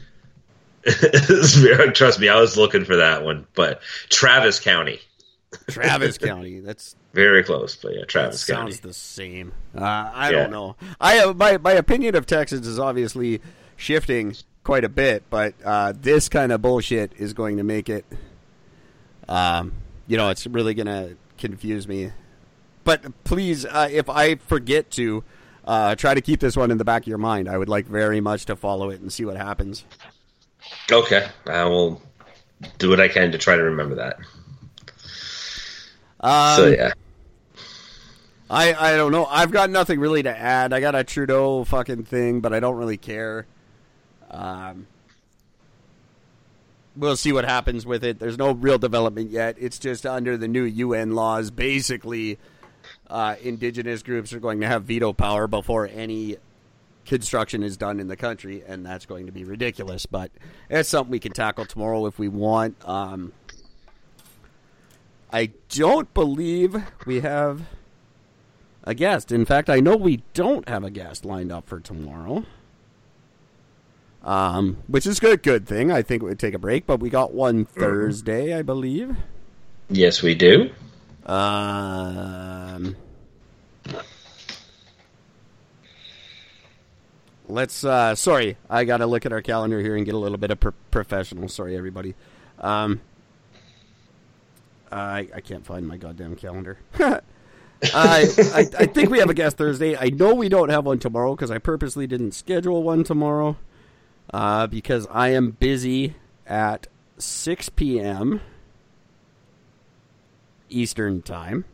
Trust 0.85 2.19
me, 2.19 2.29
I 2.29 2.39
was 2.39 2.57
looking 2.57 2.85
for 2.85 2.97
that 2.97 3.23
one, 3.23 3.47
but 3.55 3.81
Travis 4.09 4.59
County, 4.59 4.99
Travis 5.67 6.17
County. 6.19 6.59
That's 6.59 6.95
very 7.13 7.43
close. 7.43 7.75
But 7.75 7.95
yeah, 7.95 8.05
Travis 8.05 8.41
sounds 8.41 8.75
County. 8.77 8.87
the 8.89 8.93
same. 8.93 9.51
Uh, 9.75 9.81
I 9.83 10.29
Yeah. 10.31 10.41
don't 10.43 10.51
know. 10.51 10.75
I 11.01 11.19
uh, 11.19 11.33
my 11.33 11.57
my 11.57 11.71
opinion 11.73 12.15
of 12.15 12.25
Texas 12.25 12.67
is 12.67 12.77
obviously 12.79 13.41
shifting 13.77 14.35
quite 14.63 14.83
a 14.83 14.89
bit, 14.89 15.23
but 15.29 15.55
uh, 15.65 15.93
this 15.99 16.29
kind 16.29 16.51
of 16.51 16.61
bullshit 16.61 17.11
is 17.17 17.33
going 17.33 17.57
to 17.57 17.63
make 17.63 17.89
it. 17.89 18.05
Um, 19.27 19.73
you 20.07 20.17
know, 20.17 20.29
it's 20.29 20.45
really 20.45 20.73
going 20.75 20.85
to 20.87 21.15
confuse 21.39 21.87
me. 21.87 22.11
But 22.85 23.25
please, 23.25 23.65
uh, 23.65 23.89
if 23.91 24.09
I 24.09 24.35
forget 24.35 24.89
to, 24.91 25.23
uh, 25.65 25.95
try 25.95 26.13
to 26.13 26.21
keep 26.21 26.39
this 26.39 26.55
one 26.55 26.71
in 26.71 26.77
the 26.77 26.85
back 26.85 27.01
of 27.01 27.07
your 27.07 27.17
mind. 27.17 27.49
I 27.49 27.57
would 27.57 27.67
like 27.67 27.87
very 27.87 28.21
much 28.21 28.45
to 28.45 28.55
follow 28.55 28.91
it 28.91 29.01
and 29.01 29.11
see 29.11 29.25
what 29.25 29.35
happens. 29.35 29.83
Okay, 30.91 31.27
I 31.47 31.65
will 31.65 32.01
do 32.77 32.89
what 32.89 32.99
I 32.99 33.07
can 33.07 33.31
to 33.31 33.37
try 33.37 33.55
to 33.55 33.63
remember 33.63 33.95
that. 33.95 34.17
Um, 36.19 36.55
so 36.55 36.67
yeah, 36.67 36.93
I 38.49 38.73
I 38.73 38.95
don't 38.95 39.11
know. 39.11 39.25
I've 39.25 39.51
got 39.51 39.69
nothing 39.69 39.99
really 39.99 40.23
to 40.23 40.35
add. 40.35 40.71
I 40.71 40.79
got 40.79 40.95
a 40.95 41.03
Trudeau 41.03 41.63
fucking 41.63 42.03
thing, 42.03 42.39
but 42.39 42.53
I 42.53 42.59
don't 42.59 42.77
really 42.77 42.97
care. 42.97 43.47
Um, 44.29 44.87
we'll 46.95 47.17
see 47.17 47.31
what 47.31 47.45
happens 47.45 47.85
with 47.85 48.03
it. 48.03 48.19
There's 48.19 48.37
no 48.37 48.51
real 48.51 48.77
development 48.77 49.31
yet. 49.31 49.55
It's 49.59 49.79
just 49.79 50.05
under 50.05 50.37
the 50.37 50.47
new 50.47 50.63
UN 50.63 51.15
laws. 51.15 51.51
Basically, 51.51 52.37
uh, 53.09 53.35
indigenous 53.41 54.03
groups 54.03 54.33
are 54.33 54.39
going 54.39 54.61
to 54.61 54.67
have 54.67 54.83
veto 54.83 55.13
power 55.13 55.47
before 55.47 55.87
any 55.87 56.37
construction 57.05 57.63
is 57.63 57.77
done 57.77 57.99
in 57.99 58.07
the 58.07 58.15
country, 58.15 58.63
and 58.67 58.85
that's 58.85 59.05
going 59.05 59.27
to 59.27 59.31
be 59.31 59.43
ridiculous. 59.43 60.05
But 60.05 60.31
it's 60.69 60.89
something 60.89 61.11
we 61.11 61.19
can 61.19 61.31
tackle 61.31 61.65
tomorrow 61.65 62.05
if 62.07 62.17
we 62.17 62.27
want. 62.27 62.75
Um, 62.87 63.33
I 65.31 65.51
don't 65.69 66.11
believe 66.13 66.75
we 67.05 67.19
have 67.21 67.61
a 68.83 68.93
guest. 68.93 69.31
In 69.31 69.45
fact, 69.45 69.69
I 69.69 69.79
know 69.79 69.95
we 69.95 70.23
don't 70.33 70.67
have 70.69 70.83
a 70.83 70.89
guest 70.89 71.25
lined 71.25 71.51
up 71.51 71.67
for 71.67 71.79
tomorrow. 71.79 72.45
Um, 74.23 74.77
which 74.87 75.05
is 75.05 75.19
a 75.19 75.21
good, 75.21 75.43
good 75.43 75.67
thing. 75.67 75.91
I 75.91 76.01
think 76.01 76.23
we 76.23 76.29
would 76.29 76.39
take 76.39 76.55
a 76.55 76.59
break, 76.59 76.87
but 76.87 76.99
we 76.99 77.11
got 77.11 77.33
one 77.33 77.65
Thursday, 77.65 78.57
I 78.57 78.63
believe. 78.63 79.15
yes, 79.87 80.23
we 80.23 80.33
do. 80.33 80.71
Um, 81.25 82.95
let's. 87.47 87.83
Uh, 87.83 88.15
sorry, 88.15 88.57
I 88.69 88.83
got 88.85 88.97
to 88.97 89.07
look 89.07 89.25
at 89.25 89.31
our 89.33 89.41
calendar 89.41 89.79
here 89.81 89.95
and 89.95 90.05
get 90.05 90.15
a 90.15 90.19
little 90.19 90.37
bit 90.37 90.51
of 90.51 90.59
pro- 90.59 90.73
professional. 90.91 91.47
Sorry, 91.49 91.75
everybody. 91.75 92.15
Um, 92.59 93.01
I 94.91 95.27
I 95.33 95.41
can't 95.41 95.65
find 95.65 95.87
my 95.87 95.97
goddamn 95.97 96.35
calendar. 96.35 96.77
I, 96.99 97.21
I 97.93 98.65
I 98.79 98.85
think 98.85 99.09
we 99.09 99.19
have 99.19 99.29
a 99.29 99.33
guest 99.33 99.57
Thursday. 99.57 99.97
I 99.97 100.09
know 100.09 100.33
we 100.33 100.49
don't 100.49 100.69
have 100.69 100.85
one 100.85 100.99
tomorrow 100.99 101.35
because 101.35 101.51
I 101.51 101.57
purposely 101.57 102.07
didn't 102.07 102.33
schedule 102.33 102.83
one 102.83 103.03
tomorrow. 103.03 103.57
Uh, 104.33 104.65
because 104.67 105.07
I 105.11 105.29
am 105.29 105.51
busy 105.51 106.15
at 106.47 106.87
6 107.19 107.69
p.m. 107.69 108.41
Eastern 110.69 111.21
time. 111.21 111.65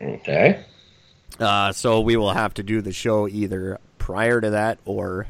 Okay. 0.00 0.64
Uh, 1.40 1.72
so 1.72 2.00
we 2.00 2.16
will 2.16 2.32
have 2.32 2.54
to 2.54 2.62
do 2.62 2.80
the 2.80 2.92
show 2.92 3.28
either 3.28 3.78
prior 3.98 4.40
to 4.40 4.50
that 4.50 4.78
or 4.84 5.26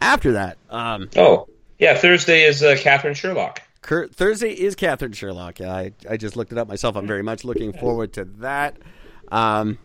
after 0.00 0.32
that. 0.32 0.58
Um, 0.68 1.08
Oh, 1.16 1.48
yeah. 1.78 1.96
Thursday 1.96 2.42
is 2.42 2.62
uh, 2.62 2.76
Catherine 2.78 3.14
Sherlock. 3.14 3.62
Kurt, 3.82 4.14
Thursday 4.14 4.52
is 4.52 4.74
Catherine 4.74 5.12
Sherlock. 5.12 5.60
I 5.60 5.92
I 6.08 6.16
just 6.18 6.36
looked 6.36 6.52
it 6.52 6.58
up 6.58 6.68
myself. 6.68 6.96
I'm 6.96 7.06
very 7.06 7.22
much 7.22 7.44
looking 7.44 7.72
forward 7.72 8.12
to 8.14 8.24
that. 8.40 8.76
Um, 9.32 9.78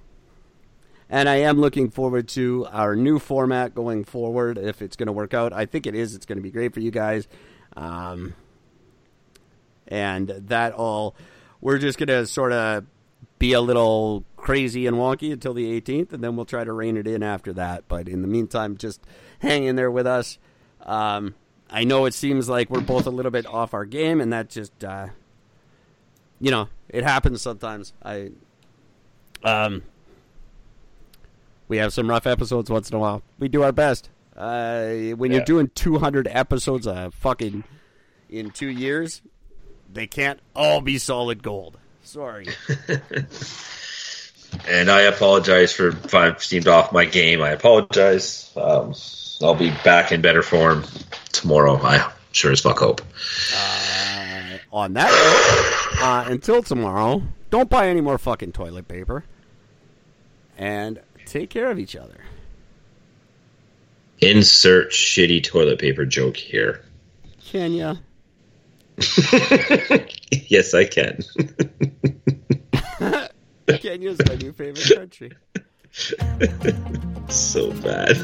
and 1.10 1.30
I 1.30 1.36
am 1.38 1.62
looking 1.62 1.90
forward 1.90 2.28
to 2.30 2.68
our 2.72 2.96
new 2.96 3.20
format 3.20 3.74
going 3.74 4.04
forward. 4.04 4.58
If 4.58 4.82
it's 4.82 4.96
going 4.98 5.08
to 5.08 5.14
work 5.14 5.34
out, 5.34 5.54
I 5.54 5.66
think 5.66 5.88
it 5.88 5.96
is. 5.96 6.14
It's 6.14 6.26
going 6.26 6.38
to 6.38 6.42
be 6.42 6.52
great 6.52 6.74
for 6.74 6.82
you 6.82 6.92
guys. 6.92 7.28
Um, 7.78 8.34
and 9.88 10.30
that 10.30 10.74
all, 10.74 11.16
we're 11.62 11.78
just 11.78 11.98
going 11.98 12.08
to 12.08 12.26
sort 12.26 12.52
of 12.52 12.86
be 13.40 13.54
a 13.54 13.62
little 13.62 14.24
crazy 14.38 14.88
and 14.88 14.98
wonky 14.98 15.32
until 15.32 15.54
the 15.54 15.80
18th, 15.80 16.14
and 16.14 16.24
then 16.24 16.36
we'll 16.36 16.46
try 16.46 16.64
to 16.64 16.72
rein 16.72 16.98
it 16.98 17.08
in 17.08 17.24
after 17.24 17.54
that. 17.54 17.84
But 17.88 18.08
in 18.08 18.22
the 18.22 18.28
meantime, 18.28 18.78
just 18.78 19.02
hang 19.40 19.66
in 19.66 19.76
there 19.76 19.92
with 19.92 20.08
us. 20.08 20.38
Um, 20.82 21.36
I 21.70 21.84
know 21.84 22.06
it 22.06 22.14
seems 22.14 22.48
like 22.48 22.70
we're 22.70 22.82
both 22.82 23.08
a 23.08 23.10
little 23.10 23.32
bit 23.32 23.46
off 23.46 23.74
our 23.74 23.86
game, 23.86 24.22
and 24.22 24.32
that 24.32 24.50
just, 24.50 24.84
uh, 24.84 25.08
you 26.40 26.52
know, 26.52 26.70
it 26.90 27.04
happens 27.04 27.42
sometimes. 27.42 27.94
I, 28.04 28.32
um, 29.44 29.84
we 31.68 31.78
have 31.78 31.92
some 31.92 32.10
rough 32.10 32.28
episodes 32.28 32.70
once 32.70 32.90
in 32.90 32.96
a 32.96 33.00
while. 33.00 33.24
We 33.40 33.48
do 33.48 33.64
our 33.64 33.72
best. 33.72 34.10
Uh, 34.36 35.16
when 35.16 35.32
you're 35.32 35.44
doing 35.46 35.72
200 35.76 36.28
episodes 36.30 36.86
a 36.86 37.10
fucking 37.12 37.64
in 38.30 38.52
two 38.52 38.68
years, 38.68 39.22
they 39.96 40.08
can't 40.08 40.40
all 40.56 40.82
be 40.82 40.98
solid 41.00 41.42
gold. 41.42 41.78
Sorry. 42.04 42.48
And 44.68 44.90
I 44.90 45.02
apologize 45.02 45.74
for 45.74 45.90
if 45.90 46.14
I've 46.14 46.44
seemed 46.44 46.68
off 46.68 46.92
my 46.92 47.06
game. 47.06 47.42
I 47.42 47.52
apologize. 47.52 48.52
Um, 48.56 48.94
I'll 49.42 49.56
be 49.56 49.72
back 49.84 50.12
in 50.12 50.22
better 50.22 50.42
form 50.42 50.86
tomorrow. 51.32 51.78
I 51.78 52.10
sure 52.32 52.52
as 52.52 52.62
fuck 52.62 52.80
hope. 52.80 53.02
Uh, 53.54 54.58
on 54.72 54.94
that 54.94 55.10
note, 55.12 56.04
uh, 56.04 56.26
until 56.32 56.64
tomorrow, 56.64 57.22
don't 57.50 57.70
buy 57.70 57.90
any 57.90 58.02
more 58.02 58.18
fucking 58.18 58.54
toilet 58.54 58.88
paper. 58.88 59.24
And 60.58 61.02
take 61.26 61.50
care 61.50 61.70
of 61.70 61.78
each 61.78 61.96
other. 61.96 62.18
Insert 64.20 64.92
shitty 64.92 65.44
toilet 65.44 65.80
paper 65.80 66.06
joke 66.06 66.38
here. 66.38 66.82
Kenya. 67.44 68.00
yes, 70.48 70.74
I 70.74 70.86
can. 70.86 71.20
Kenya's 73.80 74.20
my 74.28 74.36
new 74.36 74.54
favorite 74.54 74.96
country. 74.96 75.32
so 77.30 77.72
bad. 77.82 78.18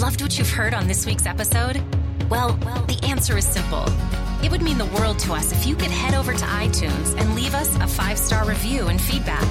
Loved 0.00 0.20
what 0.20 0.38
you've 0.38 0.50
heard 0.50 0.74
on 0.74 0.86
this 0.88 1.06
week's 1.06 1.26
episode? 1.26 1.82
Well, 2.28 2.58
well, 2.64 2.82
the 2.82 2.98
answer 3.04 3.38
is 3.38 3.46
simple. 3.46 3.84
It 4.42 4.50
would 4.50 4.62
mean 4.62 4.78
the 4.78 4.86
world 4.86 5.18
to 5.20 5.32
us 5.32 5.52
if 5.52 5.66
you 5.66 5.74
could 5.74 5.90
head 5.90 6.14
over 6.14 6.34
to 6.34 6.44
iTunes 6.44 7.18
and 7.18 7.34
leave 7.34 7.54
us 7.54 7.74
a 7.76 7.86
five 7.86 8.18
star 8.18 8.46
review 8.46 8.88
and 8.88 9.00
feedback. 9.00 9.46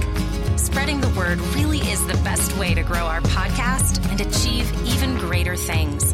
Spreading 0.59 1.01
the 1.01 1.09
word 1.17 1.39
really 1.55 1.79
is 1.79 2.05
the 2.05 2.13
best 2.23 2.55
way 2.57 2.73
to 2.73 2.83
grow 2.83 3.05
our 3.05 3.21
podcast 3.21 4.07
and 4.11 4.21
achieve 4.21 4.71
even 4.87 5.17
greater 5.17 5.55
things. 5.55 6.13